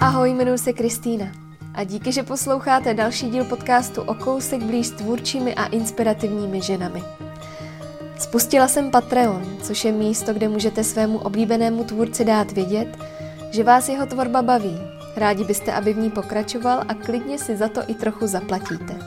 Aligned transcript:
Ahoj, 0.00 0.30
jmenuji 0.30 0.58
se 0.58 0.72
Kristýna 0.72 1.26
a 1.74 1.84
díky, 1.84 2.12
že 2.12 2.22
posloucháte 2.22 2.94
další 2.94 3.30
díl 3.30 3.44
podcastu 3.44 4.02
o 4.02 4.14
kousek 4.14 4.62
blíž 4.62 4.86
s 4.86 4.90
tvůrčími 4.90 5.54
a 5.54 5.66
inspirativními 5.66 6.62
ženami. 6.62 7.02
Spustila 8.18 8.68
jsem 8.68 8.90
Patreon, 8.90 9.42
což 9.62 9.84
je 9.84 9.92
místo, 9.92 10.34
kde 10.34 10.48
můžete 10.48 10.84
svému 10.84 11.18
oblíbenému 11.18 11.84
tvůrci 11.84 12.24
dát 12.24 12.52
vědět, 12.52 12.98
že 13.50 13.64
vás 13.64 13.88
jeho 13.88 14.06
tvorba 14.06 14.42
baví. 14.42 14.78
Rádi 15.16 15.44
byste, 15.44 15.72
aby 15.72 15.92
v 15.92 15.98
ní 15.98 16.10
pokračoval 16.10 16.84
a 16.88 16.94
klidně 16.94 17.38
si 17.38 17.56
za 17.56 17.68
to 17.68 17.80
i 17.86 17.94
trochu 17.94 18.26
zaplatíte. 18.26 18.98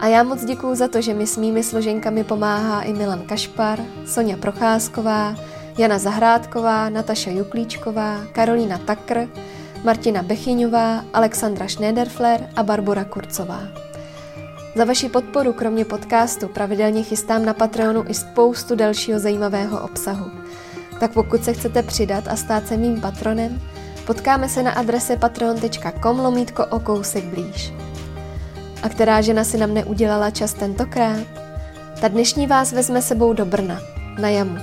A 0.00 0.06
já 0.06 0.22
moc 0.22 0.44
děkuju 0.44 0.74
za 0.74 0.88
to, 0.88 1.00
že 1.00 1.14
mi 1.14 1.26
s 1.26 1.36
mými 1.36 1.62
složenkami 1.62 2.24
pomáhá 2.24 2.82
i 2.82 2.92
Milan 2.92 3.22
Kašpar, 3.22 3.80
Sonja 4.06 4.36
Procházková, 4.36 5.34
Jana 5.78 5.98
Zahrádková, 5.98 6.88
Nataša 6.88 7.30
Juklíčková, 7.30 8.20
Karolína 8.32 8.78
Takr, 8.78 9.28
Martina 9.84 10.22
Bechyňová, 10.22 11.04
Alexandra 11.12 11.68
Schneiderfler 11.68 12.48
a 12.56 12.62
Barbara 12.62 13.04
Kurcová. 13.04 13.60
Za 14.74 14.84
vaši 14.84 15.08
podporu 15.08 15.52
kromě 15.52 15.84
podcastu 15.84 16.48
pravidelně 16.48 17.02
chystám 17.02 17.44
na 17.44 17.54
Patreonu 17.54 18.04
i 18.08 18.14
spoustu 18.14 18.74
dalšího 18.74 19.18
zajímavého 19.18 19.80
obsahu. 19.84 20.30
Tak 21.00 21.12
pokud 21.12 21.44
se 21.44 21.52
chcete 21.52 21.82
přidat 21.82 22.28
a 22.28 22.36
stát 22.36 22.68
se 22.68 22.76
mým 22.76 23.00
patronem, 23.00 23.60
potkáme 24.06 24.48
se 24.48 24.62
na 24.62 24.70
adrese 24.70 25.16
patreon.com 25.16 26.20
lomítko 26.20 26.66
o 26.66 26.80
kousek 26.80 27.24
blíž. 27.24 27.72
A 28.82 28.88
která 28.88 29.20
žena 29.20 29.44
si 29.44 29.58
nám 29.58 29.74
neudělala 29.74 30.30
čas 30.30 30.54
tentokrát? 30.54 31.26
Ta 32.00 32.08
dnešní 32.08 32.46
vás 32.46 32.72
vezme 32.72 33.02
sebou 33.02 33.32
do 33.32 33.44
Brna, 33.44 33.80
na 34.20 34.28
jamu, 34.28 34.58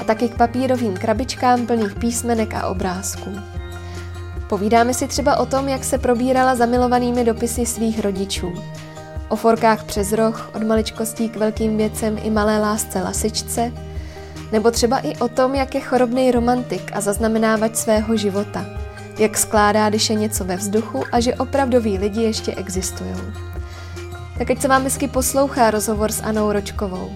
a 0.00 0.04
taky 0.04 0.28
k 0.28 0.36
papírovým 0.36 0.96
krabičkám 0.96 1.66
plných 1.66 1.94
písmenek 1.94 2.54
a 2.54 2.66
obrázků. 2.66 3.53
Povídáme 4.48 4.94
si 4.94 5.08
třeba 5.08 5.36
o 5.36 5.46
tom, 5.46 5.68
jak 5.68 5.84
se 5.84 5.98
probírala 5.98 6.54
zamilovanými 6.54 7.24
dopisy 7.24 7.66
svých 7.66 8.00
rodičů. 8.00 8.52
O 9.28 9.36
forkách 9.36 9.84
přes 9.84 10.12
roh, 10.12 10.50
od 10.54 10.62
maličkostí 10.62 11.28
k 11.28 11.36
velkým 11.36 11.76
věcem 11.76 12.18
i 12.22 12.30
malé 12.30 12.58
lásce 12.58 13.02
lasičce, 13.02 13.72
nebo 14.52 14.70
třeba 14.70 14.98
i 14.98 15.16
o 15.16 15.28
tom, 15.28 15.54
jak 15.54 15.74
je 15.74 15.80
chorobný 15.80 16.30
romantik 16.30 16.90
a 16.94 17.00
zaznamenávač 17.00 17.76
svého 17.76 18.16
života, 18.16 18.66
jak 19.18 19.38
skládá, 19.38 19.88
když 19.88 20.10
je 20.10 20.16
něco 20.16 20.44
ve 20.44 20.56
vzduchu 20.56 21.02
a 21.12 21.20
že 21.20 21.34
opravdoví 21.34 21.98
lidi 21.98 22.22
ještě 22.22 22.54
existují. 22.54 23.14
Tak 24.38 24.50
ať 24.50 24.60
se 24.60 24.68
vám 24.68 24.82
hezky 24.82 25.08
poslouchá 25.08 25.70
rozhovor 25.70 26.12
s 26.12 26.22
Anou 26.22 26.52
Ročkovou, 26.52 27.10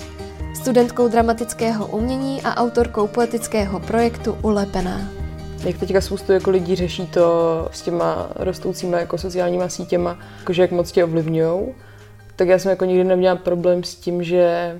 studentkou 0.54 1.08
dramatického 1.08 1.86
umění 1.86 2.42
a 2.42 2.56
autorkou 2.56 3.06
poetického 3.06 3.80
projektu 3.80 4.38
Ulepená 4.42 5.17
jak 5.64 5.78
teďka 5.78 6.00
spoustu 6.00 6.32
jako 6.32 6.50
lidí 6.50 6.76
řeší 6.76 7.06
to 7.06 7.68
s 7.72 7.82
těma 7.82 8.28
rostoucíma 8.36 8.98
jako 8.98 9.18
sociálníma 9.18 9.68
sítěma, 9.68 10.18
jakože 10.38 10.62
jak 10.62 10.70
moc 10.70 10.92
tě 10.92 11.04
ovlivňují, 11.04 11.74
tak 12.36 12.48
já 12.48 12.58
jsem 12.58 12.70
jako 12.70 12.84
nikdy 12.84 13.04
neměla 13.04 13.36
problém 13.36 13.84
s 13.84 13.94
tím, 13.94 14.22
že 14.22 14.78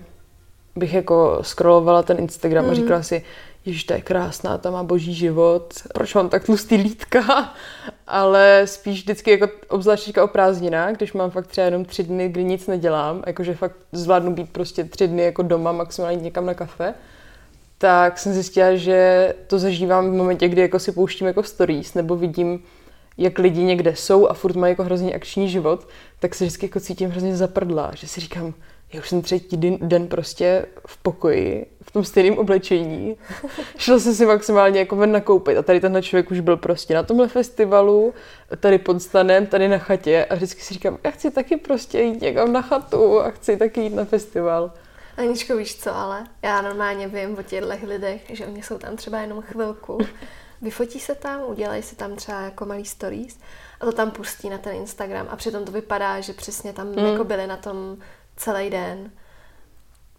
bych 0.76 0.94
jako 0.94 1.38
scrollovala 1.42 2.02
ten 2.02 2.18
Instagram 2.18 2.64
mm. 2.64 2.70
a 2.70 2.72
mhm. 2.72 2.82
říkala 2.82 3.02
si, 3.02 3.24
Ježiš, 3.66 3.84
to 3.84 3.92
je 3.92 4.00
krásná, 4.00 4.58
tam 4.58 4.72
má 4.72 4.82
boží 4.82 5.14
život, 5.14 5.74
proč 5.94 6.14
mám 6.14 6.28
tak 6.28 6.44
tlustý 6.44 6.76
lítka? 6.76 7.54
Ale 8.06 8.62
spíš 8.64 9.00
vždycky, 9.00 9.30
jako 9.30 9.48
obzvlášť 9.68 10.18
o 10.18 10.28
prázdninách, 10.28 10.96
když 10.96 11.12
mám 11.12 11.30
fakt 11.30 11.46
třeba 11.46 11.64
jenom 11.64 11.84
tři 11.84 12.02
dny, 12.02 12.28
kdy 12.28 12.44
nic 12.44 12.66
nedělám, 12.66 13.22
jakože 13.26 13.54
fakt 13.54 13.76
zvládnu 13.92 14.34
být 14.34 14.50
prostě 14.50 14.84
tři 14.84 15.08
dny 15.08 15.22
jako 15.22 15.42
doma, 15.42 15.72
maximálně 15.72 16.22
někam 16.22 16.46
na 16.46 16.54
kafe, 16.54 16.94
tak 17.78 18.18
jsem 18.18 18.32
zjistila, 18.32 18.76
že 18.76 19.34
to 19.46 19.58
zažívám 19.58 20.10
v 20.10 20.14
momentě, 20.14 20.48
kdy 20.48 20.60
jako 20.60 20.78
si 20.78 20.92
pouštím 20.92 21.26
jako 21.26 21.42
stories 21.42 21.94
nebo 21.94 22.16
vidím, 22.16 22.62
jak 23.18 23.38
lidi 23.38 23.62
někde 23.62 23.96
jsou 23.96 24.26
a 24.26 24.34
furt 24.34 24.56
mají 24.56 24.72
jako 24.72 24.84
hrozně 24.84 25.14
akční 25.14 25.48
život, 25.48 25.88
tak 26.18 26.34
se 26.34 26.44
vždycky 26.44 26.66
jako 26.66 26.80
cítím 26.80 27.10
hrozně 27.10 27.36
zaprdla, 27.36 27.90
že 27.94 28.08
si 28.08 28.20
říkám, 28.20 28.54
já 28.92 29.00
už 29.00 29.08
jsem 29.08 29.22
třetí 29.22 29.56
den, 29.56 29.78
den 29.80 30.06
prostě 30.06 30.66
v 30.86 30.96
pokoji, 30.96 31.66
v 31.82 31.90
tom 31.90 32.04
stejném 32.04 32.38
oblečení. 32.38 33.16
Šla 33.76 33.98
jsem 33.98 34.14
si 34.14 34.26
maximálně 34.26 34.78
jako 34.78 34.96
ven 34.96 35.12
nakoupit 35.12 35.56
a 35.56 35.62
tady 35.62 35.80
tenhle 35.80 36.02
člověk 36.02 36.30
už 36.30 36.40
byl 36.40 36.56
prostě 36.56 36.94
na 36.94 37.02
tomhle 37.02 37.28
festivalu, 37.28 38.14
tady 38.60 38.78
pod 38.78 39.02
stanem, 39.02 39.46
tady 39.46 39.68
na 39.68 39.78
chatě 39.78 40.24
a 40.24 40.34
vždycky 40.34 40.62
si 40.62 40.74
říkám, 40.74 40.98
já 41.04 41.10
chci 41.10 41.30
taky 41.30 41.56
prostě 41.56 42.00
jít 42.00 42.20
někam 42.20 42.52
na 42.52 42.62
chatu 42.62 43.20
a 43.20 43.30
chci 43.30 43.56
taky 43.56 43.80
jít 43.80 43.94
na 43.94 44.04
festival. 44.04 44.72
Aničko, 45.18 45.56
víš 45.56 45.76
co, 45.76 45.94
ale 45.94 46.26
já 46.42 46.62
normálně 46.62 47.08
vím 47.08 47.38
o 47.38 47.42
těchto 47.42 47.68
lidech, 47.82 48.22
že 48.28 48.46
oni 48.46 48.62
jsou 48.62 48.78
tam 48.78 48.96
třeba 48.96 49.18
jenom 49.18 49.42
chvilku, 49.42 49.98
vyfotí 50.62 51.00
se 51.00 51.14
tam, 51.14 51.40
udělají 51.46 51.82
si 51.82 51.96
tam 51.96 52.16
třeba 52.16 52.40
jako 52.40 52.66
malý 52.66 52.84
stories 52.84 53.38
a 53.80 53.84
to 53.84 53.92
tam 53.92 54.10
pustí 54.10 54.50
na 54.50 54.58
ten 54.58 54.74
Instagram 54.74 55.26
a 55.30 55.36
přitom 55.36 55.64
to 55.64 55.72
vypadá, 55.72 56.20
že 56.20 56.32
přesně 56.32 56.72
tam 56.72 56.86
mm. 56.86 56.98
jako 56.98 57.24
byli 57.24 57.46
na 57.46 57.56
tom 57.56 57.96
celý 58.36 58.70
den. 58.70 59.10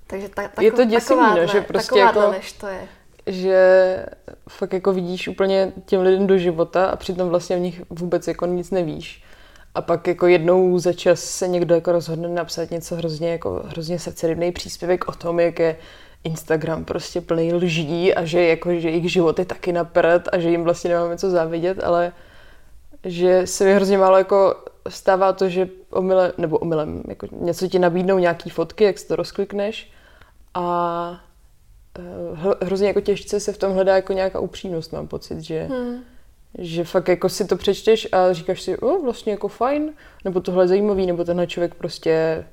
Takže 0.08 0.30
ta, 0.30 0.42
tako, 0.42 0.62
je 0.62 0.72
to 0.72 0.86
děsivý, 0.86 1.20
no, 1.20 1.48
že 1.48 1.62
prostě 1.62 2.00
jako, 2.00 2.34
to 2.60 2.68
je. 2.68 2.88
Že 3.28 4.06
fakt 4.50 4.74
jako 4.74 4.94
vidíš 4.94 5.28
úplně 5.28 5.74
těm 5.86 6.02
lidem 6.02 6.28
do 6.28 6.38
života 6.38 6.86
a 6.86 6.96
přitom 6.96 7.30
vlastně 7.30 7.56
v 7.56 7.60
nich 7.60 7.82
vůbec 7.90 8.28
jako 8.28 8.46
nic 8.46 8.72
nevíš 8.72 9.24
a 9.80 9.82
pak 9.82 10.08
jako 10.08 10.28
jednou 10.28 10.80
za 10.80 10.94
čas 10.94 11.20
se 11.20 11.48
někdo 11.48 11.76
jako 11.76 11.92
rozhodne 11.92 12.28
napsat 12.28 12.72
něco 12.72 12.96
hrozně, 12.96 13.32
jako 13.32 13.64
hrozně 13.66 14.00
srdcerivný 14.00 14.52
příspěvek 14.52 15.08
o 15.08 15.12
tom, 15.12 15.40
jak 15.40 15.60
je 15.60 15.76
Instagram 16.24 16.86
prostě 16.86 17.22
plný 17.22 17.54
lží 17.54 18.14
a 18.14 18.26
že, 18.26 18.44
jako, 18.44 18.80
že 18.80 18.90
jejich 18.90 19.12
život 19.12 19.40
je 19.40 19.46
taky 19.46 19.72
na 19.72 19.92
a 20.32 20.40
že 20.40 20.50
jim 20.50 20.64
vlastně 20.64 20.90
nemáme 20.90 21.18
co 21.18 21.30
závidět, 21.30 21.84
ale 21.84 22.14
že 23.04 23.48
se 23.48 23.64
mi 23.66 23.74
hrozně 23.74 23.98
málo 23.98 24.18
jako 24.18 24.56
stává 24.90 25.34
to, 25.34 25.50
že 25.50 25.68
omyle, 25.90 26.34
nebo 26.38 26.58
omylem, 26.58 27.04
jako 27.08 27.28
něco 27.32 27.68
ti 27.68 27.80
nabídnou 27.80 28.20
nějaký 28.20 28.50
fotky, 28.50 28.84
jak 28.84 29.00
si 29.00 29.08
to 29.08 29.16
rozklikneš 29.16 29.92
a 30.54 31.22
eh, 32.00 32.66
hrozně 32.66 32.88
jako 32.88 33.02
těžce 33.02 33.40
se 33.40 33.54
v 33.54 33.58
tom 33.58 33.74
hledá 33.74 33.96
jako 33.96 34.14
nějaká 34.14 34.40
upřímnost, 34.40 34.94
mám 34.94 35.08
pocit, 35.08 35.42
že 35.42 35.64
hmm 35.64 36.04
že 36.58 36.84
fakt 36.84 37.08
jako 37.08 37.30
si 37.30 37.46
to 37.46 37.56
přečteš 37.56 38.08
a 38.12 38.34
říkáš 38.34 38.62
si, 38.62 38.78
o, 38.78 39.02
vlastně 39.02 39.32
jako 39.32 39.48
fajn, 39.48 39.94
nebo 40.26 40.40
tohle 40.40 40.64
je 40.64 40.68
zajímavý, 40.68 41.06
nebo 41.06 41.24
tenhle 41.24 41.48
člověk 41.48 41.76
prostě 41.76 42.46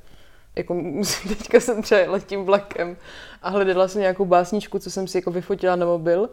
jako 0.56 0.74
musím, 0.74 1.34
teďka 1.36 1.60
jsem 1.60 1.82
třeba 1.82 2.00
letím 2.10 2.44
vlakem 2.44 2.96
a 3.42 3.50
hledala 3.50 3.88
jsem 3.88 4.00
nějakou 4.00 4.24
básničku, 4.24 4.78
co 4.78 4.90
jsem 4.90 5.08
si 5.08 5.18
jako 5.18 5.30
vyfotila 5.30 5.76
na 5.76 5.86
mobil 5.86 6.30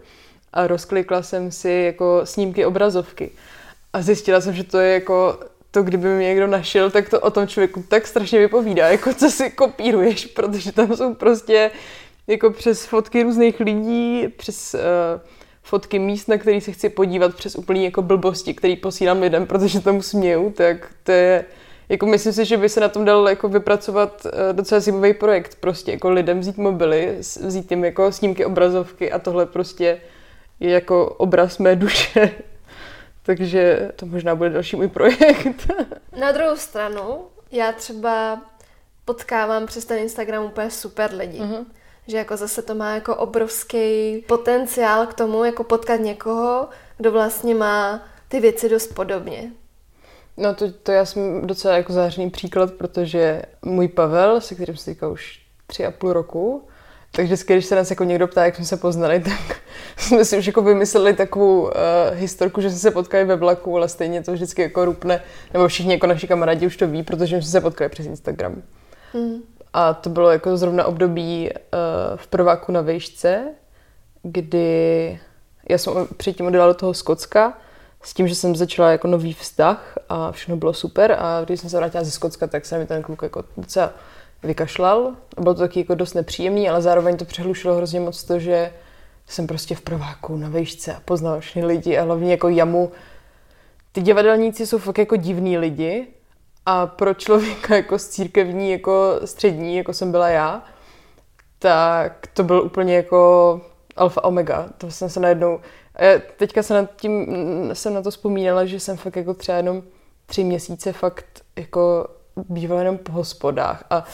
a 0.53 0.67
rozklikla 0.67 1.23
jsem 1.23 1.51
si 1.51 1.69
jako 1.69 2.21
snímky 2.23 2.65
obrazovky. 2.65 3.31
A 3.93 4.01
zjistila 4.01 4.41
jsem, 4.41 4.53
že 4.53 4.63
to 4.63 4.79
je 4.79 4.93
jako 4.93 5.39
to, 5.71 5.83
kdyby 5.83 6.07
mě 6.07 6.27
někdo 6.27 6.47
našel, 6.47 6.91
tak 6.91 7.09
to 7.09 7.19
o 7.19 7.31
tom 7.31 7.47
člověku 7.47 7.83
tak 7.87 8.07
strašně 8.07 8.39
vypovídá, 8.39 8.87
jako 8.87 9.13
co 9.13 9.31
si 9.31 9.49
kopíruješ, 9.49 10.25
protože 10.25 10.71
tam 10.71 10.95
jsou 10.95 11.13
prostě 11.13 11.71
jako 12.27 12.51
přes 12.51 12.85
fotky 12.85 13.23
různých 13.23 13.59
lidí, 13.59 14.27
přes 14.27 14.73
uh, 14.73 14.81
fotky 15.63 15.99
míst, 15.99 16.27
na 16.27 16.37
který 16.37 16.61
se 16.61 16.71
chci 16.71 16.89
podívat 16.89 17.35
přes 17.35 17.55
úplný 17.55 17.83
jako 17.83 18.01
blbosti, 18.01 18.53
který 18.53 18.75
posílám 18.75 19.21
lidem, 19.21 19.47
protože 19.47 19.79
tomu 19.79 20.01
směju, 20.01 20.49
tak 20.49 20.77
to 21.03 21.11
je, 21.11 21.45
jako 21.89 22.05
myslím 22.05 22.33
si, 22.33 22.45
že 22.45 22.57
by 22.57 22.69
se 22.69 22.79
na 22.79 22.89
tom 22.89 23.05
dal 23.05 23.29
jako 23.29 23.49
vypracovat 23.49 24.25
eh, 24.25 24.53
docela 24.53 24.81
zajímavý 24.81 25.13
projekt, 25.13 25.57
prostě 25.59 25.91
jako 25.91 26.09
lidem 26.09 26.39
vzít 26.39 26.57
mobily, 26.57 27.17
vzít 27.19 27.71
jim 27.71 27.85
jako 27.85 28.11
snímky 28.11 28.45
obrazovky 28.45 29.11
a 29.11 29.19
tohle 29.19 29.45
prostě 29.45 30.01
je 30.59 30.69
jako 30.69 31.05
obraz 31.05 31.57
mé 31.57 31.75
duše. 31.75 32.31
Takže 33.23 33.91
to 33.95 34.05
možná 34.05 34.35
bude 34.35 34.49
další 34.49 34.75
můj 34.75 34.87
projekt. 34.87 35.71
Na 36.19 36.31
druhou 36.31 36.55
stranu, 36.55 37.17
já 37.51 37.71
třeba 37.71 38.41
potkávám 39.05 39.65
přes 39.65 39.85
ten 39.85 39.97
Instagram 39.97 40.45
úplně 40.45 40.71
super 40.71 41.13
lidi. 41.13 41.39
Uh-huh 41.39 41.65
že 42.07 42.17
jako 42.17 42.37
zase 42.37 42.61
to 42.61 42.75
má 42.75 42.95
jako 42.95 43.15
obrovský 43.15 44.17
potenciál 44.27 45.07
k 45.07 45.13
tomu, 45.13 45.43
jako 45.43 45.63
potkat 45.63 45.99
někoho, 45.99 46.67
kdo 46.97 47.11
vlastně 47.11 47.55
má 47.55 48.03
ty 48.27 48.39
věci 48.39 48.69
dost 48.69 48.87
podobně. 48.87 49.51
No 50.37 50.55
to, 50.55 50.71
to 50.71 50.91
já 50.91 51.05
jsem 51.05 51.47
docela 51.47 51.77
jako 51.77 51.93
zářený 51.93 52.29
příklad, 52.29 52.73
protože 52.73 53.41
můj 53.61 53.87
Pavel, 53.87 54.41
se 54.41 54.55
kterým 54.55 54.77
se 54.77 54.85
teďka 54.85 55.07
už 55.07 55.41
tři 55.67 55.85
a 55.85 55.91
půl 55.91 56.13
roku, 56.13 56.67
tak 57.11 57.25
vždycky, 57.25 57.53
když 57.53 57.65
se 57.65 57.75
nás 57.75 57.89
jako 57.89 58.03
někdo 58.03 58.27
ptá, 58.27 58.45
jak 58.45 58.55
jsme 58.55 58.65
se 58.65 58.77
poznali, 58.77 59.19
tak 59.23 59.61
jsme 59.97 60.25
si 60.25 60.37
už 60.37 60.47
jako 60.47 60.61
vymysleli 60.61 61.13
takovou 61.13 61.61
uh, 61.61 61.69
historku, 62.13 62.61
že 62.61 62.69
jsme 62.69 62.79
se 62.79 62.91
potkali 62.91 63.25
ve 63.25 63.35
vlaku, 63.35 63.77
ale 63.77 63.89
stejně 63.89 64.23
to 64.23 64.31
vždycky 64.33 64.61
jako 64.61 64.85
rupne, 64.85 65.23
nebo 65.53 65.67
všichni 65.67 65.93
jako 65.93 66.07
naši 66.07 66.27
kamarádi 66.27 66.67
už 66.67 66.77
to 66.77 66.87
ví, 66.87 67.03
protože 67.03 67.35
jsme 67.35 67.51
se 67.51 67.61
potkali 67.61 67.89
přes 67.89 68.05
Instagram. 68.05 68.61
Mm. 69.13 69.41
A 69.73 69.93
to 69.93 70.09
bylo 70.09 70.31
jako 70.31 70.57
zrovna 70.57 70.85
období 70.85 71.49
uh, 71.49 71.57
v 72.15 72.27
prváku 72.27 72.71
na 72.71 72.81
vejšce, 72.81 73.43
kdy 74.23 75.19
já 75.69 75.77
jsem 75.77 75.93
předtím 76.17 76.45
odjela 76.45 76.67
do 76.67 76.73
toho 76.73 76.93
Skocka 76.93 77.57
s 78.01 78.13
tím, 78.13 78.27
že 78.27 78.35
jsem 78.35 78.55
začala 78.55 78.91
jako 78.91 79.07
nový 79.07 79.33
vztah 79.33 79.97
a 80.09 80.31
všechno 80.31 80.57
bylo 80.57 80.73
super 80.73 81.15
a 81.19 81.41
když 81.45 81.59
jsem 81.59 81.69
se 81.69 81.77
vrátila 81.77 82.03
ze 82.03 82.11
Skocka, 82.11 82.47
tak 82.47 82.65
se 82.65 82.77
mi 82.77 82.85
ten 82.85 83.01
kluk 83.01 83.21
jako 83.21 83.43
docela 83.57 83.93
vykašlal. 84.43 85.13
Bylo 85.39 85.53
to 85.55 85.61
taky 85.61 85.79
jako 85.79 85.95
dost 85.95 86.13
nepříjemný, 86.13 86.69
ale 86.69 86.81
zároveň 86.81 87.17
to 87.17 87.25
přehlušilo 87.25 87.75
hrozně 87.75 87.99
moc 87.99 88.23
to, 88.23 88.39
že 88.39 88.73
jsem 89.27 89.47
prostě 89.47 89.75
v 89.75 89.81
prváku 89.81 90.37
na 90.37 90.49
vejšce 90.49 90.93
a 90.93 91.01
poznala 91.05 91.39
všechny 91.39 91.65
lidi 91.65 91.97
a 91.97 92.03
hlavně 92.03 92.31
jako 92.31 92.49
jamu 92.49 92.91
ty 93.91 94.01
divadelníci 94.01 94.67
jsou 94.67 94.77
fakt 94.77 94.97
jako 94.97 95.15
divní 95.15 95.57
lidi 95.57 96.07
a 96.65 96.87
pro 96.87 97.13
člověka 97.13 97.75
jako 97.75 97.99
z 97.99 98.07
církevní, 98.07 98.71
jako 98.71 99.19
střední, 99.25 99.77
jako 99.77 99.93
jsem 99.93 100.11
byla 100.11 100.29
já, 100.29 100.63
tak 101.59 102.27
to 102.33 102.43
byl 102.43 102.61
úplně 102.61 102.95
jako 102.95 103.61
alfa 103.95 104.23
omega. 104.23 104.69
To 104.77 104.91
jsem 104.91 105.09
se 105.09 105.19
najednou... 105.19 105.59
Teďka 106.37 106.63
se 106.63 106.73
nad 106.73 106.89
tím, 106.95 107.27
jsem 107.73 107.93
na 107.93 108.01
to 108.01 108.11
vzpomínala, 108.11 108.65
že 108.65 108.79
jsem 108.79 108.97
fakt 108.97 109.15
jako 109.15 109.33
třeba 109.33 109.57
jenom 109.57 109.83
tři 110.25 110.43
měsíce 110.43 110.93
fakt 110.93 111.25
jako 111.55 112.07
býval 112.35 112.79
jenom 112.79 112.97
po 112.97 113.11
hospodách 113.11 113.83
a 113.89 114.05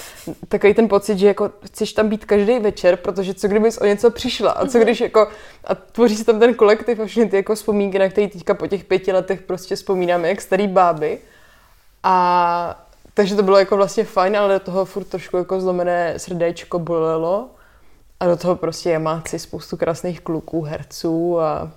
takový 0.48 0.74
ten 0.74 0.88
pocit, 0.88 1.18
že 1.18 1.28
jako 1.28 1.51
chceš 1.66 1.94
tam 1.94 2.10
být 2.10 2.25
každý 2.25 2.60
večer, 2.60 2.96
protože 2.96 3.34
co 3.34 3.48
kdybys 3.48 3.78
o 3.78 3.86
něco 3.86 4.12
přišla 4.12 4.51
a 4.51 4.68
co 4.68 4.78
mhm. 4.78 4.86
když 4.86 5.01
jako 5.01 5.28
a 5.63 5.75
tvoří 5.75 6.16
se 6.16 6.25
tam 6.25 6.40
ten 6.40 6.54
kolektiv 6.54 7.00
a 7.00 7.06
všechny 7.06 7.30
ty 7.30 7.36
jako 7.36 7.56
vzpomínky, 7.56 8.00
na 8.00 8.10
které 8.10 8.28
teďka 8.28 8.54
po 8.54 8.68
těch 8.68 8.84
pěti 8.84 9.12
letech 9.12 9.42
prostě 9.42 9.75
vzpomínáme 9.75 10.30
jak 10.30 10.42
starý 10.42 10.68
báby 10.68 11.19
a 12.04 12.86
takže 13.13 13.36
to 13.36 13.44
bylo 13.44 13.60
jako 13.60 13.78
vlastně 13.78 14.04
fajn, 14.04 14.38
ale 14.38 14.54
do 14.54 14.60
toho 14.60 14.86
furt 14.86 15.04
trošku 15.04 15.38
jako 15.38 15.62
zlomené 15.62 16.19
srdéčko 16.19 16.80
bolelo 16.80 17.50
a 18.19 18.28
do 18.28 18.38
toho 18.38 18.56
prostě 18.56 18.90
jamáci 18.90 19.40
spoustu 19.40 19.78
krásných 19.78 20.22
kluků, 20.22 20.62
herců 20.62 21.40
a 21.40 21.72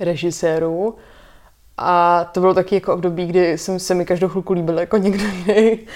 režisérů 0.00 0.96
a 1.76 2.24
to 2.24 2.40
bylo 2.40 2.54
taky 2.54 2.74
jako 2.74 2.94
období, 2.94 3.26
kdy 3.26 3.58
jsem 3.58 3.78
se 3.78 3.94
mi 3.94 4.04
každou 4.04 4.28
chvilku 4.28 4.52
líbil 4.52 4.78
jako 4.78 4.96
někdo 4.96 5.24
jiný. 5.24 5.86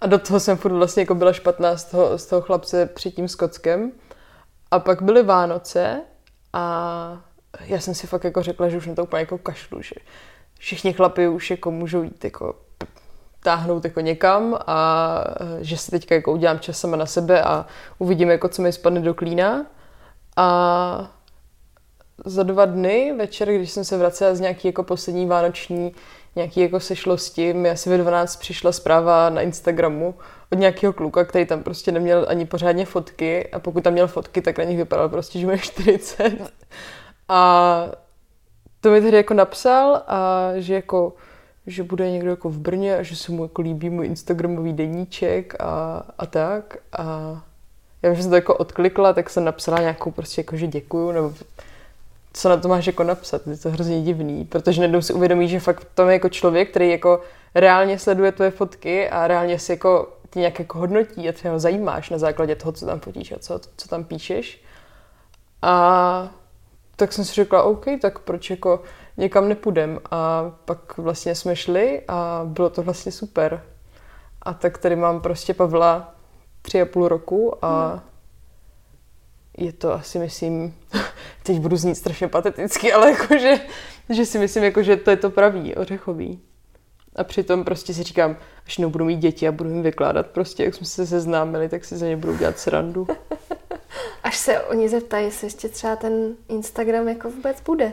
A 0.00 0.06
do 0.06 0.18
toho 0.18 0.40
jsem 0.40 0.56
furt 0.56 0.72
vlastně 0.72 1.02
jako 1.02 1.14
byla 1.14 1.32
špatná 1.32 1.76
z 1.76 1.84
toho, 1.84 2.18
z 2.18 2.26
toho 2.26 2.42
chlapce 2.42 2.86
před 2.86 3.14
tím 3.14 3.28
Skotskem. 3.28 3.92
A 4.70 4.78
pak 4.78 5.02
byly 5.02 5.22
Vánoce 5.22 6.02
a 6.52 7.20
já 7.60 7.80
jsem 7.80 7.94
si 7.94 8.06
fakt 8.06 8.24
jako 8.24 8.42
řekla, 8.42 8.68
že 8.68 8.76
už 8.76 8.86
na 8.86 8.94
to 8.94 9.02
úplně 9.02 9.20
jako 9.20 9.38
kašlu, 9.38 9.82
že 9.82 9.94
všichni 10.60 10.92
chlapi 10.92 11.28
už 11.28 11.50
jako 11.50 11.70
můžou 11.70 12.02
jít 12.02 12.24
jako 12.24 12.54
táhnout 13.42 13.84
jako 13.84 14.00
někam 14.00 14.58
a 14.66 15.24
že 15.60 15.76
si 15.76 15.90
teďka 15.90 16.14
jako 16.14 16.32
udělám 16.32 16.58
čas 16.58 16.78
sama 16.78 16.96
na 16.96 17.06
sebe 17.06 17.42
a 17.42 17.66
uvidím, 17.98 18.30
jako 18.30 18.48
co 18.48 18.62
mi 18.62 18.72
spadne 18.72 19.00
do 19.00 19.14
klína. 19.14 19.66
A 20.36 21.10
za 22.24 22.42
dva 22.42 22.64
dny 22.64 23.14
večer, 23.18 23.52
když 23.52 23.70
jsem 23.70 23.84
se 23.84 23.98
vracela 23.98 24.34
z 24.34 24.40
nějaký 24.40 24.68
jako 24.68 24.82
poslední 24.82 25.26
vánoční 25.26 25.92
nějaký 26.36 26.60
jako 26.60 26.80
sešlosti, 26.80 27.52
mi 27.52 27.70
asi 27.70 27.90
ve 27.90 27.98
12 27.98 28.36
přišla 28.36 28.72
zpráva 28.72 29.30
na 29.30 29.40
Instagramu 29.40 30.14
od 30.52 30.58
nějakého 30.58 30.92
kluka, 30.92 31.24
který 31.24 31.46
tam 31.46 31.62
prostě 31.62 31.92
neměl 31.92 32.26
ani 32.28 32.46
pořádně 32.46 32.86
fotky 32.86 33.48
a 33.52 33.58
pokud 33.58 33.84
tam 33.84 33.92
měl 33.92 34.08
fotky, 34.08 34.42
tak 34.42 34.58
na 34.58 34.64
nich 34.64 34.76
vypadal 34.76 35.08
prostě, 35.08 35.38
že 35.38 35.46
má 35.46 35.56
40. 35.56 36.52
A 37.28 37.86
to 38.80 38.90
mi 38.90 39.00
tehdy 39.00 39.16
jako 39.16 39.34
napsal 39.34 40.02
a 40.06 40.50
že 40.56 40.74
jako 40.74 41.12
že 41.66 41.82
bude 41.82 42.10
někdo 42.10 42.30
jako 42.30 42.48
v 42.48 42.58
Brně 42.58 42.96
a 42.96 43.02
že 43.02 43.16
se 43.16 43.32
mu 43.32 43.42
jako 43.42 43.62
líbí 43.62 43.90
můj 43.90 44.06
Instagramový 44.06 44.72
deníček 44.72 45.54
a, 45.60 46.02
a 46.18 46.26
tak. 46.26 46.76
A 46.98 47.36
já 48.02 48.14
jsem 48.14 48.30
to 48.30 48.34
jako 48.34 48.56
odklikla, 48.56 49.12
tak 49.12 49.30
jsem 49.30 49.44
napsala 49.44 49.78
nějakou 49.80 50.10
prostě 50.10 50.40
jako, 50.40 50.56
že 50.56 50.66
děkuju, 50.66 51.12
nebo 51.12 51.34
co 52.32 52.48
na 52.48 52.56
to 52.56 52.68
máš 52.68 52.86
jako 52.86 53.02
napsat, 53.02 53.46
je 53.46 53.56
to 53.56 53.70
hrozně 53.70 54.02
divný, 54.02 54.44
protože 54.44 54.80
najednou 54.80 55.02
si 55.02 55.12
uvědomí, 55.12 55.48
že 55.48 55.60
fakt 55.60 55.86
tam 55.94 56.08
je 56.08 56.12
jako 56.12 56.28
člověk, 56.28 56.70
který 56.70 56.90
jako 56.90 57.20
reálně 57.54 57.98
sleduje 57.98 58.32
tvoje 58.32 58.50
fotky 58.50 59.10
a 59.10 59.26
reálně 59.26 59.58
si 59.58 59.72
jako 59.72 60.08
ty 60.30 60.38
nějak 60.38 60.58
jako 60.58 60.78
hodnotí 60.78 61.28
a 61.28 61.32
třeba 61.32 61.54
ho 61.54 61.60
zajímáš 61.60 62.10
na 62.10 62.18
základě 62.18 62.56
toho, 62.56 62.72
co 62.72 62.86
tam 62.86 63.00
fotíš 63.00 63.32
a 63.32 63.38
co, 63.38 63.60
co 63.76 63.88
tam 63.88 64.04
píšeš. 64.04 64.62
A 65.62 66.30
tak 67.00 67.12
jsem 67.12 67.24
si 67.24 67.34
řekla, 67.34 67.62
OK, 67.62 67.84
tak 68.02 68.18
proč 68.18 68.50
jako 68.50 68.82
někam 69.16 69.48
nepůjdem. 69.48 70.00
A 70.10 70.52
pak 70.64 70.98
vlastně 70.98 71.34
jsme 71.34 71.56
šli 71.56 72.02
a 72.08 72.42
bylo 72.44 72.70
to 72.70 72.82
vlastně 72.82 73.12
super. 73.12 73.62
A 74.42 74.54
tak 74.54 74.78
tady 74.78 74.96
mám 74.96 75.20
prostě 75.20 75.54
Pavla 75.54 76.14
tři 76.62 76.80
a 76.80 76.86
půl 76.86 77.08
roku 77.08 77.64
a 77.64 77.88
hmm 77.88 78.10
je 79.60 79.72
to 79.72 79.92
asi, 79.92 80.18
myslím, 80.18 80.74
teď 81.42 81.58
budu 81.58 81.76
znít 81.76 81.94
strašně 81.94 82.28
pateticky, 82.28 82.92
ale 82.92 83.10
jakože, 83.10 83.60
že 84.08 84.26
si 84.26 84.38
myslím, 84.38 84.64
jako, 84.64 84.82
že 84.82 84.96
to 84.96 85.10
je 85.10 85.16
to 85.16 85.30
pravý, 85.30 85.74
ořechový. 85.74 86.40
A 87.16 87.24
přitom 87.24 87.64
prostě 87.64 87.94
si 87.94 88.02
říkám, 88.02 88.36
až 88.66 88.78
nebudu 88.78 89.04
mít 89.04 89.16
děti 89.16 89.48
a 89.48 89.52
budu 89.52 89.70
jim 89.70 89.82
vykládat 89.82 90.26
prostě, 90.26 90.64
jak 90.64 90.74
jsme 90.74 90.86
se 90.86 91.06
seznámili, 91.06 91.68
tak 91.68 91.84
si 91.84 91.96
za 91.96 92.06
ně 92.06 92.16
budu 92.16 92.36
dělat 92.36 92.58
srandu. 92.58 93.06
Až 94.22 94.36
se 94.36 94.60
oni 94.60 94.88
zeptají, 94.88 95.24
jestli 95.24 95.46
ještě 95.46 95.68
třeba 95.68 95.96
ten 95.96 96.36
Instagram 96.48 97.08
jako 97.08 97.30
vůbec 97.30 97.60
bude. 97.60 97.92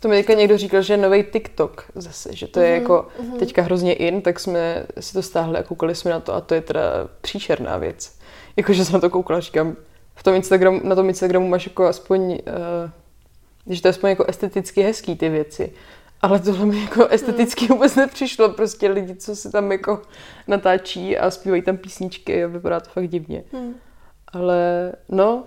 To 0.00 0.08
mi 0.08 0.16
teďka 0.16 0.32
někdo 0.32 0.58
říkal, 0.58 0.82
že 0.82 0.92
je 0.92 0.96
nový 0.96 1.24
TikTok 1.24 1.84
zase, 1.94 2.36
že 2.36 2.46
to 2.46 2.60
je 2.60 2.68
mm-hmm. 2.68 2.80
jako 2.80 3.08
mm-hmm. 3.22 3.38
teďka 3.38 3.62
hrozně 3.62 3.94
in, 3.94 4.22
tak 4.22 4.40
jsme 4.40 4.86
si 5.00 5.12
to 5.12 5.22
stáhli 5.22 5.58
a 5.58 5.62
koukali 5.62 5.94
jsme 5.94 6.10
na 6.10 6.20
to 6.20 6.34
a 6.34 6.40
to 6.40 6.54
je 6.54 6.60
teda 6.60 7.08
příšerná 7.20 7.76
věc. 7.76 8.18
Jakože 8.56 8.84
jsem 8.84 8.92
na 8.92 9.00
to 9.00 9.10
koukala, 9.10 9.40
říkám, 9.40 9.76
v 10.14 10.22
tom 10.22 10.34
Instagramu, 10.34 10.80
na 10.84 10.94
tom 10.94 11.08
Instagramu 11.08 11.48
máš 11.48 11.66
jako 11.66 11.86
aspoň, 11.86 12.30
uh, 12.30 12.36
že 13.66 13.82
to 13.82 13.88
je 13.88 13.90
aspoň 13.90 14.10
jako 14.10 14.24
esteticky 14.24 14.82
hezký 14.82 15.16
ty 15.16 15.28
věci. 15.28 15.72
Ale 16.22 16.38
tohle 16.38 16.66
mi 16.66 16.80
jako 16.80 17.06
esteticky 17.06 17.66
hmm. 17.66 17.76
vůbec 17.76 17.94
nepřišlo. 17.94 18.48
Prostě 18.48 18.88
lidi, 18.88 19.14
co 19.14 19.36
se 19.36 19.50
tam 19.50 19.72
jako 19.72 20.02
natáčí 20.46 21.18
a 21.18 21.30
zpívají 21.30 21.62
tam 21.62 21.76
písničky 21.76 22.44
a 22.44 22.46
vypadá 22.46 22.80
to 22.80 22.90
fakt 22.90 23.08
divně. 23.08 23.44
Hmm. 23.52 23.74
Ale 24.32 24.92
no, 25.08 25.44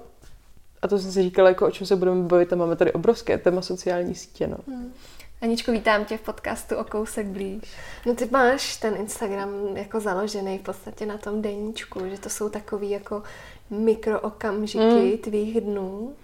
a 0.82 0.88
to 0.88 1.00
jsem 1.00 1.12
si 1.12 1.24
říkala, 1.24 1.50
jako 1.50 1.68
o 1.68 1.72
čem 1.72 1.88
se 1.88 1.96
budeme 1.96 2.24
bavit 2.24 2.54
a 2.54 2.56
máme 2.56 2.76
tady 2.76 2.94
obrovské 2.94 3.38
téma 3.38 3.62
sociální 3.62 4.16
sítě. 4.16 4.48
No. 4.48 4.58
Hmm. 4.68 4.94
Aničko, 5.42 5.72
vítám 5.72 6.06
tě 6.06 6.18
v 6.18 6.22
podcastu 6.22 6.76
o 6.76 6.84
kousek 6.84 7.28
blíž. 7.28 7.64
No 8.06 8.16
ty 8.16 8.26
máš 8.32 8.78
ten 8.78 8.96
Instagram 8.96 9.78
jako 9.78 10.00
založený 10.00 10.58
v 10.58 10.62
podstatě 10.62 11.06
na 11.06 11.18
tom 11.18 11.42
deníčku, 11.42 12.10
že 12.10 12.18
to 12.18 12.30
jsou 12.30 12.50
takový 12.50 12.90
jako 12.90 13.24
mikrookamžiky 13.70 15.12
mm. 15.12 15.18
tvých 15.18 15.62
dnů? 15.62 16.16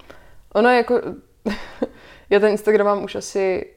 Ono 0.53 0.69
jako, 0.69 1.01
já 2.29 2.39
ten 2.39 2.49
Instagram 2.49 2.85
mám 2.85 3.03
už 3.03 3.15
asi 3.15 3.73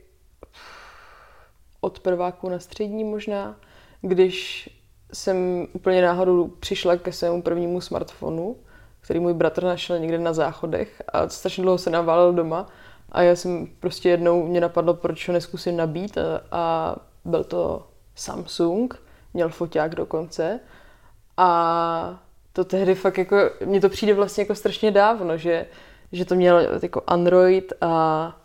od 1.80 2.00
prváku 2.00 2.48
na 2.48 2.58
střední 2.58 3.04
možná, 3.04 3.56
když 4.00 4.70
jsem 5.12 5.66
úplně 5.72 6.02
náhodou 6.02 6.48
přišla 6.48 6.96
ke 6.96 7.12
svému 7.12 7.42
prvnímu 7.42 7.80
smartphonu, 7.80 8.56
který 9.00 9.20
můj 9.20 9.34
bratr 9.34 9.64
našel 9.64 9.98
někde 9.98 10.18
na 10.18 10.32
záchodech 10.32 11.02
a 11.08 11.28
strašně 11.28 11.62
dlouho 11.62 11.78
se 11.78 11.90
naválil 11.90 12.32
doma 12.32 12.68
a 13.12 13.22
já 13.22 13.36
jsem 13.36 13.66
prostě 13.80 14.08
jednou, 14.08 14.46
mě 14.46 14.60
napadlo, 14.60 14.94
proč 14.94 15.28
ho 15.28 15.34
neskusím 15.34 15.76
nabít 15.76 16.18
a, 16.18 16.40
a 16.52 16.96
byl 17.24 17.44
to 17.44 17.86
Samsung, 18.14 19.02
měl 19.34 19.48
foťák 19.48 19.94
dokonce 19.94 20.60
a 21.36 22.20
to 22.52 22.64
tehdy 22.64 22.94
fakt 22.94 23.18
jako, 23.18 23.36
mně 23.64 23.80
to 23.80 23.88
přijde 23.88 24.14
vlastně 24.14 24.42
jako 24.42 24.54
strašně 24.54 24.90
dávno, 24.90 25.36
že, 25.36 25.66
že 26.12 26.24
to 26.24 26.34
měl 26.34 26.60
jako 26.82 27.02
Android 27.06 27.72
a, 27.80 28.36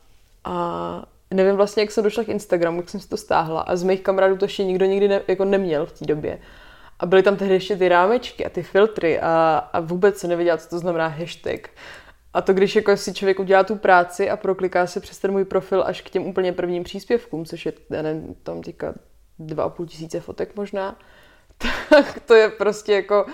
a 0.44 1.06
nevím 1.34 1.56
vlastně, 1.56 1.84
jak 1.84 1.92
jsem 1.92 2.04
došla 2.04 2.24
k 2.24 2.30
Instagramu, 2.30 2.78
jak 2.78 2.90
jsem 2.90 3.00
si 3.00 3.10
to 3.10 3.18
stáhla 3.18 3.62
a 3.62 3.76
z 3.76 3.84
mých 3.84 4.02
kamarádů 4.02 4.38
to 4.38 4.46
ještě 4.46 4.64
nikdo 4.64 4.86
nikdy 4.86 5.08
ne, 5.08 5.22
jako 5.28 5.46
neměl 5.46 5.86
v 5.86 5.92
té 5.92 6.06
době. 6.06 6.40
A 7.00 7.06
byly 7.06 7.24
tam 7.24 7.36
tehdy 7.36 7.54
ještě 7.54 7.76
ty 7.76 7.90
rámečky 7.90 8.46
a 8.46 8.50
ty 8.50 8.64
filtry 8.64 9.20
a, 9.20 9.58
a 9.74 9.80
vůbec 9.80 10.18
se 10.18 10.28
nevěděla, 10.28 10.58
co 10.58 10.70
to 10.70 10.80
znamená 10.80 11.08
hashtag. 11.08 11.70
A 12.34 12.42
to, 12.42 12.54
když 12.54 12.76
jako 12.76 12.98
si 12.98 13.14
člověk 13.14 13.40
udělá 13.40 13.64
tu 13.64 13.76
práci 13.76 14.30
a 14.30 14.38
prokliká 14.38 14.88
se 14.88 15.00
přes 15.00 15.20
ten 15.20 15.32
můj 15.32 15.46
profil 15.46 15.84
až 15.86 16.02
k 16.02 16.10
těm 16.10 16.26
úplně 16.26 16.54
prvním 16.54 16.84
příspěvkům, 16.84 17.46
což 17.46 17.66
je, 17.66 17.74
já 17.90 18.02
nevím, 18.02 18.36
tam 18.44 18.62
teďka 18.62 18.94
dva 19.40 19.64
a 19.64 19.70
půl 19.70 19.86
tisíce 19.86 20.20
fotek 20.20 20.56
možná, 20.56 21.00
tak 21.90 22.20
to 22.20 22.34
je 22.34 22.50
prostě 22.50 22.94
jako, 22.94 23.26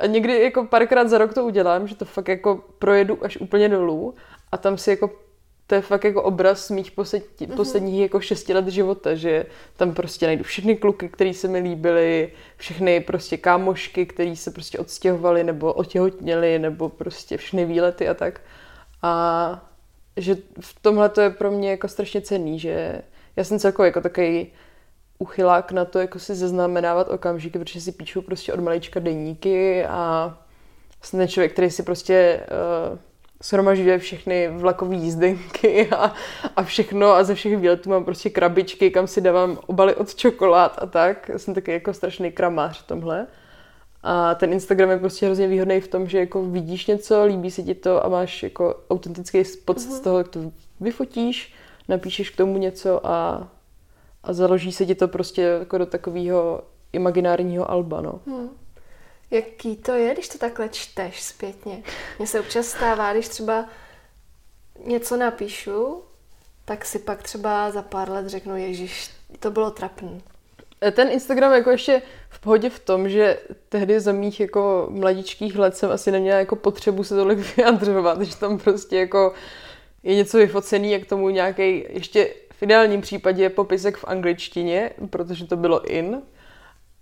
a 0.00 0.06
někdy 0.06 0.42
jako 0.42 0.64
párkrát 0.64 1.08
za 1.08 1.18
rok 1.18 1.34
to 1.34 1.44
udělám, 1.44 1.88
že 1.88 1.96
to 1.96 2.04
fakt 2.04 2.28
jako 2.28 2.64
projedu 2.78 3.24
až 3.24 3.36
úplně 3.36 3.68
dolů 3.68 4.14
a 4.52 4.56
tam 4.56 4.78
si 4.78 4.90
jako 4.90 5.25
to 5.66 5.74
je 5.74 5.80
fakt 5.80 6.04
jako 6.04 6.22
obraz 6.22 6.70
mých 6.70 6.90
posled, 6.90 7.40
mm-hmm. 7.40 7.56
posledních 7.56 8.00
jako 8.00 8.20
šesti 8.20 8.54
let 8.54 8.68
života, 8.68 9.14
že 9.14 9.46
tam 9.76 9.94
prostě 9.94 10.26
najdu 10.26 10.44
všechny 10.44 10.76
kluky, 10.76 11.08
které 11.08 11.34
se 11.34 11.48
mi 11.48 11.58
líbily, 11.58 12.32
všechny 12.56 13.00
prostě 13.00 13.36
kámošky, 13.36 14.06
které 14.06 14.36
se 14.36 14.50
prostě 14.50 14.78
odstěhovaly 14.78 15.44
nebo 15.44 15.72
otěhotněly, 15.72 16.58
nebo 16.58 16.88
prostě 16.88 17.36
všechny 17.36 17.64
výlety 17.64 18.08
a 18.08 18.14
tak. 18.14 18.40
A 19.02 19.70
že 20.16 20.36
v 20.60 20.80
tomhle 20.82 21.08
to 21.08 21.20
je 21.20 21.30
pro 21.30 21.50
mě 21.50 21.70
jako 21.70 21.88
strašně 21.88 22.20
cenný, 22.20 22.58
že 22.58 23.02
já 23.36 23.44
jsem 23.44 23.58
celkově 23.58 23.88
jako 23.88 24.00
takový 24.00 24.52
uchylák 25.18 25.72
na 25.72 25.84
to, 25.84 25.98
jako 25.98 26.18
si 26.18 26.34
zaznamenávat 26.34 27.08
okamžiky, 27.08 27.58
protože 27.58 27.80
si 27.80 27.92
píšu 27.92 28.22
prostě 28.22 28.52
od 28.52 28.60
malička 28.60 29.00
deníky 29.00 29.84
a 29.84 30.38
jsem 31.02 31.18
ten 31.20 31.28
člověk, 31.28 31.52
který 31.52 31.70
si 31.70 31.82
prostě 31.82 32.40
uh, 32.92 32.98
shromažďuje 33.42 33.98
všechny 33.98 34.48
vlakové 34.48 34.94
jízdenky 34.94 35.88
a, 35.90 36.12
a 36.56 36.62
všechno 36.62 37.12
a 37.12 37.24
ze 37.24 37.34
všech 37.34 37.56
výletů 37.56 37.90
mám 37.90 38.04
prostě 38.04 38.30
krabičky, 38.30 38.90
kam 38.90 39.06
si 39.06 39.20
dávám 39.20 39.58
obaly 39.66 39.94
od 39.94 40.14
čokolád 40.14 40.78
a 40.82 40.86
tak. 40.86 41.30
Jsem 41.36 41.54
taky 41.54 41.72
jako 41.72 41.94
strašný 41.94 42.32
kramář 42.32 42.82
v 42.82 42.86
tomhle. 42.86 43.26
A 44.02 44.34
ten 44.34 44.52
Instagram 44.52 44.90
je 44.90 44.98
prostě 44.98 45.26
hrozně 45.26 45.48
výhodný 45.48 45.80
v 45.80 45.88
tom, 45.88 46.06
že 46.06 46.18
jako 46.18 46.44
vidíš 46.44 46.86
něco, 46.86 47.24
líbí 47.24 47.50
se 47.50 47.62
ti 47.62 47.74
to 47.74 48.04
a 48.04 48.08
máš 48.08 48.42
jako 48.42 48.80
autentický 48.90 49.42
pocit 49.64 49.88
mm-hmm. 49.88 49.96
z 49.96 50.00
toho, 50.00 50.18
jak 50.18 50.28
to 50.28 50.40
vyfotíš, 50.80 51.54
napíšeš 51.88 52.30
k 52.30 52.36
tomu 52.36 52.58
něco 52.58 53.06
a 53.06 53.48
a 54.26 54.32
založí 54.32 54.72
se 54.72 54.86
ti 54.86 54.94
to 54.94 55.08
prostě 55.08 55.42
jako 55.42 55.78
do 55.78 55.86
takového 55.86 56.62
imaginárního 56.92 57.70
alba, 57.70 58.00
no. 58.00 58.20
Hmm. 58.26 58.48
Jaký 59.30 59.76
to 59.76 59.92
je, 59.92 60.14
když 60.14 60.28
to 60.28 60.38
takhle 60.38 60.68
čteš 60.68 61.22
zpětně? 61.22 61.82
Mně 62.18 62.26
se 62.26 62.40
občas 62.40 62.66
stává, 62.66 63.12
když 63.12 63.28
třeba 63.28 63.64
něco 64.84 65.16
napíšu, 65.16 66.02
tak 66.64 66.84
si 66.84 66.98
pak 66.98 67.22
třeba 67.22 67.70
za 67.70 67.82
pár 67.82 68.10
let 68.10 68.26
řeknu, 68.26 68.56
ježiš, 68.56 69.10
to 69.40 69.50
bylo 69.50 69.70
trapný. 69.70 70.22
E, 70.82 70.90
ten 70.90 71.10
Instagram 71.10 71.52
jako 71.52 71.70
ještě 71.70 72.02
v 72.28 72.40
pohodě 72.40 72.70
v 72.70 72.78
tom, 72.78 73.08
že 73.08 73.38
tehdy 73.68 74.00
za 74.00 74.12
mých 74.12 74.40
jako 74.40 74.86
mladičkých 74.90 75.58
let 75.58 75.76
jsem 75.76 75.90
asi 75.90 76.10
neměla 76.10 76.38
jako 76.38 76.56
potřebu 76.56 77.04
se 77.04 77.16
tolik 77.16 77.38
vyjadřovat, 77.56 78.22
že 78.22 78.36
tam 78.36 78.58
prostě 78.58 78.96
jako 78.96 79.34
je 80.02 80.14
něco 80.14 80.38
vyfocený, 80.38 80.92
jak 80.92 81.06
tomu 81.06 81.28
nějaký 81.28 81.84
ještě 81.88 82.34
v 82.52 82.62
ideálním 82.62 83.00
případě 83.00 83.50
popisek 83.50 83.96
v 83.96 84.04
angličtině, 84.04 84.90
protože 85.10 85.46
to 85.46 85.56
bylo 85.56 85.84
in, 85.84 86.22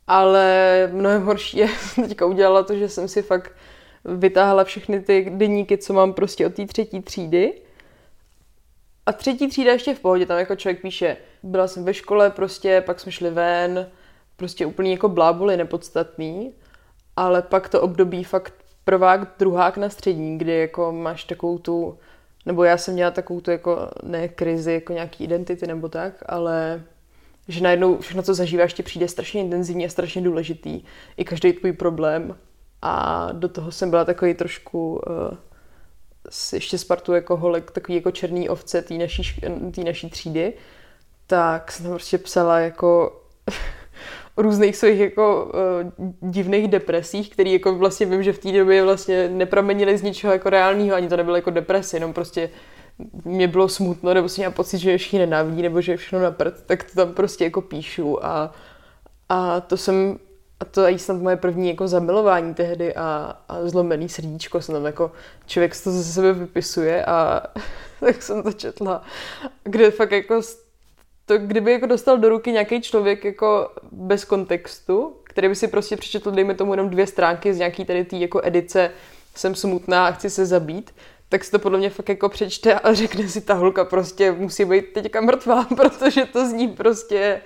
ale 0.07 0.89
mnohem 0.93 1.25
horší 1.25 1.59
je, 1.59 1.69
teďka 1.95 2.27
udělala 2.27 2.63
to, 2.63 2.77
že 2.77 2.89
jsem 2.89 3.09
si 3.09 3.23
fakt 3.23 3.53
vytáhla 4.05 4.65
všechny 4.65 5.01
ty 5.01 5.31
deníky, 5.31 5.79
co 5.79 5.93
mám 5.93 6.13
prostě 6.13 6.47
od 6.47 6.55
té 6.55 6.67
třetí 6.67 7.03
třídy. 7.03 7.61
A 9.07 9.13
třetí 9.13 9.49
třída 9.49 9.73
ještě 9.73 9.95
v 9.95 10.01
pohodě, 10.01 10.27
tam 10.27 10.39
jako 10.39 10.57
člověk 10.57 10.83
píše, 10.83 11.17
byla 11.43 11.69
jsem 11.69 11.85
ve 11.85 11.95
škole 11.95 12.31
prostě, 12.31 12.81
pak 12.87 13.01
jsme 13.01 13.13
šli 13.13 13.31
ven, 13.31 13.87
prostě 14.37 14.67
úplně 14.67 14.91
jako 14.91 15.09
bláboli 15.09 15.57
nepodstatný, 15.57 16.53
ale 17.17 17.43
pak 17.43 17.69
to 17.69 17.81
období 17.83 18.25
fakt 18.25 18.55
prvák, 18.85 19.35
druhák 19.39 19.77
na 19.77 19.89
střední, 19.89 20.39
kdy 20.39 20.59
jako 20.59 20.93
máš 20.93 21.25
takovou 21.25 21.59
tu, 21.59 21.99
nebo 22.47 22.65
já 22.65 22.77
jsem 22.77 22.95
měla 22.95 23.11
takovou 23.11 23.41
tu 23.41 23.51
jako 23.51 23.91
ne 24.03 24.29
krizi, 24.29 24.73
jako 24.73 24.93
nějaký 24.93 25.25
identity 25.25 25.67
nebo 25.67 25.89
tak, 25.89 26.15
ale 26.27 26.83
že 27.49 27.63
najednou 27.63 27.99
všechno, 27.99 28.23
co 28.23 28.35
zažíváš, 28.35 28.73
ti 28.73 28.83
přijde 28.83 29.09
strašně 29.09 29.41
intenzivní 29.41 29.87
a 29.87 29.89
strašně 29.89 30.23
důležitý. 30.23 30.83
I 31.17 31.25
každý 31.25 31.53
tvůj 31.53 31.73
problém. 31.73 32.37
A 32.83 33.29
do 33.33 33.49
toho 33.49 33.73
jsem 33.73 33.91
byla 33.91 34.05
takový 34.05 34.35
trošku 34.35 35.03
uh, 35.09 35.37
ještě 36.53 36.79
Spartu 36.79 37.13
jako 37.13 37.37
holek, 37.37 37.71
takový 37.71 37.97
jako 37.97 38.11
černý 38.11 38.49
ovce 38.49 38.83
té 38.83 38.95
naší, 38.95 39.23
tý 39.75 39.85
naší 39.85 40.11
třídy. 40.11 40.53
Tak 41.27 41.73
jsem 41.73 41.91
prostě 41.91 42.19
psala 42.19 42.61
jako 42.61 43.21
o 44.35 44.43
různých 44.43 44.77
svých 44.77 45.01
jako 45.01 45.53
uh, 46.01 46.31
divných 46.31 46.69
depresích, 46.69 47.31
který 47.31 47.53
jako 47.53 47.75
vlastně 47.75 48.07
vím, 48.07 48.23
že 48.23 48.33
v 48.33 48.39
té 48.39 48.53
době 48.53 48.83
vlastně 48.83 49.29
nepramenily 49.29 49.99
z 49.99 50.03
ničeho 50.03 50.33
jako 50.33 50.51
reálného, 50.51 50.97
ani 50.97 51.09
to 51.09 51.17
nebylo 51.17 51.37
jako 51.37 51.51
deprese, 51.51 51.97
jenom 51.97 52.13
prostě 52.13 52.51
mě 53.25 53.49
bylo 53.49 53.69
smutno, 53.69 54.15
nebo 54.15 54.29
si 54.29 54.41
měla 54.41 54.53
pocit, 54.53 54.79
že 54.79 54.91
ještě 54.91 55.19
nenávidí, 55.19 55.63
nebo 55.63 55.81
že 55.81 55.93
je 55.93 55.97
všechno 55.97 56.21
na 56.21 56.31
prd, 56.31 56.63
tak 56.67 56.85
to 56.85 56.95
tam 56.95 57.15
prostě 57.15 57.45
jako 57.45 57.61
píšu 57.61 58.25
a, 58.25 58.55
a 59.29 59.61
to 59.61 59.77
jsem, 59.77 60.19
a 60.61 60.65
to 60.65 60.87
je 60.87 60.99
snad 60.99 61.17
moje 61.17 61.37
první 61.37 61.69
jako 61.69 61.89
zamilování 61.89 62.55
tehdy 62.55 62.95
a, 62.95 63.39
a 63.49 63.69
zlomený 63.69 64.09
srdíčko 64.09 64.61
jsem 64.61 64.75
tam 64.75 64.85
jako, 64.85 65.13
člověk 65.47 65.83
to 65.85 65.91
ze 65.91 66.05
sebe 66.05 66.33
vypisuje 66.33 67.05
a 67.05 67.43
tak 68.01 68.23
jsem 68.23 68.43
to 68.43 68.53
četla, 68.53 69.03
kde 69.65 69.91
fakt 69.91 70.13
jako 70.13 70.41
to, 71.27 71.39
kdyby 71.39 71.73
jako 71.73 71.87
dostal 71.87 72.19
do 72.19 72.29
ruky 72.29 72.53
nějaký 72.53 72.81
člověk 72.81 73.25
jako 73.25 73.71
bez 73.93 74.25
kontextu, 74.25 75.17
který 75.25 75.49
by 75.49 75.55
si 75.55 75.69
prostě 75.69 75.97
přečetl, 75.97 76.31
dejme 76.31 76.55
tomu 76.55 76.73
jenom 76.73 76.91
dvě 76.91 77.07
stránky 77.07 77.55
z 77.55 77.59
nějaký 77.59 77.85
tady 77.85 78.05
té 78.05 78.17
jako 78.17 78.41
edice 78.45 78.91
jsem 79.35 79.55
smutná 79.55 80.07
a 80.07 80.11
chci 80.11 80.31
se 80.31 80.47
zabít, 80.47 80.95
tak 81.35 81.45
si 81.45 81.51
to 81.51 81.59
podle 81.59 81.79
mě 81.79 81.91
fakt 81.91 82.09
jako 82.09 82.29
přečte 82.29 82.75
a 82.75 82.95
řekne 82.95 83.29
si, 83.29 83.41
ta 83.41 83.55
holka 83.55 83.85
prostě 83.85 84.33
musí 84.33 84.65
být 84.65 84.93
teďka 84.93 85.21
mrtvá, 85.21 85.65
protože 85.77 86.25
to 86.25 86.49
zní 86.49 86.69
prostě 86.69 87.41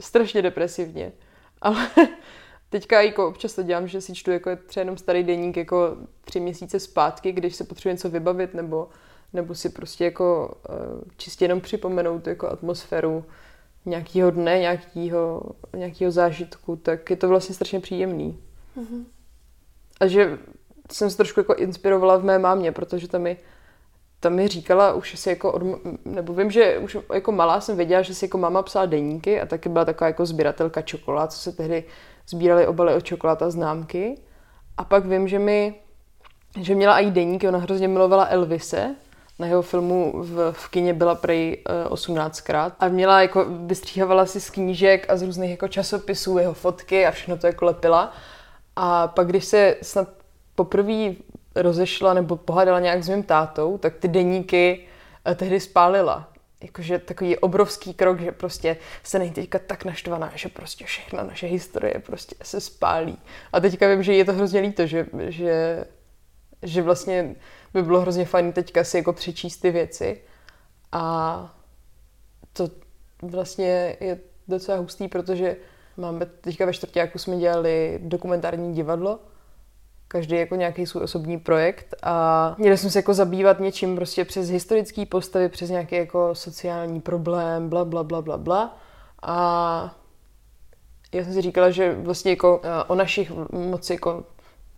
strašně 0.00 0.42
depresivně. 0.42 1.12
Ale 1.60 1.88
teďka 2.70 3.02
jako 3.02 3.28
občas 3.28 3.54
to 3.54 3.62
dělám, 3.62 3.88
že 3.88 4.00
si 4.00 4.14
čtu 4.14 4.30
jako 4.30 4.50
třeba 4.66 4.82
jenom 4.82 4.96
starý 4.96 5.22
deník 5.22 5.56
jako 5.56 5.96
tři 6.24 6.40
měsíce 6.40 6.80
zpátky, 6.80 7.32
když 7.32 7.56
se 7.56 7.64
potřebuje 7.64 7.94
něco 7.94 8.10
vybavit 8.10 8.54
nebo, 8.54 8.88
nebo 9.32 9.54
si 9.54 9.68
prostě 9.68 10.04
jako 10.04 10.54
uh, 10.68 11.02
čistě 11.16 11.44
jenom 11.44 11.60
připomenout 11.60 12.26
jako 12.26 12.48
atmosféru 12.48 13.24
nějakého 13.86 14.30
dne, 14.30 14.58
nějakého, 14.58 15.42
nějakého 15.76 16.10
zážitku, 16.10 16.76
tak 16.76 17.10
je 17.10 17.16
to 17.16 17.28
vlastně 17.28 17.54
strašně 17.54 17.80
příjemný. 17.80 18.38
Mm-hmm. 18.76 19.04
A 20.00 20.06
že 20.06 20.38
jsem 20.92 21.10
se 21.10 21.16
trošku 21.16 21.40
jako 21.40 21.54
inspirovala 21.54 22.16
v 22.16 22.24
mé 22.24 22.38
mámě, 22.38 22.72
protože 22.72 23.08
tam 23.08 23.22
mi, 23.22 23.36
tam 24.20 24.34
mi 24.34 24.48
říkala 24.48 24.92
už 24.92 25.18
si 25.18 25.28
jako, 25.28 25.52
od, 25.52 25.62
nebo 26.04 26.32
vím, 26.32 26.50
že 26.50 26.78
už 26.78 26.96
jako 27.14 27.32
malá 27.32 27.60
jsem 27.60 27.76
věděla, 27.76 28.02
že 28.02 28.14
si 28.14 28.24
jako 28.24 28.38
máma 28.38 28.62
psala 28.62 28.86
deníky 28.86 29.40
a 29.40 29.46
taky 29.46 29.68
byla 29.68 29.84
taková 29.84 30.08
jako 30.08 30.26
sběratelka 30.26 30.82
čokolád, 30.82 31.32
co 31.32 31.38
se 31.38 31.52
tehdy 31.52 31.84
sbírali 32.28 32.66
obaly 32.66 32.94
od 32.94 33.04
čokolád 33.04 33.42
a 33.42 33.50
známky. 33.50 34.18
A 34.76 34.84
pak 34.84 35.06
vím, 35.06 35.28
že 35.28 35.38
mi, 35.38 35.74
že 36.60 36.74
měla 36.74 36.98
i 36.98 37.10
deníky, 37.10 37.48
ona 37.48 37.58
hrozně 37.58 37.88
milovala 37.88 38.26
Elvise, 38.30 38.94
na 39.38 39.46
jeho 39.46 39.62
filmu 39.62 40.12
v, 40.16 40.52
v 40.52 40.68
kině 40.68 40.94
byla 40.94 41.14
prej 41.14 41.64
uh, 41.88 41.92
18krát 41.94 42.72
a 42.80 42.88
měla 42.88 43.22
jako, 43.22 43.46
vystříhávala 43.48 44.26
si 44.26 44.40
z 44.40 44.50
knížek 44.50 45.10
a 45.10 45.16
z 45.16 45.22
různých 45.22 45.50
jako 45.50 45.68
časopisů 45.68 46.38
jeho 46.38 46.54
fotky 46.54 47.06
a 47.06 47.10
všechno 47.10 47.36
to 47.36 47.46
jako 47.46 47.64
lepila. 47.64 48.12
A 48.76 49.08
pak, 49.08 49.26
když 49.26 49.44
se 49.44 49.76
snad 49.82 50.08
poprvé 50.58 51.14
rozešla 51.54 52.14
nebo 52.14 52.36
pohádala 52.36 52.80
nějak 52.80 53.02
s 53.02 53.08
mým 53.08 53.22
tátou, 53.22 53.78
tak 53.78 53.94
ty 53.96 54.08
deníky 54.08 54.86
eh, 55.24 55.34
tehdy 55.34 55.60
spálila. 55.60 56.32
Jakože 56.62 56.98
takový 56.98 57.38
obrovský 57.38 57.94
krok, 57.94 58.20
že 58.20 58.32
prostě 58.32 58.76
se 59.02 59.18
není 59.18 59.30
teďka 59.30 59.58
tak 59.58 59.84
naštvaná, 59.84 60.32
že 60.34 60.48
prostě 60.48 60.84
všechna 60.84 61.22
naše 61.22 61.46
historie 61.46 61.98
prostě 61.98 62.34
se 62.42 62.60
spálí. 62.60 63.18
A 63.52 63.60
teďka 63.60 63.88
vím, 63.88 64.02
že 64.02 64.14
je 64.14 64.24
to 64.24 64.32
hrozně 64.32 64.60
líto, 64.60 64.86
že, 64.86 65.06
že, 65.28 65.84
že 66.62 66.82
vlastně 66.82 67.36
by 67.74 67.82
bylo 67.82 68.00
hrozně 68.00 68.24
fajn 68.24 68.52
teďka 68.52 68.84
si 68.84 68.96
jako 68.96 69.12
přečíst 69.12 69.56
ty 69.56 69.70
věci. 69.70 70.20
A 70.92 71.54
to 72.52 72.68
vlastně 73.22 73.96
je 74.00 74.18
docela 74.48 74.78
hustý, 74.78 75.08
protože 75.08 75.56
máme 75.96 76.26
teďka 76.26 76.66
ve 76.66 76.72
čtvrtáku 76.72 77.18
jsme 77.18 77.36
dělali 77.36 77.98
dokumentární 78.02 78.74
divadlo 78.74 79.18
každý 80.08 80.36
jako 80.36 80.54
nějaký 80.54 80.86
svůj 80.86 81.02
osobní 81.02 81.38
projekt 81.38 81.94
a 82.02 82.54
měli 82.58 82.78
jsme 82.78 82.90
se 82.90 82.98
jako 82.98 83.14
zabývat 83.14 83.60
něčím 83.60 83.96
prostě 83.96 84.24
přes 84.24 84.48
historické 84.48 85.06
postavy, 85.06 85.48
přes 85.48 85.70
nějaký 85.70 85.96
jako 85.96 86.34
sociální 86.34 87.00
problém, 87.00 87.68
bla, 87.68 87.84
bla, 87.84 88.04
bla, 88.04 88.22
bla, 88.22 88.36
bla. 88.36 88.78
A 89.22 89.94
já 91.12 91.24
jsem 91.24 91.32
si 91.32 91.42
říkala, 91.42 91.70
že 91.70 91.94
vlastně 91.94 92.30
jako 92.30 92.60
eh, 92.62 92.84
o 92.84 92.94
našich 92.94 93.32
moc 93.52 93.90
jako, 93.90 94.24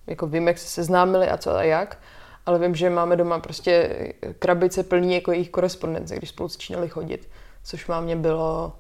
jako 0.07 0.27
vím, 0.27 0.49
jak 0.49 0.59
se 0.59 0.69
seznámili 0.69 1.29
a 1.29 1.37
co 1.37 1.57
a 1.57 1.63
jak, 1.63 1.99
ale 2.47 2.59
vím, 2.59 2.75
že 2.75 2.91
máme 2.91 3.17
doma 3.17 3.39
prostě 3.39 3.97
krabice 4.39 4.83
plný 4.83 5.15
jako 5.15 5.33
jejich 5.33 5.51
korespondence, 5.51 6.17
když 6.17 6.29
spolu 6.29 6.49
začínali 6.49 6.89
chodit, 6.89 7.29
což 7.63 7.91
mě 8.01 8.17
bylo 8.17 8.73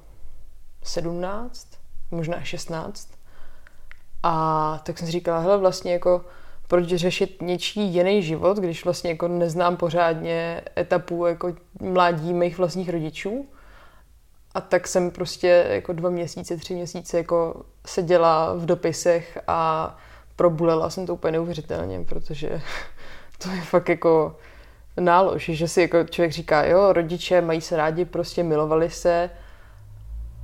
17, 0.83 1.69
možná 2.11 2.45
16. 2.45 3.20
A 4.23 4.81
tak 4.85 4.99
jsem 4.99 5.07
si 5.07 5.13
říkala, 5.13 5.39
hele, 5.39 5.59
vlastně 5.59 5.93
jako 5.93 6.25
proč 6.69 6.89
řešit 6.89 7.43
něčí 7.43 7.81
jiný 7.81 8.23
život, 8.23 8.57
když 8.57 8.85
vlastně 8.85 9.11
jako 9.11 9.29
neznám 9.29 9.77
pořádně 9.77 10.63
etapu 10.79 11.27
jako 11.27 11.55
mládí 11.81 12.33
mých 12.33 12.59
vlastních 12.59 12.89
rodičů. 12.89 13.47
A 14.55 14.61
tak 14.61 14.89
jsem 14.89 15.11
prostě 15.11 15.67
jako 15.71 15.93
dva 15.93 16.11
měsíce, 16.11 16.57
tři 16.57 16.75
měsíce 16.75 17.17
jako 17.17 17.63
seděla 17.87 18.55
v 18.55 18.67
dopisech 18.67 19.39
a 19.47 19.97
probulela 20.37 20.91
jsem 20.91 21.07
to 21.07 21.15
úplně 21.15 21.33
neuvěřitelně, 21.33 22.05
protože 22.09 22.49
to 23.39 23.51
je 23.51 23.61
fakt 23.61 23.89
jako 23.89 24.37
nálož, 25.01 25.45
že 25.45 25.69
si 25.69 25.81
jako 25.81 26.05
člověk 26.05 26.33
říká, 26.33 26.65
jo, 26.65 26.93
rodiče 26.93 27.41
mají 27.41 27.61
se 27.61 27.77
rádi, 27.77 28.05
prostě 28.05 28.43
milovali 28.43 28.91
se, 28.91 29.31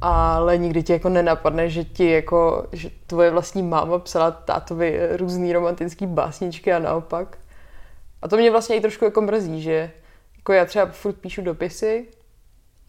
ale 0.01 0.59
nikdy 0.59 0.83
ti 0.83 0.93
jako 0.93 1.09
nenapadne, 1.09 1.71
že 1.71 1.85
ti 1.85 2.11
jako, 2.11 2.67
že 2.73 2.91
tvoje 3.07 3.31
vlastní 3.31 3.63
máma 3.63 3.99
psala 3.99 4.31
tátovi 4.31 5.17
různý 5.17 5.53
romantický 5.53 6.07
básničky 6.07 6.73
a 6.73 6.79
naopak. 6.79 7.39
A 8.23 8.29
to 8.29 8.37
mě 8.37 8.51
vlastně 8.51 8.77
i 8.77 8.81
trošku 8.81 9.05
jako 9.05 9.21
mrzí, 9.21 9.63
že 9.63 9.91
jako 10.37 10.53
já 10.53 10.65
třeba 10.65 10.87
furt 10.87 11.17
píšu 11.17 11.43
dopisy, 11.43 12.07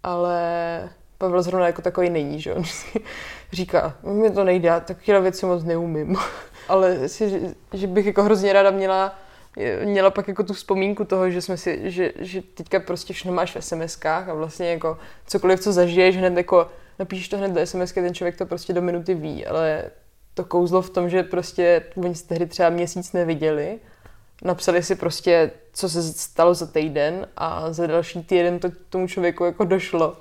ale 0.03 0.89
Pavel 1.17 1.41
zrovna 1.41 1.67
jako 1.67 1.81
takový 1.81 2.09
není, 2.09 2.41
že 2.41 2.53
on 2.53 2.63
říká, 3.51 3.93
mi 4.03 4.31
to 4.31 4.43
nejde, 4.43 4.67
já 4.67 4.79
takové 4.79 5.21
věci 5.21 5.45
moc 5.45 5.63
neumím. 5.63 6.17
ale 6.67 7.09
si, 7.09 7.55
že 7.73 7.87
bych 7.87 8.05
jako 8.05 8.23
hrozně 8.23 8.53
ráda 8.53 8.71
měla 8.71 9.15
měla 9.83 10.09
pak 10.09 10.27
jako 10.27 10.43
tu 10.43 10.53
vzpomínku 10.53 11.05
toho, 11.05 11.29
že 11.31 11.41
jsme 11.41 11.57
si, 11.57 11.91
že, 11.91 12.11
že 12.19 12.41
teďka 12.41 12.79
prostě 12.79 13.13
všechno 13.13 13.33
máš 13.33 13.55
v 13.55 13.59
SMS-kách 13.59 14.29
a 14.29 14.33
vlastně 14.33 14.71
jako 14.71 14.97
cokoliv, 15.27 15.59
co 15.59 15.73
zažiješ, 15.73 16.17
hned 16.17 16.37
jako 16.37 16.67
napíšeš 16.99 17.29
to 17.29 17.37
hned 17.37 17.51
do 17.51 17.65
SMS, 17.65 17.91
ten 17.91 18.13
člověk 18.13 18.37
to 18.37 18.45
prostě 18.45 18.73
do 18.73 18.81
minuty 18.81 19.13
ví, 19.13 19.45
ale 19.45 19.83
to 20.33 20.45
kouzlo 20.45 20.81
v 20.81 20.89
tom, 20.89 21.09
že 21.09 21.23
prostě 21.23 21.83
oni 21.95 22.15
se 22.15 22.27
tehdy 22.27 22.45
třeba 22.45 22.69
měsíc 22.69 23.13
neviděli, 23.13 23.79
napsali 24.43 24.83
si 24.83 24.95
prostě, 24.95 25.51
co 25.73 25.89
se 25.89 26.03
stalo 26.03 26.53
za 26.53 26.65
týden 26.65 27.27
a 27.37 27.73
za 27.73 27.87
další 27.87 28.23
týden 28.23 28.59
to 28.59 28.69
tomu 28.89 29.07
člověku 29.07 29.45
jako 29.45 29.65
došlo, 29.65 30.17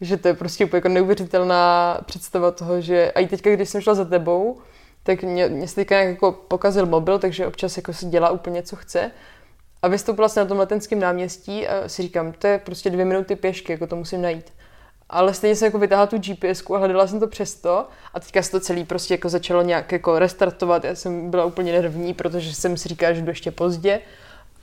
že 0.00 0.16
to 0.16 0.28
je 0.28 0.34
prostě 0.34 0.64
úplně 0.64 0.78
jako 0.78 0.88
neuvěřitelná 0.88 1.98
představa 2.06 2.50
toho, 2.50 2.80
že 2.80 3.12
a 3.12 3.20
i 3.20 3.26
teďka, 3.26 3.50
když 3.50 3.68
jsem 3.68 3.80
šla 3.80 3.94
za 3.94 4.04
tebou, 4.04 4.58
tak 5.02 5.22
mě, 5.22 5.48
mě 5.48 5.68
se 5.68 5.74
teďka 5.74 6.00
jako 6.00 6.32
pokazil 6.32 6.86
mobil, 6.86 7.18
takže 7.18 7.46
občas 7.46 7.76
jako 7.76 7.92
si 7.92 8.06
dělá 8.06 8.30
úplně, 8.30 8.62
co 8.62 8.76
chce. 8.76 9.10
A 9.82 9.88
vystoupila 9.88 10.28
jsem 10.28 10.44
na 10.44 10.48
tom 10.48 10.58
letenském 10.58 11.00
náměstí 11.00 11.68
a 11.68 11.88
si 11.88 12.02
říkám, 12.02 12.32
to 12.32 12.46
je 12.46 12.58
prostě 12.58 12.90
dvě 12.90 13.04
minuty 13.04 13.36
pěšky, 13.36 13.72
jako 13.72 13.86
to 13.86 13.96
musím 13.96 14.22
najít. 14.22 14.52
Ale 15.10 15.34
stejně 15.34 15.56
jsem 15.56 15.66
jako 15.66 15.78
vytáhla 15.78 16.06
tu 16.06 16.18
GPS 16.18 16.62
a 16.74 16.78
hledala 16.78 17.06
jsem 17.06 17.20
to 17.20 17.26
přesto 17.26 17.86
a 18.14 18.20
teďka 18.20 18.42
se 18.42 18.50
to 18.50 18.60
celý 18.60 18.84
prostě 18.84 19.14
jako 19.14 19.28
začalo 19.28 19.62
nějak 19.62 19.92
jako 19.92 20.18
restartovat. 20.18 20.84
Já 20.84 20.94
jsem 20.94 21.30
byla 21.30 21.44
úplně 21.44 21.72
nervní, 21.72 22.14
protože 22.14 22.54
jsem 22.54 22.76
si 22.76 22.88
říkala, 22.88 23.12
že 23.12 23.22
jdu 23.22 23.28
ještě 23.28 23.50
pozdě. 23.50 24.00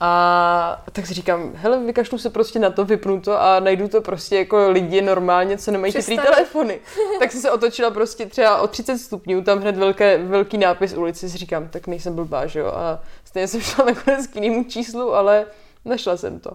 A 0.00 0.84
tak 0.92 1.06
si 1.06 1.14
říkám, 1.14 1.52
hele, 1.54 1.84
vykašlu 1.84 2.18
se 2.18 2.30
prostě 2.30 2.58
na 2.58 2.70
to, 2.70 2.84
vypnu 2.84 3.20
to 3.20 3.40
a 3.40 3.60
najdu 3.60 3.88
to 3.88 4.00
prostě 4.00 4.36
jako 4.36 4.70
lidi 4.70 5.02
normálně, 5.02 5.58
co 5.58 5.70
nemají 5.70 5.92
chytrý 5.92 6.16
telefony. 6.16 6.80
tak 7.18 7.32
jsem 7.32 7.40
se 7.40 7.50
otočila 7.50 7.90
prostě 7.90 8.26
třeba 8.26 8.60
o 8.60 8.66
30 8.66 8.98
stupňů, 8.98 9.42
tam 9.42 9.58
hned 9.58 9.76
velké, 9.76 10.18
velký 10.18 10.58
nápis 10.58 10.94
ulici, 10.94 11.30
si 11.30 11.38
říkám, 11.38 11.68
tak 11.68 11.86
nejsem 11.86 12.14
blbá, 12.14 12.46
že 12.46 12.60
jo. 12.60 12.66
A 12.66 13.02
stejně 13.24 13.48
jsem 13.48 13.60
šla 13.60 13.84
nakonec 13.86 14.26
k 14.26 14.34
jinému 14.36 14.64
číslu, 14.64 15.14
ale 15.14 15.46
našla 15.84 16.16
jsem 16.16 16.40
to. 16.40 16.50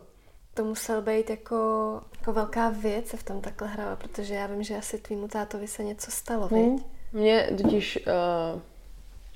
To 0.54 0.64
musel 0.64 1.02
být 1.02 1.30
jako, 1.30 2.02
jako 2.22 2.34
velká 2.34 2.70
věc 2.70 3.08
se 3.08 3.18
v 3.18 3.24
tom 3.24 3.42
takhle 3.42 3.68
hrála, 3.68 3.96
protože 3.96 4.34
já 4.34 4.48
vím, 4.48 4.64
že 4.64 4.78
asi 4.78 4.98
tvýmu 4.98 5.28
tátovi 5.28 5.68
se 5.68 5.84
něco 5.84 6.12
stalo, 6.12 6.48
hmm. 6.48 6.84
Mně 7.14 7.50
totiž 7.62 8.00
uh, 8.08 8.62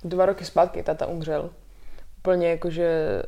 dva 0.10 0.26
roky 0.26 0.46
zpátky 0.46 0.84
táta 0.84 1.06
umřel. 1.08 1.50
Úplně 2.18 2.50
jakože 2.50 3.22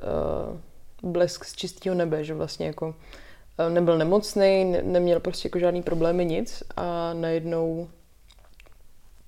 uh, 1.04 1.12
blesk 1.12 1.46
z 1.46 1.56
čistého 1.56 1.96
nebe, 1.96 2.24
že 2.24 2.34
vlastně 2.34 2.68
jako 2.68 2.88
uh, 2.88 3.74
nebyl 3.74 3.98
nemocný, 3.98 4.66
ne, 4.66 4.82
neměl 4.82 5.20
prostě 5.20 5.48
jako 5.48 5.60
žádný 5.60 5.84
problémy, 5.84 6.26
nic 6.26 6.64
a 6.76 7.14
najednou 7.14 7.90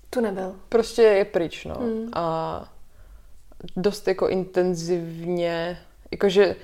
tu 0.09 0.21
nebyl. 0.21 0.55
Prostě 0.69 1.01
je 1.01 1.25
pryč, 1.25 1.65
no. 1.65 1.75
Hmm. 1.75 2.09
A 2.13 2.65
dost 3.75 4.07
jako 4.07 4.27
intenzivně, 4.27 5.79
jakože 6.11 6.55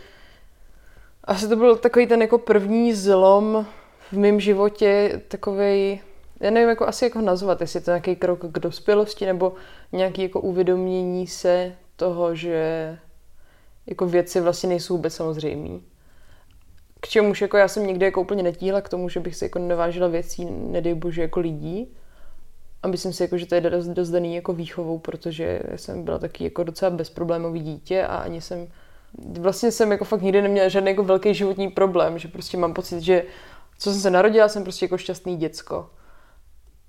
asi 1.26 1.48
to 1.48 1.56
byl 1.56 1.76
takový 1.76 2.08
ten 2.08 2.22
jako 2.22 2.38
první 2.38 2.94
zlom 2.94 3.66
v 4.12 4.18
mém 4.18 4.40
životě, 4.40 5.22
takový, 5.28 6.02
já 6.40 6.52
nevím, 6.52 6.70
jako 6.70 6.88
asi 6.88 7.06
jako 7.06 7.22
nazvat, 7.22 7.62
jestli 7.62 7.78
je 7.78 7.82
to 7.82 7.92
nějaký 7.92 8.16
krok 8.16 8.40
k 8.52 8.60
dospělosti 8.60 9.26
nebo 9.26 9.54
nějaký 9.92 10.22
jako 10.22 10.42
uvědomění 10.42 11.28
se 11.28 11.76
toho, 11.96 12.36
že 12.36 12.98
jako 13.88 14.06
věci 14.06 14.42
vlastně 14.42 14.70
nejsou 14.70 14.96
vůbec 14.96 15.14
samozřejmé. 15.14 15.80
K 17.00 17.08
čemuž 17.08 17.42
jako 17.42 17.58
já 17.58 17.68
jsem 17.68 17.88
někdy 17.88 18.06
jako 18.06 18.22
úplně 18.22 18.44
netíhla 18.44 18.82
k 18.82 18.90
tomu, 18.90 19.10
že 19.10 19.20
bych 19.20 19.36
se 19.36 19.46
jako 19.46 19.60
nevážila 19.60 20.08
věcí, 20.08 20.46
nedej 20.46 20.94
bože, 20.94 21.22
jako 21.22 21.40
lidí. 21.40 21.96
A 22.84 22.88
myslím 22.88 23.14
si, 23.14 23.24
jako, 23.24 23.38
že 23.38 23.46
to 23.46 23.56
je 23.56 23.62
dost, 23.62 23.88
dost 23.88 24.10
daný 24.10 24.36
jako 24.36 24.54
výchovou, 24.54 25.00
protože 25.00 25.62
jsem 25.76 26.04
byla 26.04 26.20
taky 26.20 26.44
jako 26.44 26.64
docela 26.64 26.92
bezproblémový 26.92 27.60
dítě 27.60 28.04
a 28.04 28.16
ani 28.16 28.42
jsem 28.42 28.68
vlastně 29.18 29.72
jsem 29.72 29.92
jako 29.92 30.06
fakt 30.06 30.22
nikdy 30.22 30.42
neměla 30.42 30.68
žádný 30.68 30.90
jako 30.90 31.04
velký 31.04 31.34
životní 31.34 31.70
problém, 31.70 32.20
že 32.20 32.28
prostě 32.28 32.58
mám 32.58 32.74
pocit, 32.74 33.02
že 33.02 33.24
co 33.78 33.92
jsem 33.92 34.02
se 34.02 34.10
narodila, 34.10 34.48
jsem 34.48 34.64
prostě 34.64 34.86
jako 34.86 34.98
šťastný 34.98 35.38
děcko. 35.38 35.90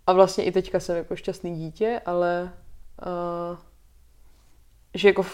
A 0.06 0.12
vlastně 0.12 0.44
i 0.44 0.52
teďka 0.52 0.80
jsem 0.80 0.96
jako 0.96 1.16
šťastný 1.16 1.56
dítě, 1.56 2.00
ale 2.06 2.52
uh, 3.06 3.58
že 4.94 5.08
jako, 5.08 5.26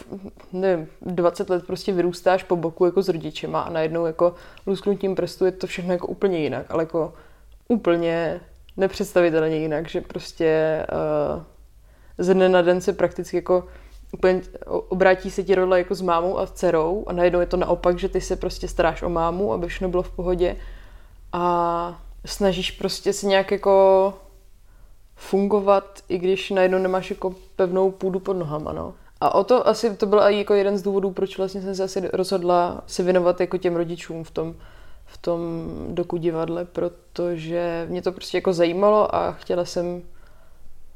nevím, 0.52 0.88
20 1.02 1.50
let 1.50 1.66
prostě 1.66 1.92
vyrůstáš 1.92 2.42
po 2.42 2.56
boku 2.56 2.84
jako 2.84 3.02
s 3.02 3.08
rodičema 3.08 3.60
a 3.60 3.70
najednou 3.70 4.06
jako 4.06 4.34
lusknutím 4.66 5.14
prstu 5.14 5.44
je 5.44 5.52
to 5.52 5.66
všechno 5.66 5.92
jako 5.92 6.06
úplně 6.06 6.38
jinak, 6.38 6.66
ale 6.68 6.82
jako 6.82 7.14
úplně 7.68 8.40
nepředstavitelně 8.76 9.56
jinak, 9.56 9.88
že 9.88 10.00
prostě 10.00 10.82
uh, 11.36 11.42
ze 12.18 12.34
dne 12.34 12.48
na 12.48 12.62
den 12.62 12.80
se 12.80 12.92
prakticky 12.92 13.36
jako 13.36 13.68
úplně 14.12 14.42
obrátí 14.88 15.30
se 15.30 15.42
ti 15.42 15.54
role 15.54 15.78
jako 15.78 15.94
s 15.94 16.00
mámou 16.02 16.38
a 16.38 16.46
dcerou 16.46 17.04
a 17.06 17.12
najednou 17.12 17.40
je 17.40 17.46
to 17.46 17.56
naopak, 17.56 17.98
že 17.98 18.08
ty 18.08 18.20
se 18.20 18.36
prostě 18.36 18.68
staráš 18.68 19.02
o 19.02 19.08
mámu, 19.08 19.52
aby 19.52 19.66
všechno 19.66 19.88
bylo 19.88 20.02
v 20.02 20.10
pohodě 20.10 20.56
a 21.32 22.02
snažíš 22.24 22.70
prostě 22.70 23.12
si 23.12 23.26
nějak 23.26 23.50
jako 23.50 24.14
fungovat, 25.16 26.00
i 26.08 26.18
když 26.18 26.50
najednou 26.50 26.78
nemáš 26.78 27.10
jako 27.10 27.34
pevnou 27.56 27.90
půdu 27.90 28.20
pod 28.20 28.32
nohama, 28.32 28.72
no. 28.72 28.94
A 29.20 29.34
o 29.34 29.44
to 29.44 29.68
asi 29.68 29.96
to 29.96 30.06
byl 30.06 30.20
i 30.20 30.38
jako 30.38 30.54
jeden 30.54 30.78
z 30.78 30.82
důvodů, 30.82 31.10
proč 31.10 31.38
vlastně 31.38 31.62
jsem 31.62 31.74
se 31.74 31.84
asi 31.84 32.10
rozhodla 32.12 32.82
se 32.86 33.02
věnovat 33.02 33.40
jako 33.40 33.58
těm 33.58 33.76
rodičům 33.76 34.24
v 34.24 34.30
tom, 34.30 34.54
v 35.06 35.18
tom 35.18 35.70
doku 35.88 36.16
divadle, 36.16 36.64
protože 36.64 37.86
mě 37.88 38.02
to 38.02 38.12
prostě 38.12 38.36
jako 38.36 38.52
zajímalo 38.52 39.14
a 39.14 39.32
chtěla 39.32 39.64
jsem 39.64 40.02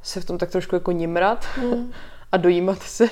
se 0.02 0.20
v 0.20 0.24
tom 0.24 0.38
tak 0.38 0.50
trošku 0.50 0.74
jako 0.74 0.92
nimrat. 0.92 1.46
Mm. 1.62 1.92
A 2.32 2.36
dojímat 2.36 2.82
se. 2.82 3.08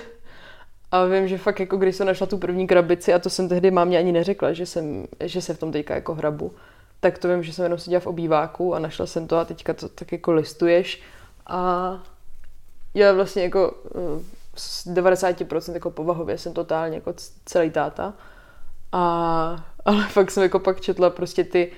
A 0.90 1.04
vím, 1.04 1.28
že 1.28 1.38
fakt 1.38 1.60
jako 1.60 1.76
když 1.76 1.96
jsem 1.96 2.06
našla 2.06 2.26
tu 2.26 2.38
první 2.38 2.66
krabici 2.66 3.14
a 3.14 3.18
to 3.18 3.30
jsem 3.30 3.48
tehdy 3.48 3.70
mámě 3.70 3.98
ani 3.98 4.12
neřekla, 4.12 4.52
že, 4.52 4.66
jsem, 4.66 5.06
že 5.20 5.42
se 5.42 5.54
v 5.54 5.58
tom 5.58 5.72
teďka 5.72 5.94
jako 5.94 6.14
hrabu, 6.14 6.52
tak 7.00 7.18
to 7.18 7.28
vím, 7.28 7.42
že 7.42 7.52
jsem 7.52 7.62
jenom 7.62 7.78
seděla 7.78 8.00
v 8.00 8.06
obýváku 8.06 8.74
a 8.74 8.78
našla 8.78 9.06
jsem 9.06 9.26
to 9.26 9.36
a 9.36 9.44
teďka 9.44 9.74
to 9.74 9.88
tak 9.88 10.12
jako 10.12 10.32
listuješ 10.32 11.02
a 11.46 12.02
já 12.94 13.12
vlastně 13.12 13.42
jako 13.42 13.74
eh, 13.86 14.24
z 14.56 14.86
90% 14.86 15.74
jako 15.74 15.90
povahově 15.90 16.38
jsem 16.38 16.52
totálně 16.52 16.94
jako 16.94 17.14
celý 17.44 17.70
táta. 17.70 18.14
A, 18.92 19.64
ale 19.84 20.04
fakt 20.08 20.30
jsem 20.30 20.42
jako 20.42 20.58
pak 20.58 20.80
četla 20.80 21.10
prostě 21.10 21.44
ty 21.44 21.72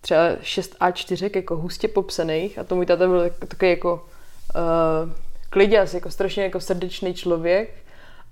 třeba 0.00 0.20
6 0.40 0.78
A4 0.78 1.30
jako 1.36 1.56
hustě 1.56 1.88
popsaných 1.88 2.58
a 2.58 2.64
to 2.64 2.76
můj 2.76 2.86
táta 2.86 3.06
byl 3.06 3.30
takový 3.38 3.70
jako 3.70 4.06
uh, 4.54 5.12
kliděs, 5.58 5.94
jako 5.94 6.10
strašně 6.10 6.42
jako 6.42 6.60
srdečný 6.60 7.14
člověk, 7.14 7.74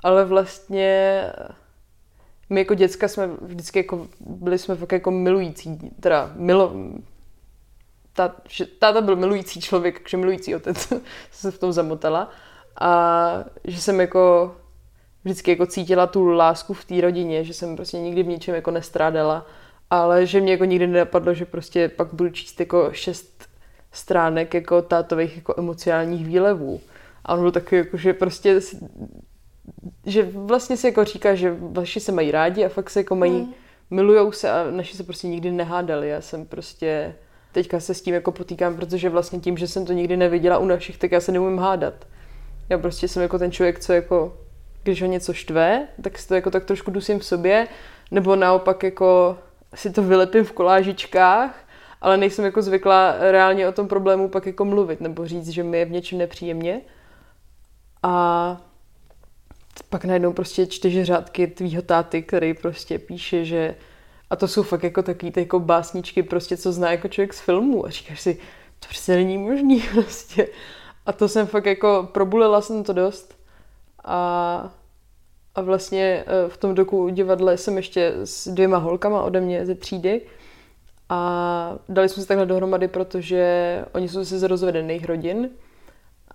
ale 0.03 0.25
vlastně 0.25 1.23
my 2.51 2.61
jako 2.61 2.75
děcka 2.75 3.09
jsme 3.09 3.29
vždycky 3.41 3.79
jako, 3.79 4.07
byli 4.21 4.59
jsme 4.59 4.77
fakt 4.77 4.93
jako 4.93 5.11
milující, 5.11 5.79
teda 6.01 6.33
milo, 6.35 6.73
táta 8.79 9.01
byl 9.01 9.17
milující 9.17 9.61
člověk, 9.61 10.01
takže 10.01 10.17
milující 10.17 10.55
otec, 10.55 10.93
se 11.31 11.51
v 11.51 11.59
tom 11.59 11.73
zamotala. 11.73 12.31
A 12.81 13.45
že 13.65 13.81
jsem 13.81 14.01
jako 14.01 14.55
vždycky 15.25 15.51
jako 15.51 15.67
cítila 15.67 16.07
tu 16.07 16.27
lásku 16.27 16.75
v 16.75 16.85
té 16.85 17.01
rodině, 17.01 17.45
že 17.45 17.55
jsem 17.55 17.77
prostě 17.77 17.99
nikdy 17.99 18.23
v 18.23 18.27
ničem 18.27 18.55
jako 18.55 18.71
nestrádala, 18.71 19.47
ale 19.91 20.27
že 20.27 20.41
mě 20.41 20.53
jako 20.53 20.65
nikdy 20.65 20.87
nenapadlo, 20.87 21.35
že 21.35 21.45
prostě 21.45 21.89
pak 21.89 22.15
budu 22.15 22.31
číst 22.31 22.61
jako 22.61 22.93
šest 22.93 23.49
stránek 23.93 24.55
jako 24.55 24.83
tátových 24.83 25.37
jako 25.37 25.55
emocionálních 25.59 26.27
výlevů. 26.27 26.81
A 27.27 27.35
on 27.35 27.41
byl 27.41 27.53
takový, 27.53 27.79
jako, 27.79 27.97
že 27.97 28.15
prostě, 28.15 28.61
že 30.07 30.23
vlastně 30.23 30.77
se 30.77 30.89
jako 30.89 31.05
říká, 31.05 31.35
že 31.35 31.57
vaši 31.61 32.01
se 32.01 32.13
mají 32.13 32.31
rádi 32.31 32.65
a 32.65 32.69
fakt 32.69 32.91
se 32.91 33.01
jako 33.01 33.15
mají, 33.15 33.41
mm. 33.41 33.55
milujou 33.91 34.33
se 34.33 34.51
a 34.51 34.71
naši 34.71 34.97
se 34.97 35.03
prostě 35.03 35.29
nikdy 35.29 35.51
nehádali. 35.51 36.09
Já 36.09 36.21
jsem 36.21 36.47
prostě, 36.47 37.15
teďka 37.53 37.81
se 37.81 37.95
s 37.95 38.03
tím 38.03 38.15
jako 38.15 38.33
potýkám, 38.33 38.77
protože 38.77 39.09
vlastně 39.09 39.41
tím, 39.41 39.57
že 39.57 39.69
jsem 39.69 39.87
to 39.87 39.93
nikdy 39.93 40.17
neviděla 40.17 40.59
u 40.59 40.67
našich, 40.67 40.99
tak 40.99 41.13
já 41.13 41.21
se 41.21 41.33
neumím 41.33 41.59
hádat. 41.59 41.95
Já 42.69 42.79
prostě 42.79 43.09
jsem 43.09 43.23
jako 43.23 43.39
ten 43.39 43.53
člověk, 43.53 43.81
co 43.81 43.93
jako, 43.93 44.37
když 44.83 45.03
ho 45.03 45.09
něco 45.09 45.33
štve, 45.33 45.89
tak 46.03 46.19
si 46.19 46.29
to 46.29 46.35
jako 46.35 46.51
tak 46.51 46.65
trošku 46.65 46.91
dusím 46.91 47.19
v 47.19 47.25
sobě, 47.25 47.69
nebo 48.11 48.37
naopak 48.37 48.83
jako 48.83 49.39
si 49.75 49.91
to 49.91 50.03
vylepím 50.03 50.45
v 50.45 50.53
kolážičkách, 50.53 51.65
ale 52.01 52.17
nejsem 52.17 52.45
jako 52.45 52.63
zvyklá 52.63 53.15
reálně 53.19 53.69
o 53.69 53.73
tom 53.73 53.89
problému 53.89 54.29
pak 54.29 54.47
jako 54.47 54.65
mluvit, 54.65 55.01
nebo 55.01 55.27
říct, 55.27 55.49
že 55.49 55.63
mi 55.63 55.79
je 55.79 55.85
v 55.85 55.91
něčem 55.91 56.19
nepříjemně. 56.19 56.81
A 58.07 58.57
pak 59.89 60.05
najednou 60.05 60.33
prostě 60.33 60.67
čtyři 60.67 61.05
řádky 61.05 61.47
tvýho 61.47 61.83
táty, 61.83 62.23
který 62.23 62.55
prostě 62.55 62.99
píše, 62.99 63.45
že 63.45 63.75
a 64.31 64.37
to 64.37 64.49
jsou 64.49 64.63
fakt 64.63 64.83
jako 64.83 65.03
takový 65.03 65.33
ty 65.33 65.41
jako 65.41 65.61
básničky, 65.61 66.23
prostě 66.23 66.57
co 66.57 66.73
zná 66.73 66.91
jako 66.91 67.09
člověk 67.09 67.35
z 67.35 67.41
filmu. 67.41 67.87
A 67.87 67.91
říkáš 67.91 68.21
si, 68.21 68.35
to 68.81 68.87
přece 68.89 69.15
není 69.15 69.39
možný 69.39 69.83
prostě. 69.93 70.49
A 71.07 71.13
to 71.13 71.29
jsem 71.29 71.47
fakt 71.47 71.67
jako, 71.67 72.09
probulila 72.13 72.61
jsem 72.61 72.85
to 72.85 72.93
dost. 72.93 73.39
A, 74.05 74.71
a 75.55 75.61
vlastně 75.61 76.25
e, 76.27 76.49
v 76.49 76.57
tom 76.57 76.75
doku 76.75 77.09
divadle 77.09 77.57
jsem 77.57 77.77
ještě 77.77 78.13
s 78.25 78.49
dvěma 78.49 78.79
holkama 78.79 79.23
ode 79.23 79.41
mě 79.41 79.67
ze 79.67 79.75
třídy. 79.75 80.21
A 81.09 81.79
dali 81.89 82.09
jsme 82.09 82.23
se 82.23 82.29
takhle 82.29 82.47
dohromady, 82.47 82.89
protože 82.89 83.85
oni 83.93 84.09
jsou 84.09 84.25
se 84.25 84.39
z 84.39 84.43
rozvedených 84.43 85.05
rodin 85.05 85.51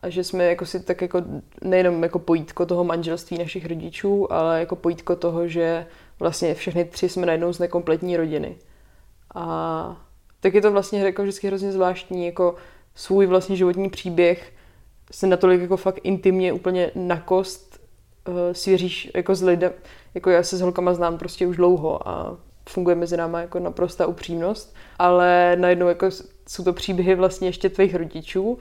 a 0.02 0.10
že 0.10 0.24
jsme 0.24 0.46
jako 0.46 0.66
si 0.66 0.80
tak 0.80 1.02
jako 1.02 1.22
nejenom 1.64 2.04
jako 2.04 2.20
pojítko 2.20 2.66
toho 2.66 2.84
manželství 2.84 3.38
našich 3.38 3.66
rodičů, 3.66 4.34
ale 4.34 4.60
jako 4.60 4.76
pojítko 4.76 5.16
toho, 5.16 5.48
že 5.48 5.86
vlastně 6.20 6.54
všechny 6.54 6.86
tři 6.86 7.10
jsme 7.10 7.26
najednou 7.26 7.54
z 7.54 7.60
nekompletní 7.60 8.18
rodiny. 8.18 8.56
A 9.36 10.06
tak 10.40 10.54
je 10.54 10.62
to 10.62 10.72
vlastně 10.72 11.02
jako 11.02 11.22
vždycky 11.22 11.48
hrozně 11.48 11.72
zvláštní, 11.72 12.26
jako 12.26 12.56
svůj 12.96 13.26
vlastní 13.26 13.58
životní 13.58 13.90
příběh 13.90 14.54
se 15.12 15.28
natolik 15.28 15.62
jako 15.62 15.78
fakt 15.78 16.00
intimně 16.04 16.54
úplně 16.54 16.92
na 16.96 17.20
kost 17.20 17.80
uh, 18.28 18.36
svěříš 18.52 19.12
jako 19.16 19.36
s 19.36 19.42
lidem, 19.42 19.72
jako 20.14 20.30
já 20.30 20.44
se 20.44 20.58
s 20.58 20.62
holkama 20.62 20.94
znám 20.94 21.18
prostě 21.18 21.48
už 21.48 21.58
dlouho 21.58 22.08
a 22.08 22.38
funguje 22.70 22.96
mezi 22.96 23.18
náma 23.18 23.42
jako 23.42 23.60
naprostá 23.60 24.08
upřímnost, 24.08 24.76
ale 25.00 25.56
najednou 25.56 25.88
jako 25.88 26.10
jsou 26.50 26.64
to 26.64 26.74
příběhy 26.74 27.16
vlastně 27.16 27.48
ještě 27.48 27.70
tvých 27.70 27.96
rodičů 27.96 28.60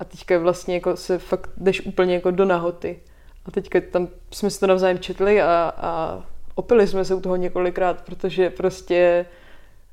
a 0.00 0.04
teďka 0.04 0.38
vlastně 0.38 0.74
jako 0.74 0.96
se 0.96 1.18
fakt 1.18 1.50
jdeš 1.56 1.86
úplně 1.86 2.14
jako 2.14 2.30
do 2.30 2.44
nahoty. 2.44 3.00
A 3.44 3.50
teďka 3.50 3.80
tam 3.92 4.08
jsme 4.30 4.50
si 4.50 4.60
to 4.60 4.66
navzájem 4.66 4.98
četli 4.98 5.42
a, 5.42 5.72
a 5.76 6.22
opili 6.54 6.86
jsme 6.86 7.04
se 7.04 7.14
u 7.14 7.20
toho 7.20 7.36
několikrát, 7.36 8.02
protože 8.02 8.50
prostě 8.50 9.26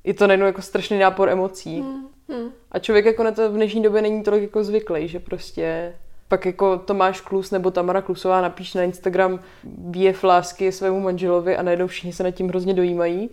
je 0.03 0.13
to 0.13 0.27
najednou 0.27 0.45
jako 0.45 0.61
strašný 0.61 0.99
nápor 0.99 1.29
emocí. 1.29 1.81
Hmm. 1.81 2.07
Hmm. 2.29 2.51
A 2.71 2.79
člověk 2.79 3.05
jako 3.05 3.23
na 3.23 3.31
to 3.31 3.51
v 3.51 3.55
dnešní 3.55 3.83
době 3.83 4.01
není 4.01 4.23
tolik 4.23 4.41
jako 4.41 4.63
zvyklý, 4.63 5.07
že 5.07 5.19
prostě 5.19 5.93
pak 6.27 6.45
jako 6.45 6.77
Tomáš 6.77 7.21
Klus 7.21 7.51
nebo 7.51 7.71
Tamara 7.71 8.01
Klusová 8.01 8.41
napíš 8.41 8.73
na 8.73 8.83
Instagram 8.83 9.39
výjev 9.63 10.23
lásky 10.23 10.71
svému 10.71 10.99
manželovi 10.99 11.57
a 11.57 11.61
najednou 11.61 11.87
všichni 11.87 12.13
se 12.13 12.23
nad 12.23 12.31
tím 12.31 12.49
hrozně 12.49 12.73
dojímají. 12.73 13.29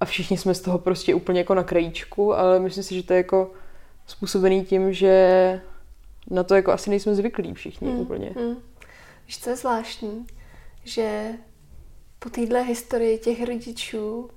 A 0.00 0.04
všichni 0.04 0.36
jsme 0.36 0.54
z 0.54 0.60
toho 0.60 0.78
prostě 0.78 1.14
úplně 1.14 1.40
jako 1.40 1.54
na 1.54 1.62
krajíčku, 1.62 2.34
ale 2.34 2.60
myslím 2.60 2.84
si, 2.84 2.94
že 2.94 3.02
to 3.02 3.12
je 3.12 3.16
jako 3.16 3.50
způsobený 4.08 4.64
tím, 4.64 4.92
že 4.92 5.60
na 6.30 6.42
to 6.42 6.54
jako 6.54 6.72
asi 6.72 6.90
nejsme 6.90 7.14
zvyklí 7.14 7.54
všichni 7.54 7.88
hmm. 7.88 8.00
úplně. 8.00 8.34
Hmm. 8.36 8.56
Víš, 9.26 9.38
co 9.38 9.50
je 9.50 9.56
zvláštní? 9.56 10.26
Že 10.84 11.32
po 12.18 12.30
téhle 12.30 12.62
historii 12.62 13.18
těch 13.18 13.44
rodičů 13.44 14.30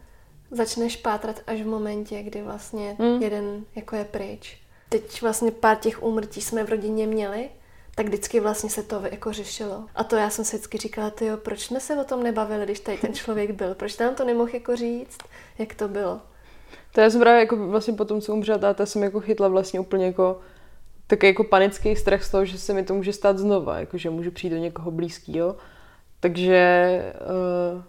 začneš 0.52 0.98
pátrat 0.98 1.40
až 1.48 1.62
v 1.62 1.68
momentě, 1.68 2.24
kdy 2.24 2.42
vlastně 2.42 2.96
hmm. 3.00 3.22
jeden 3.22 3.66
jako 3.76 3.96
je 3.96 4.06
pryč. 4.06 4.58
Teď 4.90 5.22
vlastně 5.22 5.52
pár 5.52 5.78
těch 5.78 6.04
úmrtí 6.04 6.42
jsme 6.42 6.64
v 6.64 6.70
rodině 6.70 7.08
měli, 7.08 7.50
tak 7.96 8.06
vždycky 8.06 8.40
vlastně 8.40 8.70
se 8.70 8.84
to 8.84 9.02
jako 9.12 9.34
řešilo. 9.34 9.86
A 9.96 10.04
to 10.04 10.16
já 10.16 10.30
jsem 10.30 10.46
si 10.46 10.56
vždycky 10.56 10.78
říkala, 10.78 11.10
ty 11.10 11.26
jo, 11.26 11.38
proč 11.38 11.66
jsme 11.66 11.80
se 11.80 11.96
o 11.96 12.04
tom 12.04 12.24
nebavili, 12.24 12.66
když 12.66 12.80
tady 12.80 12.98
ten 12.98 13.14
člověk 13.14 13.52
byl? 13.52 13.76
Proč 13.76 13.98
nám 13.98 14.16
to 14.16 14.26
nemohl 14.26 14.50
jako 14.54 14.76
říct, 14.76 15.18
jak 15.58 15.76
to 15.76 15.88
bylo? 15.88 16.22
To 16.92 17.02
já 17.02 17.10
jsem 17.10 17.22
právě 17.22 17.40
jako 17.40 17.68
vlastně 17.68 17.94
po 17.94 18.06
tom, 18.06 18.22
co 18.22 18.34
umřel 18.34 18.60
táta, 18.60 18.86
jsem 18.86 19.04
jako 19.04 19.20
chytla 19.20 19.48
vlastně 19.48 19.80
úplně 19.80 20.06
jako 20.06 20.40
takový 21.08 21.28
jako 21.28 21.44
panický 21.44 21.96
strach 21.96 22.24
z 22.24 22.32
toho, 22.32 22.46
že 22.46 22.58
se 22.58 22.74
mi 22.74 22.84
to 22.84 22.94
může 22.94 23.14
stát 23.14 23.38
znova, 23.38 23.80
jako 23.80 23.98
že 23.98 24.10
můžu 24.10 24.32
přijít 24.32 24.50
do 24.50 24.58
někoho 24.58 24.92
blízkého. 24.92 25.56
Takže 26.20 27.04
uh, 27.76 27.82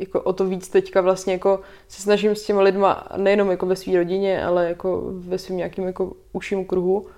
jako 0.00 0.22
o 0.22 0.32
to 0.32 0.44
víc 0.44 0.68
teďka 0.68 1.00
vlastně 1.00 1.32
jako 1.32 1.60
se 1.88 2.02
snažím 2.02 2.34
s 2.34 2.46
těma 2.46 2.62
lidma 2.62 3.08
nejenom 3.16 3.50
jako 3.50 3.66
ve 3.66 3.76
své 3.76 3.96
rodině, 3.96 4.44
ale 4.44 4.68
jako 4.68 5.02
ve 5.12 5.38
svém 5.38 5.56
nějakém 5.56 5.84
jako 5.84 6.12
užším 6.32 6.64
kruhu 6.64 7.00
uh, 7.00 7.10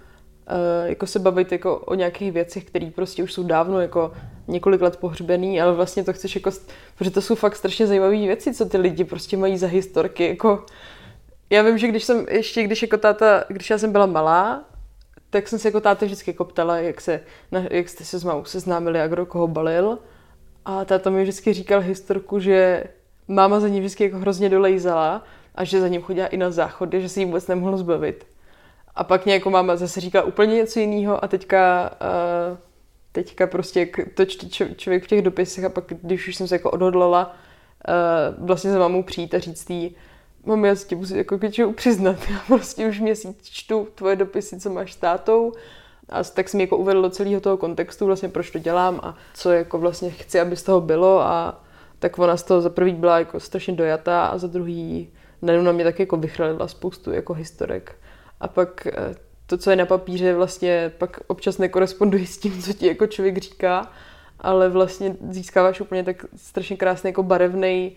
jako 0.84 1.06
se 1.06 1.18
bavit 1.18 1.52
jako 1.52 1.78
o 1.78 1.94
nějakých 1.94 2.32
věcech, 2.32 2.64
které 2.64 2.90
prostě 2.94 3.22
už 3.22 3.32
jsou 3.32 3.42
dávno 3.42 3.80
jako 3.80 4.12
několik 4.48 4.80
let 4.80 4.96
pohřbený, 4.96 5.61
ale 5.61 5.72
vlastně 5.72 6.04
to 6.04 6.12
chceš 6.12 6.34
jako, 6.34 6.50
protože 6.98 7.11
to 7.11 7.22
jsou 7.22 7.34
fakt 7.34 7.56
strašně 7.56 7.87
zajímavé 7.87 8.16
věci, 8.16 8.54
co 8.54 8.64
ty 8.64 8.78
lidi 8.78 9.04
prostě 9.04 9.37
mají 9.37 9.58
za 9.58 9.66
historky, 9.66 10.28
jako 10.28 10.64
já 11.50 11.62
vím, 11.62 11.78
že 11.78 11.88
když 11.88 12.04
jsem, 12.04 12.26
ještě 12.30 12.62
když 12.62 12.82
jako 12.82 12.96
táta, 12.96 13.44
když 13.48 13.70
já 13.70 13.78
jsem 13.78 13.92
byla 13.92 14.06
malá, 14.06 14.64
tak 15.30 15.48
jsem 15.48 15.58
se 15.58 15.68
jako 15.68 15.80
táta 15.80 16.06
vždycky 16.06 16.30
jako 16.30 16.44
ptala, 16.44 16.76
jak, 16.76 17.00
se, 17.00 17.20
jak 17.70 17.88
jste 17.88 18.04
se 18.04 18.18
s 18.18 18.24
mámou 18.24 18.44
seznámili 18.44 19.00
a 19.00 19.08
kdo 19.08 19.26
koho 19.26 19.48
balil. 19.48 19.98
A 20.64 20.84
táta 20.84 21.11
mi 21.11 21.22
vždycky 21.22 21.52
říkal 21.52 21.80
historku, 21.80 22.40
že 22.40 22.84
máma 23.28 23.61
za 23.61 23.68
ním 23.68 23.82
vždycky 23.82 24.04
jako 24.04 24.16
hrozně 24.16 24.48
dolejzala 24.48 25.24
a 25.54 25.64
že 25.64 25.80
za 25.80 25.88
ním 25.88 26.02
chodila 26.02 26.26
i 26.26 26.37
na 26.37 26.50
záchody, 26.50 27.00
že 27.00 27.08
si 27.08 27.20
ji 27.20 27.26
vůbec 27.26 27.46
nemohlo 27.46 27.78
zbavit. 27.78 28.26
A 28.98 29.04
pak 29.04 29.24
mě 29.24 29.34
jako 29.34 29.50
máma 29.50 29.76
zase 29.76 30.00
říkala 30.00 30.24
úplně 30.24 30.54
něco 30.54 30.80
jiného 30.80 31.24
a 31.24 31.28
teďka, 31.28 31.90
uh, 32.50 32.58
teďka 33.12 33.46
prostě 33.46 33.88
to 34.14 34.24
čte 34.24 34.74
člověk 34.74 35.04
v 35.04 35.06
těch 35.06 35.22
dopisech 35.22 35.64
a 35.64 35.68
pak, 35.68 35.84
když 36.02 36.28
už 36.28 36.37
jsem 36.37 36.48
se 36.48 36.54
jako 36.54 36.70
odhodlala 36.70 37.37
uh, 38.38 38.46
vlastně 38.46 38.70
za 38.70 38.78
mámou 38.78 39.02
přijít 39.02 39.34
a 39.34 39.38
říct 39.38 39.70
jí, 39.70 39.96
mám 40.46 40.64
já 40.64 40.74
si 40.74 40.87
tě 40.87 40.96
musím 40.96 41.16
jako 41.16 41.38
k 41.38 41.74
přiznat, 41.74 42.16
já 42.30 42.38
prostě 42.46 42.88
už 42.88 43.00
měsíc 43.00 43.37
čtu 43.42 43.88
tvoje 43.94 44.16
dopisy, 44.16 44.61
co 44.61 44.70
máš 44.70 44.92
s 44.92 44.96
tátou, 44.96 45.52
a 46.08 46.24
tak 46.24 46.48
jsem 46.48 46.61
jako 46.61 46.76
uvedl 46.76 47.02
do 47.02 47.11
celého 47.11 47.40
toho 47.40 47.56
kontextu, 47.56 48.06
vlastně 48.06 48.28
proč 48.28 48.50
to 48.50 48.58
dělám 48.58 49.00
a 49.02 49.16
co 49.34 49.52
jako 49.52 49.78
vlastně 49.78 50.11
chci, 50.11 50.40
aby 50.40 50.56
z 50.56 50.62
toho 50.62 50.80
bylo 50.80 51.20
a 51.20 51.64
tak 51.98 52.18
ona 52.18 52.37
z 52.37 52.42
toho 52.42 52.61
za 52.61 52.70
prvý 52.70 52.92
byla 52.92 53.18
jako 53.18 53.40
strašně 53.40 53.74
dojatá 53.74 54.26
a 54.26 54.38
za 54.38 54.46
druhý 54.46 55.12
najednou 55.42 55.66
na 55.66 55.72
mě 55.72 55.84
tak 55.84 56.00
jako 56.00 56.16
vychrlila 56.16 56.68
spoustu 56.68 57.12
jako 57.12 57.34
historek. 57.34 57.96
A 58.40 58.48
pak 58.48 58.87
eh, 58.87 59.14
to, 59.46 59.59
co 59.59 59.70
je 59.70 59.77
na 59.77 59.87
papíře, 59.87 60.35
vlastně 60.35 60.92
pak 60.98 61.20
občas 61.27 61.59
nekoresponduje 61.59 62.27
s 62.27 62.38
tím, 62.38 62.62
co 62.62 62.72
ti 62.72 62.87
jako 62.87 63.07
člověk 63.07 63.38
říká, 63.38 63.92
ale 64.40 64.68
vlastně 64.68 65.16
získáváš 65.31 65.81
úplně 65.81 66.05
tak 66.05 66.24
strašně 66.37 66.77
krásný 66.77 67.09
jako 67.09 67.22
barevný 67.22 67.96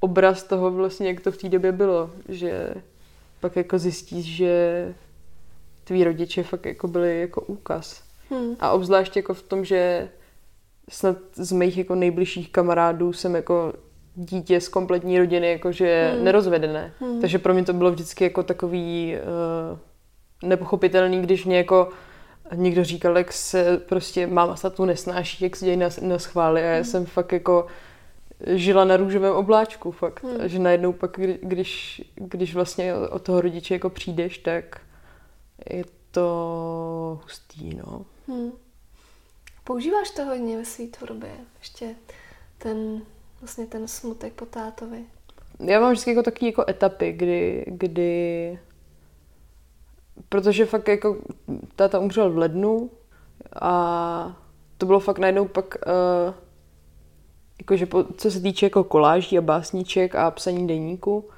obraz 0.00 0.42
toho 0.42 0.70
vlastně, 0.70 1.08
jak 1.08 1.20
to 1.20 1.32
v 1.32 1.36
té 1.36 1.48
době 1.48 1.72
bylo, 1.72 2.10
že 2.28 2.74
pak 3.40 3.56
jako 3.56 3.78
zjistíš, 3.78 4.26
že 4.36 4.94
tví 5.84 6.04
rodiče 6.04 6.42
fakt 6.42 6.66
jako 6.66 6.88
byli 6.88 7.20
jako 7.20 7.40
úkaz. 7.40 8.02
Hmm. 8.30 8.56
A 8.60 8.70
obzvlášť 8.70 9.16
jako 9.16 9.34
v 9.34 9.42
tom, 9.42 9.64
že 9.64 10.08
snad 10.88 11.16
z 11.34 11.52
mých 11.52 11.78
jako 11.78 11.94
nejbližších 11.94 12.52
kamarádů 12.52 13.12
jsem 13.12 13.34
jako 13.34 13.72
dítě 14.18 14.60
z 14.60 14.68
kompletní 14.68 15.18
rodiny 15.18 15.52
jakože 15.52 16.10
hmm. 16.14 16.24
nerozvedené. 16.24 16.92
Hmm. 17.00 17.20
Takže 17.20 17.38
pro 17.38 17.54
mě 17.54 17.64
to 17.64 17.72
bylo 17.72 17.90
vždycky 17.90 18.24
jako 18.24 18.42
takový 18.42 19.16
uh, 20.42 20.48
nepochopitelný, 20.48 21.22
když 21.22 21.44
mě 21.44 21.56
jako 21.56 21.88
někdo 22.54 22.84
říkal, 22.84 23.18
jak 23.18 23.32
se 23.32 23.78
prostě 23.88 24.26
máma 24.26 24.56
s 24.56 24.70
tu 24.70 24.84
nesnáší, 24.84 25.44
jak 25.44 25.56
se 25.56 25.64
dějí 25.64 25.76
na, 25.76 25.88
na 26.02 26.18
schvály 26.18 26.62
a 26.62 26.64
já 26.64 26.74
hmm. 26.74 26.84
jsem 26.84 27.06
fakt 27.06 27.32
jako 27.32 27.66
žila 28.46 28.84
na 28.84 28.96
růžovém 28.96 29.34
obláčku 29.34 29.90
fakt. 29.90 30.24
Hmm. 30.24 30.48
Že 30.48 30.58
najednou 30.58 30.92
pak, 30.92 31.20
když, 31.42 32.02
když 32.14 32.54
vlastně 32.54 32.94
od 32.94 33.22
toho 33.22 33.40
rodiče 33.40 33.74
jako 33.74 33.90
přijdeš, 33.90 34.38
tak 34.38 34.80
je 35.70 35.84
to 36.10 37.20
hustý, 37.22 37.74
no. 37.74 38.06
Hmm. 38.28 38.52
Používáš 39.64 40.10
to 40.10 40.24
hodně 40.24 40.56
ve 40.56 40.64
své 40.64 40.86
tvorbě? 40.86 41.30
Ještě 41.58 41.94
ten, 42.58 43.02
vlastně 43.40 43.66
ten 43.66 43.88
smutek 43.88 44.32
po 44.32 44.46
tátovi? 44.46 45.04
Já 45.60 45.80
mám 45.80 45.92
vždycky 45.92 46.10
jako 46.10 46.22
takové 46.22 46.46
jako 46.46 46.64
etapy, 46.68 47.12
kdy, 47.12 47.64
kdy 47.66 48.58
protože 50.28 50.66
fakt 50.66 50.88
jako 50.88 51.16
táta 51.76 51.98
umřel 51.98 52.30
v 52.30 52.38
lednu 52.38 52.90
a 53.60 54.36
to 54.78 54.86
bylo 54.86 55.00
fakt 55.00 55.18
najednou 55.18 55.48
pak 55.48 55.76
uh, 55.86 56.34
jakože 57.60 57.86
po, 57.86 58.04
co 58.16 58.30
se 58.30 58.40
týče 58.40 58.66
jako 58.66 58.84
koláží 58.84 59.38
a 59.38 59.40
básníček 59.40 60.14
a 60.14 60.30
psaní 60.30 60.66
deníku, 60.66 61.28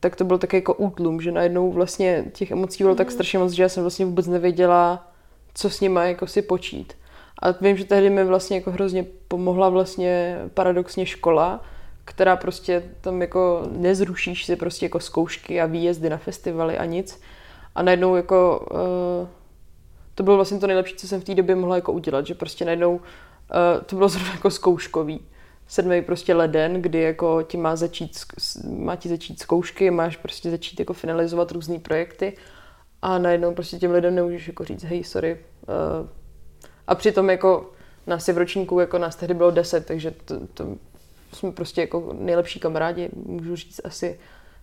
tak 0.00 0.16
to 0.16 0.24
byl 0.24 0.38
také 0.38 0.56
jako 0.56 0.74
útlum, 0.74 1.20
že 1.20 1.32
najednou 1.32 1.72
vlastně 1.72 2.24
těch 2.32 2.50
emocí 2.50 2.84
bylo 2.84 2.94
mm. 2.94 2.98
tak 2.98 3.10
strašně 3.10 3.38
moc, 3.38 3.52
že 3.52 3.62
já 3.62 3.68
jsem 3.68 3.82
vlastně 3.82 4.06
vůbec 4.06 4.26
nevěděla, 4.26 5.12
co 5.54 5.70
s 5.70 5.80
nimi 5.80 6.00
jako 6.02 6.26
si 6.26 6.42
počít. 6.42 6.94
A 7.42 7.50
vím, 7.50 7.76
že 7.76 7.84
tehdy 7.84 8.10
mi 8.10 8.24
vlastně 8.24 8.56
jako 8.56 8.70
hrozně 8.70 9.06
pomohla 9.28 9.68
vlastně 9.68 10.38
paradoxně 10.54 11.06
škola, 11.06 11.64
která 12.04 12.36
prostě 12.36 12.82
tam 13.00 13.20
jako 13.20 13.68
nezrušíš 13.70 14.44
si 14.44 14.56
prostě 14.56 14.86
jako 14.86 15.00
zkoušky 15.00 15.60
a 15.60 15.66
výjezdy 15.66 16.10
na 16.10 16.16
festivaly 16.16 16.78
a 16.78 16.84
nic. 16.84 17.20
A 17.74 17.82
najednou 17.82 18.16
jako 18.16 18.66
uh, 18.70 19.28
to 20.14 20.22
bylo 20.22 20.36
vlastně 20.36 20.58
to 20.58 20.66
nejlepší, 20.66 20.94
co 20.94 21.08
jsem 21.08 21.20
v 21.20 21.24
té 21.24 21.34
době 21.34 21.56
mohla 21.56 21.76
jako 21.76 21.92
udělat, 21.92 22.26
že 22.26 22.34
prostě 22.34 22.64
najednou 22.64 22.94
uh, 22.94 23.00
to 23.86 23.96
bylo 23.96 24.08
zrovna 24.08 24.32
jako 24.32 24.50
zkouškový 24.50 25.20
sedmý 25.68 26.02
prostě 26.02 26.34
leden, 26.34 26.82
kdy 26.82 27.00
jako 27.00 27.42
ti 27.42 27.56
má 27.56 27.76
začít, 27.76 28.18
má 28.78 28.96
ti 28.96 29.08
začít 29.08 29.40
zkoušky, 29.40 29.90
máš 29.90 30.16
prostě 30.16 30.50
začít 30.50 30.80
jako 30.80 30.92
finalizovat 30.92 31.52
různé 31.52 31.78
projekty 31.78 32.36
a 33.02 33.18
najednou 33.18 33.54
prostě 33.54 33.78
těm 33.78 33.90
lidem 33.90 34.14
nemůžeš 34.14 34.48
jako 34.48 34.64
říct, 34.64 34.84
hej, 34.84 35.04
sorry. 35.04 35.38
Uh, 35.68 36.08
a 36.86 36.94
přitom 36.94 37.30
jako 37.30 37.72
je 38.28 38.34
v 38.34 38.38
ročníku, 38.38 38.80
jako 38.80 38.98
nás 38.98 39.16
tehdy 39.16 39.34
bylo 39.34 39.50
deset, 39.50 39.86
takže 39.86 40.10
to, 40.10 40.46
to 40.46 40.76
jsme 41.32 41.52
prostě 41.52 41.80
jako 41.80 42.12
nejlepší 42.18 42.60
kamarádi, 42.60 43.08
můžu 43.26 43.56
říct 43.56 43.80
asi, 43.84 44.18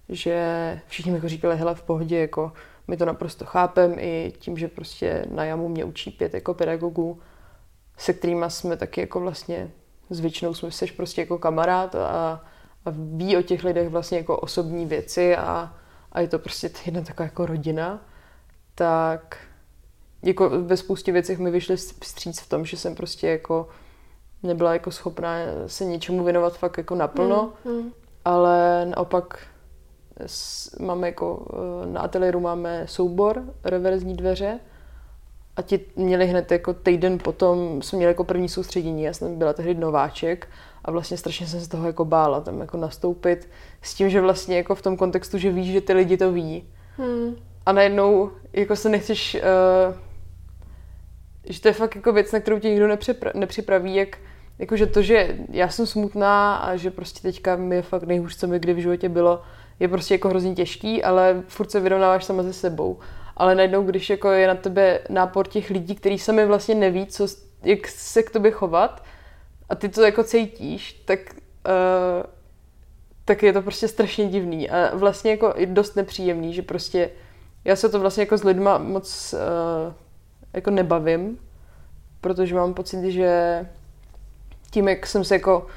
že 0.09 0.79
všichni 0.87 1.11
mi 1.11 1.17
jako 1.17 1.29
říkali, 1.29 1.57
hele, 1.57 1.75
v 1.75 1.81
pohodě, 1.81 2.19
jako 2.19 2.51
my 2.87 2.97
to 2.97 3.05
naprosto 3.05 3.45
chápem 3.45 3.95
i 3.99 4.33
tím, 4.39 4.57
že 4.57 4.67
prostě 4.67 5.25
na 5.29 5.45
jamu 5.45 5.69
mě 5.69 5.85
učí 5.85 6.11
pět 6.11 6.33
jako 6.33 6.53
pedagogů, 6.53 7.19
se 7.97 8.13
kterými 8.13 8.45
jsme 8.47 8.77
taky 8.77 9.01
jako 9.01 9.19
vlastně 9.19 9.71
většinou 10.09 10.53
jsme 10.53 10.71
seš 10.71 10.91
prostě 10.91 11.21
jako 11.21 11.37
kamarád 11.37 11.95
a, 11.95 12.41
a 12.85 12.89
ví 12.91 13.37
o 13.37 13.41
těch 13.41 13.63
lidech 13.63 13.89
vlastně 13.89 14.17
jako 14.17 14.37
osobní 14.37 14.85
věci 14.85 15.35
a, 15.35 15.73
a 16.11 16.19
je 16.19 16.27
to 16.27 16.39
prostě 16.39 16.69
jedna 16.85 17.01
taková 17.01 17.25
jako 17.25 17.45
rodina, 17.45 18.01
tak 18.75 19.37
jako 20.23 20.49
ve 20.49 20.77
spoustě 20.77 21.11
věcech 21.11 21.39
mi 21.39 21.51
vyšly 21.51 21.77
vstříc 21.77 22.39
v 22.39 22.49
tom, 22.49 22.65
že 22.65 22.77
jsem 22.77 22.95
prostě 22.95 23.27
jako 23.27 23.69
nebyla 24.43 24.73
jako 24.73 24.91
schopná 24.91 25.35
se 25.67 25.85
něčemu 25.85 26.23
věnovat 26.23 26.57
fakt 26.57 26.77
jako 26.77 26.95
naplno, 26.95 27.53
mm, 27.65 27.71
mm. 27.71 27.91
ale 28.25 28.85
naopak 28.85 29.39
máme 30.79 31.07
jako 31.07 31.45
na 31.85 32.01
ateliéru 32.01 32.39
máme 32.39 32.83
soubor 32.87 33.43
reverzní 33.63 34.15
dveře 34.15 34.59
a 35.55 35.61
ti 35.61 35.79
měli 35.95 36.27
hned 36.27 36.51
jako 36.51 36.73
týden 36.73 37.19
potom, 37.19 37.81
jsme 37.81 37.97
měli 37.97 38.11
jako 38.11 38.23
první 38.23 38.49
soustředění, 38.49 39.03
já 39.03 39.13
jsem 39.13 39.37
byla 39.37 39.53
tehdy 39.53 39.73
nováček 39.73 40.47
a 40.85 40.91
vlastně 40.91 41.17
strašně 41.17 41.47
jsem 41.47 41.61
se 41.61 41.69
toho 41.69 41.87
jako 41.87 42.05
bála 42.05 42.41
tam 42.41 42.61
jako 42.61 42.77
nastoupit 42.77 43.49
s 43.81 43.93
tím, 43.93 44.09
že 44.09 44.21
vlastně 44.21 44.57
jako 44.57 44.75
v 44.75 44.81
tom 44.81 44.97
kontextu, 44.97 45.37
že 45.37 45.51
víš, 45.51 45.71
že 45.71 45.81
ty 45.81 45.93
lidi 45.93 46.17
to 46.17 46.31
ví. 46.31 46.69
Hmm. 46.97 47.35
A 47.65 47.71
najednou 47.71 48.31
jako 48.53 48.75
se 48.75 48.89
nechceš, 48.89 49.35
uh, 49.35 49.95
že 51.49 51.61
to 51.61 51.67
je 51.67 51.73
fakt 51.73 51.95
jako 51.95 52.13
věc, 52.13 52.31
na 52.31 52.39
kterou 52.39 52.59
tě 52.59 52.69
nikdo 52.69 52.87
nepřipra- 52.87 53.31
nepřipraví, 53.35 53.95
jak 53.95 54.17
jakože 54.59 54.87
to, 54.87 55.01
že 55.01 55.37
já 55.49 55.69
jsem 55.69 55.87
smutná 55.87 56.55
a 56.55 56.75
že 56.75 56.91
prostě 56.91 57.21
teďka 57.21 57.55
mi 57.55 57.75
je 57.75 57.81
fakt 57.81 58.03
nejhůř, 58.03 58.37
co 58.37 58.47
mi 58.47 58.59
kdy 58.59 58.73
v 58.73 58.77
životě 58.77 59.09
bylo, 59.09 59.41
je 59.79 59.87
prostě 59.87 60.13
jako 60.13 60.29
hrozně 60.29 60.55
těžký, 60.55 61.03
ale 61.03 61.43
furt 61.47 61.71
se 61.71 61.79
vyrovnáváš 61.79 62.25
sama 62.25 62.43
se 62.43 62.53
sebou. 62.53 62.99
Ale 63.37 63.55
najednou, 63.55 63.83
když 63.83 64.09
jako 64.09 64.31
je 64.31 64.47
na 64.47 64.55
tebe 64.55 64.99
nápor 65.09 65.47
těch 65.47 65.69
lidí, 65.69 65.95
kteří 65.95 66.19
sami 66.19 66.45
vlastně 66.45 66.75
neví, 66.75 67.05
co, 67.05 67.27
jak 67.63 67.87
se 67.87 68.23
k 68.23 68.29
tobě 68.29 68.51
chovat 68.51 69.03
a 69.69 69.75
ty 69.75 69.89
to 69.89 70.01
jako 70.01 70.23
cítíš, 70.23 70.93
tak, 70.93 71.19
uh, 71.33 72.23
tak 73.25 73.43
je 73.43 73.53
to 73.53 73.61
prostě 73.61 73.87
strašně 73.87 74.25
divný 74.27 74.69
a 74.69 74.95
vlastně 74.95 75.31
jako 75.31 75.53
dost 75.65 75.95
nepříjemný, 75.95 76.53
že 76.53 76.61
prostě 76.61 77.09
já 77.65 77.75
se 77.75 77.89
to 77.89 77.99
vlastně 77.99 78.21
jako 78.21 78.37
s 78.37 78.43
lidma 78.43 78.77
moc 78.77 79.33
uh, 79.33 79.93
jako 80.53 80.71
nebavím, 80.71 81.39
protože 82.21 82.55
mám 82.55 82.73
pocit, 82.73 83.11
že 83.11 83.65
tím, 84.71 84.87
jak 84.87 85.07
jsem 85.07 85.23
se 85.23 85.35
jako, 85.35 85.67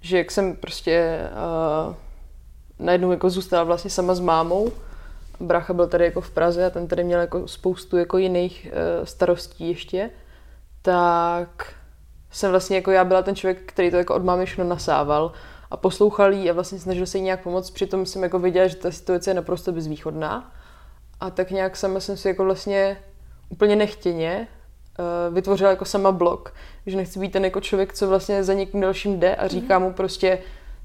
že 0.00 0.18
jak 0.18 0.30
jsem 0.30 0.56
prostě 0.56 1.20
uh, 1.88 1.94
najednou 2.78 3.10
jako 3.10 3.30
zůstala 3.30 3.64
vlastně 3.64 3.90
sama 3.90 4.14
s 4.14 4.20
mámou, 4.20 4.72
brácha 5.40 5.72
byl 5.72 5.86
tady 5.86 6.04
jako 6.04 6.20
v 6.20 6.30
Praze 6.30 6.66
a 6.66 6.70
ten 6.70 6.88
tady 6.88 7.04
měl 7.04 7.20
jako 7.20 7.48
spoustu 7.48 7.96
jako 7.96 8.18
jiných 8.18 8.68
uh, 8.70 9.04
starostí 9.04 9.68
ještě, 9.68 10.10
tak 10.82 11.74
jsem 12.30 12.50
vlastně 12.50 12.76
jako 12.76 12.90
já 12.90 13.04
byla 13.04 13.22
ten 13.22 13.36
člověk, 13.36 13.62
který 13.66 13.90
to 13.90 13.96
jako 13.96 14.14
od 14.14 14.24
mámy 14.24 14.46
všechno 14.46 14.64
nasával 14.64 15.32
a 15.70 15.76
poslouchal 15.76 16.32
jí 16.32 16.50
a 16.50 16.52
vlastně 16.52 16.78
snažil 16.78 17.06
se 17.06 17.18
jí 17.18 17.24
nějak 17.24 17.42
pomoct, 17.42 17.70
přitom 17.70 18.06
jsem 18.06 18.22
jako 18.22 18.38
viděla, 18.38 18.66
že 18.66 18.76
ta 18.76 18.90
situace 18.90 19.30
je 19.30 19.34
naprosto 19.34 19.72
bezvýchodná 19.72 20.52
a 21.20 21.30
tak 21.30 21.50
nějak 21.50 21.76
sama 21.76 22.00
jsem 22.00 22.16
si 22.16 22.28
jako 22.28 22.44
vlastně 22.44 22.96
úplně 23.50 23.76
nechtěně 23.76 24.48
uh, 24.98 25.34
vytvořila 25.34 25.70
jako 25.70 25.84
sama 25.84 26.12
blog, 26.12 26.54
že 26.86 26.96
nechci 26.96 27.18
být 27.18 27.32
ten 27.32 27.44
jako 27.44 27.60
člověk, 27.60 27.92
co 27.92 28.08
vlastně 28.08 28.44
za 28.44 28.54
někým 28.54 28.80
dalším 28.80 29.20
jde 29.20 29.36
a 29.36 29.48
říká 29.48 29.78
mu 29.78 29.92
prostě, 29.92 30.38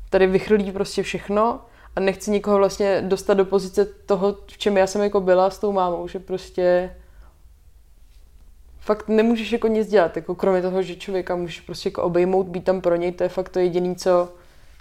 tady 0.10 0.28
vychrlí 0.28 0.72
prostě 0.72 1.04
všechno 1.04 1.62
a 1.96 2.00
nechci 2.00 2.32
nikoho 2.32 2.58
vlastně 2.58 3.02
dostat 3.02 3.34
do 3.34 3.46
pozice 3.46 3.86
toho, 3.86 4.38
v 4.48 4.58
čem 4.58 4.78
já 4.78 4.88
jsem 4.88 5.02
jako 5.02 5.22
byla 5.22 5.50
s 5.50 5.60
tou 5.60 5.72
mámou, 5.72 6.08
že 6.08 6.20
prostě 6.20 6.96
fakt 8.80 9.08
nemůžeš 9.08 9.52
jako 9.52 9.68
nic 9.68 9.88
dělat, 9.88 10.16
jako 10.16 10.36
kromě 10.36 10.62
toho, 10.62 10.82
že 10.82 10.96
člověka 10.96 11.36
můžeš 11.36 11.62
prostě 11.62 11.90
jako 11.90 12.04
obejmout, 12.04 12.48
být 12.48 12.64
tam 12.64 12.82
pro 12.82 12.96
něj, 12.96 13.12
to 13.12 13.24
je 13.24 13.30
fakt 13.30 13.50
to 13.50 13.60
jediné, 13.60 13.96
co, 13.96 14.30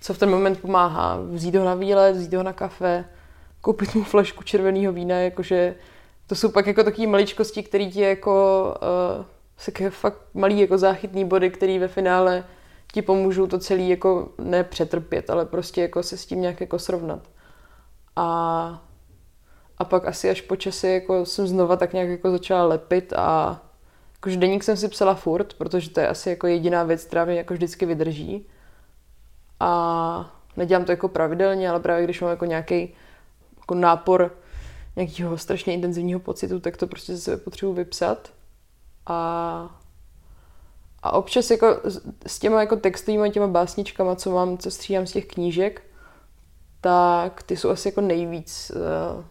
co 0.01 0.15
v 0.15 0.19
ten 0.19 0.31
moment 0.31 0.61
pomáhá. 0.61 1.19
Vzít 1.31 1.55
ho 1.55 1.65
na 1.65 1.75
výlet, 1.75 2.17
vzít 2.17 2.35
ho 2.35 2.43
na 2.43 2.53
kafe, 2.53 3.05
koupit 3.61 3.95
mu 3.95 4.05
flašku 4.05 4.43
červeného 4.43 4.93
vína, 4.93 5.17
jakože 5.17 5.75
to 6.27 6.35
jsou 6.35 6.49
pak 6.49 6.67
jako 6.67 6.85
takové 6.85 7.07
maličkosti, 7.07 7.63
které 7.63 7.87
ti 7.87 8.01
jako 8.01 8.65
uh, 9.19 9.25
jsou 9.59 9.91
fakt 9.91 10.19
malý 10.35 10.61
jako 10.61 10.79
záchytný 10.79 11.25
body, 11.25 11.51
který 11.51 11.79
ve 11.79 11.89
finále 11.89 12.45
ti 12.93 13.03
pomůžou 13.03 13.47
to 13.47 13.59
celý 13.59 13.89
jako 13.89 14.29
ne 14.39 14.65
přetrpět, 14.65 15.31
ale 15.31 15.47
prostě 15.47 15.83
jako 15.83 16.03
se 16.03 16.17
s 16.17 16.27
tím 16.27 16.41
nějak 16.41 16.61
jako 16.61 16.79
srovnat. 16.79 17.21
A, 18.17 18.83
a 19.79 19.85
pak 19.85 20.07
asi 20.07 20.31
až 20.31 20.41
po 20.41 20.57
čase 20.57 20.89
jako 20.89 21.27
jsem 21.27 21.47
znova 21.47 21.77
tak 21.77 21.93
nějak 21.93 22.09
jako 22.09 22.31
začala 22.31 22.65
lepit 22.65 23.13
a 23.17 23.61
jakože 24.15 24.37
deník 24.37 24.65
jsem 24.65 24.77
si 24.77 24.89
psala 24.89 25.15
furt, 25.15 25.55
protože 25.55 25.91
to 25.91 26.01
je 26.01 26.09
asi 26.09 26.31
jako 26.31 26.47
jediná 26.47 26.83
věc, 26.83 27.05
která 27.05 27.25
mě 27.25 27.35
jako 27.35 27.55
vždycky 27.55 27.87
vydrží. 27.87 28.47
A 29.61 30.41
nedělám 30.57 30.85
to 30.85 30.93
jako 30.93 31.09
pravidelně, 31.09 31.71
ale 31.71 31.81
právě 31.81 32.05
když 32.05 32.21
mám 32.21 32.31
jako 32.31 32.45
nějaký 32.45 32.95
jako 33.59 33.75
nápor 33.75 34.37
nějakého 34.97 35.39
strašně 35.39 35.75
intenzivního 35.75 36.21
pocitu, 36.21 36.61
tak 36.61 36.77
to 36.77 36.87
prostě 36.87 37.17
ze 37.17 37.21
sebe 37.21 37.37
potřebuji 37.37 37.73
vypsat. 37.73 38.33
A, 39.07 39.81
a 41.03 41.13
občas 41.13 41.51
jako 41.51 41.81
s 42.27 42.39
těma 42.39 42.61
jako 42.61 42.77
textovými 42.77 43.31
těma 43.31 43.47
básničkama, 43.47 44.17
co 44.17 44.31
mám, 44.31 44.59
co 44.59 44.71
stříhám 44.71 45.07
z 45.07 45.13
těch 45.13 45.27
knížek, 45.27 45.83
tak 46.81 47.43
ty 47.43 47.57
jsou 47.57 47.71
asi 47.71 47.89
jako 47.89 48.01
nejvíc 48.01 48.73
uh, 48.75 49.25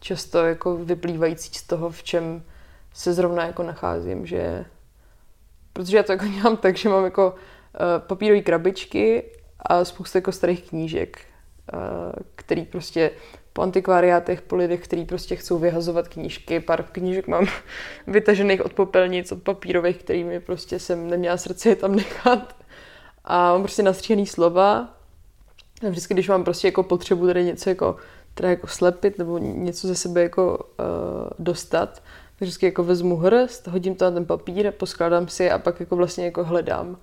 často 0.00 0.38
jako 0.38 0.76
vyplývající 0.76 1.54
z 1.54 1.62
toho, 1.62 1.90
v 1.90 2.02
čem 2.02 2.42
se 2.94 3.12
zrovna 3.12 3.46
jako 3.46 3.62
nacházím, 3.62 4.26
že 4.26 4.64
protože 5.72 5.96
já 5.96 6.02
to 6.02 6.12
jako 6.12 6.26
dělám 6.36 6.56
tak, 6.56 6.76
že 6.76 6.88
mám 6.88 7.04
jako 7.04 7.30
uh, 7.30 7.38
papírové 7.98 8.40
krabičky 8.40 9.24
a 9.60 9.84
spoustu 9.84 10.18
jako 10.18 10.32
starých 10.32 10.68
knížek, 10.68 11.20
uh, 11.74 11.80
který 12.34 12.64
prostě 12.64 13.10
po 13.52 13.62
antikvariátech, 13.62 14.42
po 14.42 14.56
lidech, 14.56 14.84
kteří 14.84 15.04
prostě 15.04 15.36
chcou 15.36 15.58
vyhazovat 15.58 16.08
knížky. 16.08 16.60
Pár 16.60 16.82
knížek 16.82 17.28
mám 17.28 17.46
vytažených 18.06 18.64
od 18.64 18.72
popelnic, 18.72 19.32
od 19.32 19.42
papírových, 19.42 19.96
kterými 19.96 20.40
prostě 20.40 20.78
jsem 20.78 21.10
neměla 21.10 21.36
srdce 21.36 21.68
je 21.68 21.76
tam 21.76 21.96
nechat. 21.96 22.56
A 23.24 23.52
mám 23.52 23.62
prostě 23.62 23.82
nastříhaný 23.82 24.26
slova. 24.26 24.94
A 25.86 25.88
vždycky, 25.88 26.14
když 26.14 26.28
mám 26.28 26.44
prostě 26.44 26.68
jako 26.68 26.82
potřebu 26.82 27.26
tady 27.26 27.44
něco 27.44 27.68
jako, 27.68 27.96
teda 28.34 28.48
jako 28.50 28.66
slepit 28.66 29.18
nebo 29.18 29.38
něco 29.38 29.86
ze 29.88 29.94
sebe 29.94 30.22
jako 30.22 30.58
uh, 30.58 31.30
dostat, 31.38 31.94
tak 31.94 32.40
vždycky 32.40 32.66
jako 32.66 32.84
vezmu 32.84 33.16
hrst, 33.16 33.66
hodím 33.66 33.94
to 33.94 34.04
na 34.04 34.10
ten 34.10 34.26
papír, 34.26 34.72
poskládám 34.72 35.28
si 35.28 35.50
a 35.50 35.58
pak 35.58 35.80
jako 35.80 35.96
vlastně 35.96 36.24
jako 36.24 36.44
hledám, 36.44 36.98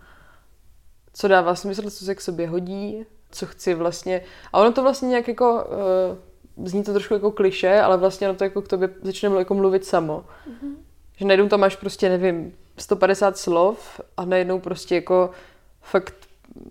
co 1.13 1.27
dává 1.27 1.55
smysl, 1.55 1.89
co 1.89 2.05
se 2.05 2.15
k 2.15 2.21
sobě 2.21 2.47
hodí, 2.47 3.05
co 3.31 3.45
chci 3.45 3.73
vlastně. 3.73 4.21
A 4.53 4.59
ono 4.59 4.71
to 4.71 4.83
vlastně 4.83 5.09
nějak 5.09 5.27
jako 5.27 5.53
uh, 5.53 6.28
zní 6.63 6.83
to 6.83 6.93
trošku 6.93 7.13
jako 7.13 7.31
kliše, 7.31 7.81
ale 7.81 7.97
vlastně 7.97 8.29
ono 8.29 8.37
to 8.37 8.43
jako 8.43 8.61
k 8.61 8.67
tobě 8.67 8.89
začne 9.01 9.29
jako 9.37 9.53
mluvit 9.53 9.85
samo. 9.85 10.25
Mm-hmm. 10.47 10.75
Že 11.17 11.25
najednou 11.25 11.47
tam 11.47 11.59
máš 11.59 11.75
prostě, 11.75 12.09
nevím, 12.09 12.53
150 12.77 13.37
slov 13.37 14.01
a 14.17 14.25
najednou 14.25 14.59
prostě 14.59 14.95
jako 14.95 15.29
fakt 15.81 16.15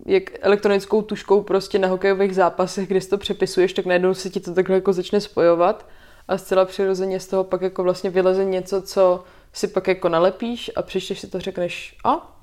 jak 0.05 0.23
elektronickou 0.41 1.01
tuškou 1.01 1.41
prostě 1.41 1.79
na 1.79 1.87
hokejových 1.87 2.35
zápasech, 2.35 2.87
kde 2.87 3.01
si 3.01 3.09
to 3.09 3.17
přepisuješ, 3.17 3.73
tak 3.73 3.85
najednou 3.85 4.13
se 4.13 4.29
ti 4.29 4.39
to 4.39 4.53
takhle 4.53 4.75
jako 4.75 4.93
začne 4.93 5.21
spojovat 5.21 5.85
a 6.27 6.37
zcela 6.37 6.65
přirozeně 6.65 7.19
z 7.19 7.27
toho 7.27 7.43
pak 7.43 7.61
jako 7.61 7.83
vlastně 7.83 8.09
vyleze 8.09 8.45
něco, 8.45 8.81
co 8.81 9.23
si 9.53 9.67
pak 9.67 9.87
jako 9.87 10.09
nalepíš 10.09 10.71
a 10.75 10.81
přečteš 10.81 11.19
si 11.19 11.27
to 11.27 11.39
řekneš, 11.39 11.97
a 12.03 12.39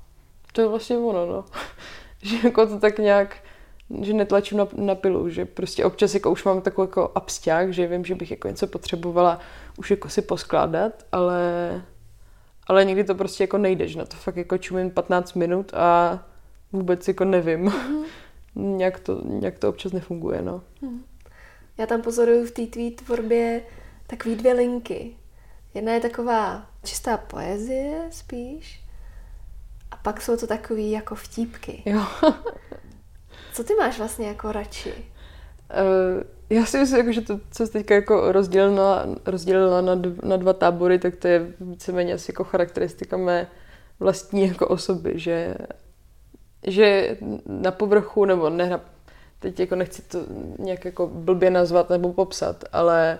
to 0.51 0.61
je 0.61 0.67
vlastně 0.67 0.97
ono, 0.97 1.25
no. 1.25 1.45
že 2.21 2.35
jako 2.43 2.67
to 2.67 2.79
tak 2.79 2.99
nějak 2.99 3.37
že 4.01 4.13
netlačím 4.13 4.57
na, 4.57 4.67
na 4.75 4.95
pilu, 4.95 5.29
že 5.29 5.45
prostě 5.45 5.85
občas 5.85 6.13
jako 6.13 6.31
už 6.31 6.43
mám 6.43 6.61
takový 6.61 6.87
jako 6.87 7.11
absťák, 7.15 7.73
že 7.73 7.87
vím, 7.87 8.05
že 8.05 8.15
bych 8.15 8.31
jako 8.31 8.47
něco 8.47 8.67
potřebovala 8.67 9.39
už 9.77 9.91
jako 9.91 10.09
si 10.09 10.21
poskládat, 10.21 10.93
ale, 11.11 11.41
ale 12.67 12.85
někdy 12.85 13.03
to 13.03 13.15
prostě 13.15 13.43
jako 13.43 13.57
nejde, 13.57 13.87
že 13.87 13.99
na 13.99 14.05
to 14.05 14.15
fakt 14.15 14.37
jako 14.37 14.57
čumím 14.57 14.91
15 14.91 15.33
minut 15.33 15.73
a 15.73 16.19
vůbec 16.71 17.07
jako 17.07 17.25
nevím. 17.25 17.73
Mm. 18.55 18.77
nějak, 18.77 18.99
to, 18.99 19.21
nějak 19.25 19.59
to 19.59 19.69
občas 19.69 19.91
nefunguje, 19.91 20.41
no. 20.41 20.61
Mm. 20.81 21.03
Já 21.77 21.85
tam 21.85 22.01
pozoruju 22.01 22.45
v 22.45 22.51
té 22.51 22.65
tvý 22.65 22.91
tvorbě 22.91 23.61
takový 24.07 24.35
dvě 24.35 24.53
linky. 24.53 25.15
Jedna 25.73 25.93
je 25.93 25.99
taková 25.99 26.65
čistá 26.83 27.17
poezie 27.17 28.07
spíš 28.09 28.81
a 29.91 29.95
pak 29.97 30.21
jsou 30.21 30.37
to 30.37 30.47
takový 30.47 30.91
jako 30.91 31.15
vtípky. 31.15 31.83
Jo. 31.85 32.01
Co 33.57 33.63
ty 33.63 33.73
máš 33.75 33.97
vlastně 33.97 34.27
jako 34.27 34.51
radši? 34.51 34.93
Uh, 34.93 36.23
já 36.49 36.65
si 36.65 36.79
myslím, 36.79 36.99
jako, 36.99 37.11
že 37.11 37.21
to, 37.21 37.39
co 37.51 37.67
jsi 37.67 37.73
teďka 37.73 37.95
jako 37.95 38.31
rozdělila, 38.31 39.05
rozdělila 39.25 39.81
na, 39.81 39.95
dv, 39.95 40.23
na 40.23 40.37
dva 40.37 40.53
tábory, 40.53 40.99
tak 40.99 41.15
to 41.15 41.27
je 41.27 41.47
víceméně 41.59 42.13
asi 42.13 42.31
jako 42.31 42.43
charakteristika 42.43 43.17
mé 43.17 43.47
vlastní 43.99 44.47
jako 44.47 44.67
osoby, 44.67 45.13
že, 45.15 45.55
že 46.67 47.17
na 47.45 47.71
povrchu, 47.71 48.25
nebo 48.25 48.49
ne 48.49 48.69
na, 48.69 48.81
teď 49.39 49.59
jako 49.59 49.75
nechci 49.75 50.01
to 50.01 50.19
nějak 50.59 50.85
jako 50.85 51.07
blbě 51.07 51.49
nazvat 51.49 51.89
nebo 51.89 52.13
popsat, 52.13 52.63
ale 52.73 53.19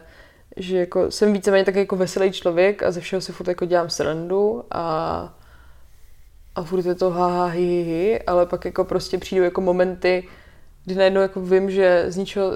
že 0.58 0.78
jako 0.78 1.12
jsem 1.12 1.34
víceméně 1.34 1.66
tak 1.66 1.76
jako 1.76 1.96
veselý 1.96 2.32
člověk 2.32 2.84
a 2.84 2.92
ze 2.92 3.02
všeho 3.02 3.22
si 3.22 3.32
furt 3.32 3.48
jako 3.48 3.66
dělám 3.66 3.90
srandu 3.90 4.64
a 4.72 5.37
a 6.58 6.64
furt 6.64 6.86
je 6.86 6.96
to 6.96 7.10
ha, 7.10 7.28
ha 7.28 7.46
hi, 7.46 7.66
hi, 7.66 7.84
hi, 7.84 8.20
ale 8.20 8.46
pak 8.46 8.66
jako 8.66 8.84
prostě 8.84 9.18
přijdou 9.18 9.44
jako 9.44 9.62
momenty, 9.62 10.28
kdy 10.86 10.96
najednou 10.96 11.22
jako 11.22 11.42
vím, 11.42 11.72
že 11.72 12.06
z 12.08 12.18
ničeho 12.18 12.52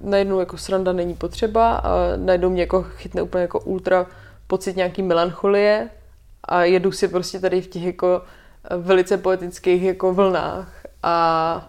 najednou 0.00 0.40
jako 0.40 0.56
sranda 0.58 0.92
není 0.92 1.14
potřeba 1.14 1.74
a 1.74 2.16
najednou 2.16 2.50
mě 2.50 2.62
jako 2.62 2.82
chytne 2.82 3.22
úplně 3.22 3.42
jako 3.42 3.60
ultra 3.60 4.06
pocit 4.46 4.76
nějaký 4.76 5.02
melancholie 5.02 5.90
a 6.44 6.64
jedu 6.64 6.92
si 6.92 7.08
prostě 7.08 7.40
tady 7.40 7.60
v 7.60 7.66
těch 7.66 7.82
jako 7.82 8.22
velice 8.76 9.16
poetických 9.16 9.82
jako 9.82 10.14
vlnách 10.14 10.86
a 11.02 11.68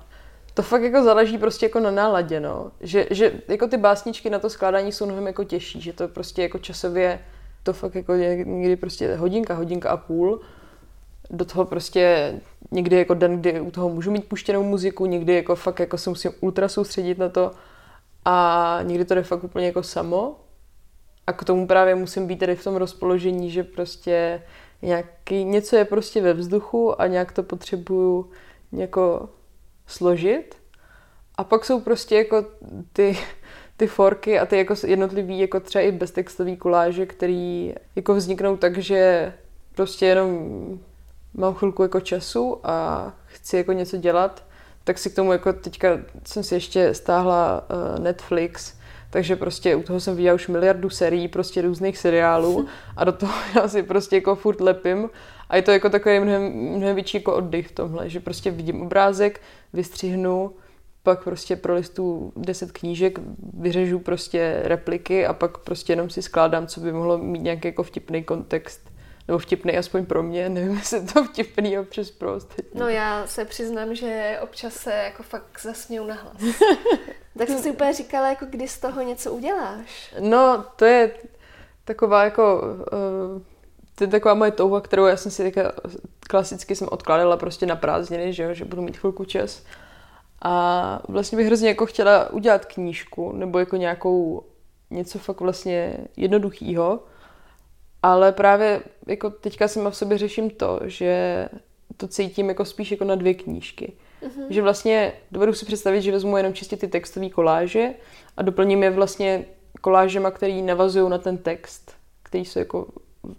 to 0.53 0.61
fakt 0.61 0.81
jako 0.81 1.03
záleží 1.03 1.37
prostě 1.37 1.65
jako 1.65 1.79
na 1.79 1.91
náladě, 1.91 2.39
no. 2.39 2.71
Že, 2.81 3.07
že 3.11 3.31
jako 3.47 3.67
ty 3.67 3.77
básničky 3.77 4.29
na 4.29 4.39
to 4.39 4.49
skládání 4.49 4.91
jsou 4.91 5.05
mnohem 5.05 5.27
jako 5.27 5.43
těžší, 5.43 5.81
že 5.81 5.93
to 5.93 6.07
prostě 6.07 6.41
jako 6.41 6.57
časově 6.57 7.19
to 7.63 7.73
fakt 7.73 7.95
jako 7.95 8.15
někdy 8.15 8.75
prostě 8.75 9.15
hodinka, 9.15 9.53
hodinka 9.53 9.89
a 9.89 9.97
půl. 9.97 10.41
Do 11.29 11.45
toho 11.45 11.65
prostě 11.65 12.33
někdy 12.71 12.95
jako 12.95 13.13
den, 13.13 13.39
kdy 13.39 13.61
u 13.61 13.71
toho 13.71 13.89
můžu 13.89 14.11
mít 14.11 14.29
puštěnou 14.29 14.63
muziku, 14.63 15.05
někdy 15.05 15.35
jako 15.35 15.55
fakt 15.55 15.79
jako 15.79 15.97
se 15.97 16.09
musím 16.09 16.31
ultra 16.41 16.67
soustředit 16.67 17.17
na 17.17 17.29
to 17.29 17.51
a 18.25 18.79
někdy 18.83 19.05
to 19.05 19.15
jde 19.15 19.23
fakt 19.23 19.43
úplně 19.43 19.65
jako 19.65 19.83
samo. 19.83 20.35
A 21.27 21.33
k 21.33 21.43
tomu 21.43 21.67
právě 21.67 21.95
musím 21.95 22.27
být 22.27 22.39
tady 22.39 22.55
v 22.55 22.63
tom 22.63 22.75
rozpoložení, 22.75 23.51
že 23.51 23.63
prostě 23.63 24.41
nějaký, 24.81 25.43
něco 25.43 25.75
je 25.75 25.85
prostě 25.85 26.21
ve 26.21 26.33
vzduchu 26.33 27.01
a 27.01 27.07
nějak 27.07 27.31
to 27.31 27.43
potřebuju 27.43 28.29
jako 28.71 29.29
složit. 29.87 30.55
A 31.35 31.43
pak 31.43 31.65
jsou 31.65 31.79
prostě 31.79 32.15
jako 32.15 32.45
ty, 32.93 33.17
ty 33.77 33.87
forky 33.87 34.39
a 34.39 34.45
ty 34.45 34.57
jako 34.57 34.75
jednotlivý, 34.87 35.39
jako 35.39 35.59
třeba 35.59 35.81
i 35.81 35.91
beztextový 35.91 36.57
koláže, 36.57 37.05
který 37.05 37.73
jako 37.95 38.15
vzniknou 38.15 38.57
tak, 38.57 38.77
že 38.77 39.33
prostě 39.75 40.05
jenom 40.05 40.49
mám 41.33 41.53
chvilku 41.53 41.83
jako 41.83 41.99
času 41.99 42.59
a 42.63 43.11
chci 43.25 43.57
jako 43.57 43.71
něco 43.71 43.97
dělat, 43.97 44.43
tak 44.83 44.97
si 44.97 45.09
k 45.09 45.15
tomu 45.15 45.31
jako 45.31 45.53
teďka 45.53 45.99
jsem 46.25 46.43
si 46.43 46.55
ještě 46.55 46.93
stáhla 46.93 47.65
uh, 47.69 48.03
Netflix, 48.03 48.73
takže 49.09 49.35
prostě 49.35 49.75
u 49.75 49.83
toho 49.83 49.99
jsem 49.99 50.15
viděla 50.15 50.35
už 50.35 50.47
miliardu 50.47 50.89
serií, 50.89 51.27
prostě 51.27 51.61
různých 51.61 51.97
seriálů 51.97 52.67
a 52.97 53.03
do 53.03 53.11
toho 53.11 53.33
já 53.55 53.67
si 53.67 53.83
prostě 53.83 54.15
jako 54.15 54.35
furt 54.35 54.61
lepím 54.61 55.09
a 55.49 55.55
je 55.55 55.61
to 55.61 55.71
jako 55.71 55.89
takový 55.89 56.19
mnohem, 56.19 56.43
mnohem 56.53 56.95
větší 56.95 57.17
jako 57.17 57.35
oddych 57.35 57.67
v 57.67 57.71
tomhle, 57.71 58.09
že 58.09 58.19
prostě 58.19 58.51
vidím 58.51 58.81
obrázek, 58.81 59.41
vystřihnu, 59.73 60.51
pak 61.03 61.23
prostě 61.23 61.55
pro 61.55 61.75
listu 61.75 62.33
10 62.35 62.71
knížek, 62.71 63.19
vyřežu 63.53 63.99
prostě 63.99 64.59
repliky 64.63 65.25
a 65.25 65.33
pak 65.33 65.57
prostě 65.57 65.93
jenom 65.93 66.09
si 66.09 66.21
skládám, 66.21 66.67
co 66.67 66.79
by 66.79 66.91
mohlo 66.91 67.17
mít 67.17 67.41
nějaký 67.41 67.67
jako 67.67 67.83
vtipný 67.83 68.23
kontext 68.23 68.92
nebo 69.27 69.39
vtipný 69.39 69.77
aspoň 69.77 70.05
pro 70.05 70.23
mě, 70.23 70.49
nevím, 70.49 70.77
jestli 70.77 71.05
to 71.05 71.23
vtipný 71.23 71.79
občas 71.79 72.11
pro 72.11 72.33
ostatní. 72.33 72.79
No 72.79 72.87
já 72.89 73.27
se 73.27 73.45
přiznám, 73.45 73.95
že 73.95 74.39
občas 74.41 74.73
se 74.73 74.93
jako 74.93 75.23
fakt 75.23 75.59
zasměju 75.61 76.05
na 76.05 76.15
hlas. 76.15 76.37
tak 77.37 77.47
jsem 77.47 77.59
si 77.59 77.71
úplně 77.71 77.93
říkala, 77.93 78.29
jako 78.29 78.45
kdy 78.45 78.67
z 78.67 78.79
toho 78.79 79.01
něco 79.01 79.33
uděláš. 79.33 80.15
No, 80.19 80.65
to 80.75 80.85
je 80.85 81.11
taková 81.85 82.23
jako, 82.23 82.61
uh, 82.61 83.41
to 83.95 84.03
je 84.03 84.07
taková 84.07 84.33
moje 84.33 84.51
touha, 84.51 84.81
kterou 84.81 85.05
já 85.05 85.17
jsem 85.17 85.31
si 85.31 85.43
teďka 85.43 85.71
klasicky 86.19 86.75
jsem 86.75 86.87
odkládala 86.91 87.37
prostě 87.37 87.65
na 87.65 87.75
prázdniny, 87.75 88.33
že, 88.33 88.55
že 88.55 88.65
budu 88.65 88.81
mít 88.81 88.97
chvilku 88.97 89.25
čas. 89.25 89.63
A 90.41 90.99
vlastně 91.07 91.35
bych 91.35 91.47
hrozně 91.47 91.67
jako 91.67 91.85
chtěla 91.85 92.29
udělat 92.29 92.65
knížku, 92.65 93.31
nebo 93.31 93.59
jako 93.59 93.75
nějakou 93.75 94.43
něco 94.89 95.19
fakt 95.19 95.41
vlastně 95.41 95.97
jednoduchýho, 96.17 96.99
ale 98.03 98.31
právě 98.31 98.81
jako 99.07 99.29
teďka 99.29 99.67
jsem 99.67 99.91
v 99.91 99.95
sobě 99.95 100.17
řeším 100.17 100.49
to, 100.49 100.79
že 100.83 101.47
to 101.97 102.07
cítím 102.07 102.49
jako 102.49 102.65
spíš 102.65 102.91
jako 102.91 103.03
na 103.03 103.15
dvě 103.15 103.33
knížky. 103.33 103.93
Uh-huh. 104.21 104.45
Že 104.49 104.61
vlastně 104.61 105.13
dovedu 105.31 105.53
si 105.53 105.65
představit, 105.65 106.01
že 106.01 106.11
vezmu 106.11 106.37
jenom 106.37 106.53
čistě 106.53 106.77
ty 106.77 106.87
textové 106.87 107.29
koláže 107.29 107.89
a 108.37 108.41
doplním 108.41 108.83
je 108.83 108.89
vlastně 108.89 109.45
kolážema, 109.81 110.31
který 110.31 110.61
navazují 110.61 111.09
na 111.09 111.17
ten 111.17 111.37
text, 111.37 111.91
který 112.23 112.45
jsou 112.45 112.59
jako 112.59 112.87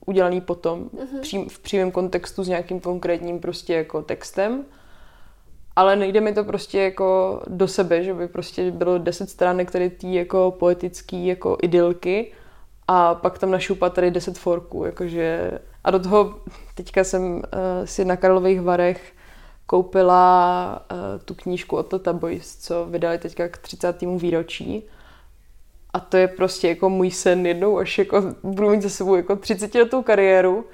udělaný 0.07 0.41
potom 0.41 0.85
uh-huh. 0.85 1.49
v 1.49 1.59
přímém 1.59 1.91
kontextu 1.91 2.43
s 2.45 2.49
nějakým 2.49 2.81
konkrétním 2.81 3.41
prostě 3.41 3.75
jako 3.75 4.03
textem. 4.03 4.65
Ale 5.77 5.97
nejde 5.97 6.21
mi 6.21 6.33
to 6.33 6.45
prostě 6.45 6.81
jako 6.81 7.41
do 7.47 7.69
sebe, 7.69 8.05
že 8.05 8.15
by 8.15 8.29
prostě 8.29 8.71
bylo 8.71 8.99
deset 8.99 9.31
stránek 9.31 9.71
tady 9.71 9.91
tý 9.91 10.15
jako 10.15 10.57
poetický 10.59 11.27
jako 11.27 11.59
idylky 11.63 12.33
a 12.89 13.15
pak 13.15 13.39
tam 13.39 13.51
našupat 13.51 13.95
tady 13.95 14.11
10 14.11 14.39
forků, 14.39 14.85
jakože 14.85 15.51
a 15.85 15.91
do 15.91 15.99
toho 15.99 16.35
teďka 16.75 17.05
jsem 17.05 17.35
uh, 17.35 17.41
si 17.85 18.05
na 18.05 18.17
Karlových 18.17 18.61
Varech 18.61 19.13
koupila 19.67 20.87
uh, 20.93 20.99
tu 21.25 21.35
knížku 21.35 21.77
od 21.77 21.83
Tata 21.83 22.13
Boys, 22.13 22.57
co 22.57 22.87
vydali 22.87 23.19
teďka 23.19 23.49
k 23.49 23.59
30. 23.59 24.01
výročí. 24.01 24.83
A 25.93 26.01
to 26.01 26.17
je 26.17 26.29
prostě 26.29 26.69
jako 26.69 26.91
můj 26.91 27.11
sen 27.11 27.47
jednou, 27.47 27.79
až 27.79 27.99
jako 27.99 28.23
budu 28.43 28.71
mít 28.71 28.83
za 28.83 28.89
sebou 28.89 29.15
jako 29.15 29.37
30 29.37 29.75
letou 29.75 30.03
kariéru, 30.03 30.65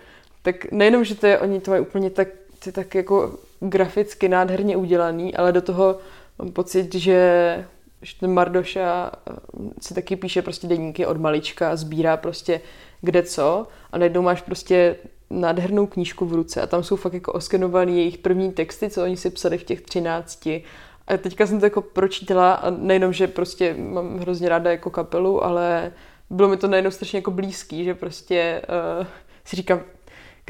tak 0.42 0.72
nejenom, 0.72 1.04
že 1.04 1.14
to 1.14 1.26
je, 1.26 1.38
oni 1.38 1.60
to 1.60 1.70
mají 1.70 1.82
úplně 1.82 2.10
tak, 2.10 2.28
ty 2.58 2.72
tak 2.72 2.94
jako 2.94 3.38
graficky 3.60 4.28
nádherně 4.28 4.76
udělaný, 4.76 5.34
ale 5.36 5.52
do 5.52 5.62
toho 5.62 5.98
mám 6.38 6.52
pocit, 6.52 6.94
že 6.94 7.66
že 8.02 8.14
ten 8.20 8.32
Mardoša 8.32 9.12
eh, 9.30 9.34
si 9.80 9.94
taky 9.94 10.16
píše 10.16 10.42
prostě 10.42 10.66
deníky 10.66 11.06
od 11.06 11.16
malička 11.16 11.76
sbírá 11.76 12.16
prostě 12.16 12.60
kde 13.00 13.22
co 13.22 13.66
a 13.92 13.98
najednou 13.98 14.22
máš 14.22 14.42
prostě 14.42 14.96
nádhernou 15.30 15.86
knížku 15.86 16.26
v 16.26 16.32
ruce 16.32 16.62
a 16.62 16.66
tam 16.66 16.82
jsou 16.82 16.96
fakt 16.96 17.14
jako 17.14 17.32
oskenovaný 17.32 17.96
jejich 17.96 18.18
první 18.18 18.52
texty, 18.52 18.90
co 18.90 19.02
oni 19.02 19.16
si 19.16 19.30
psali 19.30 19.58
v 19.58 19.64
těch 19.64 19.80
třinácti. 19.80 20.64
A 21.06 21.16
teďka 21.16 21.46
jsem 21.46 21.60
to 21.60 21.66
jako 21.66 21.82
pročítala 21.82 22.52
a 22.52 22.70
nejenom, 22.70 23.12
že 23.12 23.26
prostě 23.26 23.74
mám 23.78 24.18
hrozně 24.18 24.48
ráda 24.48 24.70
jako 24.70 24.90
kapelu, 24.90 25.44
ale 25.44 25.92
bylo 26.30 26.48
mi 26.48 26.56
to 26.56 26.68
najednou 26.68 26.90
strašně 26.90 27.18
jako 27.18 27.30
blízký, 27.30 27.84
že 27.84 27.94
prostě 27.94 28.62
uh, 29.00 29.06
si 29.44 29.56
říkám, 29.56 29.80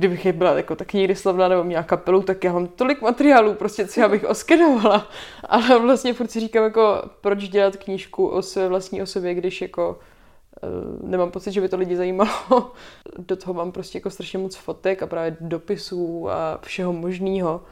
kdybych 0.00 0.26
je 0.26 0.32
byla 0.32 0.56
jako 0.56 0.76
tak 0.76 0.92
někdy 0.92 1.14
slavná 1.16 1.48
nebo 1.48 1.64
měla 1.64 1.82
kapelu, 1.82 2.22
tak 2.22 2.44
já 2.44 2.52
mám 2.52 2.66
tolik 2.66 3.02
materiálů, 3.02 3.54
prostě, 3.54 3.86
co 3.86 4.00
já 4.00 4.08
bych 4.08 4.24
oskenovala. 4.24 5.08
Ale 5.44 5.78
vlastně 5.78 6.14
furt 6.14 6.30
si 6.30 6.40
říkám, 6.40 6.64
jako, 6.64 7.02
proč 7.20 7.48
dělat 7.48 7.76
knížku 7.76 8.28
o 8.28 8.42
své 8.42 8.68
vlastní 8.68 9.02
osobě, 9.02 9.34
když 9.34 9.62
jako 9.62 9.98
uh, 11.02 11.08
nemám 11.10 11.30
pocit, 11.30 11.52
že 11.52 11.60
by 11.60 11.68
to 11.68 11.76
lidi 11.76 11.96
zajímalo. 11.96 12.72
Do 13.18 13.36
toho 13.36 13.54
mám 13.54 13.72
prostě 13.72 13.98
jako 13.98 14.10
strašně 14.10 14.38
moc 14.38 14.56
fotek 14.56 15.02
a 15.02 15.06
právě 15.06 15.36
dopisů 15.40 16.30
a 16.30 16.58
všeho 16.62 16.92
možného, 16.92 17.62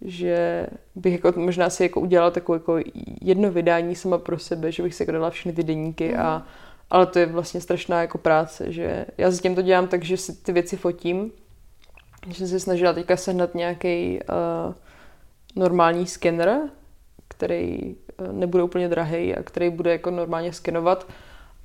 že 0.00 0.66
bych 0.94 1.12
jako 1.12 1.40
možná 1.40 1.70
si 1.70 1.82
jako 1.82 2.00
udělala 2.00 2.30
takové 2.30 2.56
jako 2.56 2.78
jedno 3.20 3.50
vydání 3.50 3.94
sama 3.94 4.18
pro 4.18 4.38
sebe, 4.38 4.72
že 4.72 4.82
bych 4.82 4.94
si 4.94 5.02
jako 5.02 5.12
dala 5.12 5.30
všechny 5.30 5.52
ty 5.52 5.62
deníky 5.62 6.16
a 6.16 6.34
mhm. 6.34 6.44
ale 6.90 7.06
to 7.06 7.18
je 7.18 7.26
vlastně 7.26 7.60
strašná 7.60 8.00
jako 8.00 8.18
práce, 8.18 8.72
že 8.72 9.06
já 9.18 9.30
s 9.30 9.40
tím 9.40 9.54
to 9.54 9.62
dělám 9.62 9.88
tak, 9.88 10.04
že 10.04 10.16
si 10.16 10.42
ty 10.42 10.52
věci 10.52 10.76
fotím 10.76 11.32
že 12.28 12.34
jsem 12.34 12.48
se 12.48 12.60
snažila 12.60 12.92
teďka 12.92 13.16
sehnat 13.16 13.54
nějaký 13.54 14.20
uh, 14.20 14.74
normální 15.56 16.06
skener, 16.06 16.60
který 17.28 17.94
uh, 18.20 18.32
nebude 18.32 18.62
úplně 18.62 18.88
drahý 18.88 19.34
a 19.34 19.42
který 19.42 19.70
bude 19.70 19.92
jako 19.92 20.10
normálně 20.10 20.52
skenovat. 20.52 21.06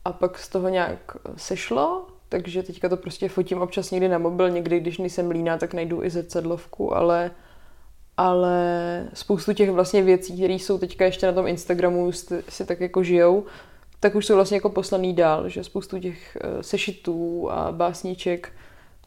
A 0.06 0.14
pak 0.14 0.40
z 0.40 0.50
toho 0.50 0.70
nějak 0.70 1.18
sešlo, 1.36 2.08
takže 2.30 2.64
teďka 2.64 2.90
to 2.90 2.98
prostě 2.98 3.30
fotím 3.30 3.62
občas 3.62 3.92
někdy 3.92 4.08
na 4.08 4.18
mobil, 4.18 4.50
někdy, 4.50 4.80
když 4.80 4.98
nejsem 4.98 5.32
líná, 5.32 5.58
tak 5.58 5.74
najdu 5.74 6.04
i 6.04 6.10
zrcadlovku, 6.10 6.96
ale 6.96 7.32
ale 8.18 9.08
spoustu 9.14 9.54
těch 9.54 9.72
vlastně 9.72 10.04
věcí, 10.04 10.38
které 10.38 10.54
jsou 10.54 10.78
teďka 10.78 11.06
ještě 11.06 11.26
na 11.26 11.34
tom 11.34 11.48
Instagramu, 11.48 12.12
si 12.50 12.66
tak 12.66 12.82
jako 12.82 13.04
žijou, 13.04 13.46
tak 14.00 14.16
už 14.16 14.26
jsou 14.26 14.36
vlastně 14.36 14.58
jako 14.58 14.70
poslaný 14.70 15.14
dál, 15.14 15.50
že 15.50 15.64
spoustu 15.64 16.00
těch 16.00 16.38
uh, 16.44 16.62
sešitů 16.62 17.52
a 17.52 17.72
básniček 17.72 18.52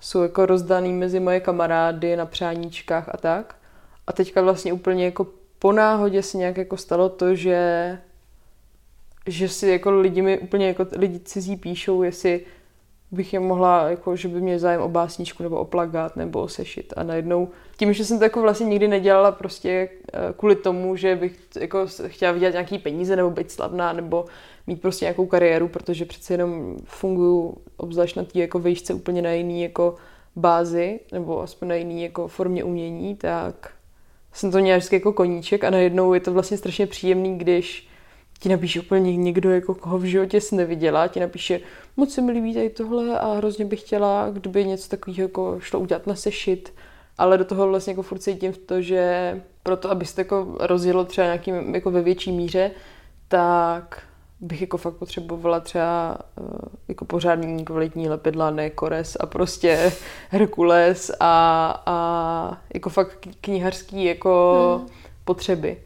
jsou 0.01 0.23
jako 0.23 0.47
rozdaný 0.47 0.93
mezi 0.93 1.21
moje 1.21 1.41
kamarády 1.41 2.17
na 2.17 2.27
přáníčkách 2.27 3.09
a 3.09 3.17
tak. 3.17 3.57
A 4.07 4.13
teďka 4.13 4.43
vlastně 4.43 4.73
úplně 4.73 5.05
jako 5.05 5.27
po 5.59 5.73
náhodě 5.73 6.23
se 6.23 6.39
nějak 6.39 6.57
jako 6.57 6.77
stalo 6.77 7.09
to, 7.09 7.35
že 7.35 7.99
že 9.27 9.49
si 9.49 9.69
jako 9.69 9.91
lidi 10.01 10.23
mi 10.23 10.39
úplně 10.39 10.67
jako 10.67 10.87
lidi 10.97 11.21
cizí 11.21 11.57
píšou, 11.57 12.03
jestli 12.03 12.41
bych 13.11 13.33
je 13.33 13.41
mohla, 13.41 13.89
jako, 13.89 14.17
že 14.17 14.29
by 14.29 14.41
mě 14.41 14.59
zájem 14.59 14.81
o 14.81 14.89
básničku 14.89 15.43
nebo 15.43 15.57
o 15.57 15.65
plagát 15.65 16.17
nebo 16.17 16.41
o 16.41 16.49
sešit. 16.49 16.93
A 16.97 17.03
najednou, 17.03 17.49
tím, 17.77 17.93
že 17.93 18.05
jsem 18.05 18.19
to 18.19 18.25
jako 18.25 18.43
vlastně 18.43 18.67
nikdy 18.67 18.89
nedělala 18.89 19.33
prostě 19.33 19.89
eh, 20.13 20.19
kvůli 20.37 20.57
tomu, 20.57 20.97
že 20.97 21.17
bych 21.17 21.39
jako 21.61 21.87
chtěla 22.07 22.33
vydělat 22.33 22.53
nějaký 22.53 22.79
peníze 22.79 23.17
nebo 23.17 23.31
být 23.31 23.51
slavná 23.51 23.93
nebo 23.93 24.25
mít 24.69 24.81
prostě 24.83 25.05
nějakou 25.05 25.27
kariéru, 25.27 25.69
protože 25.69 26.05
přece 26.05 26.35
jenom 26.35 26.77
funguju 26.85 27.57
obzvlášť 27.77 28.17
na 28.17 28.25
té 28.25 28.39
jako 28.39 28.59
výšce 28.59 28.95
úplně 28.95 29.23
na 29.23 29.33
jiný 29.33 29.63
jako 29.63 29.95
bázi, 30.37 31.01
nebo 31.13 31.43
aspoň 31.43 31.69
na 31.69 31.75
jiný 31.75 32.03
jako 32.03 32.29
formě 32.29 32.65
umění, 32.65 33.17
tak 33.17 33.71
jsem 34.33 34.51
to 34.51 34.59
měla 34.59 34.79
vždycky 34.79 34.97
jako 34.97 35.13
koníček 35.13 35.65
a 35.65 35.71
najednou 35.71 36.15
je 36.15 36.21
to 36.21 36.33
vlastně 36.33 36.57
strašně 36.57 36.87
příjemný, 36.87 37.39
když 37.39 37.89
ti 38.41 38.49
napíše 38.49 38.81
úplně 38.81 39.17
někdo, 39.17 39.51
jako 39.51 39.75
koho 39.75 39.99
v 39.99 40.05
životě 40.05 40.41
jsi 40.41 40.57
neviděla, 40.57 41.09
ti 41.09 41.21
napíše, 41.21 41.61
moc 41.97 42.15
se 42.15 42.21
mi 42.21 42.33
líbí 42.33 42.55
tady 42.55 42.71
tohle 42.71 43.19
a 43.19 43.33
hrozně 43.33 43.65
bych 43.65 43.81
chtěla, 43.81 44.31
kdyby 44.31 44.65
něco 44.65 44.89
takového 44.89 45.23
jako 45.23 45.57
šlo 45.61 45.81
udělat 45.81 46.07
na 46.07 46.15
sešit, 46.15 46.75
ale 47.19 47.39
do 47.39 47.45
toho 47.45 47.69
vlastně 47.69 47.91
jako 47.91 48.03
furt 48.03 48.19
cítím 48.19 48.53
v 48.53 48.59
to, 48.59 48.83
že 48.83 49.41
proto, 49.63 49.91
abyste 49.91 50.21
jako 50.21 50.57
rozjelo 50.61 51.05
třeba 51.05 51.25
nějakým 51.25 51.75
jako 51.75 51.91
ve 51.91 52.03
větší 52.03 52.33
míře, 52.33 52.71
tak 53.29 54.08
bych 54.41 54.61
jako 54.61 54.77
fakt 54.77 54.95
potřebovala 54.95 55.61
třeba 55.61 56.19
uh, 56.41 56.59
jako 56.89 57.05
pořádný 57.05 57.65
kvalitní 57.65 58.09
lepidla, 58.09 58.51
ne 58.51 58.71
kores 58.71 59.17
a 59.21 59.27
prostě 59.27 59.93
Herkules 60.31 61.11
a, 61.21 61.83
a 61.87 62.59
jako 62.75 62.91
fakt 62.91 63.29
knihařský 63.41 64.05
jako 64.05 64.77
hmm. 64.79 64.89
potřeby. 65.25 65.83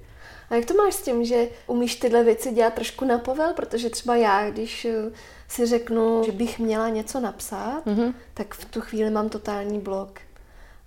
A 0.52 0.54
jak 0.54 0.64
to 0.64 0.74
máš 0.74 0.94
s 0.94 1.02
tím, 1.02 1.24
že 1.24 1.48
umíš 1.66 1.96
tyhle 1.96 2.24
věci 2.24 2.52
dělat 2.52 2.74
trošku 2.74 3.04
na 3.04 3.18
povel? 3.18 3.52
Protože 3.54 3.90
třeba 3.90 4.16
já, 4.16 4.50
když 4.50 4.84
eh, 4.84 5.10
si 5.48 5.66
řeknu, 5.66 6.22
že 6.26 6.32
bych 6.32 6.58
měla 6.58 6.88
něco 6.88 7.20
napsat, 7.20 7.82
mm-hmm. 7.86 8.14
tak 8.34 8.54
v 8.54 8.64
tu 8.64 8.80
chvíli 8.80 9.10
mám 9.10 9.28
totální 9.28 9.80
blok. 9.80 10.20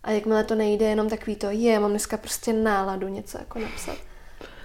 A 0.03 0.11
jakmile 0.11 0.43
to 0.43 0.55
nejde, 0.55 0.86
jenom 0.86 1.09
takový 1.09 1.36
to, 1.36 1.47
je, 1.49 1.80
mám 1.80 1.89
dneska 1.89 2.18
prostě 2.18 2.53
náladu 2.53 3.07
něco 3.07 3.38
jako 3.38 3.59
napsat. 3.59 3.97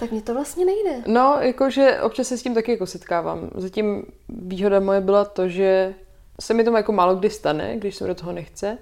Tak 0.01 0.11
mě 0.11 0.22
to 0.22 0.34
vlastně 0.34 0.64
nejde. 0.64 0.90
No, 1.07 1.36
jakože 1.40 2.01
občas 2.03 2.28
se 2.28 2.38
s 2.38 2.42
tím 2.42 2.55
taky 2.55 2.72
jako 2.72 2.86
setkávám. 2.86 3.51
Zatím 3.55 4.03
výhoda 4.28 4.80
moje 4.80 5.01
byla 5.01 5.24
to, 5.24 5.48
že 5.48 5.94
se 6.40 6.55
mi 6.55 6.64
to 6.64 6.76
jako 6.76 6.92
málo 6.92 7.16
kdy 7.16 7.30
stane, 7.30 7.76
když 7.76 7.96
se 7.96 8.07
do 8.07 8.14
toho 8.14 8.32
nechce, 8.32 8.78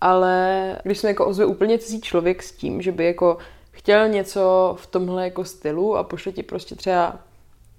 ale 0.00 0.76
když 0.82 0.98
jsem 0.98 1.08
jako 1.08 1.26
ozve 1.26 1.46
úplně 1.46 1.78
cizí 1.78 2.00
člověk 2.00 2.42
s 2.42 2.52
tím, 2.52 2.82
že 2.82 2.92
by 2.92 3.04
jako 3.04 3.38
chtěl 3.70 4.08
něco 4.08 4.76
v 4.78 4.86
tomhle 4.86 5.24
jako 5.24 5.44
stylu 5.44 5.96
a 5.96 6.02
pošle 6.02 6.32
ti 6.32 6.42
prostě 6.42 6.74
třeba 6.74 7.18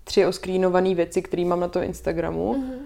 tři 0.03 0.25
oskrínované 0.25 0.95
věci, 0.95 1.21
které 1.21 1.45
mám 1.45 1.59
na 1.59 1.67
tom 1.67 1.83
Instagramu, 1.83 2.53
mm-hmm. 2.53 2.79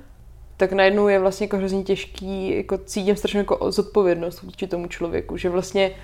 tak 0.57 0.71
najednou 0.71 1.07
je 1.07 1.19
vlastně 1.19 1.43
jako 1.43 1.57
hrozně 1.57 1.83
těžký, 1.83 2.57
jako 2.57 2.77
cítím 2.77 3.15
strašně 3.15 3.39
jako 3.39 3.71
zodpovědnost 3.71 4.41
vůči 4.41 4.67
tomu 4.67 4.87
člověku, 4.87 5.37
že 5.37 5.49
vlastně 5.49 5.95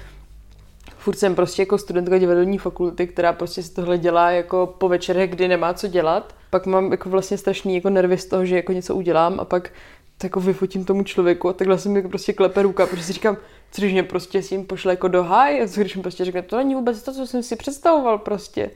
furt 0.98 1.20
jsem 1.20 1.36
prostě 1.36 1.62
jako 1.62 1.78
studentka 1.78 2.18
divadelní 2.18 2.58
fakulty, 2.58 3.08
která 3.08 3.34
prostě 3.34 3.64
si 3.64 3.74
tohle 3.74 3.98
dělá 3.98 4.32
jako 4.32 4.76
po 4.78 4.90
večerech, 4.90 5.30
kdy 5.32 5.48
nemá 5.48 5.74
co 5.74 5.88
dělat. 5.88 6.36
Pak 6.50 6.66
mám 6.66 6.92
jako 6.92 7.10
vlastně 7.10 7.38
strašný 7.38 7.76
jako 7.76 7.90
nervy 7.90 8.18
z 8.18 8.26
toho, 8.26 8.46
že 8.46 8.56
jako 8.56 8.72
něco 8.72 8.96
udělám 8.96 9.40
a 9.40 9.46
pak 9.46 9.72
tak 10.18 10.24
jako 10.24 10.40
vyfotím 10.40 10.86
tomu 10.86 11.04
člověku 11.04 11.50
a 11.50 11.54
takhle 11.54 11.78
se 11.78 11.90
mi 11.90 12.08
prostě 12.08 12.34
klepe 12.34 12.62
ruka, 12.62 12.86
protože 12.86 13.04
si 13.04 13.14
říkám, 13.14 13.38
co 13.72 13.82
když 13.82 13.94
mě 13.94 14.04
prostě 14.04 14.42
s 14.42 14.50
tím 14.50 14.66
pošle 14.66 14.94
jako 14.94 15.08
do 15.08 15.24
háj, 15.24 15.62
a 15.62 15.68
co 15.68 15.82
když 15.82 15.96
mi 15.96 16.02
prostě 16.02 16.26
řekne, 16.26 16.42
to 16.42 16.58
není 16.58 16.76
vůbec 16.76 17.02
to, 17.02 17.14
co 17.14 17.28
jsem 17.28 17.44
si 17.44 17.56
představoval 17.56 18.18
prostě. 18.18 18.72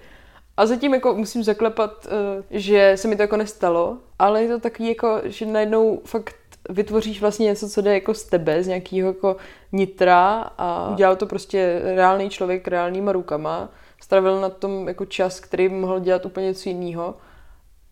A 0.57 0.65
zatím 0.65 0.93
jako 0.93 1.13
musím 1.13 1.43
zaklepat, 1.43 2.07
eh, 2.07 2.43
že 2.51 2.93
se 2.95 3.07
mi 3.07 3.15
to 3.15 3.21
jako 3.21 3.37
nestalo, 3.37 3.97
ale 4.19 4.43
je 4.43 4.49
to 4.49 4.59
takový 4.59 4.89
jako, 4.89 5.21
že 5.23 5.45
najednou 5.45 6.01
fakt 6.05 6.35
vytvoříš 6.69 7.21
vlastně 7.21 7.45
něco, 7.45 7.69
co 7.69 7.81
jde 7.81 7.93
jako 7.93 8.13
z 8.13 8.23
tebe, 8.23 8.63
z 8.63 8.67
nějakého 8.67 9.07
jako 9.07 9.35
nitra 9.71 10.51
a 10.57 10.89
udělal 10.91 11.15
to 11.15 11.25
prostě 11.25 11.81
reálný 11.83 12.29
člověk 12.29 12.67
reálnýma 12.67 13.11
rukama. 13.11 13.69
Stravil 14.01 14.41
na 14.41 14.49
tom 14.49 14.87
jako 14.87 15.05
čas, 15.05 15.39
který 15.39 15.69
mohl 15.69 15.99
dělat 15.99 16.25
úplně 16.25 16.45
něco 16.45 16.69
jiného. 16.69 17.15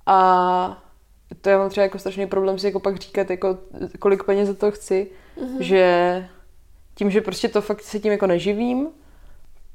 A 0.06 0.84
to 1.42 1.50
já 1.50 1.58
mám 1.58 1.70
třeba 1.70 1.84
jako 1.84 2.00
strašný 2.00 2.28
problém 2.28 2.60
si 2.60 2.66
jako 2.66 2.80
pak 2.80 2.98
říkat, 2.98 3.30
jako 3.30 3.58
kolik 4.00 4.24
peněz 4.24 4.48
za 4.48 4.54
to 4.54 4.72
chci, 4.72 5.12
mm-hmm. 5.38 5.60
že 5.60 6.28
tím, 6.96 7.12
že 7.12 7.22
prostě 7.22 7.50
to 7.50 7.62
fakt 7.62 7.82
se 7.82 8.00
tím 8.00 8.12
jako 8.12 8.28
neživím, 8.28 8.88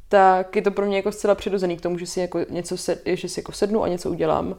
tak 0.09 0.57
je 0.57 0.63
to 0.63 0.71
pro 0.71 0.87
mě 0.87 0.97
jako 0.97 1.13
zcela 1.13 1.35
přirozený 1.35 1.77
k 1.77 1.81
tomu, 1.81 1.99
že 1.99 2.07
si 2.07 2.21
jako 2.21 2.41
něco 2.51 2.77
sed, 2.77 3.03
že 3.07 3.29
si 3.29 3.41
jako 3.41 3.53
sednu 3.53 3.83
a 3.83 3.89
něco 3.89 4.11
udělám. 4.11 4.57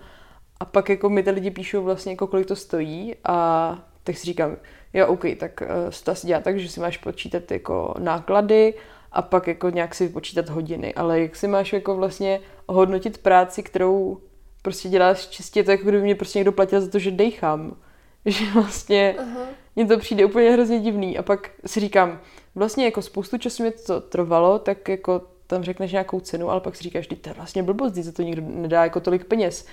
A 0.60 0.66
pak 0.66 0.90
jako 0.90 1.10
mi 1.10 1.24
ty 1.24 1.32
lidi 1.32 1.52
píšou 1.52 1.84
vlastně 1.84 2.12
jako 2.12 2.28
kolik 2.28 2.48
to 2.48 2.56
stojí 2.56 3.16
a 3.24 3.78
tak 4.04 4.18
si 4.18 4.26
říkám, 4.26 4.58
jo, 4.94 5.08
OK, 5.08 5.26
tak 5.38 5.62
uh, 5.62 5.68
to 6.04 6.12
asi 6.12 6.28
dělá 6.28 6.42
tak, 6.42 6.60
že 6.60 6.70
si 6.70 6.80
máš 6.80 6.98
počítat 6.98 7.52
jako 7.52 7.94
náklady 8.00 8.74
a 9.12 9.22
pak 9.22 9.48
jako 9.48 9.70
nějak 9.70 9.96
si 9.96 10.10
počítat 10.10 10.50
hodiny, 10.50 10.94
ale 10.94 11.22
jak 11.22 11.36
si 11.36 11.48
máš 11.48 11.74
jako 11.74 11.96
vlastně 11.96 12.40
hodnotit 12.68 13.18
práci, 13.18 13.64
kterou 13.64 14.18
prostě 14.62 14.90
děláš 14.90 15.28
čistě 15.28 15.64
tak, 15.64 15.80
jako 15.80 15.90
kdyby 15.90 16.04
mě 16.04 16.16
prostě 16.16 16.40
někdo 16.40 16.52
platil 16.52 16.82
za 16.82 16.90
to, 16.90 17.00
že 17.00 17.12
dejchám. 17.12 17.76
Že 18.26 18.46
vlastně 18.54 19.16
uh-huh. 19.18 19.46
mně 19.76 19.86
to 19.86 19.98
přijde 19.98 20.26
úplně 20.26 20.52
hrozně 20.52 20.80
divný 20.80 21.18
a 21.18 21.24
pak 21.24 21.50
si 21.66 21.80
říkám, 21.80 22.20
vlastně 22.56 22.86
jako 22.86 23.02
spoustu 23.02 23.38
času 23.38 23.64
mi 23.64 23.72
to 23.72 24.02
trvalo, 24.02 24.60
tak 24.60 24.90
jako 24.90 25.22
tam 25.48 25.64
řekneš 25.64 25.92
nějakou 25.92 26.20
cenu, 26.20 26.50
ale 26.50 26.62
pak 26.62 26.76
si 26.76 26.84
říkáš, 26.84 27.08
že 27.10 27.16
to 27.16 27.30
je 27.30 27.34
vlastně 27.34 27.64
blbost, 27.64 27.94
za 27.94 28.12
to 28.12 28.22
nikdo 28.22 28.42
nedá 28.46 28.84
jako 28.84 29.00
tolik 29.00 29.26
peněz. 29.26 29.66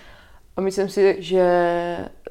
A 0.56 0.60
myslím 0.60 0.88
si, 0.88 1.16
že 1.18 1.46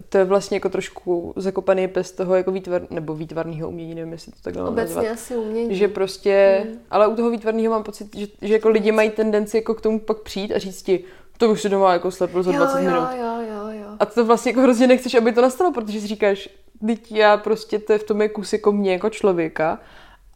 to 0.09 0.17
je 0.17 0.23
vlastně 0.23 0.55
jako 0.55 0.69
trošku 0.69 1.33
zakopaný 1.35 1.87
pes 1.87 2.11
toho 2.11 2.35
jako 2.35 2.51
výtvar, 2.51 2.81
nebo 2.89 3.15
výtvarného 3.15 3.69
umění, 3.69 3.95
nevím, 3.95 4.11
jestli 4.11 4.31
to 4.31 4.37
takhle 4.41 4.63
Obecně 4.63 4.95
nazvat. 4.95 5.13
asi 5.13 5.35
umění. 5.35 5.75
Že 5.75 5.87
prostě, 5.87 6.63
hmm. 6.63 6.79
ale 6.91 7.07
u 7.07 7.15
toho 7.15 7.29
výtvarného 7.29 7.71
mám 7.71 7.83
pocit, 7.83 8.15
že, 8.15 8.27
že 8.41 8.53
jako 8.53 8.69
lidi 8.69 8.91
mají 8.91 9.09
tendenci 9.09 9.57
jako 9.57 9.73
k 9.73 9.81
tomu 9.81 9.99
pak 9.99 10.19
přijít 10.19 10.51
a 10.51 10.59
říct 10.59 10.83
ti, 10.83 11.03
to 11.37 11.49
už 11.49 11.61
si 11.61 11.69
doma 11.69 11.93
jako 11.93 12.11
slepil 12.11 12.43
za 12.43 12.51
20 12.51 12.77
jo, 12.77 12.83
minut. 12.83 13.07
Jo, 13.17 13.41
jo, 13.49 13.67
jo. 13.81 13.87
A 13.99 14.05
to 14.05 14.25
vlastně 14.25 14.51
jako 14.51 14.61
hrozně 14.61 14.87
nechceš, 14.87 15.15
aby 15.15 15.31
to 15.31 15.41
nastalo, 15.41 15.73
protože 15.73 16.01
si 16.01 16.07
říkáš, 16.07 16.49
teď 16.87 17.11
já 17.11 17.37
prostě 17.37 17.79
to 17.79 17.93
je 17.93 17.99
v 17.99 18.03
tom 18.03 18.21
je 18.21 18.29
kus 18.29 18.53
jako 18.53 18.71
mě 18.71 18.91
jako 18.91 19.09
člověka. 19.09 19.79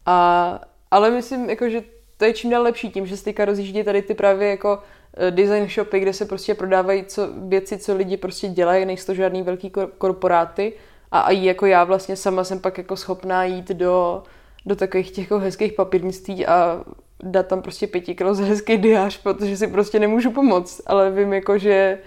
A, 0.06 0.60
ale 0.90 1.10
myslím, 1.10 1.50
jako, 1.50 1.68
že 1.68 1.82
to 2.16 2.24
je 2.24 2.32
čím 2.32 2.50
dál 2.50 2.62
lepší 2.62 2.90
tím, 2.90 3.06
že 3.06 3.16
se 3.16 3.24
teďka 3.24 3.44
rozjíždí 3.44 3.84
tady 3.84 4.02
ty 4.02 4.14
právě 4.14 4.48
jako 4.48 4.82
design 5.30 5.68
shopy, 5.68 6.00
kde 6.00 6.12
se 6.12 6.24
prostě 6.24 6.54
prodávají 6.54 7.04
co, 7.04 7.28
věci, 7.48 7.78
co 7.78 7.96
lidi 7.96 8.16
prostě 8.16 8.48
dělají, 8.48 8.84
nejsou 8.84 9.06
to 9.06 9.14
žádný 9.14 9.42
velký 9.42 9.72
korporáty 9.98 10.72
a, 11.10 11.20
a 11.20 11.30
jako 11.30 11.66
já 11.66 11.84
vlastně 11.84 12.16
sama 12.16 12.44
jsem 12.44 12.58
pak 12.58 12.78
jako 12.78 12.96
schopná 12.96 13.44
jít 13.44 13.68
do, 13.68 14.22
do 14.66 14.76
takových 14.76 15.10
těch 15.10 15.24
jako 15.24 15.38
hezkých 15.38 15.72
papírnictví 15.72 16.46
a 16.46 16.84
dát 17.22 17.46
tam 17.46 17.62
prostě 17.62 17.86
pěti 17.86 18.14
kilo 18.14 18.34
za 18.34 18.44
hezký 18.44 18.76
diář, 18.76 19.22
protože 19.22 19.56
si 19.56 19.66
prostě 19.66 19.98
nemůžu 19.98 20.30
pomoct, 20.30 20.80
ale 20.86 21.10
vím 21.10 21.32
jako, 21.32 21.58
že, 21.58 21.98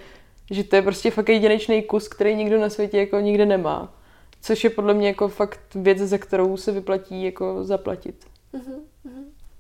že 0.51 0.63
to 0.63 0.75
je 0.75 0.81
prostě 0.81 1.11
fakt 1.11 1.29
jedinečný 1.29 1.81
kus, 1.81 2.07
který 2.07 2.35
nikdo 2.35 2.59
na 2.59 2.69
světě 2.69 2.99
jako 2.99 3.19
nikde 3.19 3.45
nemá. 3.45 3.93
Což 4.41 4.63
je 4.63 4.69
podle 4.69 4.93
mě 4.93 5.07
jako 5.07 5.27
fakt 5.27 5.59
věc, 5.75 5.97
za 5.97 6.17
kterou 6.17 6.57
se 6.57 6.71
vyplatí 6.71 7.23
jako 7.23 7.63
zaplatit. 7.63 8.25
Uh-huh, 8.53 8.79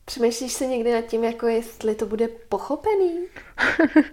Přemýšlíš 0.09 0.53
se 0.53 0.65
někdy 0.65 0.93
nad 0.93 1.05
tím, 1.05 1.23
jako 1.23 1.47
jestli 1.47 1.95
to 1.95 2.05
bude 2.05 2.27
pochopený? 2.27 3.19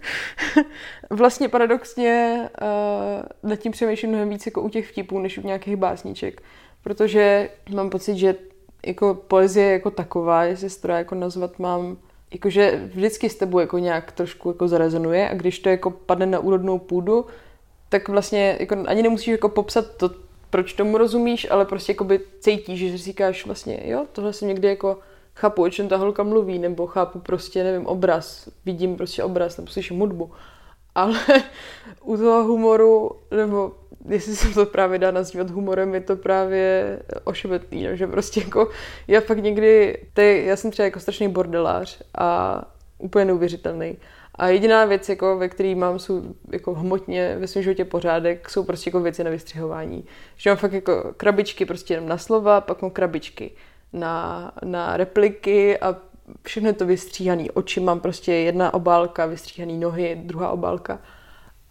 vlastně 1.10 1.48
paradoxně 1.48 2.40
uh, 2.62 3.50
nad 3.50 3.56
tím 3.56 3.72
přemýšlím 3.72 4.10
mnohem 4.10 4.28
víc 4.28 4.46
jako 4.46 4.62
u 4.62 4.68
těch 4.68 4.88
vtipů, 4.88 5.18
než 5.18 5.38
u 5.38 5.46
nějakých 5.46 5.76
básniček. 5.76 6.42
Protože 6.82 7.50
mám 7.74 7.90
pocit, 7.90 8.16
že 8.16 8.34
jako 8.86 9.14
poezie 9.14 9.72
jako 9.72 9.90
taková, 9.90 10.44
jestli 10.44 10.70
se 10.70 10.80
to 10.80 10.88
jako 10.88 11.14
nazvat, 11.14 11.58
mám 11.58 11.96
jakože 12.32 12.90
vždycky 12.94 13.30
s 13.30 13.36
tebou 13.36 13.58
jako 13.58 13.78
nějak 13.78 14.12
trošku 14.12 14.48
jako 14.48 14.68
zarezonuje 14.68 15.30
a 15.30 15.34
když 15.34 15.58
to 15.58 15.68
jako 15.68 15.90
padne 15.90 16.26
na 16.26 16.38
úrodnou 16.38 16.78
půdu, 16.78 17.26
tak 17.88 18.08
vlastně 18.08 18.56
jako 18.60 18.76
ani 18.86 19.02
nemusíš 19.02 19.28
jako 19.28 19.48
popsat 19.48 19.96
to, 19.96 20.10
proč 20.50 20.72
tomu 20.72 20.98
rozumíš, 20.98 21.46
ale 21.50 21.64
prostě 21.64 21.92
jako 21.92 22.04
by 22.04 22.20
cítíš, 22.40 22.80
že 22.80 22.98
říkáš 22.98 23.46
vlastně, 23.46 23.80
jo, 23.84 24.06
tohle 24.12 24.32
jsem 24.32 24.48
někdy 24.48 24.68
jako 24.68 24.98
chápu, 25.34 25.62
o 25.62 25.70
čem 25.70 25.88
ta 25.88 25.96
holka 25.96 26.22
mluví, 26.22 26.58
nebo 26.58 26.86
chápu 26.86 27.18
prostě, 27.18 27.64
nevím, 27.64 27.86
obraz, 27.86 28.48
vidím 28.64 28.96
prostě 28.96 29.22
obraz, 29.22 29.56
nebo 29.56 29.68
slyším 29.68 29.98
hudbu. 29.98 30.30
Ale 30.94 31.18
u 32.04 32.16
toho 32.16 32.44
humoru, 32.44 33.10
nebo 33.36 33.72
jestli 34.08 34.36
se 34.36 34.54
to 34.54 34.66
právě 34.66 34.98
dá 34.98 35.10
nazývat 35.10 35.50
humorem, 35.50 35.94
je 35.94 36.00
to 36.00 36.16
právě 36.16 36.98
ošemetný, 37.24 37.86
no, 37.86 37.96
že 37.96 38.06
prostě 38.06 38.40
jako 38.40 38.70
já 39.08 39.20
fakt 39.20 39.42
někdy, 39.42 40.02
ty, 40.12 40.44
já 40.46 40.56
jsem 40.56 40.70
třeba 40.70 40.84
jako 40.84 41.00
strašný 41.00 41.28
bordelář 41.28 42.02
a 42.18 42.60
úplně 42.98 43.24
neuvěřitelný. 43.24 43.96
A 44.34 44.48
jediná 44.48 44.84
věc, 44.84 45.08
jako, 45.08 45.38
ve 45.38 45.48
které 45.48 45.74
mám 45.74 45.98
jsou 45.98 46.22
jako 46.52 46.74
hmotně 46.74 47.36
ve 47.40 47.46
svém 47.46 47.62
životě 47.62 47.84
pořádek, 47.84 48.50
jsou 48.50 48.64
prostě 48.64 48.88
jako 48.88 49.00
věci 49.00 49.24
na 49.24 49.30
vystřihování. 49.30 50.04
Že 50.36 50.50
mám 50.50 50.56
fakt 50.56 50.72
jako 50.72 51.14
krabičky 51.16 51.64
prostě 51.64 51.94
jenom 51.94 52.08
na 52.08 52.18
slova, 52.18 52.60
pak 52.60 52.82
mám 52.82 52.90
krabičky 52.90 53.50
na, 53.94 54.52
na 54.64 54.96
repliky 54.96 55.78
a 55.78 55.96
všechno 56.42 56.68
je 56.68 56.72
to 56.72 56.86
vystříhaný. 56.86 57.50
Oči 57.50 57.80
mám 57.80 58.00
prostě 58.00 58.32
jedna 58.32 58.74
obálka, 58.74 59.26
vystříhaný 59.26 59.78
nohy, 59.78 60.20
druhá 60.24 60.50
obálka. 60.50 60.98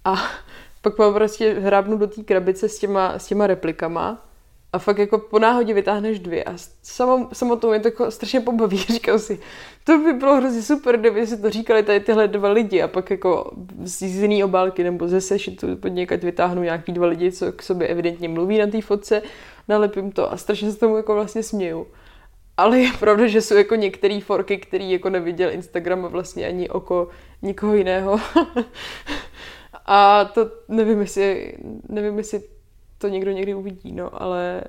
A 0.05 0.15
pak 0.81 0.97
mám 0.97 1.13
prostě 1.13 1.53
hrábnu 1.53 1.97
do 1.97 2.07
té 2.07 2.23
krabice 2.23 2.69
s 2.69 2.79
těma, 2.79 3.19
s 3.19 3.27
těma 3.27 3.47
replikama 3.47 4.25
a 4.73 4.79
fakt 4.79 4.97
jako 4.97 5.17
po 5.17 5.39
náhodě 5.39 5.73
vytáhneš 5.73 6.19
dvě 6.19 6.43
a 6.43 6.53
samo, 6.83 7.29
samotnou 7.33 7.69
mě 7.69 7.79
to 7.79 7.87
jako 7.87 8.11
strašně 8.11 8.39
pobaví. 8.39 8.77
Říkal 8.89 9.19
si, 9.19 9.39
to 9.83 9.97
by 9.97 10.13
bylo 10.13 10.35
hrozně 10.35 10.61
super, 10.61 10.97
kdyby 10.97 11.27
si 11.27 11.41
to 11.41 11.49
říkali 11.49 11.83
tady 11.83 11.99
tyhle 11.99 12.27
dva 12.27 12.49
lidi 12.49 12.81
a 12.81 12.87
pak 12.87 13.09
jako 13.09 13.51
z 13.83 14.01
jiný 14.01 14.43
obálky 14.43 14.83
nebo 14.83 15.07
ze 15.07 15.21
sešitu 15.21 15.75
pod 15.75 15.87
někať 15.87 16.23
vytáhnu 16.23 16.63
nějaký 16.63 16.91
dva 16.91 17.07
lidi, 17.07 17.31
co 17.31 17.51
k 17.51 17.61
sobě 17.61 17.87
evidentně 17.87 18.29
mluví 18.29 18.57
na 18.57 18.67
té 18.67 18.81
fotce, 18.81 19.21
nalepím 19.67 20.11
to 20.11 20.31
a 20.31 20.37
strašně 20.37 20.71
se 20.71 20.79
tomu 20.79 20.97
jako 20.97 21.13
vlastně 21.13 21.43
směju. 21.43 21.87
Ale 22.57 22.79
je 22.79 22.91
pravda, 22.99 23.27
že 23.27 23.41
jsou 23.41 23.55
jako 23.55 23.75
některé 23.75 24.19
forky, 24.21 24.57
který 24.57 24.91
jako 24.91 25.09
neviděl 25.09 25.51
Instagram 25.51 26.05
a 26.05 26.07
vlastně 26.07 26.47
ani 26.47 26.69
oko 26.69 27.09
nikoho 27.41 27.75
jiného. 27.75 28.19
a 29.85 30.25
to 30.25 30.51
nevím, 30.67 30.99
jestli, 30.99 31.57
nevím, 31.89 32.17
jestli 32.17 32.41
to 32.97 33.07
někdo 33.07 33.31
někdy 33.31 33.53
uvidí, 33.53 33.91
no, 33.91 34.21
ale, 34.21 34.63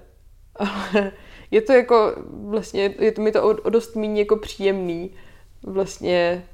ale 0.57 1.13
je 1.51 1.61
to 1.61 1.73
jako 1.73 2.15
vlastně, 2.27 2.95
je 2.99 3.13
to 3.13 3.23
mi 3.23 3.33
to 3.33 3.43
o, 3.43 3.49
o 3.49 3.71
dost 3.71 3.97
méně 3.97 4.21
jako 4.21 4.37
příjemný 4.37 5.11
vlastně 5.63 6.45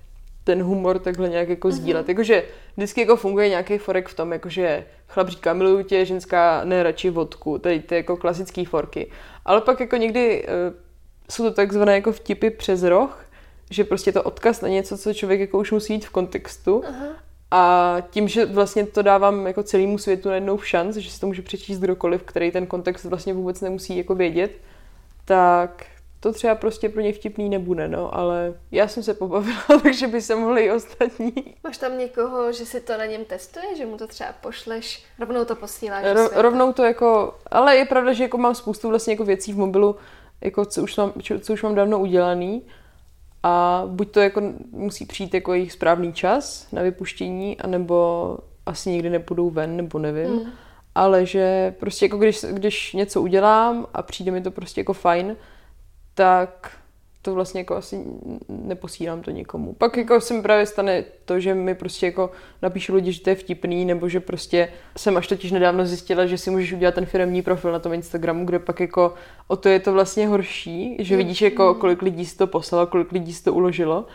ten 0.44 0.62
humor 0.62 0.98
takhle 0.98 1.28
nějak 1.28 1.48
jako 1.48 1.68
mm-hmm. 1.68 1.72
sdílet. 1.72 2.08
Jakože 2.08 2.44
vždycky 2.76 3.00
jako 3.00 3.16
funguje 3.16 3.48
nějaký 3.48 3.78
forek 3.78 4.08
v 4.08 4.14
tom, 4.14 4.32
jakože 4.32 4.86
chlap 5.08 5.28
říká 5.28 5.52
miluju 5.52 5.82
tě, 5.82 6.04
ženská 6.04 6.64
ne 6.64 6.82
radši 6.82 7.10
vodku, 7.10 7.58
tady 7.58 7.80
ty 7.80 7.94
jako 7.94 8.16
klasický 8.16 8.64
forky. 8.64 9.10
Ale 9.44 9.60
pak 9.60 9.80
jako 9.80 9.96
někdy 9.96 10.44
uh, 10.44 10.74
jsou 11.30 11.42
to 11.42 11.50
takzvané 11.50 11.94
jako 11.94 12.12
vtipy 12.12 12.50
přes 12.50 12.82
roh, 12.82 13.24
že 13.70 13.84
prostě 13.84 14.12
to 14.12 14.22
odkaz 14.22 14.60
na 14.60 14.68
něco, 14.68 14.98
co 14.98 15.14
člověk 15.14 15.40
jako 15.40 15.58
už 15.58 15.72
musí 15.72 15.92
jít 15.92 16.06
v 16.06 16.10
kontextu. 16.10 16.82
Aha. 16.88 17.06
A 17.50 17.96
tím, 18.10 18.28
že 18.28 18.46
vlastně 18.46 18.86
to 18.86 19.02
dávám 19.02 19.46
jako 19.46 19.62
celému 19.62 19.98
světu 19.98 20.28
najednou 20.28 20.56
v 20.56 20.68
šanc, 20.68 20.96
že 20.96 21.10
si 21.10 21.20
to 21.20 21.26
může 21.26 21.42
přečíst 21.42 21.78
kdokoliv, 21.78 22.22
který 22.22 22.50
ten 22.50 22.66
kontext 22.66 23.04
vlastně 23.04 23.34
vůbec 23.34 23.60
nemusí 23.60 23.96
jako 23.96 24.14
vědět, 24.14 24.50
tak 25.24 25.86
to 26.20 26.32
třeba 26.32 26.54
prostě 26.54 26.88
pro 26.88 27.00
ně 27.00 27.12
vtipný 27.12 27.48
nebude, 27.48 27.88
no, 27.88 28.14
ale 28.14 28.54
já 28.70 28.88
jsem 28.88 29.02
se 29.02 29.14
pobavila, 29.14 29.62
takže 29.82 30.06
by 30.06 30.22
se 30.22 30.34
mohli 30.34 30.62
i 30.62 30.72
ostatní. 30.72 31.32
Máš 31.64 31.78
tam 31.78 31.98
někoho, 31.98 32.52
že 32.52 32.66
si 32.66 32.80
to 32.80 32.98
na 32.98 33.06
něm 33.06 33.24
testuje, 33.24 33.76
že 33.76 33.86
mu 33.86 33.96
to 33.96 34.06
třeba 34.06 34.30
pošleš, 34.40 35.04
rovnou 35.18 35.44
to 35.44 35.56
posíláš? 35.56 36.04
Ro, 36.12 36.42
rovnou 36.42 36.72
to 36.72 36.84
jako, 36.84 37.34
ale 37.50 37.76
je 37.76 37.84
pravda, 37.84 38.12
že 38.12 38.22
jako 38.22 38.38
mám 38.38 38.54
spoustu 38.54 38.88
vlastně 38.88 39.12
jako 39.12 39.24
věcí 39.24 39.52
v 39.52 39.58
mobilu, 39.58 39.96
jako 40.40 40.64
co 40.64 40.82
už 40.82 40.96
mám, 40.96 41.12
co 41.40 41.52
už 41.52 41.62
mám 41.62 41.74
dávno 41.74 41.98
udělaný 41.98 42.62
a 43.42 43.82
buď 43.86 44.10
to 44.10 44.20
jako 44.20 44.42
musí 44.70 45.06
přijít 45.06 45.34
jako 45.34 45.54
jejich 45.54 45.72
správný 45.72 46.12
čas 46.12 46.72
na 46.72 46.82
vypuštění, 46.82 47.58
anebo 47.58 48.38
asi 48.66 48.90
nikdy 48.90 49.10
nepůjdou 49.10 49.50
ven, 49.50 49.76
nebo 49.76 49.98
nevím. 49.98 50.30
Mm. 50.30 50.50
Ale 50.94 51.26
že 51.26 51.74
prostě 51.80 52.04
jako 52.04 52.18
když, 52.18 52.44
když 52.52 52.92
něco 52.92 53.22
udělám 53.22 53.86
a 53.94 54.02
přijde 54.02 54.32
mi 54.32 54.40
to 54.40 54.50
prostě 54.50 54.80
jako 54.80 54.92
fajn, 54.92 55.36
tak 56.14 56.79
to 57.22 57.34
vlastně 57.34 57.60
jako 57.60 57.76
asi 57.76 58.04
neposílám 58.48 59.22
to 59.22 59.30
nikomu. 59.30 59.72
Pak 59.72 59.96
jako 59.96 60.20
se 60.20 60.34
mi 60.34 60.42
právě 60.42 60.66
stane 60.66 61.04
to, 61.24 61.40
že 61.40 61.54
mi 61.54 61.74
prostě 61.74 62.06
jako 62.06 62.30
napíšu 62.62 62.94
lidi, 62.94 63.12
že 63.12 63.20
to 63.20 63.30
je 63.30 63.36
vtipný, 63.36 63.84
nebo 63.84 64.08
že 64.08 64.20
prostě 64.20 64.72
jsem 64.96 65.16
až 65.16 65.26
totiž 65.26 65.52
nedávno 65.52 65.86
zjistila, 65.86 66.26
že 66.26 66.38
si 66.38 66.50
můžeš 66.50 66.72
udělat 66.72 66.94
ten 66.94 67.06
firmní 67.06 67.42
profil 67.42 67.72
na 67.72 67.78
tom 67.78 67.92
Instagramu, 67.92 68.44
kde 68.44 68.58
pak 68.58 68.80
jako 68.80 69.14
o 69.48 69.56
to 69.56 69.68
je 69.68 69.80
to 69.80 69.92
vlastně 69.92 70.28
horší, 70.28 70.96
že 70.98 71.16
vidíš 71.16 71.42
jako 71.42 71.74
kolik 71.74 72.02
lidí 72.02 72.26
si 72.26 72.36
to 72.36 72.46
poslalo, 72.46 72.86
kolik 72.86 73.12
lidí 73.12 73.32
si 73.34 73.44
to 73.44 73.54
uložilo. 73.54 74.06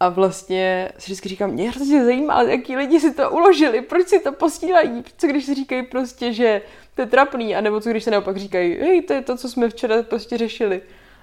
A 0.00 0.08
vlastně 0.08 0.88
si 0.98 1.06
vždycky 1.06 1.28
říkám, 1.28 1.50
mě 1.50 1.70
hrozně 1.70 2.04
zajímá, 2.04 2.42
jaký 2.42 2.76
lidi 2.76 3.00
si 3.00 3.14
to 3.14 3.30
uložili, 3.30 3.82
proč 3.82 4.08
si 4.08 4.20
to 4.20 4.32
posílají, 4.32 5.04
co 5.16 5.26
když 5.26 5.44
si 5.44 5.54
říkají 5.54 5.82
prostě, 5.82 6.32
že 6.32 6.62
to 6.94 7.02
je 7.02 7.06
trapný, 7.06 7.56
anebo 7.56 7.80
co 7.80 7.90
když 7.90 8.04
se 8.04 8.10
naopak 8.10 8.36
říkají, 8.36 8.74
hej, 8.74 9.02
to 9.02 9.12
je 9.12 9.22
to, 9.22 9.36
co 9.36 9.48
jsme 9.48 9.68
včera 9.68 10.02
prostě 10.02 10.38
řešili. 10.38 10.80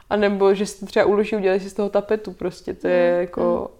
A 0.09 0.15
nebo 0.15 0.53
že 0.53 0.65
si 0.65 0.85
třeba 0.85 1.05
uloží, 1.05 1.35
udělali 1.35 1.59
si 1.59 1.69
z 1.69 1.73
toho 1.73 1.89
tapetu 1.89 2.31
prostě, 2.31 2.73
to 2.73 2.87
je 2.87 3.13
mm, 3.13 3.19
jako 3.21 3.71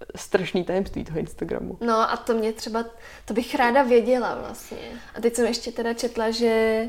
mm. 0.00 0.06
strašný 0.16 0.64
tajemství 0.64 1.04
toho 1.04 1.18
Instagramu. 1.18 1.78
No 1.80 2.10
a 2.10 2.16
to 2.16 2.34
mě 2.34 2.52
třeba, 2.52 2.84
to 3.24 3.34
bych 3.34 3.54
ráda 3.54 3.82
věděla 3.82 4.38
vlastně. 4.40 4.78
A 5.14 5.20
teď 5.20 5.34
jsem 5.34 5.46
ještě 5.46 5.72
teda 5.72 5.94
četla, 5.94 6.30
že 6.30 6.84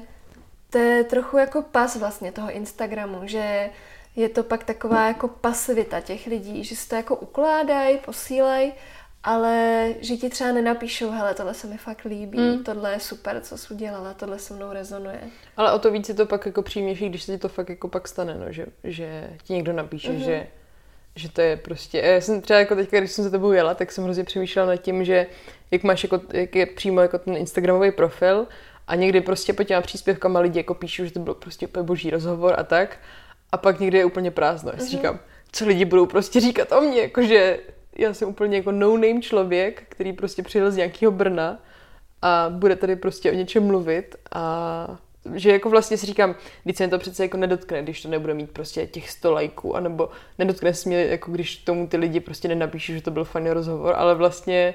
to 0.69 0.77
je 0.77 1.03
trochu 1.03 1.37
jako 1.37 1.61
pas 1.61 1.95
vlastně 1.95 2.31
toho 2.31 2.51
Instagramu, 2.51 3.19
že 3.23 3.69
je 4.15 4.29
to 4.29 4.43
pak 4.43 4.63
taková 4.63 5.07
jako 5.07 5.27
pasivita 5.27 6.01
těch 6.01 6.27
lidí, 6.27 6.63
že 6.63 6.75
si 6.75 6.89
to 6.89 6.95
jako 6.95 7.15
ukládají, 7.15 7.97
posílají 7.97 8.73
ale 9.25 9.87
že 10.01 10.17
ti 10.17 10.29
třeba 10.29 10.51
nenapíšou, 10.51 11.11
hele, 11.11 11.33
tohle 11.33 11.53
se 11.53 11.67
mi 11.67 11.77
fakt 11.77 12.05
líbí, 12.05 12.39
mm. 12.39 12.63
tohle 12.63 12.93
je 12.93 12.99
super, 12.99 13.41
co 13.41 13.57
jsi 13.57 13.73
udělala, 13.73 14.13
tohle 14.13 14.39
se 14.39 14.53
mnou 14.53 14.73
rezonuje. 14.73 15.19
Ale 15.57 15.73
o 15.73 15.79
to 15.79 15.91
víc 15.91 16.09
je 16.09 16.15
to 16.15 16.25
pak 16.25 16.45
jako 16.45 16.61
příjemnější, 16.61 17.09
když 17.09 17.23
se 17.23 17.31
ti 17.31 17.37
to 17.37 17.49
fakt 17.49 17.69
jako 17.69 17.87
pak 17.87 18.07
stane, 18.07 18.35
no, 18.35 18.51
že, 18.51 18.65
že 18.83 19.29
ti 19.43 19.53
někdo 19.53 19.73
napíše, 19.73 20.11
mm-hmm. 20.11 20.25
že, 20.25 20.47
že 21.15 21.31
to 21.31 21.41
je 21.41 21.57
prostě, 21.57 21.97
já 21.97 22.21
jsem 22.21 22.41
třeba 22.41 22.59
jako 22.59 22.75
teď, 22.75 22.89
když 22.89 23.11
jsem 23.11 23.23
za 23.23 23.29
tebou 23.29 23.51
jela, 23.51 23.73
tak 23.73 23.91
jsem 23.91 24.03
hrozně 24.03 24.23
přemýšlela 24.23 24.67
nad 24.67 24.77
tím, 24.77 25.05
že 25.05 25.27
jak 25.71 25.83
máš 25.83 26.03
jako, 26.03 26.21
jak 26.33 26.55
je 26.55 26.65
přímo 26.65 27.01
jako 27.01 27.17
ten 27.17 27.37
Instagramový 27.37 27.91
profil 27.91 28.47
a 28.87 28.95
někdy 28.95 29.21
prostě 29.21 29.53
pod 29.53 29.63
těma 29.63 29.81
příspěvkama 29.81 30.39
lidi 30.39 30.59
jako 30.59 30.73
píšou, 30.73 31.05
že 31.05 31.11
to 31.11 31.19
byl 31.19 31.33
prostě 31.33 31.67
úplně 31.67 31.83
boží 31.83 32.09
rozhovor 32.09 32.55
a 32.57 32.63
tak 32.63 32.97
a 33.51 33.57
pak 33.57 33.79
někdy 33.79 33.97
je 33.97 34.05
úplně 34.05 34.31
prázdno. 34.31 34.71
Já 34.73 34.79
si 34.79 34.85
mm-hmm. 34.85 34.91
říkám, 34.91 35.19
co 35.51 35.65
lidi 35.65 35.85
budou 35.85 36.05
prostě 36.05 36.39
říkat 36.39 36.71
o 36.71 36.81
mně, 36.81 37.01
jakože 37.01 37.59
já 37.97 38.13
jsem 38.13 38.29
úplně 38.29 38.57
jako 38.57 38.71
no-name 38.71 39.21
člověk, 39.21 39.83
který 39.89 40.13
prostě 40.13 40.43
přijel 40.43 40.71
z 40.71 40.77
nějakého 40.77 41.11
Brna 41.11 41.59
a 42.21 42.49
bude 42.49 42.75
tady 42.75 42.95
prostě 42.95 43.31
o 43.31 43.35
něčem 43.35 43.67
mluvit 43.67 44.15
a 44.35 44.97
že 45.33 45.51
jako 45.51 45.69
vlastně 45.69 45.97
si 45.97 46.05
říkám, 46.05 46.35
když 46.63 46.77
se 46.77 46.83
mě 46.83 46.91
to 46.91 46.97
přece 46.97 47.23
jako 47.23 47.37
nedotkne, 47.37 47.83
když 47.83 48.01
to 48.01 48.09
nebude 48.09 48.33
mít 48.33 48.51
prostě 48.51 48.87
těch 48.87 49.09
100 49.09 49.31
lajků, 49.31 49.75
anebo 49.75 50.09
nedotkne 50.39 50.73
se 50.73 50.89
mě, 50.89 51.05
jako 51.05 51.31
když 51.31 51.57
tomu 51.57 51.87
ty 51.87 51.97
lidi 51.97 52.19
prostě 52.19 52.47
nenapíší, 52.47 52.93
že 52.93 53.01
to 53.01 53.11
byl 53.11 53.23
fajný 53.23 53.51
rozhovor, 53.51 53.95
ale 53.97 54.15
vlastně 54.15 54.73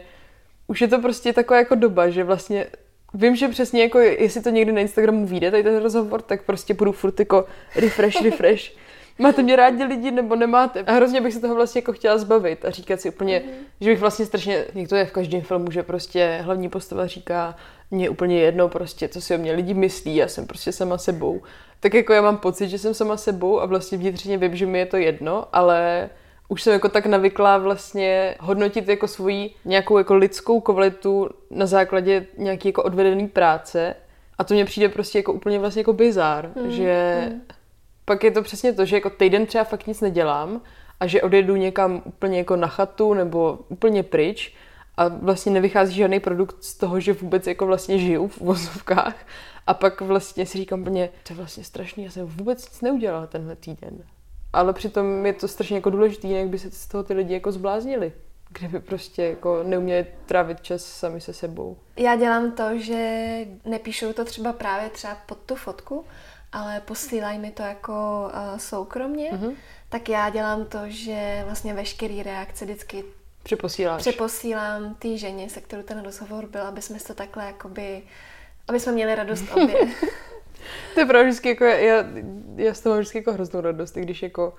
už 0.66 0.80
je 0.80 0.88
to 0.88 0.98
prostě 0.98 1.32
taková 1.32 1.58
jako 1.58 1.74
doba, 1.74 2.10
že 2.10 2.24
vlastně 2.24 2.66
Vím, 3.14 3.36
že 3.36 3.48
přesně 3.48 3.82
jako, 3.82 3.98
jestli 3.98 4.42
to 4.42 4.50
někdy 4.50 4.72
na 4.72 4.80
Instagramu 4.80 5.26
vyjde, 5.26 5.50
tady 5.50 5.62
ten 5.62 5.82
rozhovor, 5.82 6.22
tak 6.22 6.42
prostě 6.42 6.74
budu 6.74 6.92
furt 6.92 7.18
jako 7.18 7.46
refresh, 7.76 8.20
refresh 8.24 8.72
máte 9.20 9.42
mě 9.42 9.56
rádi 9.56 9.84
lidi 9.84 10.10
nebo 10.10 10.36
nemáte. 10.36 10.80
A 10.80 10.92
hrozně 10.92 11.20
bych 11.20 11.34
se 11.34 11.40
toho 11.40 11.54
vlastně 11.54 11.78
jako 11.78 11.92
chtěla 11.92 12.18
zbavit 12.18 12.64
a 12.64 12.70
říkat 12.70 13.00
si 13.00 13.08
úplně, 13.08 13.40
mm-hmm. 13.40 13.64
že 13.80 13.90
bych 13.90 14.00
vlastně 14.00 14.26
strašně, 14.26 14.64
někdo 14.74 14.96
je 14.96 15.04
v 15.04 15.12
každém 15.12 15.40
filmu, 15.40 15.70
že 15.70 15.82
prostě 15.82 16.40
hlavní 16.42 16.68
postava 16.68 17.06
říká, 17.06 17.56
mě 17.90 18.10
úplně 18.10 18.40
jedno 18.40 18.68
prostě, 18.68 19.08
co 19.08 19.20
si 19.20 19.34
o 19.34 19.38
mě 19.38 19.52
lidi 19.52 19.74
myslí, 19.74 20.16
já 20.16 20.28
jsem 20.28 20.46
prostě 20.46 20.72
sama 20.72 20.98
sebou. 20.98 21.42
Tak 21.80 21.94
jako 21.94 22.12
já 22.12 22.22
mám 22.22 22.36
pocit, 22.36 22.68
že 22.68 22.78
jsem 22.78 22.94
sama 22.94 23.16
sebou 23.16 23.60
a 23.60 23.66
vlastně 23.66 23.98
vnitřně 23.98 24.38
vím, 24.38 24.56
že 24.56 24.66
mi 24.66 24.78
je 24.78 24.86
to 24.86 24.96
jedno, 24.96 25.46
ale 25.52 26.10
už 26.48 26.62
jsem 26.62 26.72
jako 26.72 26.88
tak 26.88 27.06
navyklá 27.06 27.58
vlastně 27.58 28.34
hodnotit 28.40 28.88
jako 28.88 29.08
svoji 29.08 29.50
nějakou 29.64 29.98
jako 29.98 30.14
lidskou 30.14 30.60
kvalitu 30.60 31.28
na 31.50 31.66
základě 31.66 32.26
nějaký 32.38 32.68
jako 32.68 32.82
odvedený 32.82 33.28
práce 33.28 33.94
a 34.38 34.44
to 34.44 34.54
mě 34.54 34.64
přijde 34.64 34.88
prostě 34.88 35.18
jako 35.18 35.32
úplně 35.32 35.58
vlastně 35.58 35.80
jako 35.80 35.92
bizár, 35.92 36.50
mm, 36.56 36.70
že 36.70 37.22
mm 37.32 37.40
pak 38.10 38.24
je 38.24 38.30
to 38.30 38.42
přesně 38.42 38.72
to, 38.72 38.84
že 38.84 38.96
jako 38.96 39.10
týden 39.10 39.46
třeba 39.46 39.64
fakt 39.64 39.86
nic 39.86 40.00
nedělám 40.00 40.60
a 41.00 41.06
že 41.06 41.22
odjedu 41.22 41.56
někam 41.56 42.02
úplně 42.04 42.38
jako 42.38 42.56
na 42.56 42.68
chatu 42.68 43.14
nebo 43.14 43.58
úplně 43.68 44.02
pryč 44.02 44.54
a 44.96 45.08
vlastně 45.08 45.52
nevychází 45.52 45.94
žádný 45.94 46.20
produkt 46.20 46.64
z 46.64 46.74
toho, 46.74 47.00
že 47.00 47.12
vůbec 47.12 47.46
jako 47.46 47.66
vlastně 47.66 47.98
žiju 47.98 48.28
v 48.28 48.40
vozovkách 48.40 49.14
a 49.66 49.74
pak 49.74 50.00
vlastně 50.00 50.46
si 50.46 50.58
říkám 50.58 50.80
úplně, 50.80 51.10
to 51.26 51.32
je 51.32 51.36
vlastně 51.36 51.64
strašný, 51.64 52.04
já 52.04 52.10
jsem 52.10 52.26
vůbec 52.26 52.70
nic 52.70 52.80
neudělala 52.80 53.26
tenhle 53.26 53.56
týden. 53.56 54.02
Ale 54.52 54.72
přitom 54.72 55.26
je 55.26 55.32
to 55.32 55.48
strašně 55.48 55.76
jako 55.76 55.90
důležité, 55.90 56.28
jak 56.28 56.48
by 56.48 56.58
se 56.58 56.70
z 56.70 56.86
toho 56.86 57.04
ty 57.04 57.14
lidi 57.14 57.34
jako 57.34 57.52
zbláznili 57.52 58.12
kdyby 58.52 58.80
prostě 58.80 59.22
jako 59.22 59.62
neuměli 59.62 60.06
trávit 60.26 60.60
čas 60.60 60.84
sami 60.84 61.20
se 61.20 61.32
sebou. 61.32 61.76
Já 61.96 62.16
dělám 62.16 62.52
to, 62.52 62.78
že 62.78 63.38
nepíšou 63.64 64.12
to 64.12 64.24
třeba 64.24 64.52
právě 64.52 64.90
třeba 64.90 65.14
pod 65.26 65.38
tu 65.38 65.54
fotku, 65.54 66.04
ale 66.52 66.80
posílají 66.80 67.38
mi 67.38 67.50
to 67.50 67.62
jako 67.62 68.24
uh, 68.34 68.58
soukromně, 68.58 69.30
mm-hmm. 69.32 69.54
tak 69.88 70.08
já 70.08 70.30
dělám 70.30 70.64
to, 70.64 70.78
že 70.86 71.42
vlastně 71.44 71.74
veškerý 71.74 72.22
reakce 72.22 72.64
vždycky 72.64 73.04
Přeposíláš. 73.42 74.00
přeposílám 74.00 74.94
té 74.94 75.16
ženě, 75.16 75.48
se 75.48 75.60
kterou 75.60 75.82
ten 75.82 76.02
rozhovor 76.02 76.46
byl, 76.46 76.62
aby 76.62 76.82
jsme 76.82 76.98
to 77.06 77.14
takhle 77.14 77.44
jakoby, 77.44 78.02
aby 78.68 78.80
jsme 78.80 78.92
měli 78.92 79.14
radost 79.14 79.44
obě. 79.54 79.78
to 80.94 81.00
je 81.00 81.06
pravda 81.06 81.22
vždycky 81.22 81.48
jako, 81.48 81.64
já, 81.64 82.04
já 82.56 82.74
z 82.74 82.80
toho 82.80 82.94
mám 82.94 83.00
vždycky 83.00 83.18
jako 83.18 83.32
hroznou 83.32 83.60
radost, 83.60 83.96
i 83.96 84.00
když 84.00 84.22
jako 84.22 84.54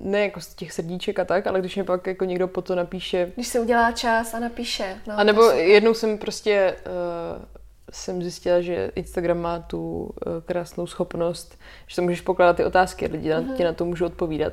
ne 0.00 0.20
jako 0.20 0.40
z 0.40 0.54
těch 0.54 0.72
srdíček 0.72 1.18
a 1.18 1.24
tak, 1.24 1.46
ale 1.46 1.60
když 1.60 1.74
mě 1.74 1.84
pak 1.84 2.06
jako 2.06 2.24
někdo 2.24 2.48
po 2.48 2.62
to 2.62 2.74
napíše. 2.74 3.32
Když 3.34 3.48
se 3.48 3.60
udělá 3.60 3.92
čas 3.92 4.34
a 4.34 4.38
napíše. 4.38 5.00
No, 5.06 5.18
a 5.18 5.24
nebo 5.24 5.42
jednou 5.42 5.94
jsem 5.94 6.18
prostě 6.18 6.76
uh, 6.86 7.42
jsem 7.90 8.22
zjistila, 8.22 8.60
že 8.60 8.90
Instagram 8.94 9.38
má 9.38 9.58
tu 9.58 10.10
eh, 10.26 10.30
krásnou 10.40 10.86
schopnost, 10.86 11.58
že 11.86 11.96
to 11.96 12.02
můžeš 12.02 12.20
pokládat 12.20 12.56
ty 12.56 12.64
otázky 12.64 13.06
a 13.06 13.12
lidi 13.12 13.30
mm-hmm. 13.30 13.56
ti 13.56 13.64
na 13.64 13.72
to 13.72 13.84
můžou 13.84 14.06
odpovídat. 14.06 14.52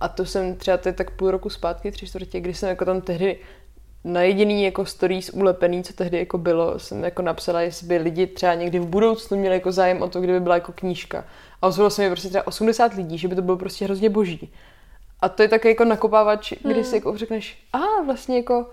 A 0.00 0.08
to 0.08 0.26
jsem 0.26 0.56
třeba 0.56 0.76
to 0.76 0.88
je 0.88 0.92
tak 0.92 1.10
půl 1.10 1.30
roku 1.30 1.50
zpátky, 1.50 1.90
tři 1.90 2.06
čtvrtě, 2.06 2.40
kdy 2.40 2.54
jsem 2.54 2.68
jako 2.68 2.84
tam 2.84 3.00
tehdy 3.00 3.38
na 4.04 4.22
jediný 4.22 4.64
jako 4.64 4.86
stories 4.86 5.30
ulepený, 5.30 5.84
co 5.84 5.92
tehdy 5.92 6.18
jako 6.18 6.38
bylo, 6.38 6.78
jsem 6.78 7.04
jako 7.04 7.22
napsala, 7.22 7.60
jestli 7.60 7.86
by 7.86 7.96
lidi 7.96 8.26
třeba 8.26 8.54
někdy 8.54 8.78
v 8.78 8.86
budoucnu 8.86 9.36
měli 9.36 9.54
jako 9.54 9.72
zájem 9.72 10.02
o 10.02 10.08
to, 10.08 10.20
kdyby 10.20 10.40
byla 10.40 10.54
jako 10.54 10.72
knížka. 10.72 11.24
A 11.62 11.66
ozvalo 11.66 11.90
se 11.90 12.02
mi 12.02 12.08
prostě 12.08 12.28
třeba 12.28 12.46
80 12.46 12.94
lidí, 12.94 13.18
že 13.18 13.28
by 13.28 13.34
to 13.34 13.42
bylo 13.42 13.56
prostě 13.56 13.84
hrozně 13.84 14.10
boží. 14.10 14.52
A 15.20 15.28
to 15.28 15.42
je 15.42 15.48
také 15.48 15.68
jako 15.68 15.84
nakopávač, 15.84 16.52
kdy 16.62 16.74
hmm. 16.74 16.84
si 16.84 16.94
jako 16.94 17.16
řekneš, 17.16 17.58
a 17.72 18.02
vlastně 18.06 18.36
jako 18.36 18.66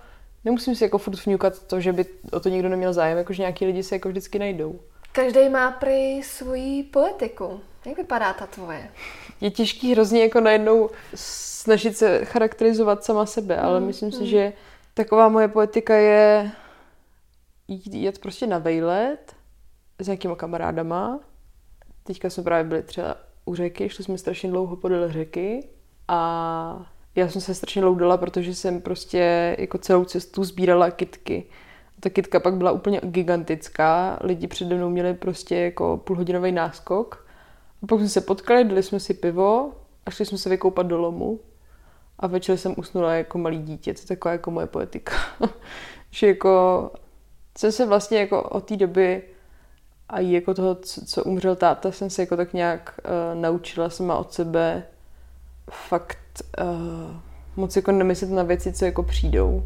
nemusím 0.47 0.75
si 0.75 0.83
jako 0.83 0.97
furt 0.97 1.25
vňukat 1.25 1.63
to, 1.63 1.79
že 1.79 1.93
by 1.93 2.05
o 2.31 2.39
to 2.39 2.49
nikdo 2.49 2.69
neměl 2.69 2.93
zájem, 2.93 3.17
jakože 3.17 3.41
nějaký 3.41 3.65
lidi 3.65 3.83
se 3.83 3.95
jako 3.95 4.09
vždycky 4.09 4.39
najdou. 4.39 4.79
Každý 5.11 5.49
má 5.49 5.71
prý 5.71 6.23
svoji 6.23 6.83
poetiku. 6.83 7.59
Jak 7.85 7.97
vypadá 7.97 8.33
ta 8.33 8.47
tvoje? 8.47 8.89
Je 9.41 9.51
těžký 9.51 9.91
hrozně 9.91 10.21
jako 10.21 10.41
najednou 10.41 10.89
snažit 11.15 11.97
se 11.97 12.25
charakterizovat 12.25 13.03
sama 13.03 13.25
sebe, 13.25 13.57
ale 13.57 13.79
mm, 13.79 13.87
myslím 13.87 14.09
mm. 14.09 14.17
si, 14.17 14.27
že 14.27 14.53
taková 14.93 15.29
moje 15.29 15.47
poetika 15.47 15.95
je 15.95 16.51
jít, 17.67 17.93
jít 17.93 18.19
prostě 18.19 18.47
na 18.47 18.57
vejlet 18.57 19.35
s 19.99 20.07
nějakýma 20.07 20.35
kamarádama. 20.35 21.19
Teďka 22.03 22.29
jsme 22.29 22.43
právě 22.43 22.63
byli 22.63 22.83
třeba 22.83 23.15
u 23.45 23.55
řeky, 23.55 23.89
šli 23.89 24.03
jsme 24.03 24.17
strašně 24.17 24.49
dlouho 24.49 24.75
podél 24.75 25.11
řeky 25.11 25.69
a 26.07 26.91
já 27.17 27.29
jsem 27.29 27.41
se 27.41 27.55
strašně 27.55 27.83
loudala, 27.83 28.17
protože 28.17 28.55
jsem 28.55 28.81
prostě 28.81 29.55
jako 29.59 29.77
celou 29.77 30.05
cestu 30.05 30.43
sbírala 30.43 30.91
kitky. 30.91 31.43
Ta 31.99 32.09
kitka 32.09 32.39
pak 32.39 32.53
byla 32.53 32.71
úplně 32.71 33.01
gigantická, 33.03 34.19
lidi 34.21 34.47
přede 34.47 34.75
mnou 34.75 34.89
měli 34.89 35.13
prostě 35.13 35.55
jako 35.55 35.97
půlhodinový 35.97 36.51
náskok. 36.51 37.27
A 37.83 37.87
pak 37.87 37.99
jsme 37.99 38.09
se 38.09 38.21
potkali, 38.21 38.63
dali 38.63 38.83
jsme 38.83 38.99
si 38.99 39.13
pivo 39.13 39.73
a 40.05 40.11
šli 40.11 40.25
jsme 40.25 40.37
se 40.37 40.49
vykoupat 40.49 40.87
do 40.87 40.97
lomu. 40.97 41.39
a 42.19 42.27
večer 42.27 42.57
jsem 42.57 42.75
usnula 42.77 43.13
jako 43.13 43.37
malý 43.37 43.57
dítě, 43.57 43.93
to 43.93 43.99
je 44.01 44.07
taková 44.07 44.31
jako 44.31 44.51
moje 44.51 44.67
poetika. 44.67 45.13
že 46.11 46.27
jako 46.27 46.91
jsem 47.57 47.71
se 47.71 47.85
vlastně 47.85 48.19
jako 48.19 48.43
od 48.43 48.65
té 48.65 48.77
doby 48.77 49.23
a 50.09 50.19
jako 50.19 50.53
toho, 50.53 50.75
co, 50.75 51.05
co 51.05 51.23
umřel 51.23 51.55
táta, 51.55 51.91
jsem 51.91 52.09
se 52.09 52.21
jako 52.21 52.37
tak 52.37 52.53
nějak 52.53 52.99
uh, 53.03 53.41
naučila 53.41 53.89
sama 53.89 54.17
od 54.17 54.33
sebe 54.33 54.83
fakt 55.71 56.17
uh, 56.61 57.15
moc 57.55 57.75
jako 57.75 57.91
nemyslet 57.91 58.31
na 58.31 58.43
věci, 58.43 58.73
co 58.73 58.85
jako 58.85 59.03
přijdou. 59.03 59.63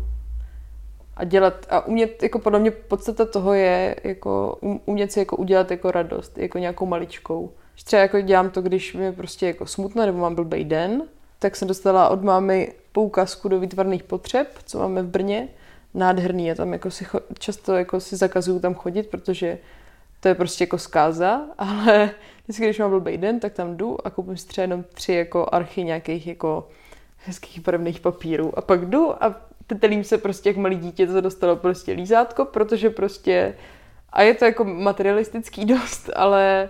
A 1.15 1.23
dělat, 1.23 1.65
a 1.69 1.85
umět, 1.85 2.23
jako 2.23 2.39
podle 2.39 2.59
mě 2.59 2.71
podstata 2.71 3.25
toho 3.25 3.53
je 3.53 3.95
jako 4.03 4.57
um, 4.61 4.79
umět 4.85 5.11
si 5.11 5.19
jako 5.19 5.35
udělat 5.35 5.71
jako 5.71 5.91
radost, 5.91 6.37
jako 6.37 6.57
nějakou 6.57 6.85
maličkou. 6.85 7.51
Třeba 7.83 8.01
jako 8.01 8.21
dělám 8.21 8.49
to, 8.49 8.61
když 8.61 8.93
mi 8.93 9.11
prostě 9.11 9.47
jako 9.47 9.65
smutno 9.65 10.05
nebo 10.05 10.17
mám 10.19 10.35
blbý 10.35 10.63
den, 10.63 11.03
tak 11.39 11.55
jsem 11.55 11.67
dostala 11.67 12.09
od 12.09 12.23
mámy 12.23 12.73
poukazku 12.91 13.49
do 13.49 13.59
výtvarných 13.59 14.03
potřeb, 14.03 14.47
co 14.65 14.79
máme 14.79 15.03
v 15.03 15.07
Brně. 15.07 15.47
Nádherný 15.93 16.47
je 16.47 16.55
tam 16.55 16.73
jako 16.73 16.91
si 16.91 17.05
cho- 17.05 17.21
často 17.39 17.75
jako 17.75 17.99
si 17.99 18.15
zakazuju 18.15 18.59
tam 18.59 18.73
chodit, 18.75 19.07
protože 19.07 19.57
to 20.19 20.27
je 20.27 20.35
prostě 20.35 20.63
jako 20.63 20.77
zkáza, 20.77 21.41
ale 21.57 22.09
vždycky, 22.51 22.65
když 22.65 22.79
mám 22.79 22.89
blbý 22.89 23.17
den, 23.17 23.39
tak 23.39 23.53
tam 23.53 23.77
jdu 23.77 24.07
a 24.07 24.09
koupím 24.09 24.37
si 24.37 24.47
třeba 24.47 24.63
jenom 24.63 24.83
tři 24.93 25.13
jako 25.13 25.47
archy 25.51 25.83
nějakých 25.83 26.27
jako 26.27 26.67
hezkých 27.17 27.59
barevných 27.59 27.99
papírů 27.99 28.57
a 28.57 28.61
pak 28.61 28.85
jdu 28.85 29.23
a 29.23 29.35
tetelím 29.67 30.03
se 30.03 30.17
prostě 30.17 30.49
jak 30.49 30.57
malý 30.57 30.75
dítě 30.75 31.07
to 31.07 31.21
dostalo 31.21 31.55
prostě 31.55 31.91
lízátko, 31.91 32.45
protože 32.45 32.89
prostě 32.89 33.55
a 34.09 34.21
je 34.21 34.33
to 34.33 34.45
jako 34.45 34.63
materialistický 34.63 35.65
dost, 35.75 36.09
ale 36.15 36.69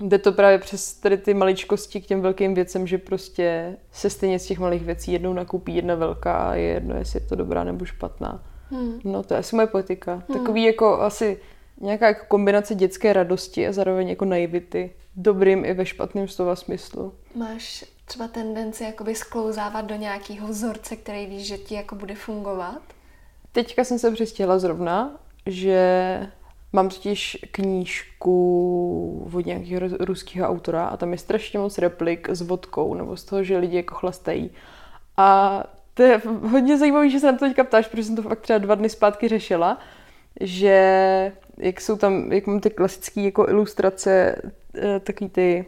jde 0.00 0.18
to 0.18 0.32
právě 0.32 0.58
přes 0.58 0.94
tady 0.94 1.16
ty 1.16 1.34
maličkosti 1.34 2.00
k 2.00 2.06
těm 2.06 2.20
velkým 2.20 2.54
věcem, 2.54 2.86
že 2.86 2.98
prostě 2.98 3.76
se 3.92 4.10
stejně 4.10 4.38
z 4.38 4.46
těch 4.46 4.58
malých 4.58 4.82
věcí 4.82 5.12
jednou 5.12 5.32
nakupí 5.32 5.76
jedna 5.76 5.94
velká 5.94 6.34
a 6.34 6.54
je 6.54 6.64
jedno, 6.64 6.96
jestli 6.96 7.20
je 7.20 7.26
to 7.28 7.34
dobrá 7.34 7.64
nebo 7.64 7.84
špatná. 7.84 8.42
Hmm. 8.70 9.00
No 9.04 9.22
to 9.22 9.34
je 9.34 9.40
asi 9.40 9.56
moje 9.56 9.66
poetika. 9.66 10.12
Hmm. 10.12 10.38
Takový 10.38 10.64
jako 10.64 11.00
asi 11.00 11.38
nějaká 11.80 12.06
jako 12.06 12.24
kombinace 12.28 12.74
dětské 12.74 13.12
radosti 13.12 13.68
a 13.68 13.72
zároveň 13.72 14.08
jako 14.08 14.24
naivity. 14.24 14.92
Dobrým 15.16 15.64
i 15.64 15.74
ve 15.74 15.86
špatném 15.86 16.28
slova 16.28 16.56
smyslu. 16.56 17.14
Máš 17.34 17.84
třeba 18.04 18.28
tendenci 18.28 18.84
jakoby 18.84 19.14
sklouzávat 19.14 19.84
do 19.84 19.94
nějakého 19.94 20.48
vzorce, 20.48 20.96
který 20.96 21.26
víš, 21.26 21.46
že 21.46 21.58
ti 21.58 21.74
jako 21.74 21.94
bude 21.94 22.14
fungovat? 22.14 22.82
Teďka 23.52 23.84
jsem 23.84 23.98
se 23.98 24.10
přistěhla 24.10 24.58
zrovna, 24.58 25.20
že 25.46 26.30
mám 26.72 26.88
totiž 26.88 27.38
knížku 27.50 29.30
od 29.34 29.46
nějakého 29.46 29.80
ruského 30.00 30.48
autora 30.48 30.86
a 30.86 30.96
tam 30.96 31.12
je 31.12 31.18
strašně 31.18 31.58
moc 31.58 31.78
replik 31.78 32.28
s 32.30 32.40
vodkou 32.40 32.94
nebo 32.94 33.16
z 33.16 33.24
toho, 33.24 33.44
že 33.44 33.58
lidi 33.58 33.76
jako 33.76 33.94
chlastají. 33.94 34.50
A 35.16 35.62
to 35.94 36.02
je 36.02 36.22
hodně 36.50 36.78
zajímavé, 36.78 37.10
že 37.10 37.20
se 37.20 37.32
na 37.32 37.38
to 37.38 37.44
teďka 37.44 37.64
ptáš, 37.64 37.88
protože 37.88 38.04
jsem 38.04 38.16
to 38.16 38.22
fakt 38.22 38.40
třeba 38.40 38.58
dva 38.58 38.74
dny 38.74 38.88
zpátky 38.88 39.28
řešila, 39.28 39.78
že 40.40 41.32
jak 41.58 41.80
jsou 41.80 41.96
tam, 41.96 42.32
jak 42.32 42.46
mám 42.46 42.60
ty 42.60 42.70
klasické 42.70 43.20
jako 43.20 43.48
ilustrace, 43.48 44.36
eh, 44.74 45.00
takový 45.00 45.30
ty 45.30 45.66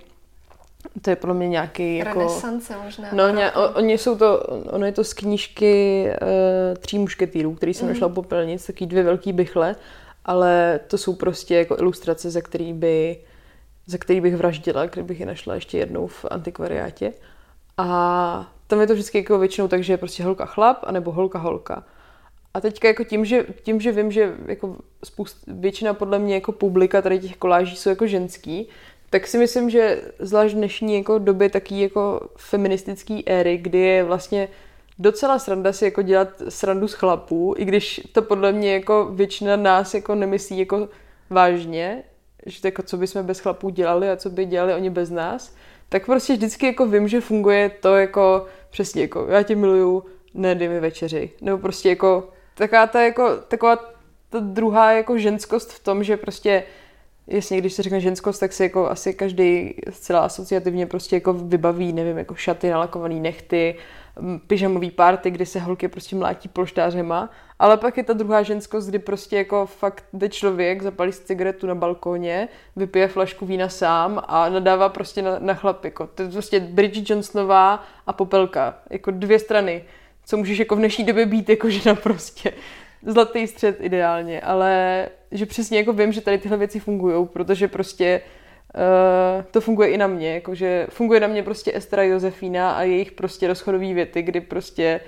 to 1.03 1.11
je 1.11 1.17
podle 1.17 1.35
mě 1.35 1.49
nějaký 1.49 1.97
jako... 1.97 2.19
Renesance 2.19 2.75
možná. 2.85 3.09
No, 3.13 3.29
ně, 3.29 3.53
o, 3.53 3.69
oni 3.69 3.99
jsou 3.99 4.19
to, 4.19 4.39
ono 4.71 4.87
je 4.87 4.93
to 4.93 5.05
z 5.05 5.13
knížky 5.13 6.05
uh, 6.23 6.77
Tří 6.79 6.99
mušketýrů, 6.99 7.55
který 7.55 7.75
jsem 7.75 7.87
mm. 7.87 7.93
našla 7.93 8.09
popelnic, 8.09 8.67
taky 8.67 8.87
dvě 8.87 9.03
velký 9.03 9.33
bychle, 9.33 9.77
ale 10.25 10.81
to 10.87 10.99
jsou 10.99 11.15
prostě 11.15 11.55
jako 11.55 11.77
ilustrace, 11.79 12.31
za 12.31 12.41
který 12.41 12.73
by 12.73 13.17
za 13.87 13.99
který 13.99 14.21
bych 14.21 14.37
vraždila, 14.37 14.87
kdybych 14.87 15.21
je 15.21 15.27
našla 15.27 15.55
ještě 15.55 15.79
jednou 15.79 16.07
v 16.07 16.25
antikvariátě. 16.31 17.13
A 17.79 18.53
tam 18.67 18.81
je 18.81 18.87
to 18.87 18.93
vždycky 18.93 19.19
jako 19.19 19.39
většinou 19.39 19.69
tak, 19.69 19.85
že 19.85 19.93
je 19.93 19.97
prostě 19.97 20.25
holka 20.25 20.47
chlap, 20.47 20.79
anebo 20.83 21.13
holka 21.13 21.39
holka. 21.39 21.85
A 22.55 22.61
teďka 22.61 22.89
jako 22.89 23.05
tím, 23.05 23.25
že, 23.25 23.47
tím, 23.63 23.81
že 23.81 23.93
vím, 23.93 24.13
že 24.13 24.35
jako 24.47 24.77
spoust, 25.05 25.45
většina 25.47 25.95
podle 25.95 26.19
mě 26.19 26.35
jako 26.35 26.53
publika 26.53 27.03
tady 27.03 27.19
těch 27.19 27.37
koláží 27.37 27.77
jsou 27.77 27.91
jako 27.91 28.07
ženský, 28.07 28.69
tak 29.11 29.27
si 29.27 29.39
myslím, 29.39 29.71
že 29.71 30.03
zvlášť 30.19 30.55
v 30.55 30.59
dnešní 30.59 30.97
jako 30.97 31.19
době 31.19 31.51
taký 31.51 31.81
jako 31.81 32.29
feministický 32.37 33.29
éry, 33.29 33.59
kdy 33.59 33.79
je 33.79 34.05
vlastně 34.05 34.49
docela 34.99 35.39
sranda 35.39 35.73
si 35.73 35.85
jako 35.85 36.03
dělat 36.03 36.29
srandu 36.49 36.89
z 36.89 36.93
chlapů, 36.93 37.55
i 37.59 37.65
když 37.65 38.01
to 38.13 38.23
podle 38.23 38.53
mě 38.53 38.75
jako 38.75 39.09
většina 39.13 39.57
nás 39.57 39.95
jako 39.95 40.15
nemyslí 40.15 40.59
jako 40.59 40.89
vážně, 41.31 42.03
že 42.47 42.61
to 42.61 42.67
jako 42.67 42.83
co 42.83 42.97
bychom 42.97 43.27
bez 43.27 43.39
chlapů 43.39 43.71
dělali 43.71 44.11
a 44.11 44.17
co 44.17 44.31
by 44.31 44.45
dělali 44.45 44.75
oni 44.75 44.91
bez 44.91 45.11
nás, 45.11 45.55
tak 45.89 46.07
prostě 46.07 46.33
vždycky 46.33 46.67
jako 46.67 46.87
vím, 46.87 47.09
že 47.09 47.21
funguje 47.21 47.69
to 47.81 47.97
jako 47.97 48.47
přesně 48.71 49.03
jako 49.03 49.27
já 49.29 49.43
tě 49.43 49.57
miluju, 49.57 50.05
ne 50.35 50.55
dej 50.55 50.69
mi 50.69 50.81
večeři. 50.81 51.31
Nebo 51.41 51.59
prostě 51.59 51.89
jako 51.89 52.29
taková 52.55 52.87
ta 52.87 53.03
jako 53.03 53.37
taková 53.37 53.77
ta 54.31 54.41
druhá 54.41 54.93
jako 54.93 55.19
ženskost 55.19 55.73
v 55.73 55.83
tom, 55.83 56.05
že 56.05 56.17
prostě 56.17 56.65
Jasně, 57.27 57.59
když 57.59 57.73
se 57.73 57.83
řekne 57.83 58.01
ženskost, 58.01 58.41
tak 58.41 58.53
si 58.53 58.63
jako 58.63 58.91
asi 58.91 59.15
každý 59.15 59.75
zcela 59.91 60.21
asociativně 60.21 60.87
prostě 60.87 61.17
jako 61.17 61.33
vybaví, 61.33 61.93
nevím, 61.93 62.19
jako 62.19 62.35
šaty, 62.35 62.71
nalakovaný 62.71 63.21
nechty, 63.21 63.77
pyžamový 64.47 64.91
párty, 64.91 65.31
kdy 65.31 65.47
se 65.47 65.61
holky 65.61 65.89
prostě 65.89 66.17
mlátí 66.17 66.49
polštářema, 66.49 67.31
ale 67.59 67.77
pak 67.77 67.97
je 67.97 68.03
ta 68.03 68.13
druhá 68.13 68.43
ženskost, 68.43 68.89
kdy 68.89 68.99
prostě 68.99 69.37
jako 69.37 69.67
fakt 69.67 70.05
jde 70.13 70.29
člověk, 70.29 70.83
zapalí 70.83 71.13
si 71.13 71.23
cigaretu 71.23 71.67
na 71.67 71.75
balkóně, 71.75 72.49
vypije 72.77 73.09
flašku 73.09 73.47
vína 73.47 73.69
sám 73.69 74.23
a 74.27 74.49
nadává 74.49 74.89
prostě 74.89 75.23
na, 75.23 75.39
na 75.39 75.55
chlap, 75.55 75.85
jako 75.85 76.07
to 76.07 76.23
je 76.23 76.29
prostě 76.29 76.61
Bridget 76.61 77.11
Johnsonová 77.11 77.85
a 78.07 78.13
Popelka, 78.13 78.79
jako 78.91 79.11
dvě 79.11 79.39
strany, 79.39 79.85
co 80.27 80.37
můžeš 80.37 80.59
jako 80.59 80.77
v 80.77 80.79
dnešní 80.79 81.05
době 81.05 81.27
být 81.27 81.49
jako 81.49 81.71
žena 81.71 81.95
prostě 81.95 82.53
zlatý 83.07 83.47
střed 83.47 83.81
ideálně, 83.81 84.41
ale 84.41 85.07
že 85.31 85.47
přesně 85.47 85.79
jako 85.79 85.93
vím, 85.93 86.13
že 86.13 86.21
tady 86.21 86.39
tyhle 86.39 86.57
věci 86.57 86.81
fungují, 86.81 87.27
protože 87.27 87.69
prostě 87.69 88.21
uh, 88.75 89.45
to 89.51 89.61
funguje 89.61 89.89
i 89.89 89.99
na 89.99 90.07
mě, 90.07 90.35
jakože 90.35 90.87
funguje 90.91 91.21
na 91.21 91.27
mě 91.27 91.43
prostě 91.43 91.73
Estra 91.75 92.03
Josefína 92.03 92.71
a 92.71 92.83
jejich 92.83 93.13
prostě 93.13 93.49
rozchodové 93.49 93.95
věty, 93.95 94.23
kdy 94.23 94.41
prostě 94.41 95.01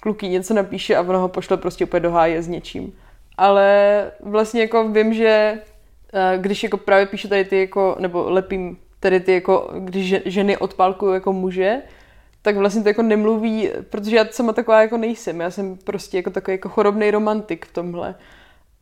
kluký 0.00 0.28
něco 0.28 0.54
napíše 0.54 0.96
a 0.96 1.00
ono 1.00 1.18
ho 1.18 1.28
pošle 1.28 1.56
prostě 1.56 1.84
úplně 1.84 2.00
do 2.00 2.10
háje 2.10 2.42
s 2.42 2.48
něčím. 2.48 2.92
Ale 3.36 4.10
vlastně 4.20 4.60
jako 4.60 4.88
vím, 4.88 5.14
že 5.14 5.58
uh, 6.14 6.42
když 6.42 6.62
jako 6.62 6.76
právě 6.76 7.06
píšu 7.06 7.28
tady 7.28 7.44
ty 7.44 7.60
jako, 7.60 7.96
nebo 7.98 8.30
lepím 8.30 8.78
tady 9.00 9.20
ty 9.20 9.32
jako, 9.32 9.70
když 9.78 10.14
ženy 10.24 10.56
odpálkují 10.56 11.14
jako 11.14 11.32
muže, 11.32 11.82
tak 12.44 12.56
vlastně 12.56 12.82
to 12.82 12.88
jako 12.88 13.02
nemluví, 13.02 13.70
protože 13.90 14.16
já 14.16 14.24
sama 14.30 14.52
taková 14.52 14.80
jako 14.82 14.96
nejsem. 14.96 15.40
Já 15.40 15.50
jsem 15.50 15.76
prostě 15.76 16.16
jako 16.16 16.30
takový 16.30 16.54
jako 16.54 16.68
chorobný 16.68 17.10
romantik 17.10 17.66
v 17.66 17.72
tomhle. 17.72 18.14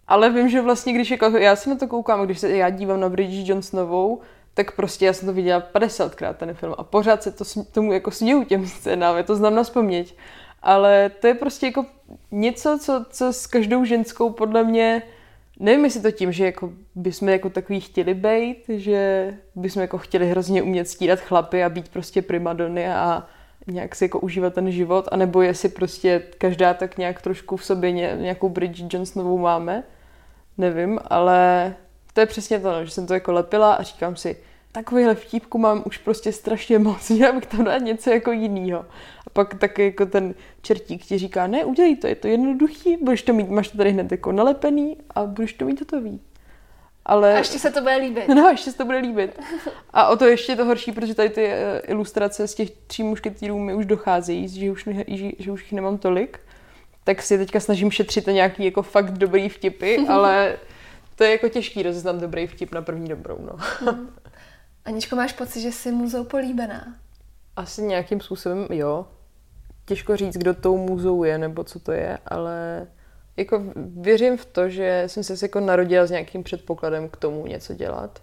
Ale 0.08 0.30
vím, 0.30 0.48
že 0.48 0.60
vlastně, 0.60 0.92
když 0.92 1.10
jako, 1.10 1.26
já 1.26 1.56
se 1.56 1.70
na 1.70 1.76
to 1.76 1.86
koukám, 1.86 2.24
když 2.24 2.38
se 2.38 2.56
já 2.56 2.70
dívám 2.70 3.00
na 3.00 3.08
Bridget 3.08 3.48
Johnsonovou, 3.48 4.20
tak 4.54 4.76
prostě 4.76 5.06
já 5.06 5.12
jsem 5.12 5.26
to 5.26 5.32
viděla 5.32 5.62
50krát 5.74 6.34
ten 6.34 6.54
film 6.54 6.74
a 6.78 6.84
pořád 6.84 7.22
se 7.22 7.32
to, 7.32 7.44
tomu 7.72 7.92
jako 7.92 8.10
směju 8.10 8.44
těm 8.44 8.66
scénám, 8.66 9.16
je 9.16 9.22
to 9.22 9.36
znám 9.36 9.54
na 9.54 9.62
vzpomněť. 9.62 10.16
Ale 10.62 11.10
to 11.20 11.26
je 11.26 11.34
prostě 11.34 11.66
jako 11.66 11.86
něco, 12.30 12.78
co, 12.82 13.04
co 13.10 13.32
s 13.32 13.46
každou 13.46 13.84
ženskou 13.84 14.30
podle 14.30 14.64
mě, 14.64 15.02
nevím 15.60 15.84
jestli 15.84 16.00
to 16.00 16.10
tím, 16.10 16.32
že 16.32 16.46
jako 16.46 16.72
bychom 16.94 17.28
jako 17.28 17.50
takový 17.50 17.80
chtěli 17.80 18.14
být, 18.14 18.64
že 18.68 19.34
bychom 19.54 19.82
jako 19.82 19.98
chtěli 19.98 20.30
hrozně 20.30 20.62
umět 20.62 20.88
stírat 20.88 21.20
chlapy 21.20 21.64
a 21.64 21.68
být 21.68 21.88
prostě 21.88 22.22
primadony 22.22 22.88
a, 22.92 23.26
nějak 23.66 23.94
si 23.94 24.04
jako 24.04 24.20
užívat 24.20 24.54
ten 24.54 24.72
život, 24.72 25.08
anebo 25.12 25.42
jestli 25.42 25.68
prostě 25.68 26.22
každá 26.38 26.74
tak 26.74 26.98
nějak 26.98 27.22
trošku 27.22 27.56
v 27.56 27.64
sobě 27.64 27.92
nějakou 27.92 28.48
Bridget 28.48 28.94
Johnsonovou 28.94 29.38
máme, 29.38 29.82
nevím, 30.58 30.98
ale 31.04 31.74
to 32.12 32.20
je 32.20 32.26
přesně 32.26 32.60
to, 32.60 32.72
no, 32.72 32.84
že 32.84 32.90
jsem 32.90 33.06
to 33.06 33.14
jako 33.14 33.32
lepila 33.32 33.74
a 33.74 33.82
říkám 33.82 34.16
si, 34.16 34.36
takovýhle 34.72 35.14
vtípku 35.14 35.58
mám 35.58 35.82
už 35.86 35.98
prostě 35.98 36.32
strašně 36.32 36.78
moc, 36.78 37.10
měla 37.10 37.32
bych 37.32 37.46
tam 37.46 37.64
dát 37.64 37.78
něco 37.78 38.10
jako 38.10 38.32
jinýho. 38.32 38.78
A 39.26 39.30
pak 39.32 39.54
taky 39.54 39.84
jako 39.84 40.06
ten 40.06 40.34
čertík 40.62 41.04
ti 41.04 41.18
říká, 41.18 41.46
ne, 41.46 41.64
udělej 41.64 41.96
to, 41.96 42.06
je 42.06 42.14
to 42.14 42.28
jednoduchý, 42.28 42.96
budeš 42.96 43.22
to 43.22 43.32
mít, 43.32 43.50
máš 43.50 43.68
to 43.68 43.78
tady 43.78 43.90
hned 43.90 44.12
jako 44.12 44.32
nalepený 44.32 44.96
a 45.14 45.24
budeš 45.24 45.52
to 45.52 45.64
mít 45.64 45.80
hotový. 45.80 46.20
Ale... 47.06 47.34
A 47.34 47.38
ještě 47.38 47.58
se 47.58 47.70
to 47.70 47.80
bude 47.80 47.96
líbit. 47.96 48.28
No, 48.34 48.48
ještě 48.48 48.70
se 48.70 48.76
to 48.76 48.84
bude 48.84 48.98
líbit. 48.98 49.40
A 49.90 50.08
o 50.08 50.16
to 50.16 50.24
ještě 50.24 50.52
je 50.52 50.56
to 50.56 50.64
horší, 50.64 50.92
protože 50.92 51.14
tady 51.14 51.30
ty 51.30 51.46
eh, 51.46 51.78
ilustrace 51.78 52.48
z 52.48 52.54
těch 52.54 52.70
tří 52.70 53.02
mušketýrů 53.02 53.58
mi 53.58 53.74
už 53.74 53.86
docházejí, 53.86 54.48
že 54.48 54.70
už, 54.70 54.84
ne, 54.84 55.04
že 55.38 55.52
už 55.52 55.62
jich 55.62 55.72
nemám 55.72 55.98
tolik. 55.98 56.40
Tak 57.04 57.22
si 57.22 57.38
teďka 57.38 57.60
snažím 57.60 57.90
šetřit 57.90 58.26
na 58.26 58.32
nějaký 58.32 58.64
jako 58.64 58.82
fakt 58.82 59.10
dobrý 59.10 59.48
vtipy, 59.48 59.98
ale 60.08 60.56
to 61.16 61.24
je 61.24 61.30
jako 61.30 61.48
těžký 61.48 61.82
rozeznat 61.82 62.16
dobrý 62.16 62.46
vtip 62.46 62.74
na 62.74 62.82
první 62.82 63.08
dobrou. 63.08 63.38
No. 63.40 63.52
Hmm. 63.80 64.08
Aničko, 64.84 65.16
máš 65.16 65.32
pocit, 65.32 65.60
že 65.60 65.72
jsi 65.72 65.92
muzou 65.92 66.24
políbená? 66.24 66.94
Asi 67.56 67.82
nějakým 67.82 68.20
způsobem, 68.20 68.66
jo. 68.70 69.06
Těžko 69.86 70.16
říct, 70.16 70.36
kdo 70.36 70.54
tou 70.54 70.76
muzou 70.76 71.24
je, 71.24 71.38
nebo 71.38 71.64
co 71.64 71.78
to 71.78 71.92
je, 71.92 72.18
ale 72.26 72.86
jako 73.36 73.62
věřím 73.76 74.36
v 74.36 74.44
to, 74.44 74.68
že 74.68 75.04
jsem 75.06 75.24
se 75.24 75.34
jako 75.42 75.60
narodila 75.60 76.06
s 76.06 76.10
nějakým 76.10 76.42
předpokladem 76.42 77.08
k 77.08 77.16
tomu 77.16 77.46
něco 77.46 77.74
dělat. 77.74 78.22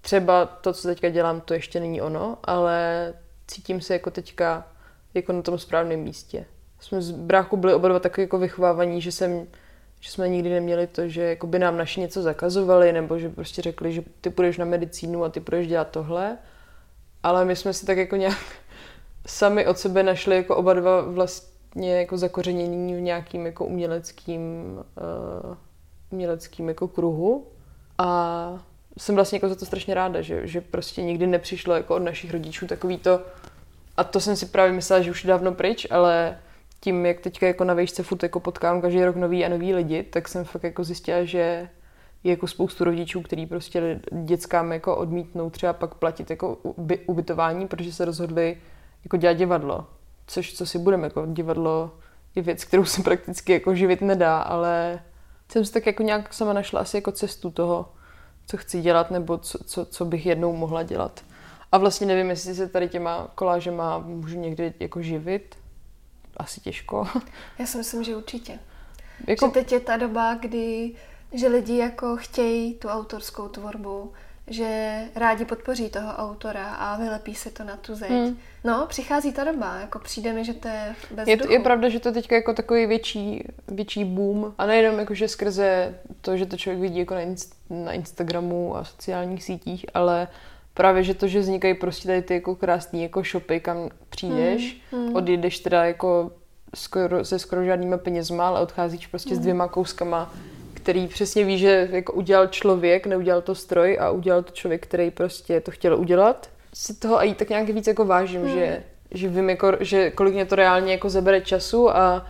Třeba 0.00 0.46
to, 0.46 0.72
co 0.72 0.88
teďka 0.88 1.08
dělám, 1.08 1.40
to 1.40 1.54
ještě 1.54 1.80
není 1.80 2.02
ono, 2.02 2.38
ale 2.44 3.12
cítím 3.46 3.80
se 3.80 3.92
jako 3.92 4.10
teďka 4.10 4.68
jako 5.14 5.32
na 5.32 5.42
tom 5.42 5.58
správném 5.58 6.00
místě. 6.00 6.44
Jsme 6.80 7.02
z 7.02 7.10
bráchu 7.10 7.56
byli 7.56 7.74
oba 7.74 7.88
dva 7.88 7.98
taky 7.98 8.20
jako 8.20 8.38
vychovávaní, 8.38 9.00
že 9.00 9.12
jsem 9.12 9.46
že 10.04 10.10
jsme 10.10 10.28
nikdy 10.28 10.50
neměli 10.50 10.86
to, 10.86 11.08
že 11.08 11.22
jako 11.22 11.46
by 11.46 11.58
nám 11.58 11.76
naši 11.76 12.00
něco 12.00 12.22
zakazovali, 12.22 12.92
nebo 12.92 13.18
že 13.18 13.28
prostě 13.28 13.62
řekli, 13.62 13.92
že 13.92 14.02
ty 14.20 14.30
půjdeš 14.30 14.58
na 14.58 14.64
medicínu 14.64 15.24
a 15.24 15.28
ty 15.28 15.40
půjdeš 15.40 15.66
dělat 15.66 15.90
tohle. 15.90 16.38
Ale 17.22 17.44
my 17.44 17.56
jsme 17.56 17.72
si 17.72 17.86
tak 17.86 17.98
jako 17.98 18.16
nějak 18.16 18.38
sami 19.26 19.66
od 19.66 19.78
sebe 19.78 20.02
našli 20.02 20.36
jako 20.36 20.56
oba 20.56 20.74
dva 20.74 21.12
vlastně 21.74 21.94
jako 21.94 22.18
zakořenění 22.18 22.94
v 22.94 23.00
nějakým 23.00 23.46
jako 23.46 23.64
uměleckým, 23.64 24.40
uh, 25.48 25.56
uměleckým 26.10 26.68
jako 26.68 26.88
kruhu. 26.88 27.46
A 27.98 28.64
jsem 28.98 29.14
vlastně 29.14 29.36
jako 29.36 29.48
za 29.48 29.54
to 29.54 29.66
strašně 29.66 29.94
ráda, 29.94 30.22
že, 30.22 30.46
že 30.46 30.60
prostě 30.60 31.02
nikdy 31.02 31.26
nepřišlo 31.26 31.74
jako 31.74 31.94
od 31.94 32.02
našich 32.02 32.32
rodičů 32.32 32.66
takový 32.66 32.98
to, 32.98 33.20
a 33.96 34.04
to 34.04 34.20
jsem 34.20 34.36
si 34.36 34.46
právě 34.46 34.72
myslela, 34.72 35.02
že 35.02 35.10
už 35.10 35.24
je 35.24 35.28
dávno 35.28 35.52
pryč, 35.52 35.86
ale 35.90 36.38
tím, 36.80 37.06
jak 37.06 37.20
teďka 37.20 37.46
jako 37.46 37.64
na 37.64 37.74
výšce 37.74 38.02
furt 38.02 38.22
jako 38.22 38.40
potkám 38.40 38.80
každý 38.80 39.04
rok 39.04 39.16
nový 39.16 39.44
a 39.44 39.48
nový 39.48 39.74
lidi, 39.74 40.02
tak 40.02 40.28
jsem 40.28 40.44
fakt 40.44 40.64
jako 40.64 40.84
zjistila, 40.84 41.24
že 41.24 41.68
je 42.24 42.30
jako 42.30 42.46
spoustu 42.46 42.84
rodičů, 42.84 43.22
který 43.22 43.46
prostě 43.46 44.00
dětskám 44.24 44.72
jako 44.72 44.96
odmítnou 44.96 45.50
třeba 45.50 45.72
pak 45.72 45.94
platit 45.94 46.30
jako 46.30 46.58
ubytování, 47.06 47.68
protože 47.68 47.92
se 47.92 48.04
rozhodli 48.04 48.56
jako 49.04 49.16
dělat 49.16 49.32
divadlo. 49.32 49.86
Což, 50.26 50.54
co 50.54 50.66
si 50.66 50.78
budeme, 50.78 51.06
jako 51.06 51.26
divadlo 51.26 51.98
je 52.34 52.42
věc, 52.42 52.64
kterou 52.64 52.84
se 52.84 53.02
prakticky 53.02 53.52
jako 53.52 53.74
živit 53.74 54.00
nedá, 54.00 54.38
ale 54.38 55.02
jsem 55.52 55.64
si 55.64 55.72
tak 55.72 55.86
jako 55.86 56.02
nějak 56.02 56.34
sama 56.34 56.52
našla 56.52 56.80
asi 56.80 56.96
jako 56.96 57.12
cestu 57.12 57.50
toho, 57.50 57.92
co 58.46 58.56
chci 58.56 58.80
dělat, 58.80 59.10
nebo 59.10 59.38
co, 59.38 59.58
co, 59.64 59.84
co 59.84 60.04
bych 60.04 60.26
jednou 60.26 60.56
mohla 60.56 60.82
dělat. 60.82 61.24
A 61.72 61.78
vlastně 61.78 62.06
nevím, 62.06 62.30
jestli 62.30 62.54
se 62.54 62.68
tady 62.68 62.88
těma 62.88 63.28
kolážema 63.34 63.98
můžu 63.98 64.40
někdy 64.40 64.74
jako 64.80 65.02
živit. 65.02 65.54
Asi 66.36 66.60
těžko. 66.60 67.08
Já 67.58 67.66
si 67.66 67.78
myslím, 67.78 68.04
že 68.04 68.16
určitě. 68.16 68.58
Jako... 69.26 69.46
Že 69.46 69.52
teď 69.52 69.72
je 69.72 69.80
ta 69.80 69.96
doba, 69.96 70.34
kdy 70.34 70.94
že 71.34 71.48
lidi 71.48 71.76
jako 71.76 72.16
chtějí 72.16 72.74
tu 72.74 72.88
autorskou 72.88 73.48
tvorbu, 73.48 74.12
že 74.46 75.00
rádi 75.14 75.44
podpoří 75.44 75.88
toho 75.88 76.12
autora 76.12 76.74
a 76.74 76.96
vylepí 76.96 77.34
se 77.34 77.50
to 77.50 77.64
na 77.64 77.76
tu 77.76 77.94
zeď. 77.94 78.10
Hmm. 78.10 78.38
No, 78.64 78.86
přichází 78.88 79.32
ta 79.32 79.44
doba, 79.44 79.76
jako 79.80 79.98
přijde 79.98 80.32
mi, 80.32 80.44
že 80.44 80.54
to 80.54 80.68
je 80.68 80.94
bez 81.10 81.28
je, 81.28 81.52
je 81.52 81.60
pravda, 81.60 81.88
že 81.88 82.00
to 82.00 82.12
teď 82.12 82.32
jako 82.32 82.52
takový 82.52 82.86
větší, 82.86 83.44
větší 83.68 84.04
boom 84.04 84.54
a 84.58 84.66
nejenom 84.66 84.98
jako, 84.98 85.14
že 85.14 85.28
skrze 85.28 85.94
to, 86.20 86.36
že 86.36 86.46
to 86.46 86.56
člověk 86.56 86.80
vidí 86.80 86.98
jako 86.98 87.14
na, 87.14 87.20
inst- 87.20 87.54
na 87.70 87.92
Instagramu 87.92 88.76
a 88.76 88.84
sociálních 88.84 89.44
sítích, 89.44 89.86
ale 89.94 90.28
právě, 90.74 91.02
že 91.02 91.14
to, 91.14 91.28
že 91.28 91.40
vznikají 91.40 91.74
prostě 91.74 92.08
tady 92.08 92.22
ty 92.22 92.34
jako 92.34 92.54
krásný 92.54 93.02
jako 93.02 93.22
shopy, 93.22 93.60
kam 93.60 93.88
přijdeš, 94.08 94.76
hmm. 94.90 95.04
Hmm. 95.04 95.16
odjedeš 95.16 95.58
teda 95.58 95.84
jako 95.84 96.30
skoro, 96.74 97.24
se 97.24 97.38
skoro 97.38 97.64
žádnýma 97.64 97.98
penězma, 97.98 98.48
ale 98.48 98.60
odcházíš 98.60 99.06
prostě 99.06 99.30
hmm. 99.30 99.36
s 99.36 99.40
dvěma 99.40 99.68
kouskama 99.68 100.34
který 100.84 101.08
přesně 101.08 101.44
ví, 101.44 101.58
že 101.58 101.88
jako 101.92 102.12
udělal 102.12 102.46
člověk, 102.46 103.06
neudělal 103.06 103.42
to 103.42 103.54
stroj 103.54 103.98
a 104.00 104.10
udělal 104.10 104.42
to 104.42 104.52
člověk, 104.52 104.86
který 104.86 105.10
prostě 105.10 105.60
to 105.60 105.70
chtěl 105.70 105.96
udělat. 105.96 106.50
Si 106.74 106.94
toho 106.94 107.24
i 107.26 107.34
tak 107.34 107.48
nějak 107.48 107.68
víc 107.68 107.86
jako 107.86 108.04
vážím, 108.04 108.40
hmm. 108.40 108.50
že, 108.50 108.82
že 109.10 109.28
vím, 109.28 109.50
jako, 109.50 109.72
že 109.80 110.10
kolik 110.10 110.34
mě 110.34 110.46
to 110.46 110.54
reálně 110.54 110.92
jako 110.92 111.10
zabere 111.10 111.40
času 111.40 111.96
a, 111.96 112.26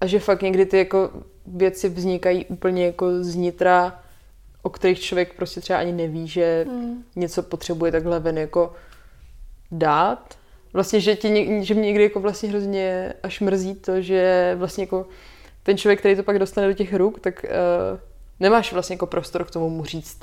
a 0.00 0.06
že 0.06 0.18
fakt 0.18 0.42
někdy 0.42 0.66
ty 0.66 0.78
jako 0.78 1.10
věci 1.46 1.88
vznikají 1.88 2.44
úplně 2.46 2.86
jako 2.86 3.06
znitra, 3.20 4.00
o 4.62 4.70
kterých 4.70 5.00
člověk 5.00 5.34
prostě 5.34 5.60
třeba 5.60 5.78
ani 5.78 5.92
neví, 5.92 6.28
že 6.28 6.64
hmm. 6.68 7.04
něco 7.16 7.42
potřebuje 7.42 7.92
takhle 7.92 8.20
ven 8.20 8.38
jako 8.38 8.72
dát. 9.70 10.38
Vlastně, 10.72 11.00
že, 11.00 11.16
ti, 11.16 11.64
že 11.64 11.74
mě 11.74 11.86
někdy 11.86 12.02
jako 12.02 12.20
vlastně 12.20 12.48
hrozně 12.48 13.12
až 13.22 13.40
mrzí 13.40 13.74
to, 13.74 14.00
že 14.00 14.54
vlastně 14.58 14.82
jako 14.82 15.06
ten 15.66 15.76
člověk, 15.76 15.98
který 15.98 16.16
to 16.16 16.22
pak 16.22 16.38
dostane 16.38 16.68
do 16.68 16.72
těch 16.72 16.94
ruk, 16.94 17.20
tak 17.20 17.44
uh, 17.44 17.98
nemáš 18.40 18.72
vlastně 18.72 18.94
jako 18.94 19.06
prostor 19.06 19.44
k 19.44 19.50
tomu 19.50 19.70
mu 19.70 19.84
říct, 19.84 20.20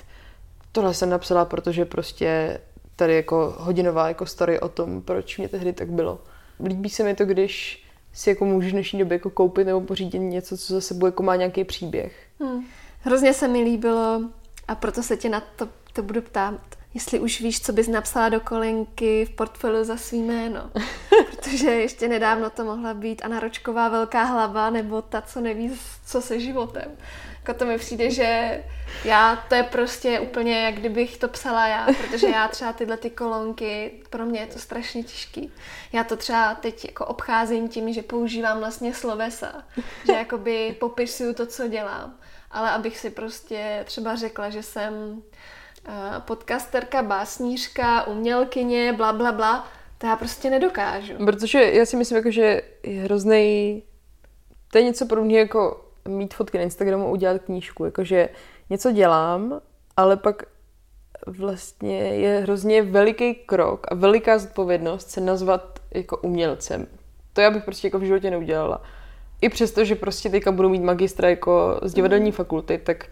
tohle 0.71 0.93
jsem 0.93 1.09
napsala, 1.09 1.45
protože 1.45 1.85
prostě 1.85 2.59
tady 2.95 3.15
jako 3.15 3.55
hodinová 3.57 4.07
jako 4.07 4.25
story 4.25 4.59
o 4.59 4.69
tom, 4.69 5.01
proč 5.01 5.37
mě 5.37 5.49
tehdy 5.49 5.73
tak 5.73 5.91
bylo. 5.91 6.19
Líbí 6.65 6.89
se 6.89 7.03
mi 7.03 7.15
to, 7.15 7.25
když 7.25 7.83
si 8.13 8.29
jako 8.29 8.45
můžeš 8.45 8.71
v 8.71 8.73
dnešní 8.73 8.99
době 8.99 9.15
jako 9.15 9.29
koupit 9.29 9.67
nebo 9.67 9.81
pořídit 9.81 10.19
něco, 10.19 10.57
co 10.57 10.73
za 10.73 10.81
sebou 10.81 11.05
jako 11.05 11.23
má 11.23 11.35
nějaký 11.35 11.63
příběh. 11.63 12.27
Hmm. 12.39 12.65
Hrozně 12.99 13.33
se 13.33 13.47
mi 13.47 13.61
líbilo 13.61 14.21
a 14.67 14.75
proto 14.75 15.03
se 15.03 15.17
tě 15.17 15.29
na 15.29 15.43
to, 15.55 15.67
to 15.93 16.03
budu 16.03 16.21
ptát, 16.21 16.61
jestli 16.93 17.19
už 17.19 17.41
víš, 17.41 17.61
co 17.61 17.73
bys 17.73 17.87
napsala 17.87 18.29
do 18.29 18.39
kolenky 18.39 19.25
v 19.25 19.29
portfoliu 19.29 19.83
za 19.83 19.97
svý 19.97 20.21
jméno. 20.21 20.71
Protože 21.29 21.71
ještě 21.71 22.07
nedávno 22.07 22.49
to 22.49 22.63
mohla 22.63 22.93
být 22.93 23.25
Anna 23.25 23.39
Ročková 23.39 23.89
velká 23.89 24.23
hlava 24.23 24.69
nebo 24.69 25.01
ta, 25.01 25.21
co 25.21 25.41
neví, 25.41 25.79
co 26.05 26.21
se 26.21 26.39
životem. 26.39 26.91
Jako 27.47 27.59
to 27.59 27.65
mi 27.65 27.77
přijde, 27.77 28.11
že 28.11 28.63
já, 29.03 29.35
to 29.35 29.55
je 29.55 29.63
prostě 29.63 30.19
úplně, 30.19 30.61
jak 30.61 30.75
kdybych 30.75 31.17
to 31.17 31.27
psala 31.27 31.67
já, 31.67 31.87
protože 32.01 32.29
já 32.29 32.47
třeba 32.47 32.73
tyhle 32.73 32.97
ty 32.97 33.09
kolonky, 33.09 33.91
pro 34.09 34.25
mě 34.25 34.39
je 34.39 34.47
to 34.47 34.59
strašně 34.59 35.03
těžký. 35.03 35.51
Já 35.93 36.03
to 36.03 36.17
třeba 36.17 36.55
teď 36.55 36.85
jako 36.85 37.05
obcházím 37.05 37.69
tím, 37.69 37.93
že 37.93 38.01
používám 38.01 38.59
vlastně 38.59 38.93
slovesa, 38.93 39.63
že 40.05 40.13
jakoby 40.13 40.75
popisuju 40.79 41.33
to, 41.33 41.45
co 41.45 41.67
dělám. 41.67 42.17
Ale 42.51 42.71
abych 42.71 42.97
si 42.97 43.09
prostě 43.09 43.83
třeba 43.85 44.15
řekla, 44.15 44.49
že 44.49 44.63
jsem 44.63 45.23
podcasterka, 46.19 47.03
básnířka, 47.03 48.07
umělkyně, 48.07 48.93
bla, 48.93 49.13
bla, 49.13 49.31
bla, 49.31 49.67
to 49.97 50.07
já 50.07 50.15
prostě 50.15 50.49
nedokážu. 50.49 51.13
Protože 51.25 51.63
já 51.63 51.85
si 51.85 51.97
myslím, 51.97 52.17
jako, 52.17 52.31
že 52.31 52.61
je 52.83 53.01
hrozný, 53.01 53.83
to 54.71 54.77
je 54.77 54.83
něco 54.83 55.05
podobného 55.05 55.39
jako 55.39 55.85
mít 56.07 56.33
fotky 56.33 56.57
na 56.57 56.63
Instagramu 56.63 57.05
a 57.05 57.09
udělat 57.09 57.41
knížku. 57.41 57.85
Jakože 57.85 58.29
něco 58.69 58.91
dělám, 58.91 59.61
ale 59.97 60.17
pak 60.17 60.43
vlastně 61.27 61.99
je 61.99 62.39
hrozně 62.39 62.81
veliký 62.81 63.35
krok 63.35 63.87
a 63.91 63.95
veliká 63.95 64.37
zodpovědnost 64.37 65.09
se 65.09 65.21
nazvat 65.21 65.79
jako 65.91 66.17
umělcem. 66.17 66.87
To 67.33 67.41
já 67.41 67.51
bych 67.51 67.63
prostě 67.63 67.87
jako 67.87 67.99
v 67.99 68.03
životě 68.03 68.31
neudělala. 68.31 68.81
I 69.41 69.49
přesto, 69.49 69.85
že 69.85 69.95
prostě 69.95 70.29
teďka 70.29 70.51
budu 70.51 70.69
mít 70.69 70.83
magistra 70.83 71.29
jako 71.29 71.79
z 71.83 71.93
divadelní 71.93 72.25
mm. 72.25 72.31
fakulty, 72.31 72.77
tak 72.77 73.05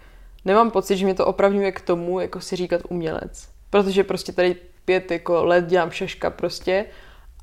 nemám 0.46 0.72
pocit, 0.72 0.98
že 0.98 1.06
mě 1.06 1.14
to 1.14 1.26
opravňuje 1.26 1.72
k 1.72 1.82
tomu, 1.82 2.20
jako 2.20 2.40
si 2.42 2.56
říkat 2.56 2.82
umělec. 2.90 3.50
Protože 3.70 4.04
prostě 4.04 4.32
tady 4.32 4.56
pět 4.86 5.12
jako 5.12 5.46
let 5.46 5.66
dělám 5.66 5.92
šaška 5.92 6.30
prostě 6.30 6.86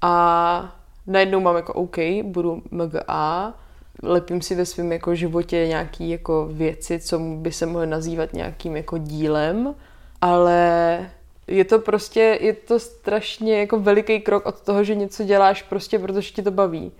a 0.02 0.76
najednou 1.06 1.40
mám 1.40 1.56
jako 1.56 1.72
OK, 1.72 1.96
budu 2.22 2.62
MGA, 2.70 3.54
lepím 4.02 4.42
si 4.42 4.54
ve 4.54 4.66
svém 4.66 4.92
jako 4.92 5.14
životě 5.14 5.66
nějaký 5.68 6.10
jako 6.10 6.48
věci, 6.52 7.00
co 7.00 7.18
by 7.18 7.52
se 7.52 7.66
mohly 7.66 7.86
nazývat 7.86 8.32
nějakým 8.32 8.76
jako 8.76 8.98
dílem, 8.98 9.74
ale 10.20 11.10
je 11.46 11.64
to 11.64 11.78
prostě, 11.78 12.38
je 12.40 12.52
to 12.52 12.78
strašně 12.78 13.58
jako 13.58 13.80
veliký 13.80 14.20
krok 14.20 14.46
od 14.46 14.60
toho, 14.60 14.84
že 14.84 14.94
něco 14.94 15.24
děláš 15.24 15.62
prostě, 15.62 15.98
protože 15.98 16.30
ti 16.30 16.42
to 16.42 16.50
baví. 16.50 16.92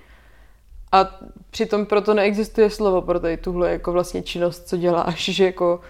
A 0.93 1.19
přitom 1.51 1.87
proto 1.87 2.15
neexistuje 2.15 2.71
slovo 2.71 3.03
pro 3.03 3.21
tady 3.21 3.37
tuhle 3.37 3.71
jako 3.71 3.93
vlastně 3.93 4.23
činnost, 4.23 4.69
co 4.69 4.77
děláš, 4.77 5.25
že 5.25 5.45
jako 5.45 5.81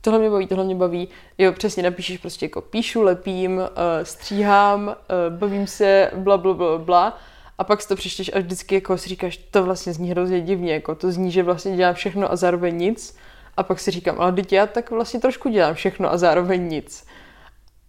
tohle 0.00 0.18
mě 0.18 0.30
baví, 0.30 0.46
tohle 0.46 0.64
mě 0.64 0.74
baví. 0.74 1.08
Jo, 1.38 1.52
přesně 1.52 1.82
napíšeš 1.82 2.18
prostě 2.18 2.44
jako 2.44 2.60
píšu, 2.60 3.02
lepím, 3.02 3.56
uh, 3.56 3.64
stříhám, 4.02 4.88
uh, 4.88 5.38
bavím 5.38 5.66
se, 5.66 6.10
bla, 6.14 6.38
bla, 6.38 6.54
bla, 6.54 6.78
bla. 6.78 7.18
A 7.58 7.64
pak 7.64 7.82
si 7.82 7.88
to 7.88 7.96
přičteš 7.96 8.30
a 8.34 8.38
vždycky 8.38 8.74
jako 8.74 8.98
si 8.98 9.08
říkáš, 9.08 9.36
to 9.36 9.64
vlastně 9.64 9.92
zní 9.92 10.10
hrozně 10.10 10.40
divně, 10.40 10.72
jako 10.72 10.94
to 10.94 11.12
zní, 11.12 11.30
že 11.30 11.42
vlastně 11.42 11.76
dělám 11.76 11.94
všechno 11.94 12.32
a 12.32 12.36
zároveň 12.36 12.76
nic. 12.76 13.16
A 13.56 13.62
pak 13.62 13.80
si 13.80 13.90
říkám, 13.90 14.16
ale 14.20 14.32
teď 14.32 14.52
já 14.52 14.66
tak 14.66 14.90
vlastně 14.90 15.20
trošku 15.20 15.48
dělám 15.48 15.74
všechno 15.74 16.12
a 16.12 16.18
zároveň 16.18 16.68
nic. 16.68 17.06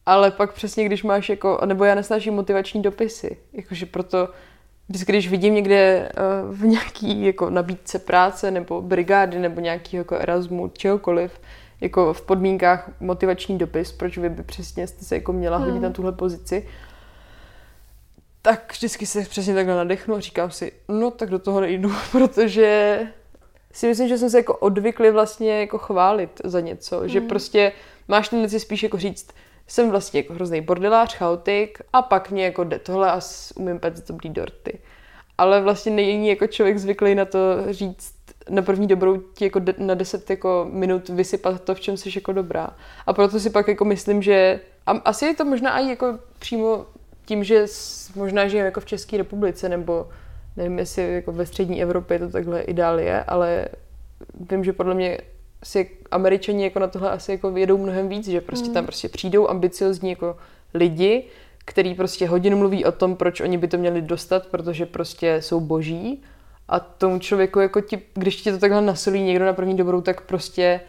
Ale 0.05 0.31
pak 0.31 0.53
přesně, 0.53 0.85
když 0.85 1.03
máš 1.03 1.29
jako, 1.29 1.59
nebo 1.65 1.83
já 1.83 1.95
nesnáším 1.95 2.33
motivační 2.33 2.81
dopisy, 2.81 3.37
jakože 3.53 3.85
proto 3.85 4.29
vždycky, 4.91 5.11
když 5.11 5.29
vidím 5.29 5.53
někde 5.53 6.09
uh, 6.49 6.55
v 6.55 6.65
nějaký 6.65 7.25
jako 7.25 7.49
nabídce 7.49 7.99
práce 7.99 8.51
nebo 8.51 8.81
brigády 8.81 9.39
nebo 9.39 9.61
nějaký 9.61 9.97
jako 9.97 10.15
Erasmu, 10.15 10.67
čehokoliv, 10.67 11.31
jako 11.81 12.13
v 12.13 12.21
podmínkách 12.21 12.91
motivační 12.99 13.57
dopis, 13.57 13.91
proč 13.91 14.17
vy 14.17 14.29
by 14.29 14.43
přesně 14.43 14.87
jste 14.87 15.05
se 15.05 15.15
jako 15.15 15.33
měla 15.33 15.57
hodit 15.57 15.71
hmm. 15.71 15.81
na 15.81 15.89
tuhle 15.89 16.11
pozici, 16.11 16.67
tak 18.41 18.73
vždycky 18.73 19.05
se 19.05 19.21
přesně 19.21 19.53
takhle 19.53 19.75
nadechnu 19.75 20.15
a 20.15 20.19
říkám 20.19 20.51
si, 20.51 20.71
no 20.87 21.11
tak 21.11 21.29
do 21.29 21.39
toho 21.39 21.61
nejdu, 21.61 21.91
protože 22.11 22.99
si 23.71 23.87
myslím, 23.87 24.07
že 24.07 24.17
jsem 24.17 24.29
se 24.29 24.37
jako 24.37 24.57
odvykli 24.57 25.11
vlastně 25.11 25.59
jako 25.59 25.77
chválit 25.77 26.41
za 26.43 26.59
něco, 26.59 26.99
hmm. 26.99 27.09
že 27.09 27.21
prostě 27.21 27.71
máš 28.07 28.29
tendenci 28.29 28.59
spíš 28.59 28.83
jako 28.83 28.97
říct, 28.97 29.33
jsem 29.71 29.89
vlastně 29.89 30.19
jako 30.19 30.33
hrozný 30.33 30.61
bordelář, 30.61 31.15
chaotik 31.15 31.79
a 31.93 32.01
pak 32.01 32.31
mě 32.31 32.45
jako 32.45 32.63
jde 32.63 32.79
tohle 32.79 33.11
a 33.11 33.19
umím 33.55 33.79
pec 33.79 34.07
dobrý 34.07 34.29
dorty. 34.29 34.79
Ale 35.37 35.61
vlastně 35.61 35.91
není 35.91 36.27
jako 36.27 36.47
člověk 36.47 36.77
zvyklý 36.77 37.15
na 37.15 37.25
to 37.25 37.39
říct 37.69 38.13
na 38.49 38.61
první 38.61 38.87
dobrou 38.87 39.17
ti 39.17 39.45
jako 39.45 39.59
de, 39.59 39.73
na 39.77 39.93
10 39.93 40.29
jako 40.29 40.67
minut 40.71 41.09
vysypat 41.09 41.61
to, 41.61 41.75
v 41.75 41.79
čem 41.79 41.97
jsi 41.97 42.09
jako 42.15 42.33
dobrá. 42.33 42.69
A 43.07 43.13
proto 43.13 43.39
si 43.39 43.49
pak 43.49 43.67
jako 43.67 43.85
myslím, 43.85 44.21
že 44.21 44.59
a 44.85 44.91
asi 44.91 45.25
je 45.25 45.35
to 45.35 45.45
možná 45.45 45.79
i 45.79 45.89
jako 45.89 46.19
přímo 46.39 46.85
tím, 47.25 47.43
že 47.43 47.65
možná 48.15 48.47
žijeme 48.47 48.65
jako 48.65 48.79
v 48.79 48.85
České 48.85 49.17
republice, 49.17 49.69
nebo 49.69 50.09
nevím, 50.57 50.79
jestli 50.79 51.13
jako 51.13 51.31
ve 51.31 51.45
střední 51.45 51.81
Evropě 51.81 52.19
to 52.19 52.29
takhle 52.29 52.61
ideál 52.61 52.99
je, 52.99 53.23
ale 53.23 53.65
vím, 54.49 54.63
že 54.63 54.73
podle 54.73 54.93
mě 54.93 55.17
si 55.63 55.89
američani 56.11 56.63
jako 56.63 56.79
na 56.79 56.87
tohle 56.87 57.11
asi 57.11 57.31
jako 57.31 57.57
jedou 57.57 57.77
mnohem 57.77 58.09
víc, 58.09 58.27
že 58.27 58.41
prostě 58.41 58.67
mm. 58.67 58.73
tam 58.73 58.85
prostě 58.85 59.09
přijdou 59.09 59.49
ambiciozní 59.49 60.09
jako 60.09 60.37
lidi, 60.73 61.23
který 61.65 61.95
prostě 61.95 62.27
hodinu 62.27 62.57
mluví 62.57 62.85
o 62.85 62.91
tom, 62.91 63.15
proč 63.15 63.41
oni 63.41 63.57
by 63.57 63.67
to 63.67 63.77
měli 63.77 64.01
dostat, 64.01 64.47
protože 64.47 64.85
prostě 64.85 65.41
jsou 65.41 65.59
boží 65.59 66.23
a 66.67 66.79
tomu 66.79 67.19
člověku, 67.19 67.59
jako 67.59 67.81
ti, 67.81 68.01
když 68.13 68.35
ti 68.35 68.51
to 68.51 68.57
takhle 68.57 68.81
nasolí 68.81 69.21
někdo 69.21 69.45
na 69.45 69.53
první 69.53 69.77
dobrou, 69.77 70.01
tak 70.01 70.21
prostě 70.21 70.81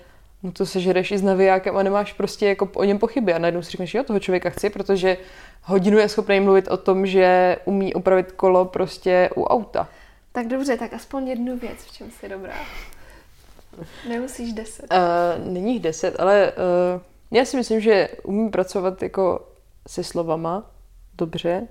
mu 0.43 0.53
to 0.53 0.67
sežereš 0.67 1.11
i 1.11 1.19
s 1.19 1.23
navijákem 1.23 1.77
a 1.77 1.83
nemáš 1.83 2.13
prostě 2.13 2.47
jako 2.49 2.69
o 2.75 2.85
něm 2.85 2.99
pochyby 2.99 3.35
a 3.35 3.39
najednou 3.39 3.63
si 3.63 3.71
řekneš, 3.71 3.95
jo, 3.95 4.05
toho 4.05 4.21
člověka 4.21 4.51
chci, 4.51 4.71
protože 4.71 5.17
hodinu 5.63 5.99
je 5.99 6.09
schopný 6.09 6.41
mluvit 6.41 6.69
o 6.69 6.77
tom, 6.77 7.07
že 7.07 7.57
umí 7.65 7.95
opravit 7.95 8.33
kolo 8.33 8.65
prostě 8.65 9.31
u 9.37 9.45
auta. 9.45 9.89
Tak 10.33 10.47
dobře, 10.49 10.77
tak 10.77 10.93
aspoň 10.93 11.29
jednu 11.29 11.59
věc, 11.59 11.79
v 11.79 11.93
čem 11.93 12.11
jsi 12.11 12.29
dobrá. 12.29 12.55
Nemusíš 14.09 14.53
deset. 14.53 14.87
Uh, 14.93 15.53
není 15.53 15.73
jich 15.73 15.83
deset, 15.83 16.21
ale 16.21 16.53
uh, 16.53 17.01
já 17.31 17.45
si 17.45 17.57
myslím, 17.57 17.81
že 17.81 18.09
umím 18.25 18.51
pracovat 18.51 19.03
jako 19.03 19.49
se 19.89 20.05
slovama 20.05 20.71
dobře, 21.15 21.69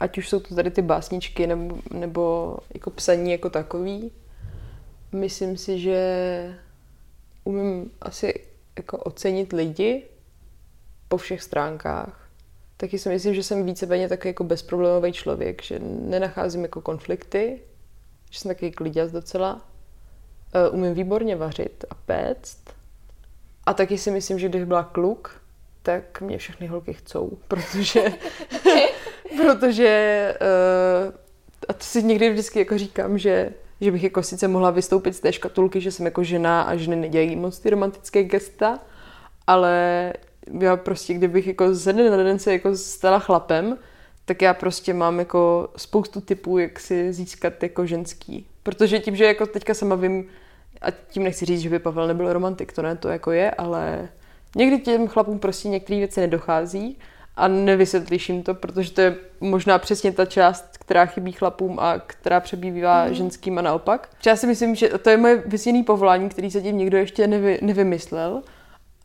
ať 0.00 0.18
už 0.18 0.28
jsou 0.28 0.40
to 0.40 0.54
tady 0.54 0.70
ty 0.70 0.82
básničky 0.82 1.46
nebo, 1.46 1.78
nebo 1.90 2.56
jako 2.74 2.90
psaní 2.90 3.32
jako 3.32 3.50
takový. 3.50 4.12
Myslím 5.12 5.56
si, 5.56 5.78
že 5.78 6.54
umím 7.44 7.90
asi 8.00 8.46
jako 8.76 8.98
ocenit 8.98 9.52
lidi 9.52 10.02
po 11.08 11.16
všech 11.16 11.42
stránkách. 11.42 12.28
Taky 12.76 12.98
si 12.98 13.08
myslím, 13.08 13.34
že 13.34 13.42
jsem 13.42 13.66
víceméně 13.66 14.08
takový 14.08 14.28
jako 14.28 14.44
bezproblémový 14.44 15.12
člověk, 15.12 15.62
že 15.62 15.78
nenacházím 15.82 16.62
jako 16.62 16.80
konflikty, 16.80 17.60
že 18.30 18.38
jsem 18.38 18.48
takový 18.48 18.72
kliděz 18.72 19.12
docela. 19.12 19.71
Uh, 20.54 20.74
umím 20.74 20.94
výborně 20.94 21.36
vařit 21.36 21.84
a 21.90 21.94
péct. 21.94 22.58
A 23.66 23.74
taky 23.74 23.98
si 23.98 24.10
myslím, 24.10 24.38
že 24.38 24.48
když 24.48 24.64
byla 24.64 24.82
kluk, 24.82 25.42
tak 25.82 26.20
mě 26.20 26.38
všechny 26.38 26.66
holky 26.66 26.92
chcou, 26.92 27.38
protože, 27.48 28.04
protože 29.36 30.34
uh, 30.40 31.14
a 31.68 31.72
to 31.72 31.84
si 31.84 32.02
někdy 32.02 32.30
vždycky 32.30 32.58
jako 32.58 32.78
říkám, 32.78 33.18
že, 33.18 33.52
že 33.80 33.92
bych 33.92 34.02
jako 34.02 34.22
sice 34.22 34.48
mohla 34.48 34.70
vystoupit 34.70 35.12
z 35.12 35.20
té 35.20 35.32
škatulky, 35.32 35.80
že 35.80 35.90
jsem 35.90 36.06
jako 36.06 36.24
žena 36.24 36.62
a 36.62 36.76
ženy 36.76 36.96
nedělají 36.96 37.36
moc 37.36 37.58
ty 37.58 37.70
romantické 37.70 38.22
gesta, 38.22 38.78
ale 39.46 40.12
já 40.60 40.76
prostě, 40.76 41.14
kdybych 41.14 41.46
jako 41.46 41.74
ze 41.74 41.92
dne 41.92 42.10
na 42.10 42.16
den 42.16 42.38
se 42.38 42.52
jako 42.52 42.76
stala 42.76 43.18
chlapem, 43.18 43.78
tak 44.24 44.42
já 44.42 44.54
prostě 44.54 44.94
mám 44.94 45.18
jako 45.18 45.68
spoustu 45.76 46.20
typů, 46.20 46.58
jak 46.58 46.80
si 46.80 47.12
získat 47.12 47.62
jako 47.62 47.86
ženský. 47.86 48.46
Protože 48.62 48.98
tím, 48.98 49.16
že 49.16 49.24
jako 49.24 49.46
teďka 49.46 49.74
sama 49.74 49.94
vím, 49.94 50.28
a 50.82 50.90
tím 50.90 51.22
nechci 51.22 51.44
říct, 51.44 51.60
že 51.60 51.70
by 51.70 51.78
Pavel 51.78 52.06
nebyl 52.06 52.32
romantik, 52.32 52.72
to 52.72 52.82
ne, 52.82 52.96
to 52.96 53.08
jako 53.08 53.32
je, 53.32 53.50
ale 53.50 54.08
Někdy 54.56 54.78
těm 54.78 55.08
chlapům 55.08 55.38
prostě 55.38 55.68
některé 55.68 55.98
věci 55.98 56.20
nedochází 56.20 56.98
a 57.36 57.48
nevysvětlíš 57.48 58.28
jim 58.28 58.42
to, 58.42 58.54
protože 58.54 58.92
to 58.92 59.00
je 59.00 59.16
možná 59.40 59.78
přesně 59.78 60.12
ta 60.12 60.26
část, 60.26 60.78
která 60.78 61.06
chybí 61.06 61.32
chlapům 61.32 61.78
a 61.80 61.98
která 61.98 62.40
přebývá 62.40 63.04
mm. 63.04 63.14
ženským 63.14 63.58
a 63.58 63.62
naopak. 63.62 64.08
Já 64.26 64.36
si 64.36 64.46
myslím, 64.46 64.74
že 64.74 64.88
to 64.88 65.10
je 65.10 65.16
moje 65.16 65.42
vysněné 65.46 65.84
povolání, 65.84 66.28
který 66.28 66.50
se 66.50 66.62
tím 66.62 66.78
nikdo 66.78 66.98
ještě 66.98 67.26
nevy, 67.26 67.58
nevymyslel, 67.62 68.42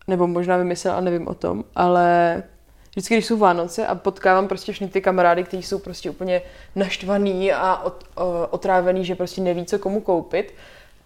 nebo 0.07 0.28
možná 0.28 0.57
vymyslel 0.57 0.93
a 0.95 1.01
nevím 1.01 1.28
o 1.28 1.34
tom, 1.34 1.63
ale 1.75 2.43
vždycky, 2.91 3.15
když 3.15 3.25
jsou 3.25 3.38
Vánoce 3.38 3.88
a 3.88 3.95
potkávám 3.95 4.47
prostě 4.47 4.71
všechny 4.71 4.91
ty 4.91 5.01
kamarády, 5.01 5.43
kteří 5.43 5.63
jsou 5.63 5.80
prostě 5.80 6.09
úplně 6.09 6.41
naštvaný 6.75 7.53
a 7.53 7.84
ot, 7.84 8.03
o, 8.15 8.47
otrávený, 8.49 9.05
že 9.05 9.15
prostě 9.15 9.41
neví, 9.41 9.65
co 9.65 9.80
komu 9.80 10.01
koupit, 10.01 10.53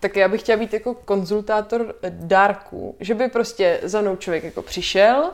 tak 0.02 0.16
já 0.16 0.28
bych 0.28 0.41
chtěla 0.41 0.60
být 0.60 0.74
jako 0.74 0.93
konzultátor 0.93 1.95
dárků, 2.10 2.95
že 2.99 3.16
by 3.16 3.28
prostě 3.28 3.80
za 3.84 4.02
mnou 4.02 4.16
člověk 4.16 4.43
jako 4.43 4.62
přišel 4.62 5.32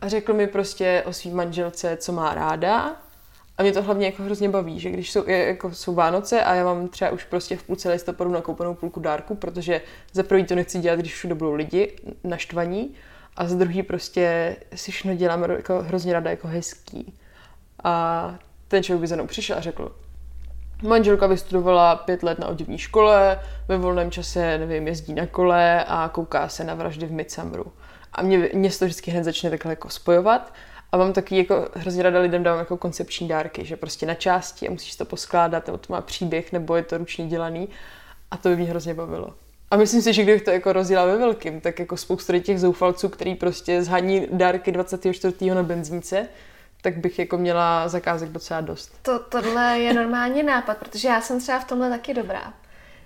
a 0.00 0.08
řekl 0.08 0.34
mi 0.34 0.46
prostě 0.46 1.02
o 1.06 1.12
svým 1.12 1.36
manželce, 1.36 1.96
co 1.96 2.12
má 2.12 2.34
ráda. 2.34 2.96
A 3.58 3.62
mě 3.62 3.72
to 3.72 3.82
hlavně 3.82 4.06
jako 4.06 4.22
hrozně 4.22 4.48
baví, 4.48 4.80
že 4.80 4.90
když 4.90 5.12
jsou, 5.12 5.28
jako 5.28 5.74
jsou 5.74 5.94
Vánoce 5.94 6.44
a 6.44 6.54
já 6.54 6.64
mám 6.64 6.88
třeba 6.88 7.10
už 7.10 7.24
prostě 7.24 7.56
v 7.56 7.62
půlce 7.62 7.90
listopadu 7.90 8.30
nakoupenou 8.30 8.74
půlku 8.74 9.00
dárku, 9.00 9.34
protože 9.34 9.80
za 10.12 10.22
prvý 10.22 10.44
to 10.44 10.54
nechci 10.54 10.78
dělat, 10.78 10.98
když 10.98 11.14
všude 11.14 11.34
budou 11.34 11.52
lidi 11.52 11.96
naštvaní 12.24 12.94
a 13.36 13.46
za 13.46 13.56
druhý 13.56 13.82
prostě 13.82 14.56
si 14.74 14.92
všechno 14.92 15.14
dělám 15.14 15.50
jako 15.50 15.82
hrozně 15.82 16.12
ráda 16.12 16.30
jako 16.30 16.48
hezký. 16.48 17.14
A 17.84 18.38
ten 18.68 18.82
člověk 18.82 19.00
by 19.00 19.06
za 19.06 19.14
mnou 19.14 19.26
přišel 19.26 19.56
a 19.56 19.60
řekl, 19.60 19.92
Manželka 20.82 21.26
vystudovala 21.26 21.96
pět 21.96 22.22
let 22.22 22.38
na 22.38 22.48
oděvní 22.48 22.78
škole, 22.78 23.40
ve 23.68 23.78
volném 23.78 24.10
čase, 24.10 24.58
nevím, 24.58 24.86
jezdí 24.86 25.14
na 25.14 25.26
kole 25.26 25.84
a 25.84 26.08
kouká 26.08 26.48
se 26.48 26.64
na 26.64 26.74
vraždy 26.74 27.06
v 27.06 27.12
Midsummeru. 27.12 27.72
A 28.12 28.22
mě, 28.22 28.50
mě 28.54 28.70
to 28.70 28.84
vždycky 28.84 29.10
hned 29.10 29.24
začne 29.24 29.50
takhle 29.50 29.72
jako 29.72 29.88
spojovat. 29.88 30.52
A 30.92 30.96
mám 30.96 31.12
taky 31.12 31.36
jako 31.36 31.68
hrozně 31.74 32.02
rada 32.02 32.20
lidem 32.20 32.42
dávám 32.42 32.58
jako 32.58 32.76
koncepční 32.76 33.28
dárky, 33.28 33.64
že 33.64 33.76
prostě 33.76 34.06
na 34.06 34.14
části 34.14 34.68
a 34.68 34.70
musíš 34.70 34.96
to 34.96 35.04
poskládat, 35.04 35.66
nebo 35.66 35.78
to 35.78 35.92
má 35.92 36.00
příběh, 36.00 36.52
nebo 36.52 36.76
je 36.76 36.82
to 36.82 36.98
ručně 36.98 37.26
dělaný. 37.26 37.68
A 38.30 38.36
to 38.36 38.48
by 38.48 38.56
mě 38.56 38.66
hrozně 38.66 38.94
bavilo. 38.94 39.34
A 39.70 39.76
myslím 39.76 40.02
si, 40.02 40.12
že 40.12 40.22
kdybych 40.22 40.42
to 40.42 40.50
jako 40.50 40.72
rozjela 40.72 41.04
ve 41.04 41.18
velkým, 41.18 41.60
tak 41.60 41.78
jako 41.78 41.96
spoustu 41.96 42.40
těch 42.40 42.60
zoufalců, 42.60 43.08
který 43.08 43.34
prostě 43.34 43.82
zhaní 43.82 44.26
dárky 44.32 44.72
24. 44.72 45.50
na 45.50 45.62
benzínce, 45.62 46.28
tak 46.82 46.98
bych 46.98 47.18
jako 47.18 47.38
měla 47.38 47.88
zakázek 47.88 48.28
docela 48.28 48.60
dost. 48.60 48.98
To, 49.02 49.18
tohle 49.18 49.78
je 49.78 49.94
normální 49.94 50.42
nápad, 50.42 50.76
protože 50.76 51.08
já 51.08 51.20
jsem 51.20 51.40
třeba 51.40 51.58
v 51.58 51.64
tomhle 51.64 51.90
taky 51.90 52.14
dobrá. 52.14 52.52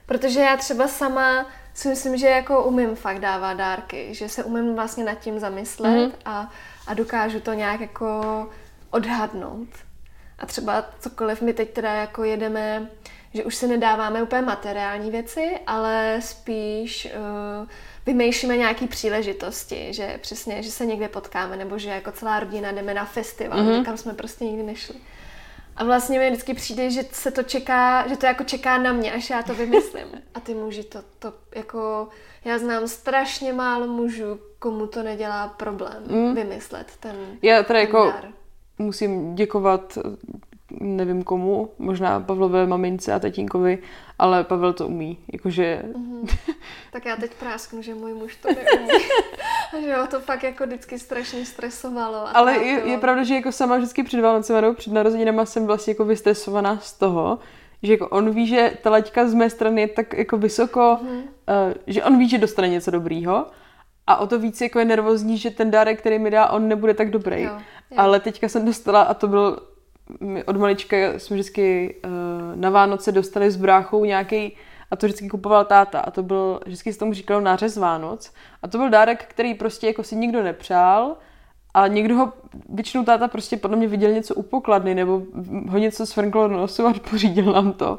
Protože 0.07 0.41
já 0.41 0.57
třeba 0.57 0.89
sama 0.89 1.47
si 1.75 1.89
myslím, 1.89 2.16
že 2.16 2.27
jako 2.27 2.64
umím 2.64 2.97
fakt 2.97 3.18
dávat 3.20 3.55
dárky, 3.55 4.14
že 4.14 4.29
se 4.29 4.45
umím 4.45 4.75
vlastně 4.75 5.05
nad 5.05 5.14
tím 5.14 5.39
zamyslet 5.39 5.91
mm-hmm. 5.91 6.12
a, 6.25 6.51
a 6.87 6.95
dokážu 6.95 7.41
to 7.41 7.53
nějak 7.53 7.81
jako 7.81 8.49
odhadnout. 8.91 9.68
A 10.39 10.47
třeba 10.47 10.85
cokoliv 11.01 11.43
my 11.43 11.53
teď 11.53 11.72
teda 11.72 11.95
jako 11.95 12.25
jedeme, 12.25 12.89
že 13.35 13.45
už 13.45 13.55
si 13.55 13.68
nedáváme 13.68 14.22
úplně 14.22 14.43
materiální 14.43 15.11
věci, 15.11 15.59
ale 15.66 16.18
spíš 16.20 17.09
uh, 17.61 17.68
vymýšlíme 18.07 18.57
nějaké 18.57 18.87
příležitosti, 18.87 19.89
že 19.91 20.19
přesně, 20.23 20.63
že 20.63 20.71
se 20.71 20.87
někde 20.87 21.09
potkáme, 21.09 21.57
nebo 21.57 21.79
že 21.79 21.91
jako 21.91 22.13
celá 22.13 22.41
rodina 22.41 22.73
jdeme 22.73 22.95
na 22.95 23.05
festival, 23.05 23.59
mm-hmm. 23.59 23.85
kam 23.85 23.97
jsme 23.97 24.15
prostě 24.15 24.45
nikdy 24.45 24.63
nešli. 24.63 24.95
A 25.77 25.85
vlastně 25.85 26.19
mi 26.19 26.31
vždycky 26.31 26.55
přijde, 26.55 26.91
že 26.91 27.03
se 27.13 27.31
to 27.31 27.43
čeká, 27.43 28.09
že 28.09 28.17
to 28.17 28.27
jako 28.27 28.45
čeká 28.45 28.79
na 28.79 28.93
mě, 28.93 29.13
až 29.13 29.31
já 29.31 29.43
to 29.43 29.55
vymyslím. 29.55 30.07
A 30.35 30.41
ty 30.41 30.55
muži 30.55 30.85
to, 30.85 30.99
to 31.19 31.33
jako, 31.55 32.09
já 32.45 32.59
znám 32.59 32.89
strašně 32.89 33.53
málo 33.53 33.87
mužů, 33.87 34.41
komu 34.59 34.87
to 34.87 35.03
nedělá 35.03 35.49
problém 35.49 36.03
mm. 36.09 36.35
vymyslet 36.35 36.93
ten 37.01 37.17
Já 37.43 37.63
teda 37.63 37.67
ten 37.67 37.77
jako 37.77 38.05
dar. 38.05 38.29
musím 38.79 39.35
děkovat 39.35 39.99
nevím 40.81 41.22
komu, 41.22 41.70
možná 41.79 42.20
Pavlové 42.20 42.66
mamince 42.66 43.12
a 43.12 43.18
tatínkovi, 43.18 43.79
ale 44.18 44.45
Pavel 44.45 44.72
to 44.72 44.89
umí, 44.89 45.18
jakože... 45.33 45.83
Mm-hmm. 45.97 46.39
Tak 46.93 47.07
já 47.07 47.16
teď 47.16 47.35
prásknu, 47.35 47.83
že 47.83 47.95
můj 47.95 48.14
muž 48.14 48.37
to 48.37 48.49
neumí. 48.49 49.05
a 49.77 49.81
že 49.85 49.97
ho 49.97 50.07
to 50.07 50.20
fakt 50.20 50.43
jako 50.43 50.66
vždycky 50.66 50.99
strašně 50.99 51.45
stresovalo. 51.45 52.16
A 52.16 52.31
ale 52.31 52.57
je, 52.57 52.89
je, 52.89 52.99
pravda, 52.99 53.22
že 53.22 53.35
jako 53.35 53.53
sama 53.53 53.77
vždycky 53.77 54.03
před 54.03 54.20
Vánocem 54.20 54.75
před 54.75 54.93
narozeninama 54.93 55.45
jsem 55.45 55.66
vlastně 55.66 55.91
jako 55.91 56.05
vystresovaná 56.05 56.79
z 56.79 56.93
toho, 56.93 57.39
že 57.83 57.93
jako 57.93 58.09
on 58.09 58.31
ví, 58.31 58.47
že 58.47 58.72
ta 58.83 58.91
laťka 58.91 59.29
z 59.29 59.35
mé 59.35 59.51
strany 59.51 59.81
je 59.81 59.89
tak 59.89 60.12
jako 60.12 60.39
vysoko, 60.39 60.81
mm-hmm. 60.81 61.22
uh, 61.68 61.75
že 61.87 62.05
on 62.05 62.18
ví, 62.18 62.29
že 62.29 62.39
dostane 62.39 62.68
něco 62.68 62.91
dobrýho, 62.91 63.47
a 64.07 64.16
o 64.16 64.27
to 64.27 64.39
víc 64.39 64.61
jako 64.61 64.79
je 64.79 64.85
nervózní, 64.85 65.39
že 65.39 65.51
ten 65.51 65.70
dárek, 65.70 66.01
který 66.01 66.18
mi 66.18 66.31
dá, 66.31 66.49
on 66.49 66.68
nebude 66.68 66.95
tak 66.95 67.11
dobrý. 67.11 67.43
Jo, 67.43 67.53
jo. 67.91 67.97
Ale 67.97 68.20
teďka 68.20 68.49
jsem 68.49 68.64
dostala, 68.64 69.03
a 69.03 69.14
to 69.14 69.29
byl 69.29 69.59
my 70.21 70.45
od 70.45 70.57
malička 70.57 70.97
jsme 71.17 71.35
vždycky 71.37 71.97
uh, 72.05 72.11
na 72.55 72.71
Vánoce 72.71 73.13
dostali 73.13 73.51
s 73.51 73.57
bráchou 73.57 74.05
nějaký 74.05 74.57
a 74.91 74.97
to 74.97 75.07
vždycky 75.07 75.29
kupoval 75.29 75.65
táta 75.65 76.01
a 76.01 76.11
to 76.11 76.23
byl, 76.23 76.61
vždycky 76.67 76.93
se 76.93 76.99
tomu 76.99 77.13
říkalo 77.13 77.41
nářez 77.41 77.77
Vánoc 77.77 78.33
a 78.63 78.69
to 78.69 78.79
byl 78.79 78.91
dárek, 78.91 79.25
který 79.25 79.55
prostě 79.55 79.87
jako 79.87 80.03
si 80.03 80.17
nikdo 80.17 80.43
nepřál 80.43 81.17
a 81.75 81.87
někdo 81.87 82.17
ho, 82.17 82.33
většinou 82.69 83.05
táta 83.05 83.29
prostě 83.29 83.57
podle 83.57 83.77
mě 83.77 83.89
viděl 83.89 84.13
něco 84.13 84.35
u 84.35 84.43
pokladny 84.43 84.95
nebo 84.95 85.23
ho 85.69 85.79
něco 85.79 86.07
svrnklo 86.07 86.49
do 86.49 86.57
nosu 86.57 86.87
a 86.87 86.95
pořídil 87.11 87.53
nám 87.53 87.73
to. 87.73 87.99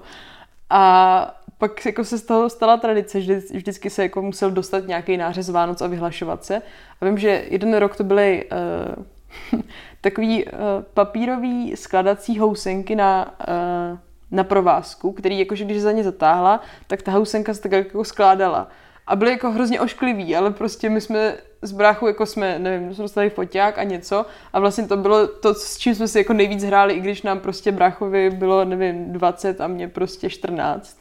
A 0.70 1.39
pak 1.58 1.86
jako 1.86 2.03
se 2.03 2.18
z 2.18 2.24
toho 2.24 2.49
stala 2.49 2.78
tradice, 2.78 3.22
že 3.22 3.41
vždycky 3.53 3.89
se 3.89 4.03
jako 4.03 4.22
musel 4.22 4.51
dostat 4.51 4.88
nějaký 4.88 5.18
nářez 5.18 5.49
Vánoc 5.49 5.82
a 5.82 5.88
vyhlašovat 5.88 6.45
se. 6.45 6.62
A 7.01 7.06
vím, 7.06 7.18
že 7.18 7.45
jeden 7.49 7.74
rok 7.78 7.95
to 7.95 8.03
byly 8.03 8.49
uh, 8.97 9.06
takový 10.01 10.45
uh, 10.45 10.51
papírový 10.93 11.75
skladací 11.75 12.39
housenky 12.39 12.95
na, 12.95 13.36
uh, 13.47 13.97
na 14.31 14.43
provázku, 14.43 15.11
který 15.11 15.39
jakože 15.39 15.65
když 15.65 15.81
za 15.81 15.91
ně 15.91 16.03
zatáhla, 16.03 16.61
tak 16.88 17.01
ta 17.01 17.11
housenka 17.11 17.53
se 17.53 17.61
tak 17.61 17.71
jako 17.71 18.03
skládala. 18.03 18.67
a 19.07 19.15
byli 19.15 19.31
jako 19.31 19.51
hrozně 19.51 19.81
oškliví, 19.81 20.36
ale 20.36 20.51
prostě 20.51 20.89
my 20.89 21.01
jsme 21.01 21.38
s 21.61 21.71
bráchou 21.71 22.07
jako 22.07 22.25
jsme, 22.25 22.59
nevím, 22.59 22.93
jsme 22.93 23.01
dostali 23.01 23.29
foťák 23.29 23.77
a 23.77 23.83
něco 23.83 24.25
a 24.53 24.59
vlastně 24.59 24.88
to 24.88 24.97
bylo 24.97 25.27
to, 25.27 25.53
s 25.53 25.77
čím 25.77 25.95
jsme 25.95 26.07
si 26.07 26.17
jako 26.17 26.33
nejvíc 26.33 26.63
hráli, 26.63 26.93
i 26.93 26.99
když 26.99 27.21
nám 27.21 27.39
prostě 27.39 27.71
bráchovi 27.71 28.29
bylo, 28.29 28.65
nevím, 28.65 29.13
20 29.13 29.61
a 29.61 29.67
mě 29.67 29.88
prostě 29.88 30.29
14. 30.29 30.97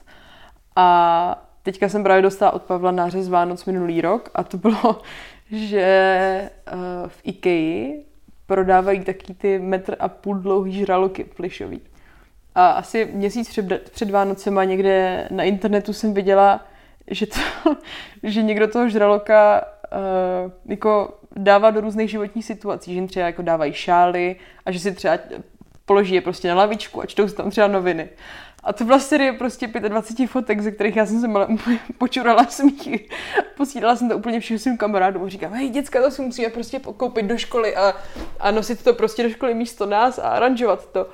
A 0.77 1.49
teďka 1.63 1.89
jsem 1.89 2.03
právě 2.03 2.23
dostala 2.23 2.53
od 2.53 2.63
Pavla 2.63 2.91
nářez 2.91 3.29
Vánoc 3.29 3.65
minulý 3.65 4.01
rok 4.01 4.31
a 4.35 4.43
to 4.43 4.57
bylo, 4.57 5.03
že 5.51 6.51
uh, 6.73 7.09
v 7.09 7.21
IKEA 7.25 8.05
prodávají 8.47 9.01
taky 9.05 9.35
ty 9.35 9.59
metr 9.59 9.97
a 9.99 10.09
půl 10.09 10.35
dlouhý 10.35 10.73
žraloky 10.73 11.25
plišový. 11.25 11.81
A 12.55 12.71
asi 12.71 13.09
měsíc 13.13 13.49
před, 13.49 13.91
před 13.91 14.11
Vánocema 14.11 14.65
někde 14.65 15.29
na 15.31 15.45
internetu 15.45 15.93
jsem 15.93 16.15
viděla, 16.15 16.67
že, 17.11 17.27
to, 17.27 17.41
že 18.23 18.43
někdo 18.43 18.69
toho 18.69 18.89
žraloka 18.89 19.65
uh, 19.65 20.53
jako 20.67 21.19
dává 21.37 21.71
do 21.71 21.81
různých 21.81 22.11
životních 22.11 22.45
situací, 22.45 22.91
že 22.91 22.95
jim 22.95 23.09
třeba 23.09 23.27
jako 23.27 23.43
dávají 23.43 23.73
šály 23.73 24.37
a 24.67 24.73
že 24.73 24.79
si 24.79 24.93
třeba 24.93 25.19
položí 25.85 26.15
je 26.15 26.21
prostě 26.21 26.49
na 26.49 26.55
lavičku 26.55 27.03
a 27.03 27.07
čtou 27.07 27.29
si 27.29 27.35
tam 27.35 27.51
třeba 27.51 27.69
noviny. 27.69 28.09
A 28.65 28.73
to 28.73 28.85
byla 28.85 28.99
série 28.99 29.33
prostě 29.33 29.67
25 29.67 30.27
fotek, 30.27 30.61
ze 30.61 30.71
kterých 30.71 30.97
já 30.97 31.07
jsem 31.07 31.21
se 31.21 31.29
malé 31.29 31.47
počurala 31.99 32.45
smíchy. 32.45 33.09
Posílala 33.57 33.97
jsem 33.97 34.09
to 34.09 34.17
úplně 34.17 34.41
všem 34.41 34.59
svým 34.59 34.77
kamarádům 34.77 35.25
a 35.25 35.29
říkám, 35.29 35.53
hej, 35.53 35.69
děcka, 35.69 36.03
to 36.03 36.11
si 36.11 36.23
musíme 36.23 36.49
prostě 36.49 36.81
koupit 36.97 37.27
do 37.27 37.39
školy 37.39 37.77
a, 37.77 37.95
a 38.41 38.51
nosit 38.51 38.85
to 38.85 38.95
prostě 38.95 39.23
do 39.23 39.31
školy 39.31 39.55
místo 39.55 39.87
nás 39.87 40.19
a 40.19 40.29
aranžovat 40.29 40.87
to. 40.93 41.07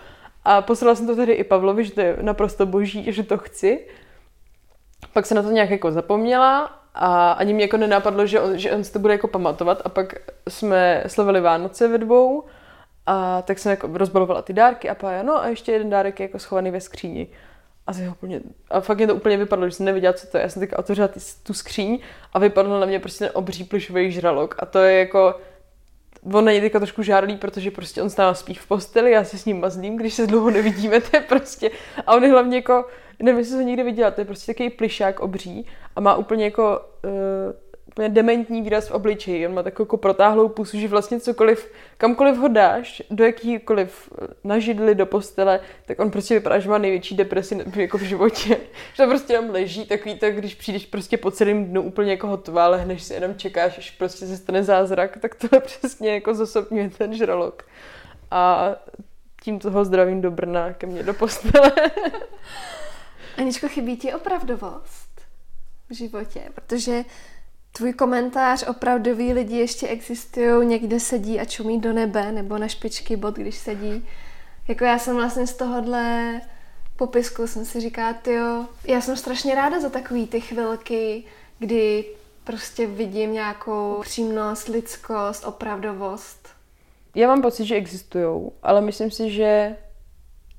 A 0.45 0.63
poslala 0.63 0.95
jsem 0.95 1.07
to 1.07 1.17
tedy 1.17 1.33
i 1.33 1.45
Pavlovi, 1.45 1.85
že 1.85 1.93
to 1.93 2.01
je 2.01 2.17
naprosto 2.21 2.67
boží, 2.67 3.13
že 3.13 3.23
to 3.23 3.39
chci. 3.39 3.87
Pak 5.13 5.27
se 5.27 5.35
na 5.35 5.43
to 5.43 5.51
nějak 5.51 5.71
jako 5.71 5.93
zapomněla 5.93 6.81
a 6.95 7.33
ani 7.33 7.53
mě 7.53 7.65
jako 7.65 7.77
nenapadlo, 7.77 8.27
že 8.27 8.41
on, 8.41 8.59
že 8.59 8.73
on 8.73 8.85
si 8.85 8.93
to 8.93 8.99
bude 8.99 9.15
jako 9.15 9.29
pamatovat 9.29 9.83
a 9.85 9.89
pak 9.89 10.15
jsme 10.49 11.05
slavili 11.07 11.41
Vánoce 11.41 11.89
ve 11.89 11.99
dvou 11.99 12.45
a 13.07 13.43
tak 13.43 13.59
jsem 13.59 13.71
jako 13.71 13.89
rozbalovala 13.93 14.43
ty 14.43 14.53
dárky 14.53 14.89
a 14.89 14.95
pak 14.95 15.25
no 15.25 15.43
a 15.43 15.47
ještě 15.47 15.73
jeden 15.73 15.91
dárek 15.91 16.21
je 16.21 16.25
jako 16.25 16.39
schovaný 16.39 16.71
ve 16.71 16.81
skříni. 16.81 17.29
A, 17.87 17.93
úplně, 18.11 18.41
a 18.71 18.81
fakt 18.81 18.97
mě 18.97 19.07
to 19.07 19.15
úplně 19.15 19.37
vypadlo, 19.37 19.69
že 19.69 19.75
jsem 19.75 19.87
nevěděla, 19.87 20.13
co 20.13 20.27
to 20.27 20.37
je. 20.37 20.43
Já 20.43 20.49
jsem 20.49 20.61
teďka 20.61 20.79
otevřela 20.79 21.09
ty, 21.09 21.21
tu 21.43 21.55
skříň 21.55 21.99
a 22.33 22.39
vypadl 22.39 22.81
na 22.81 22.87
mě 22.87 23.01
prostě 23.01 23.25
ten 23.25 23.31
obří 23.35 23.65
plišový 23.65 24.13
žralok. 24.13 24.55
A 24.59 24.67
to 24.67 24.79
je 24.79 24.99
jako, 24.99 25.35
on 26.33 26.45
není 26.45 26.61
teďka 26.61 26.79
trošku 26.79 27.03
žárlý, 27.03 27.37
protože 27.37 27.71
prostě 27.71 28.03
on 28.03 28.11
stává 28.11 28.35
spí 28.35 28.55
v 28.55 28.67
posteli, 28.67 29.11
já 29.11 29.25
se 29.25 29.39
s 29.39 29.45
ním 29.45 29.61
mazlím, 29.61 29.97
když 29.97 30.15
se 30.15 30.27
dlouho 30.27 30.51
nevidíme, 30.51 31.01
to 31.11 31.17
je 31.17 31.21
prostě, 31.21 31.71
a 32.07 32.15
on 32.15 32.25
je 32.25 32.31
hlavně 32.31 32.57
jako, 32.57 32.87
nevím, 33.23 33.39
jestli 33.39 33.57
to 33.57 33.63
někdy 33.63 33.83
viděla, 33.83 34.11
to 34.11 34.21
je 34.21 34.25
prostě 34.25 34.53
takový 34.53 34.71
plišák 34.71 35.21
obří 35.21 35.67
a 35.97 36.01
má 36.01 36.15
úplně 36.15 36.45
jako 36.45 36.81
uh, 37.05 37.11
úplně 37.91 38.09
dementní 38.09 38.63
výraz 38.63 38.89
v 38.89 38.91
obličeji. 38.91 39.47
On 39.47 39.55
má 39.55 39.63
takovou 39.63 39.85
jako 39.85 39.97
protáhlou 39.97 40.49
pusu, 40.49 40.79
že 40.79 40.89
vlastně 40.89 41.21
cokoliv, 41.21 41.73
kamkoliv 41.97 42.37
ho 42.37 42.49
dáš, 42.49 43.03
do 43.11 43.25
jakýkoliv 43.25 44.13
eh, 44.23 44.27
na 44.45 44.59
židli, 44.59 44.95
do 44.95 45.07
postele, 45.07 45.61
tak 45.87 46.01
on 46.01 46.11
prostě 46.11 46.35
vypadá, 46.35 46.59
že 46.59 46.69
má 46.69 46.79
největší 46.79 47.17
depresi 47.17 47.59
jako 47.77 47.99
v 47.99 48.03
životě. 48.03 48.57
že 48.95 49.07
prostě 49.07 49.33
tam 49.33 49.51
leží, 49.51 49.87
takový 49.87 50.19
tak, 50.19 50.37
když 50.37 50.55
přijdeš 50.55 50.87
prostě 50.87 51.17
po 51.17 51.31
celém 51.31 51.65
dnu 51.65 51.83
úplně 51.83 52.11
jako 52.11 52.27
hotová, 52.27 52.65
ale 52.65 52.79
hned 52.79 53.01
si 53.01 53.15
jenom 53.15 53.35
čekáš, 53.35 53.79
až 53.79 53.91
prostě 53.91 54.27
se 54.27 54.37
stane 54.37 54.65
zázrak, 54.65 55.19
tak 55.21 55.35
to 55.35 55.49
je 55.53 55.61
přesně 55.61 56.15
jako 56.15 56.35
zosobňuje 56.35 56.91
ten 56.91 57.15
žralok. 57.15 57.65
A 58.31 58.71
tím 59.43 59.59
toho 59.59 59.85
zdravím 59.85 60.21
do 60.21 60.31
Brna 60.31 60.73
ke 60.73 60.87
mně 60.87 61.03
do 61.03 61.15
postele. 61.15 61.73
Aničko, 63.37 63.69
chybí 63.69 63.97
ti 63.97 64.15
opravdovost 64.15 65.21
v 65.91 65.95
životě, 65.95 66.41
protože 66.55 67.05
tvůj 67.73 67.93
komentář, 67.93 68.65
opravdoví 68.69 69.33
lidi 69.33 69.57
ještě 69.57 69.89
existují, 69.89 70.67
někde 70.67 71.01
sedí 71.01 71.41
a 71.41 71.45
čumí 71.45 71.81
do 71.81 71.93
nebe, 71.93 72.33
nebo 72.33 72.59
na 72.59 72.69
špičky 72.69 73.17
bod, 73.17 73.37
když 73.37 73.55
sedí. 73.55 74.07
Jako 74.69 74.85
já 74.85 74.99
jsem 74.99 75.17
vlastně 75.17 75.47
z 75.47 75.57
tohohle 75.57 76.41
popisku 76.97 77.47
jsem 77.47 77.65
si 77.65 77.81
říká, 77.81 78.15
jo, 78.27 78.67
já 78.85 79.01
jsem 79.01 79.17
strašně 79.17 79.55
ráda 79.55 79.81
za 79.81 79.91
takový 79.91 80.27
ty 80.27 80.41
chvilky, 80.41 81.25
kdy 81.59 82.05
prostě 82.45 82.87
vidím 82.87 83.33
nějakou 83.33 83.99
přímnost, 84.01 84.69
lidskost, 84.69 85.45
opravdovost. 85.47 86.49
Já 87.15 87.29
mám 87.29 87.43
pocit, 87.43 87.65
že 87.65 87.75
existují, 87.75 88.51
ale 88.63 88.81
myslím 88.81 89.11
si, 89.11 89.31
že, 89.31 89.77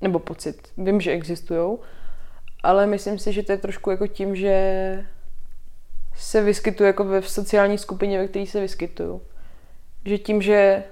nebo 0.00 0.18
pocit, 0.18 0.68
vím, 0.76 1.00
že 1.00 1.10
existují, 1.10 1.78
ale 2.62 2.86
myslím 2.86 3.18
si, 3.18 3.32
že 3.32 3.42
to 3.42 3.52
je 3.52 3.58
trošku 3.58 3.90
jako 3.90 4.06
tím, 4.06 4.36
že 4.36 5.06
se 6.16 6.42
vyskytuju 6.42 6.86
jako 6.86 7.04
ve 7.04 7.22
sociální 7.22 7.78
skupině, 7.78 8.18
ve 8.18 8.28
které 8.28 8.46
se 8.46 8.60
vyskytuju. 8.60 9.22
Že 10.04 10.18
tím, 10.18 10.42
že, 10.42 10.84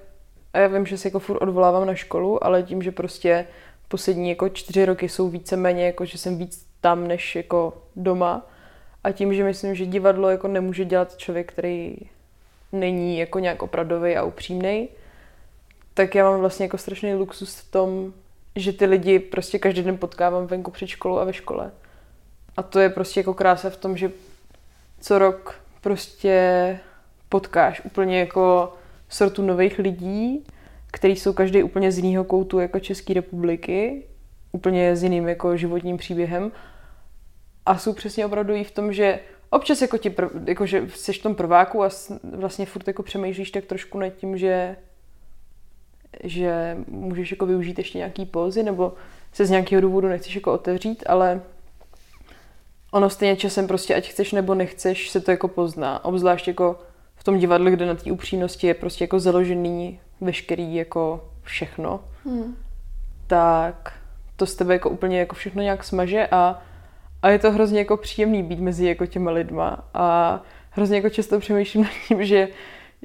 a 0.53 0.59
já 0.59 0.67
vím, 0.67 0.87
že 0.87 0.99
se 0.99 1.09
jako 1.09 1.19
furt 1.19 1.43
odvolávám 1.43 1.87
na 1.87 1.95
školu, 1.95 2.45
ale 2.45 2.63
tím, 2.63 2.83
že 2.83 2.93
prostě 2.93 3.47
poslední 3.89 4.29
jako 4.29 4.49
čtyři 4.49 4.85
roky 4.85 5.09
jsou 5.09 5.29
víceméně, 5.29 5.87
jako 5.87 6.05
že 6.05 6.19
jsem 6.19 6.39
víc 6.39 6.67
tam, 6.81 7.09
než 7.09 7.37
jako 7.37 7.83
doma. 7.97 8.47
A 9.05 9.13
tím, 9.13 9.35
že 9.35 9.45
myslím, 9.45 9.75
že 9.75 9.87
divadlo 9.87 10.29
jako 10.31 10.49
nemůže 10.49 10.85
dělat 10.85 11.17
člověk, 11.17 11.53
který 11.53 11.97
není 12.73 13.19
jako 13.19 13.39
nějak 13.39 13.63
opravdový 13.63 14.17
a 14.17 14.25
upřímný, 14.25 14.89
tak 15.95 16.15
já 16.15 16.31
mám 16.31 16.41
vlastně 16.41 16.65
jako 16.65 16.79
strašný 16.79 17.15
luxus 17.15 17.57
v 17.57 17.71
tom, 17.71 18.13
že 18.57 18.73
ty 18.73 18.87
lidi 18.87 19.19
prostě 19.19 19.59
každý 19.59 19.83
den 19.83 19.99
potkávám 19.99 20.47
venku 20.47 20.71
před 20.71 20.87
školou 20.87 21.19
a 21.19 21.25
ve 21.25 21.33
škole. 21.33 21.71
A 22.57 22.63
to 22.63 22.81
je 22.81 22.89
prostě 22.89 23.21
jako 23.21 23.35
krása 23.35 23.71
v 23.71 23.77
tom, 23.77 23.97
že 23.97 24.11
co 25.01 25.19
rok 25.19 25.61
prostě 25.81 26.79
potkáš 27.29 27.85
úplně 27.85 28.19
jako 28.19 28.75
sortu 29.09 29.43
nových 29.43 29.79
lidí, 29.79 30.45
kteří 30.93 31.17
jsou 31.17 31.33
každý 31.33 31.63
úplně 31.63 31.93
z 31.93 31.99
jiného 31.99 32.25
koutu 32.25 32.59
jako 32.59 32.81
České 32.81 33.15
republiky, 33.15 34.05
úplně 34.53 34.97
s 34.97 35.03
jiným 35.03 35.29
jako 35.29 35.57
životním 35.57 35.97
příběhem. 35.97 36.53
A 37.67 37.79
jsou 37.79 37.93
přesně 37.93 38.27
opravdu 38.27 38.55
i 38.55 38.65
v 38.65 38.71
tom, 38.71 38.93
že 38.93 39.21
občas 39.51 39.83
jako 39.83 39.99
ti, 39.99 40.15
jako 40.47 40.67
že 40.67 40.89
jsi 40.89 41.13
v 41.13 41.23
tom 41.23 41.35
prváku 41.35 41.85
a 41.85 41.89
vlastně 42.37 42.67
furt 42.67 42.89
jako 42.89 43.03
přemýšlíš 43.03 43.51
tak 43.51 43.65
trošku 43.65 43.99
nad 43.99 44.09
tím, 44.09 44.39
že 44.39 44.77
že 46.25 46.77
můžeš 46.89 47.31
jako 47.31 47.47
využít 47.47 47.79
ještě 47.79 47.99
nějaký 47.99 48.27
pózy, 48.27 48.63
nebo 48.63 48.93
se 49.33 49.47
z 49.47 49.51
nějakého 49.51 49.83
důvodu 49.83 50.09
nechceš 50.09 50.35
jako 50.35 50.53
otevřít, 50.53 51.05
ale 51.07 51.41
ono 52.91 53.11
stejně 53.11 53.37
časem 53.37 53.67
prostě, 53.67 53.95
ať 53.95 54.09
chceš 54.09 54.33
nebo 54.33 54.55
nechceš, 54.55 55.11
se 55.11 55.21
to 55.21 55.31
jako 55.31 55.49
pozná. 55.49 56.05
Obzvlášť 56.05 56.49
jako 56.49 56.79
v 57.15 57.25
tom 57.25 57.39
divadle, 57.39 57.71
kde 57.71 57.87
na 57.87 57.95
té 57.95 58.13
upřímnosti 58.13 58.67
je 58.67 58.75
prostě 58.75 59.05
jako 59.05 59.21
založený 59.21 60.01
veškerý 60.21 60.75
jako 60.75 61.31
všechno, 61.43 62.01
hmm. 62.25 62.57
tak 63.27 63.93
to 64.37 64.47
z 64.47 64.55
tebe 64.55 64.75
jako 64.75 64.91
úplně 64.91 65.19
jako 65.19 65.35
všechno 65.35 65.63
nějak 65.63 65.85
smaže 65.85 66.29
a, 66.31 66.63
a 67.23 67.29
je 67.29 67.39
to 67.39 67.53
hrozně 67.53 67.79
jako 67.79 67.97
příjemný 67.97 68.43
být 68.43 68.61
mezi 68.61 68.87
jako 68.87 69.07
těma 69.07 69.31
lidma 69.31 69.89
a 69.95 70.41
hrozně 70.71 70.97
jako 70.97 71.11
často 71.11 71.41
přemýšlím 71.41 71.83
nad 71.83 71.93
tím, 72.09 72.25
že, 72.25 72.49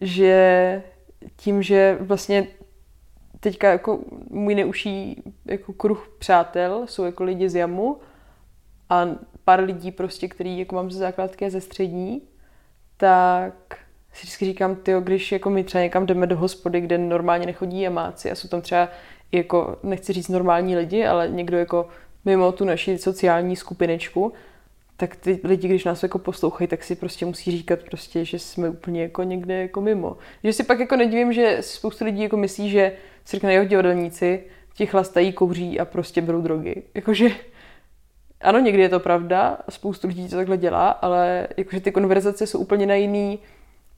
že 0.02 0.84
tím, 1.36 1.62
že 1.64 1.98
vlastně 2.00 2.48
teďka 3.40 3.72
jako 3.72 4.00
můj 4.30 4.56
neuší 4.56 5.24
jako 5.46 5.74
kruh 5.74 6.10
přátel 6.20 6.88
jsou 6.88 7.04
jako 7.04 7.24
lidi 7.24 7.50
z 7.50 7.56
jamu 7.56 7.98
a 8.90 9.08
pár 9.46 9.64
lidí 9.64 9.92
prostě, 9.92 10.28
který 10.28 10.60
jako 10.60 10.76
mám 10.76 10.92
ze 10.92 11.00
základky 11.00 11.46
a 11.46 11.50
ze 11.50 11.62
střední, 11.62 12.22
tak 12.98 13.78
si 14.14 14.22
vždycky 14.24 14.46
říkám, 14.46 14.76
ty, 14.76 14.94
když 15.02 15.32
jako 15.32 15.50
my 15.50 15.64
třeba 15.64 15.84
někam 15.84 16.06
jdeme 16.06 16.28
do 16.28 16.38
hospody, 16.38 16.82
kde 16.82 16.98
normálně 16.98 17.46
nechodí 17.46 17.82
jamáci 17.82 18.32
a 18.32 18.36
jsou 18.36 18.48
tam 18.48 18.62
třeba 18.62 18.90
jako, 19.32 19.78
nechci 19.84 20.14
říct 20.14 20.28
normální 20.30 20.76
lidi, 20.76 21.06
ale 21.06 21.30
někdo 21.30 21.58
jako 21.58 21.88
mimo 22.26 22.52
tu 22.52 22.66
naši 22.66 22.98
sociální 22.98 23.56
skupinečku, 23.56 24.34
tak 24.98 25.16
ty 25.16 25.40
lidi, 25.44 25.68
když 25.68 25.84
nás 25.84 26.04
jako 26.04 26.20
poslouchají, 26.20 26.68
tak 26.68 26.84
si 26.84 26.96
prostě 26.96 27.26
musí 27.26 27.52
říkat 27.52 27.80
prostě, 27.80 28.26
že 28.26 28.40
jsme 28.40 28.70
úplně 28.70 29.02
jako 29.02 29.24
někde 29.24 29.62
jako 29.62 29.82
mimo. 29.82 30.18
Že 30.44 30.54
si 30.54 30.64
pak 30.64 30.80
jako 30.80 30.96
nedivím, 30.96 31.34
že 31.34 31.58
spoustu 31.62 32.06
lidí 32.06 32.24
jako 32.24 32.38
myslí, 32.38 32.70
že 32.70 32.92
si 33.26 33.38
řekne 33.38 33.54
jeho 33.54 33.66
divadelníci, 33.66 34.44
ti 34.74 34.86
chlastají, 34.86 35.34
kouří 35.34 35.80
a 35.80 35.86
prostě 35.86 36.22
berou 36.22 36.42
drogy. 36.42 36.84
Jakože 36.94 37.30
ano, 38.42 38.60
někdy 38.60 38.82
je 38.82 38.90
to 38.90 39.00
pravda, 39.00 39.58
spoustu 39.70 40.08
lidí 40.08 40.30
to 40.30 40.36
takhle 40.36 40.58
dělá, 40.58 40.90
ale 40.90 41.48
jakože 41.58 41.82
ty 41.82 41.92
konverzace 41.92 42.48
jsou 42.48 42.60
úplně 42.60 42.86
na 42.86 42.96
jiný. 42.96 43.40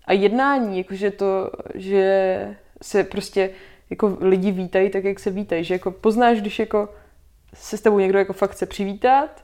A 0.06 0.14
jednání, 0.14 0.78
jakože 0.78 1.12
to, 1.12 1.52
že 1.76 2.56
se 2.82 3.04
prostě 3.04 3.50
jako 3.90 4.18
lidi 4.20 4.52
vítají 4.52 4.90
tak, 4.90 5.04
jak 5.04 5.20
se 5.20 5.32
vítají, 5.32 5.64
že 5.64 5.74
jako 5.74 5.92
poznáš, 5.92 6.42
když 6.42 6.60
jako 6.60 6.90
se 7.54 7.78
s 7.78 7.82
tebou 7.82 8.00
někdo 8.00 8.20
jako 8.20 8.34
fakt 8.34 8.52
chce 8.52 8.66
přivítat, 8.66 9.44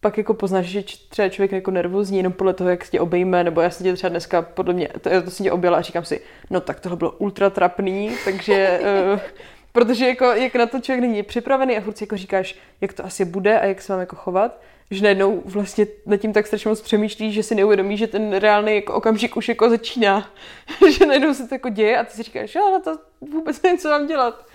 pak 0.00 0.18
jako 0.18 0.34
poznáš, 0.34 0.66
že 0.66 0.82
třeba 1.08 1.28
člověk 1.28 1.52
jako 1.52 1.70
nervózní 1.70 2.16
jenom 2.16 2.32
podle 2.32 2.54
toho, 2.54 2.70
jak 2.70 2.84
se 2.84 2.90
tě 2.90 3.00
obejme, 3.00 3.44
nebo 3.44 3.60
já 3.60 3.70
jsem 3.70 3.84
tě 3.84 3.92
třeba 3.92 4.10
dneska 4.10 4.42
podle 4.42 4.74
mě, 4.74 4.88
to, 5.00 5.22
to 5.22 5.30
jsem 5.30 5.44
tě 5.44 5.52
objela 5.52 5.78
a 5.78 5.82
říkám 5.82 6.04
si, 6.04 6.20
no 6.50 6.60
tak 6.60 6.80
tohle 6.80 6.96
bylo 6.96 7.10
ultra 7.10 7.50
trapný, 7.50 8.10
takže 8.24 8.80
uh, 9.12 9.20
Protože 9.78 10.06
jako, 10.06 10.24
jak 10.24 10.54
na 10.54 10.66
to 10.66 10.80
člověk 10.80 11.00
není 11.00 11.22
připravený 11.22 11.76
a 11.76 11.80
furt 11.80 11.98
si 11.98 12.04
jako 12.04 12.16
říkáš, 12.16 12.56
jak 12.80 12.92
to 12.92 13.04
asi 13.04 13.24
bude 13.24 13.60
a 13.60 13.66
jak 13.66 13.82
se 13.82 13.92
mám 13.92 14.00
jako 14.00 14.16
chovat, 14.16 14.60
že 14.90 15.02
najednou 15.02 15.42
vlastně 15.44 15.86
nad 16.06 16.16
tím 16.16 16.32
tak 16.32 16.46
strašně 16.46 16.68
moc 16.68 16.80
přemýšlí, 16.80 17.32
že 17.32 17.42
si 17.42 17.54
neuvědomí, 17.54 17.96
že 17.96 18.06
ten 18.06 18.32
reálný 18.32 18.74
jako 18.74 18.94
okamžik 18.94 19.36
už 19.36 19.48
jako 19.48 19.70
začíná. 19.70 20.30
že 20.98 21.06
najednou 21.06 21.34
se 21.34 21.48
to 21.48 21.54
jako 21.54 21.68
děje 21.68 21.98
a 21.98 22.04
ty 22.04 22.10
si 22.10 22.22
říkáš, 22.22 22.50
že 22.50 22.60
ale 22.60 22.80
to 22.80 22.98
vůbec 23.20 23.62
nevím, 23.62 23.78
co 23.78 23.88
mám 23.88 24.06
dělat. 24.06 24.46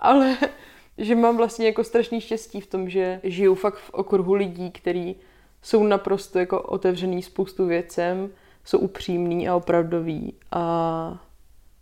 Ale 0.00 0.36
že 0.98 1.14
mám 1.14 1.36
vlastně 1.36 1.66
jako 1.66 1.84
strašný 1.84 2.20
štěstí 2.20 2.60
v 2.60 2.66
tom, 2.66 2.88
že 2.88 3.20
žiju 3.22 3.54
fakt 3.54 3.76
v 3.76 3.90
okruhu 3.90 4.34
lidí, 4.34 4.70
který 4.70 5.16
jsou 5.62 5.82
naprosto 5.82 6.38
jako 6.38 6.60
otevřený 6.62 7.22
spoustu 7.22 7.66
věcem, 7.66 8.30
jsou 8.64 8.78
upřímní 8.78 9.48
a 9.48 9.56
opravdoví 9.56 10.34
a, 10.52 11.25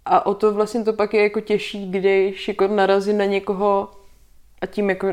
a 0.05 0.27
o 0.27 0.35
to 0.35 0.55
vlastně 0.55 0.85
to 0.85 0.93
pak 0.93 1.15
je 1.15 1.23
jako 1.23 1.41
těžší, 1.41 1.91
když 1.91 2.49
jako 2.49 2.69
narazím 2.69 3.19
na 3.19 3.25
někoho 3.25 3.91
a 4.61 4.67
tím 4.67 4.91
jako, 4.91 5.07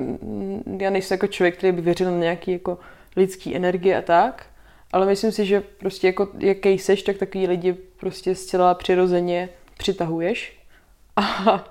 já 0.80 0.90
nejsem 0.90 1.16
jako 1.16 1.28
člověk, 1.28 1.58
který 1.58 1.74
by 1.74 1.82
věřil 1.82 2.12
na 2.12 2.18
nějaký 2.18 2.52
jako 2.52 2.78
lidský 3.16 3.56
energie 3.56 3.98
a 3.98 4.02
tak, 4.02 4.46
ale 4.92 5.06
myslím 5.06 5.32
si, 5.32 5.46
že 5.46 5.62
prostě 5.62 6.08
jako 6.08 6.28
jaký 6.38 6.78
seš, 6.78 7.04
tak 7.04 7.18
takový 7.18 7.48
lidi 7.48 7.74
prostě 7.74 8.36
zcela 8.36 8.74
přirozeně 8.74 9.50
přitahuješ. 9.78 10.58
A 11.16 11.66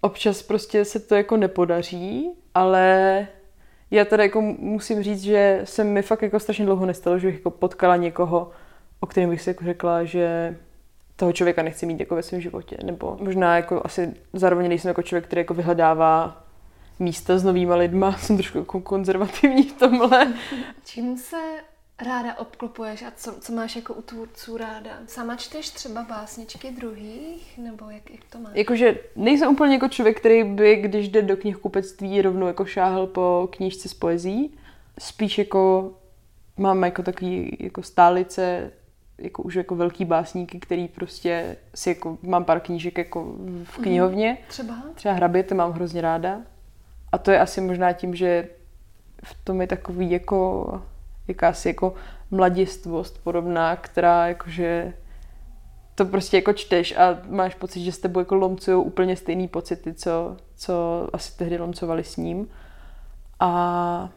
občas 0.00 0.42
prostě 0.42 0.84
se 0.84 1.00
to 1.00 1.14
jako 1.14 1.36
nepodaří, 1.36 2.30
ale 2.54 3.26
já 3.90 4.04
teda 4.04 4.22
jako 4.22 4.40
musím 4.58 5.02
říct, 5.02 5.22
že 5.22 5.60
se 5.64 5.84
mi 5.84 6.02
fakt 6.02 6.22
jako 6.22 6.40
strašně 6.40 6.64
dlouho 6.64 6.86
nestalo, 6.86 7.18
že 7.18 7.26
bych 7.26 7.36
jako 7.36 7.50
potkala 7.50 7.96
někoho, 7.96 8.50
o 9.00 9.06
kterém 9.06 9.30
bych 9.30 9.42
si 9.42 9.50
jako 9.50 9.64
řekla, 9.64 10.04
že 10.04 10.56
toho 11.16 11.32
člověka 11.32 11.62
nechci 11.62 11.86
mít 11.86 12.00
jako 12.00 12.14
ve 12.14 12.22
svém 12.22 12.40
životě. 12.40 12.76
Nebo 12.84 13.16
možná 13.20 13.56
jako 13.56 13.82
asi 13.84 14.14
zároveň 14.32 14.68
nejsem 14.68 14.88
jako 14.88 15.02
člověk, 15.02 15.24
který 15.24 15.40
jako 15.40 15.54
vyhledává 15.54 16.44
místa 16.98 17.38
s 17.38 17.44
novýma 17.44 17.74
lidma. 17.74 18.12
Jsem 18.18 18.36
trošku 18.36 18.58
jako 18.58 18.80
konzervativní 18.80 19.62
v 19.62 19.72
tomhle. 19.72 20.34
Čím 20.84 21.16
se 21.18 21.36
ráda 22.02 22.38
obklopuješ 22.38 23.02
a 23.02 23.12
co, 23.16 23.34
co 23.40 23.52
máš 23.52 23.76
jako 23.76 23.94
u 23.94 24.02
tvůrců 24.02 24.56
ráda? 24.56 24.90
Sama 25.06 25.36
čteš 25.36 25.70
třeba 25.70 26.02
básničky 26.02 26.70
druhých, 26.70 27.58
nebo 27.58 27.90
jak, 27.90 28.10
jak 28.10 28.20
to 28.32 28.38
máš? 28.38 28.52
Jakože 28.54 28.98
nejsem 29.16 29.50
úplně 29.50 29.74
jako 29.74 29.88
člověk, 29.88 30.20
který 30.20 30.44
by, 30.44 30.76
když 30.76 31.08
jde 31.08 31.22
do 31.22 31.36
knihkupectví, 31.36 32.22
rovnou 32.22 32.46
jako 32.46 32.64
šáhl 32.64 33.06
po 33.06 33.48
knížce 33.52 33.88
s 33.88 33.94
poezí. 33.94 34.58
Spíš 34.98 35.38
jako 35.38 35.92
mám 36.56 36.84
jako 36.84 37.02
takový 37.02 37.56
jako 37.60 37.82
stálice, 37.82 38.72
jako 39.18 39.42
už 39.42 39.54
jako 39.54 39.76
velký 39.76 40.04
básníky, 40.04 40.60
který 40.60 40.88
prostě 40.88 41.56
si 41.74 41.88
jako, 41.88 42.18
mám 42.22 42.44
pár 42.44 42.60
knížek 42.60 42.98
jako 42.98 43.22
v 43.22 43.78
mhm. 43.78 43.82
knihovně. 43.82 44.38
Třeba? 44.48 44.74
Třeba 44.94 45.14
Hrabě, 45.14 45.42
to 45.42 45.54
mám 45.54 45.72
hrozně 45.72 46.00
ráda. 46.00 46.40
A 47.12 47.18
to 47.18 47.30
je 47.30 47.40
asi 47.40 47.60
možná 47.60 47.92
tím, 47.92 48.14
že 48.14 48.48
v 49.24 49.44
tom 49.44 49.60
je 49.60 49.66
takový 49.66 50.10
jako 50.10 50.66
jakási 51.28 51.68
jako 51.68 51.94
mladistvost 52.30 53.24
podobná, 53.24 53.76
která 53.76 54.28
jakože 54.28 54.92
to 55.94 56.04
prostě 56.04 56.36
jako 56.36 56.52
čteš 56.52 56.96
a 56.96 57.18
máš 57.28 57.54
pocit, 57.54 57.80
že 57.80 57.92
s 57.92 57.98
tebou 57.98 58.20
jako 58.20 58.34
lomcují 58.34 58.84
úplně 58.84 59.16
stejný 59.16 59.48
pocity, 59.48 59.94
co, 59.94 60.36
co 60.56 61.08
asi 61.12 61.36
tehdy 61.36 61.58
lomcovali 61.58 62.04
s 62.04 62.16
ním. 62.16 62.48
A 63.40 64.10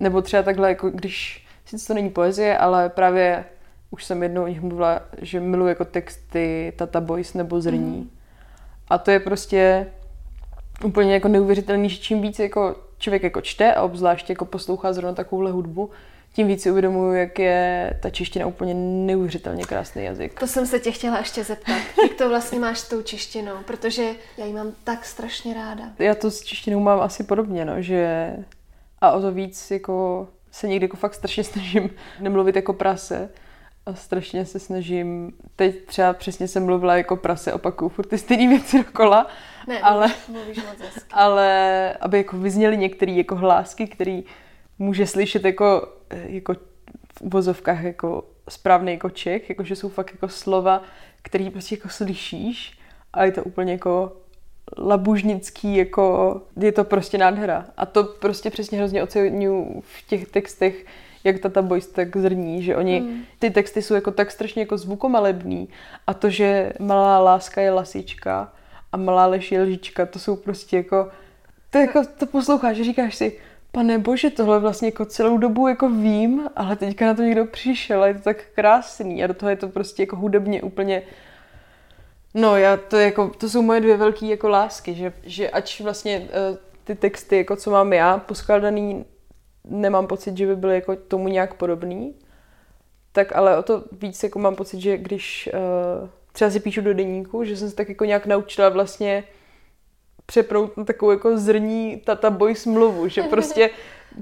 nebo 0.00 0.22
třeba 0.22 0.42
takhle, 0.42 0.68
jako 0.68 0.90
když, 0.90 1.46
sice 1.64 1.86
to 1.86 1.94
není 1.94 2.10
poezie, 2.10 2.58
ale 2.58 2.88
právě 2.88 3.44
už 3.90 4.04
jsem 4.04 4.22
jednou 4.22 4.42
o 4.42 4.46
nich 4.46 4.60
mluvila, 4.60 5.00
že 5.18 5.40
miluji 5.40 5.68
jako 5.68 5.84
texty 5.84 6.72
Tata 6.76 7.00
Boys 7.00 7.34
nebo 7.34 7.60
Zrní. 7.60 7.96
Mm. 7.96 8.10
A 8.88 8.98
to 8.98 9.10
je 9.10 9.20
prostě 9.20 9.86
úplně 10.84 11.14
jako 11.14 11.28
neuvěřitelný, 11.28 11.88
že 11.88 11.98
čím 11.98 12.22
víc 12.22 12.38
jako 12.38 12.76
člověk 12.98 13.22
jako 13.22 13.40
čte 13.40 13.74
a 13.74 13.82
obzvláště 13.82 14.32
jako 14.32 14.44
poslouchá 14.44 14.92
zrovna 14.92 15.12
takovouhle 15.12 15.50
hudbu, 15.50 15.90
tím 16.32 16.46
víc 16.46 16.62
si 16.62 16.70
uvědomuju, 16.70 17.12
jak 17.12 17.38
je 17.38 17.90
ta 18.02 18.10
čeština 18.10 18.46
úplně 18.46 18.74
neuvěřitelně 18.74 19.64
krásný 19.64 20.04
jazyk. 20.04 20.40
To 20.40 20.46
jsem 20.46 20.66
se 20.66 20.80
tě 20.80 20.90
chtěla 20.90 21.18
ještě 21.18 21.44
zeptat. 21.44 21.82
Jak 22.02 22.14
to 22.18 22.28
vlastně 22.28 22.58
máš 22.58 22.78
s 22.78 22.88
tou 22.88 23.02
češtinou? 23.02 23.54
Protože 23.66 24.10
já 24.38 24.44
ji 24.44 24.52
mám 24.52 24.72
tak 24.84 25.04
strašně 25.04 25.54
ráda. 25.54 25.84
Já 25.98 26.14
to 26.14 26.30
s 26.30 26.42
češtinou 26.42 26.80
mám 26.80 27.00
asi 27.00 27.24
podobně, 27.24 27.64
no, 27.64 27.82
že 27.82 28.32
a 29.00 29.10
o 29.10 29.20
to 29.20 29.32
víc 29.32 29.70
jako 29.70 30.28
se 30.50 30.68
někdy 30.68 30.84
jako 30.84 30.96
fakt 30.96 31.14
strašně 31.14 31.44
snažím 31.44 31.90
nemluvit 32.20 32.56
jako 32.56 32.72
prase 32.72 33.28
a 33.86 33.94
strašně 33.94 34.46
se 34.46 34.58
snažím, 34.58 35.32
teď 35.56 35.84
třeba 35.86 36.12
přesně 36.12 36.48
jsem 36.48 36.64
mluvila 36.64 36.96
jako 36.96 37.16
prase, 37.16 37.52
opakuju 37.52 37.88
furt 37.88 38.06
ty 38.06 38.18
stejné 38.18 38.48
věci 38.48 38.78
dokola, 38.78 39.26
ne, 39.68 39.80
ale, 39.80 40.12
mluvíš 40.28 40.56
moc 40.56 41.04
ale 41.12 41.92
aby 42.00 42.18
jako 42.18 42.36
vyzněly 42.36 42.76
některé 42.76 43.12
jako 43.12 43.36
hlásky, 43.36 43.86
které 43.86 44.20
může 44.78 45.06
slyšet 45.06 45.44
jako, 45.44 45.88
jako 46.10 46.54
v 47.18 47.20
uvozovkách 47.20 47.82
jako 47.82 48.24
správný 48.48 48.92
jako 48.92 49.10
Čech, 49.10 49.48
jako 49.48 49.64
že 49.64 49.76
jsou 49.76 49.88
fakt 49.88 50.12
jako 50.12 50.28
slova, 50.28 50.82
které 51.22 51.50
prostě 51.50 51.74
jako 51.74 51.88
slyšíš 51.88 52.78
a 53.12 53.24
je 53.24 53.32
to 53.32 53.44
úplně 53.44 53.72
jako 53.72 54.16
labužnický, 54.78 55.76
jako 55.76 56.40
je 56.56 56.72
to 56.72 56.84
prostě 56.84 57.18
nádhera. 57.18 57.66
A 57.76 57.86
to 57.86 58.04
prostě 58.04 58.50
přesně 58.50 58.78
hrozně 58.78 59.02
oceňuju 59.02 59.82
v 59.86 60.06
těch 60.06 60.28
textech, 60.28 60.86
jak 61.26 61.38
Tata 61.38 61.62
Boys 61.62 61.86
tak 61.86 62.16
zrní, 62.16 62.62
že 62.62 62.76
oni, 62.76 63.00
mm. 63.00 63.22
ty 63.38 63.50
texty 63.50 63.82
jsou 63.82 63.94
jako 63.94 64.10
tak 64.10 64.30
strašně 64.30 64.62
jako 64.62 64.78
zvukomalebný 64.78 65.68
a 66.06 66.14
to, 66.14 66.30
že 66.30 66.72
malá 66.80 67.18
láska 67.18 67.60
je 67.60 67.70
lasička 67.70 68.52
a 68.92 68.96
malá 68.96 69.26
lež 69.26 69.52
je 69.52 69.62
lžička, 69.62 70.06
to 70.06 70.18
jsou 70.18 70.36
prostě 70.36 70.76
jako, 70.76 71.08
to 71.70 71.78
jako, 71.78 72.02
to 72.18 72.26
posloucháš, 72.26 72.76
říkáš 72.76 73.14
si, 73.14 73.38
pane 73.72 73.98
bože, 73.98 74.30
tohle 74.30 74.60
vlastně 74.60 74.88
jako 74.88 75.04
celou 75.04 75.38
dobu 75.38 75.68
jako 75.68 75.88
vím, 75.88 76.48
ale 76.56 76.76
teďka 76.76 77.06
na 77.06 77.14
to 77.14 77.22
někdo 77.22 77.46
přišel 77.46 78.02
a 78.02 78.06
je 78.06 78.14
to 78.14 78.20
tak 78.20 78.44
krásný 78.54 79.24
a 79.24 79.26
do 79.26 79.34
toho 79.34 79.50
je 79.50 79.56
to 79.56 79.68
prostě 79.68 80.02
jako 80.02 80.16
hudebně 80.16 80.62
úplně 80.62 81.02
No, 82.36 82.56
já 82.56 82.76
to 82.76 82.96
jako, 82.96 83.30
to 83.38 83.48
jsou 83.48 83.62
moje 83.62 83.80
dvě 83.80 83.96
velké 83.96 84.26
jako 84.26 84.48
lásky, 84.48 84.94
že, 84.94 85.12
že 85.22 85.50
ač 85.50 85.80
vlastně 85.80 86.18
uh, 86.18 86.56
ty 86.84 86.94
texty, 86.94 87.36
jako 87.36 87.56
co 87.56 87.70
mám 87.70 87.92
já, 87.92 88.18
poskladaný, 88.18 89.04
nemám 89.66 90.06
pocit, 90.06 90.36
že 90.36 90.46
by 90.46 90.56
byly 90.56 90.74
jako 90.74 90.96
tomu 90.96 91.28
nějak 91.28 91.54
podobný, 91.54 92.14
tak 93.12 93.36
ale 93.36 93.58
o 93.58 93.62
to 93.62 93.84
víc 93.92 94.22
jako 94.22 94.38
mám 94.38 94.56
pocit, 94.56 94.80
že 94.80 94.98
když 94.98 95.48
uh, 96.02 96.08
třeba 96.32 96.50
si 96.50 96.60
píšu 96.60 96.80
do 96.80 96.94
deníku, 96.94 97.44
že 97.44 97.56
jsem 97.56 97.70
se 97.70 97.76
tak 97.76 97.88
jako 97.88 98.04
nějak 98.04 98.26
naučila 98.26 98.68
vlastně 98.68 99.24
přeprout 100.26 100.76
na 100.76 100.84
takovou 100.84 101.10
jako 101.10 101.38
zrní 101.38 101.96
tata 101.96 102.30
boy 102.30 102.54
smluvu, 102.54 103.08
že 103.08 103.22
prostě, 103.30 103.70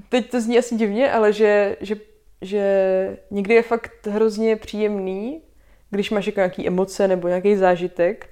teď 0.09 0.31
to 0.31 0.41
zní 0.41 0.57
asi 0.57 0.75
divně, 0.75 1.11
ale 1.11 1.33
že, 1.33 1.77
že, 1.81 1.95
že 2.41 3.17
někdy 3.31 3.53
je 3.53 3.61
fakt 3.61 4.07
hrozně 4.07 4.55
příjemný, 4.55 5.41
když 5.89 6.11
máš 6.11 6.25
jako 6.25 6.39
nějaký 6.39 6.67
emoce 6.67 7.07
nebo 7.07 7.27
nějaký 7.27 7.55
zážitek, 7.55 8.29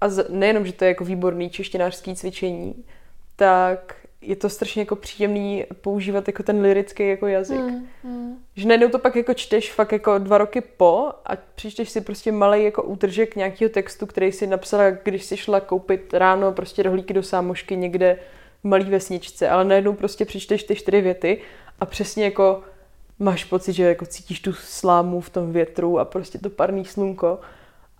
a 0.00 0.06
nejenom, 0.28 0.66
že 0.66 0.72
to 0.72 0.84
je 0.84 0.88
jako 0.88 1.04
výborný 1.04 1.50
češtinářský 1.50 2.16
cvičení, 2.16 2.84
tak 3.36 3.94
je 4.20 4.36
to 4.36 4.48
strašně 4.48 4.82
jako 4.82 4.96
příjemný 4.96 5.64
používat 5.80 6.26
jako 6.26 6.42
ten 6.42 6.60
lirický 6.60 7.08
jako 7.08 7.26
jazyk. 7.26 7.60
Mm, 7.60 7.86
mm. 8.04 8.38
Že 8.56 8.68
najednou 8.68 8.88
to 8.88 8.98
pak 8.98 9.16
jako 9.16 9.34
čteš 9.34 9.72
fakt 9.72 9.92
jako 9.92 10.18
dva 10.18 10.38
roky 10.38 10.60
po 10.60 11.12
a 11.26 11.32
přečteš 11.54 11.90
si 11.90 12.00
prostě 12.00 12.32
malý 12.32 12.64
jako 12.64 12.82
útržek 12.82 13.36
nějakého 13.36 13.68
textu, 13.68 14.06
který 14.06 14.32
si 14.32 14.46
napsala, 14.46 14.90
když 14.90 15.24
si 15.24 15.36
šla 15.36 15.60
koupit 15.60 16.14
ráno 16.14 16.52
prostě 16.52 16.82
rohlíky 16.82 17.14
do 17.14 17.22
sámošky 17.22 17.76
někde 17.76 18.18
v 18.60 18.64
malý 18.64 18.84
vesničce, 18.84 19.48
ale 19.48 19.64
najednou 19.64 19.92
prostě 19.92 20.24
přečteš 20.24 20.62
ty 20.64 20.74
čtyři 20.74 21.00
věty 21.00 21.40
a 21.80 21.86
přesně 21.86 22.24
jako 22.24 22.62
máš 23.18 23.44
pocit, 23.44 23.72
že 23.72 23.84
jako 23.84 24.06
cítíš 24.06 24.40
tu 24.40 24.52
slámu 24.52 25.20
v 25.20 25.30
tom 25.30 25.52
větru 25.52 25.98
a 25.98 26.04
prostě 26.04 26.38
to 26.38 26.50
parný 26.50 26.84
slunko 26.84 27.38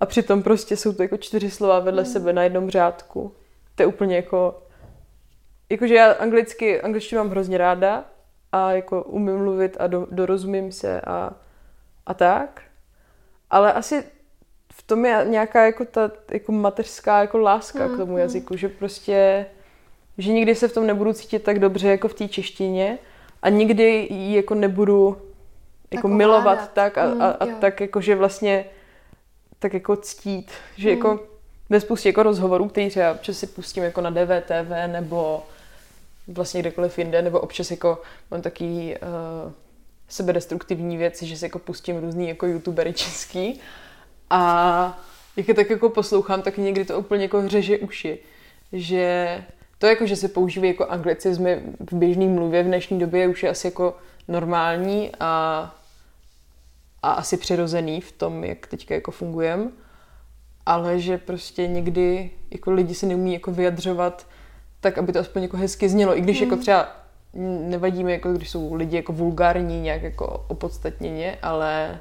a 0.00 0.06
přitom 0.06 0.42
prostě 0.42 0.76
jsou 0.76 0.92
to 0.92 1.02
jako 1.02 1.16
čtyři 1.16 1.50
slova 1.50 1.78
vedle 1.78 2.02
mm. 2.02 2.08
sebe 2.08 2.32
na 2.32 2.42
jednom 2.42 2.70
řádku. 2.70 3.32
To 3.74 3.82
je 3.82 3.86
úplně 3.86 4.16
jako 4.16 4.62
jakože 5.70 5.94
já 5.94 6.12
anglicky, 6.12 6.80
angličtinu 6.80 7.20
mám 7.20 7.30
hrozně 7.30 7.58
ráda 7.58 8.04
a 8.52 8.72
jako 8.72 9.02
umím 9.02 9.38
mluvit 9.38 9.76
a 9.80 9.86
do, 9.86 10.06
dorozumím 10.10 10.72
se 10.72 11.00
a, 11.00 11.32
a 12.06 12.14
tak. 12.14 12.62
Ale 13.50 13.72
asi 13.72 14.04
v 14.72 14.82
tom 14.82 15.04
je 15.04 15.24
nějaká 15.28 15.66
jako 15.66 15.84
ta 15.84 16.10
jako 16.32 16.52
mateřská 16.52 17.20
jako 17.20 17.38
láska 17.38 17.86
mm, 17.86 17.94
k 17.94 17.96
tomu 17.96 18.12
mm. 18.12 18.18
jazyku, 18.18 18.56
že 18.56 18.68
prostě, 18.68 19.46
že 20.18 20.32
nikdy 20.32 20.54
se 20.54 20.68
v 20.68 20.72
tom 20.72 20.86
nebudu 20.86 21.12
cítit 21.12 21.42
tak 21.42 21.58
dobře 21.58 21.88
jako 21.88 22.08
v 22.08 22.14
té 22.14 22.28
češtině 22.28 22.98
a 23.42 23.48
nikdy 23.48 24.08
ji 24.10 24.36
jako 24.36 24.54
nebudu 24.54 25.16
jako 25.90 26.08
tak 26.08 26.16
milovat 26.16 26.72
tak 26.72 26.98
a, 26.98 27.02
a, 27.02 27.28
a 27.30 27.44
mm, 27.44 27.54
tak 27.54 27.80
jako, 27.80 28.00
že 28.00 28.16
vlastně 28.16 28.64
tak 29.58 29.74
jako 29.74 29.96
ctít, 29.96 30.50
že 30.76 30.88
mm. 30.88 30.96
jako 30.96 31.20
ve 31.68 31.80
spoustě 31.80 32.08
jako 32.08 32.22
rozhovorů, 32.22 32.68
který 32.68 32.90
třeba 32.90 33.12
občas 33.12 33.38
si 33.38 33.46
pustím 33.46 33.82
jako 33.82 34.00
na 34.00 34.10
DVTV 34.10 34.70
nebo 34.86 35.42
vlastně 36.28 36.60
kdekoliv 36.60 36.98
jinde, 36.98 37.22
nebo 37.22 37.40
občas 37.40 37.70
jako 37.70 38.02
mám 38.30 38.42
taky 38.42 38.98
uh, 39.46 39.52
sebedestruktivní 40.08 40.96
věci, 40.96 41.26
že 41.26 41.36
si 41.36 41.44
jako 41.44 41.58
pustím 41.58 41.98
různý 41.98 42.28
jako 42.28 42.46
youtubery 42.46 42.92
český 42.92 43.60
a 44.30 45.02
jak 45.36 45.48
je 45.48 45.54
tak 45.54 45.70
jako 45.70 45.88
poslouchám, 45.90 46.42
tak 46.42 46.58
někdy 46.58 46.84
to 46.84 46.98
úplně 46.98 47.22
jako 47.22 47.48
řeže 47.48 47.78
uši, 47.78 48.18
že 48.72 49.44
To 49.78 49.86
jako, 49.86 50.06
že 50.06 50.16
se 50.16 50.28
používají 50.28 50.72
jako 50.72 50.86
anglicizmy 50.86 51.62
v 51.90 51.94
běžné 51.94 52.26
mluvě 52.26 52.62
v 52.62 52.66
dnešní 52.66 52.98
době 52.98 53.28
už 53.28 53.42
je 53.42 53.50
asi 53.50 53.66
jako 53.66 53.96
normální 54.28 55.12
a, 55.20 55.74
a 57.02 57.10
asi 57.10 57.36
přirozený 57.36 58.00
v 58.00 58.12
tom, 58.12 58.44
jak 58.44 58.66
teďka 58.66 58.94
jako 58.94 59.10
fungujeme. 59.10 59.70
Ale 60.66 61.00
že 61.00 61.18
prostě 61.18 61.66
někdy 61.66 62.30
jako 62.50 62.70
lidi 62.70 62.94
se 62.94 63.06
neumí 63.06 63.32
jako 63.32 63.52
vyjadřovat 63.52 64.26
tak, 64.80 64.98
aby 64.98 65.12
to 65.12 65.18
aspoň 65.18 65.42
jako 65.42 65.56
hezky 65.56 65.88
znělo. 65.88 66.18
I 66.18 66.20
když 66.20 66.40
mm. 66.40 66.46
jako 66.46 66.60
třeba 66.60 66.88
nevadíme, 67.68 68.12
jako 68.12 68.32
když 68.32 68.50
jsou 68.50 68.74
lidi 68.74 68.96
jako 68.96 69.12
vulgární 69.12 69.80
nějak 69.80 70.02
jako 70.02 70.44
opodstatněně, 70.48 71.38
ale 71.42 72.00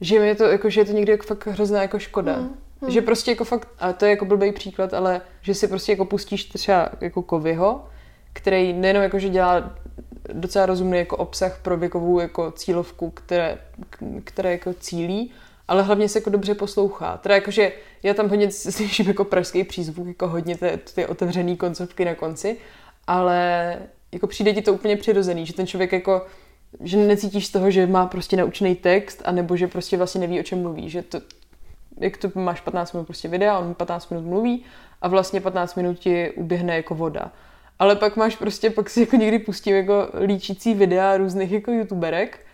že 0.00 0.16
je 0.16 0.34
to, 0.34 0.44
jako, 0.44 0.70
že 0.70 0.80
je 0.80 0.84
to 0.84 0.92
někdy 0.92 1.12
jako 1.12 1.26
fakt 1.26 1.46
hrozná 1.46 1.82
jako 1.82 1.98
škoda. 1.98 2.36
Mm. 2.36 2.56
Hmm. 2.82 2.90
Že 2.90 3.02
prostě 3.02 3.30
jako 3.30 3.44
fakt, 3.44 3.68
a 3.78 3.92
to 3.92 4.04
je 4.04 4.10
jako 4.10 4.24
blbý 4.24 4.52
příklad, 4.52 4.94
ale 4.94 5.20
že 5.42 5.54
si 5.54 5.68
prostě 5.68 5.92
jako 5.92 6.04
pustíš 6.04 6.44
třeba 6.44 6.88
jako 7.00 7.22
Kovyho, 7.22 7.84
který 8.32 8.72
nejenom 8.72 9.02
jako, 9.02 9.18
že 9.18 9.28
dělá 9.28 9.74
docela 10.32 10.66
rozumný 10.66 10.98
jako 10.98 11.16
obsah 11.16 11.58
pro 11.62 11.76
věkovou 11.76 12.18
jako 12.18 12.50
cílovku, 12.50 13.10
které, 13.10 13.58
které 14.24 14.52
jako 14.52 14.74
cílí, 14.74 15.32
ale 15.68 15.82
hlavně 15.82 16.08
se 16.08 16.18
jako 16.18 16.30
dobře 16.30 16.54
poslouchá. 16.54 17.16
Teda 17.16 17.34
jakože 17.34 17.72
já 18.02 18.14
tam 18.14 18.28
hodně 18.28 18.50
slyším 18.50 19.06
jako 19.06 19.24
pražský 19.24 19.64
přízvuk, 19.64 20.06
jako 20.06 20.28
hodně 20.28 20.56
ty, 20.56 20.78
ty 20.94 21.06
otevřený 21.06 21.56
koncovky 21.56 22.04
na 22.04 22.14
konci, 22.14 22.56
ale 23.06 23.78
jako 24.12 24.26
přijde 24.26 24.52
ti 24.52 24.62
to 24.62 24.72
úplně 24.72 24.96
přirozený, 24.96 25.46
že 25.46 25.52
ten 25.52 25.66
člověk 25.66 25.92
jako 25.92 26.26
že 26.80 26.96
necítíš 26.96 27.46
z 27.46 27.50
toho, 27.50 27.70
že 27.70 27.86
má 27.86 28.06
prostě 28.06 28.36
naučený 28.36 28.74
text, 28.74 29.22
anebo 29.24 29.56
že 29.56 29.66
prostě 29.66 29.96
vlastně 29.96 30.20
neví, 30.20 30.40
o 30.40 30.42
čem 30.42 30.62
mluví, 30.62 30.90
že 30.90 31.02
to, 31.02 31.20
jak 31.98 32.16
to 32.16 32.30
máš 32.34 32.60
15 32.60 32.92
minut 32.92 33.04
prostě 33.04 33.28
videa, 33.28 33.58
on 33.58 33.74
15 33.74 34.10
minut 34.10 34.26
mluví 34.26 34.64
a 35.02 35.08
vlastně 35.08 35.40
15 35.40 35.74
minut 35.74 35.98
ti 35.98 36.30
uběhne 36.30 36.76
jako 36.76 36.94
voda. 36.94 37.32
Ale 37.78 37.96
pak 37.96 38.16
máš 38.16 38.36
prostě, 38.36 38.70
pak 38.70 38.90
si 38.90 39.00
jako 39.00 39.16
někdy 39.16 39.38
pustím 39.38 39.76
jako 39.76 40.08
líčící 40.26 40.74
videa 40.74 41.16
různých 41.16 41.52
jako 41.52 41.72
youtuberek 41.72 42.45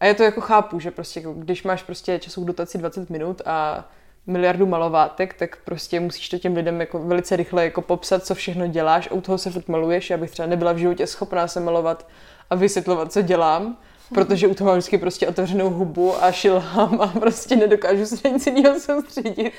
a 0.00 0.06
já 0.06 0.14
to 0.14 0.22
jako 0.22 0.40
chápu, 0.40 0.80
že 0.80 0.90
prostě 0.90 1.22
když 1.34 1.62
máš 1.62 1.82
prostě 1.82 2.18
časovou 2.18 2.46
dotaci 2.46 2.78
20 2.78 3.10
minut 3.10 3.42
a 3.46 3.88
miliardu 4.26 4.66
malovátek, 4.66 5.34
tak 5.34 5.58
prostě 5.64 6.00
musíš 6.00 6.28
to 6.28 6.38
těm 6.38 6.56
lidem 6.56 6.80
jako 6.80 6.98
velice 6.98 7.36
rychle 7.36 7.64
jako 7.64 7.82
popsat, 7.82 8.26
co 8.26 8.34
všechno 8.34 8.66
děláš 8.66 9.08
a 9.10 9.14
u 9.14 9.20
toho 9.20 9.38
se 9.38 9.50
furt 9.50 9.68
maluješ. 9.68 10.10
Já 10.10 10.16
bych 10.16 10.30
třeba 10.30 10.48
nebyla 10.48 10.72
v 10.72 10.76
životě 10.76 11.06
schopná 11.06 11.48
se 11.48 11.60
malovat 11.60 12.08
a 12.50 12.54
vysvětlovat, 12.54 13.12
co 13.12 13.22
dělám, 13.22 13.76
protože 14.14 14.46
u 14.46 14.54
toho 14.54 14.68
mám 14.68 14.78
vždycky 14.78 14.98
prostě 14.98 15.28
otevřenou 15.28 15.70
hubu 15.70 16.24
a 16.24 16.32
šilhám 16.32 17.00
a 17.00 17.06
prostě 17.06 17.56
nedokážu 17.56 18.06
se 18.06 18.30
nic 18.30 18.46
jiného 18.46 18.80
soustředit. 18.80 19.52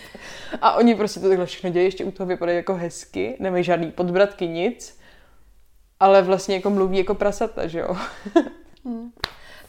A 0.61 0.73
oni 0.73 0.95
prostě 0.95 1.19
to 1.19 1.27
takhle 1.27 1.45
všechno 1.45 1.69
dějí, 1.69 1.85
ještě 1.85 2.05
u 2.05 2.11
toho 2.11 2.27
vypadají 2.27 2.55
jako 2.55 2.73
hezky, 2.73 3.37
nemají 3.39 3.63
žádný 3.63 3.91
podbratky, 3.91 4.47
nic, 4.47 4.99
ale 5.99 6.21
vlastně 6.21 6.55
jako 6.55 6.69
mluví 6.69 6.97
jako 6.97 7.15
prasata, 7.15 7.67
že 7.67 7.79
jo. 7.79 7.97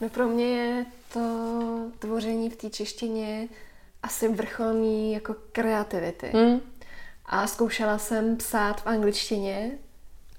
No 0.03 0.09
pro 0.09 0.27
mě 0.27 0.45
je 0.45 0.85
to 1.13 1.19
tvoření 1.99 2.49
v 2.49 2.55
té 2.55 2.69
češtině 2.69 3.47
asi 4.03 4.27
vrcholný 4.27 5.13
jako 5.13 5.35
kreativity. 5.51 6.29
Hmm. 6.33 6.59
A 7.25 7.47
zkoušela 7.47 7.97
jsem 7.97 8.37
psát 8.37 8.81
v 8.81 8.87
angličtině 8.87 9.71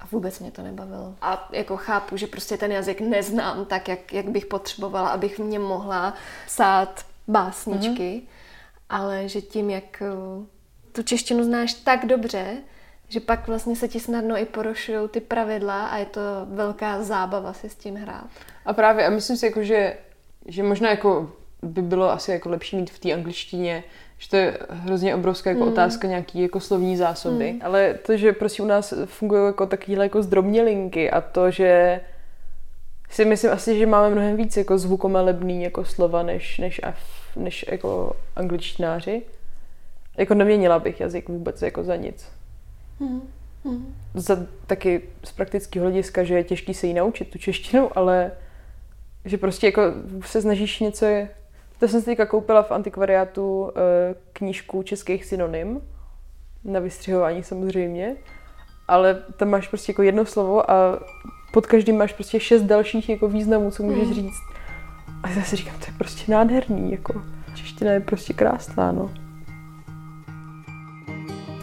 a 0.01 0.07
vůbec 0.13 0.41
mě 0.41 0.51
to 0.51 0.63
nebavilo. 0.63 1.15
A 1.21 1.49
jako 1.53 1.77
chápu, 1.77 2.17
že 2.17 2.27
prostě 2.27 2.57
ten 2.57 2.73
jazyk 2.73 3.01
neznám 3.01 3.65
tak, 3.65 3.89
jak, 3.89 4.13
jak 4.13 4.29
bych 4.29 4.47
potřebovala, 4.47 5.09
abych 5.09 5.39
v 5.39 5.45
něm 5.45 5.63
mohla 5.63 6.15
psát 6.47 7.07
básničky, 7.29 8.23
mm-hmm. 8.23 8.29
ale 8.89 9.29
že 9.29 9.41
tím, 9.41 9.71
jak 9.71 10.03
eh, 10.03 10.47
tu 10.93 11.03
češtinu 11.03 11.45
znáš 11.45 11.75
tak 11.75 12.07
dobře, 12.07 12.57
že 13.15 13.21
pak 13.21 13.47
vlastně 13.47 13.77
se 13.77 13.89
ti 13.89 14.01
snadno 14.01 14.37
i 14.37 14.45
porušují 14.45 15.09
ty 15.09 15.21
pravidla 15.21 15.87
a 15.87 15.97
je 15.97 16.07
to 16.07 16.21
velká 16.47 17.03
zábava 17.03 17.53
si 17.53 17.69
s 17.69 17.75
tím 17.75 17.95
hrát. 17.95 18.27
A 18.67 18.73
právě, 18.73 19.07
a 19.07 19.11
myslím 19.11 19.37
si, 19.37 19.47
jako, 19.47 19.63
že, 19.63 19.97
že 20.47 20.63
možná 20.63 20.91
jako 20.91 21.31
by 21.63 21.83
bylo 21.83 22.11
asi 22.11 22.31
jako 22.31 22.49
lepší 22.49 22.77
mít 22.77 22.91
v 22.91 22.99
té 22.99 23.13
angličtině 23.13 23.85
že 24.19 24.31
to 24.31 24.37
je 24.37 24.59
hrozně 24.71 25.15
obrovská 25.15 25.51
jako 25.51 25.63
mm. 25.63 25.69
otázka 25.69 26.09
nějaký 26.09 26.43
jako 26.43 26.61
slovní 26.61 26.97
zásoby. 26.97 27.53
Mm. 27.53 27.61
Ale 27.63 27.95
to, 27.95 28.17
že 28.17 28.33
prostě 28.33 28.63
u 28.63 28.67
nás 28.67 28.95
fungují 29.05 29.47
jako 29.47 29.67
takovýhle 29.67 30.05
jako 30.05 30.23
zdrobnělinky 30.23 31.11
a 31.11 31.21
to, 31.21 31.51
že 31.51 32.01
si 33.11 33.25
myslím 33.25 33.53
asi, 33.53 33.79
že 33.79 33.87
máme 33.87 34.11
mnohem 34.11 34.37
víc 34.37 34.57
jako 34.57 34.79
zvukomalebný 34.79 35.63
jako 35.63 35.85
slova 35.85 36.23
než, 36.23 36.59
než, 36.59 36.81
F, 36.85 37.37
než 37.37 37.65
jako 37.71 38.17
angličtináři. 38.37 39.23
Jako 40.17 40.35
neměnila 40.35 40.79
bych 40.79 41.01
jazyk 41.01 41.29
vůbec 41.29 41.63
jako 41.63 41.85
za 41.85 41.97
nic. 41.97 42.29
Mm. 43.01 43.21
Mm. 43.65 43.95
Za 44.15 44.37
taky 44.67 45.03
z 45.25 45.33
praktického 45.33 45.85
hlediska, 45.85 46.25
že 46.25 46.35
je 46.35 46.45
těžký 46.45 46.75
se 46.75 46.87
jí 46.87 46.95
naučit 46.95 47.31
tu 47.31 47.39
češtinu, 47.39 47.99
ale 47.99 48.33
že 49.25 49.39
prostě 49.39 49.67
jako 49.67 49.83
se 50.25 50.43
snažíš 50.43 50.81
něco 50.81 51.07
to 51.79 51.89
jsem 51.89 52.01
si 52.01 52.07
teďka 52.07 52.27
koupila 52.27 52.63
v 52.63 52.73
antikvariátu 52.73 53.71
eh, 53.71 54.15
knížku 54.33 54.83
českých 54.83 55.25
synonym, 55.25 55.81
na 56.65 56.81
vystřihování 56.81 57.43
samozřejmě, 57.43 58.17
ale 58.89 59.23
tam 59.37 59.51
máš 59.51 59.69
prostě 59.69 59.93
jako 59.93 60.03
jedno 60.03 60.27
slovo 60.27 60.71
a 60.71 60.99
pod 61.53 61.67
každým 61.67 61.99
máš 61.99 62.13
prostě 62.13 62.41
šest 62.41 62.63
dalších 62.63 63.09
jako 63.09 63.29
významů, 63.29 63.71
co 63.71 63.83
můžeš 63.83 64.05
hmm. 64.05 64.15
říct. 64.15 64.41
A 65.23 65.29
já 65.29 65.43
si 65.43 65.57
říkám, 65.57 65.79
to 65.79 65.85
je 65.87 65.93
prostě 65.99 66.33
nádherný, 66.33 66.93
jako 66.93 67.23
čeština 67.55 67.93
je 67.93 68.01
prostě 68.01 68.33
krásná, 68.33 68.93
no. 68.93 69.11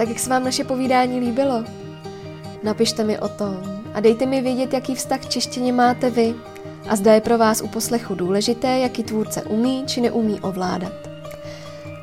Tak 0.01 0.09
jak 0.09 0.19
se 0.19 0.29
vám 0.29 0.43
naše 0.43 0.63
povídání 0.63 1.19
líbilo? 1.19 1.63
Napište 2.63 3.03
mi 3.03 3.19
o 3.19 3.27
tom 3.27 3.81
a 3.93 3.99
dejte 3.99 4.25
mi 4.25 4.41
vědět, 4.41 4.73
jaký 4.73 4.95
vztah 4.95 5.19
k 5.19 5.29
češtině 5.29 5.73
máte 5.73 6.09
vy 6.09 6.35
a 6.89 6.95
zda 6.95 7.13
je 7.13 7.21
pro 7.21 7.37
vás 7.37 7.61
u 7.61 7.67
poslechu 7.67 8.15
důležité, 8.15 8.67
jaký 8.67 9.03
tvůrce 9.03 9.43
umí 9.43 9.83
či 9.87 10.01
neumí 10.01 10.39
ovládat. 10.39 10.93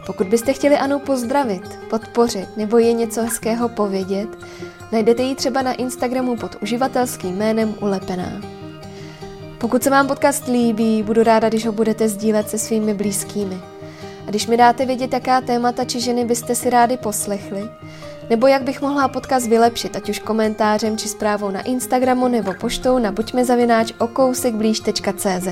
Pokud 0.06 0.26
byste 0.26 0.52
chtěli 0.52 0.78
Anu 0.78 0.98
pozdravit, 0.98 1.78
podpořit 1.90 2.56
nebo 2.56 2.78
je 2.78 2.92
něco 2.92 3.22
hezkého 3.22 3.68
povědět, 3.68 4.28
najdete 4.92 5.22
ji 5.22 5.34
třeba 5.34 5.62
na 5.62 5.72
Instagramu 5.72 6.36
pod 6.36 6.56
uživatelským 6.62 7.36
jménem 7.36 7.74
Ulepená. 7.80 8.40
Pokud 9.58 9.82
se 9.82 9.90
vám 9.90 10.08
podcast 10.08 10.46
líbí, 10.46 11.02
budu 11.02 11.22
ráda, 11.22 11.48
když 11.48 11.66
ho 11.66 11.72
budete 11.72 12.08
sdílet 12.08 12.50
se 12.50 12.58
svými 12.58 12.94
blízkými. 12.94 13.60
A 14.28 14.30
když 14.30 14.46
mi 14.46 14.56
dáte 14.56 14.86
vědět, 14.86 15.12
jaká 15.12 15.40
témata 15.40 15.84
či 15.84 16.00
ženy 16.00 16.24
byste 16.24 16.54
si 16.54 16.70
rádi 16.70 16.96
poslechli, 16.96 17.68
nebo 18.30 18.46
jak 18.46 18.62
bych 18.62 18.80
mohla 18.80 19.08
podcast 19.08 19.48
vylepšit, 19.48 19.96
ať 19.96 20.08
už 20.08 20.18
komentářem 20.18 20.98
či 20.98 21.08
zprávou 21.08 21.50
na 21.50 21.62
Instagramu 21.62 22.28
nebo 22.28 22.54
poštou 22.54 22.98
na 22.98 23.12
buďmezavináč 23.12 23.92
okousekblíž.cz. 23.98 25.48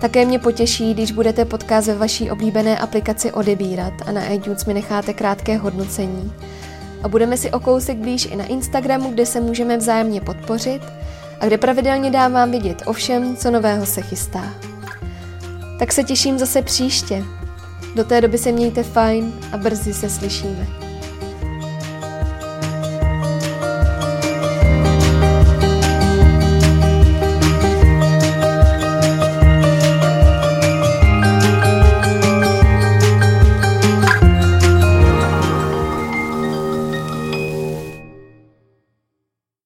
Také 0.00 0.24
mě 0.24 0.38
potěší, 0.38 0.94
když 0.94 1.12
budete 1.12 1.44
podcast 1.44 1.86
ve 1.86 1.94
vaší 1.94 2.30
oblíbené 2.30 2.78
aplikaci 2.78 3.32
odebírat 3.32 3.92
a 4.06 4.12
na 4.12 4.24
iTunes 4.24 4.64
mi 4.64 4.74
necháte 4.74 5.14
krátké 5.14 5.56
hodnocení. 5.56 6.32
A 7.02 7.08
budeme 7.08 7.36
si 7.36 7.50
o 7.50 7.60
kousek 7.60 7.96
blíž 7.96 8.28
i 8.30 8.36
na 8.36 8.44
Instagramu, 8.44 9.10
kde 9.10 9.26
se 9.26 9.40
můžeme 9.40 9.76
vzájemně 9.76 10.20
podpořit 10.20 10.82
a 11.40 11.46
kde 11.46 11.58
pravidelně 11.58 12.10
dávám 12.10 12.50
vidět 12.50 12.82
o 12.86 12.92
všem, 12.92 13.36
co 13.36 13.50
nového 13.50 13.86
se 13.86 14.02
chystá. 14.02 14.54
Tak 15.78 15.92
se 15.92 16.04
těším 16.04 16.38
zase 16.38 16.62
příště. 16.62 17.24
Do 17.98 18.04
té 18.04 18.20
doby 18.20 18.38
se 18.38 18.52
mějte 18.52 18.82
fajn 18.82 19.32
a 19.52 19.56
brzy 19.56 19.94
se 19.94 20.10
slyšíme. 20.10 20.87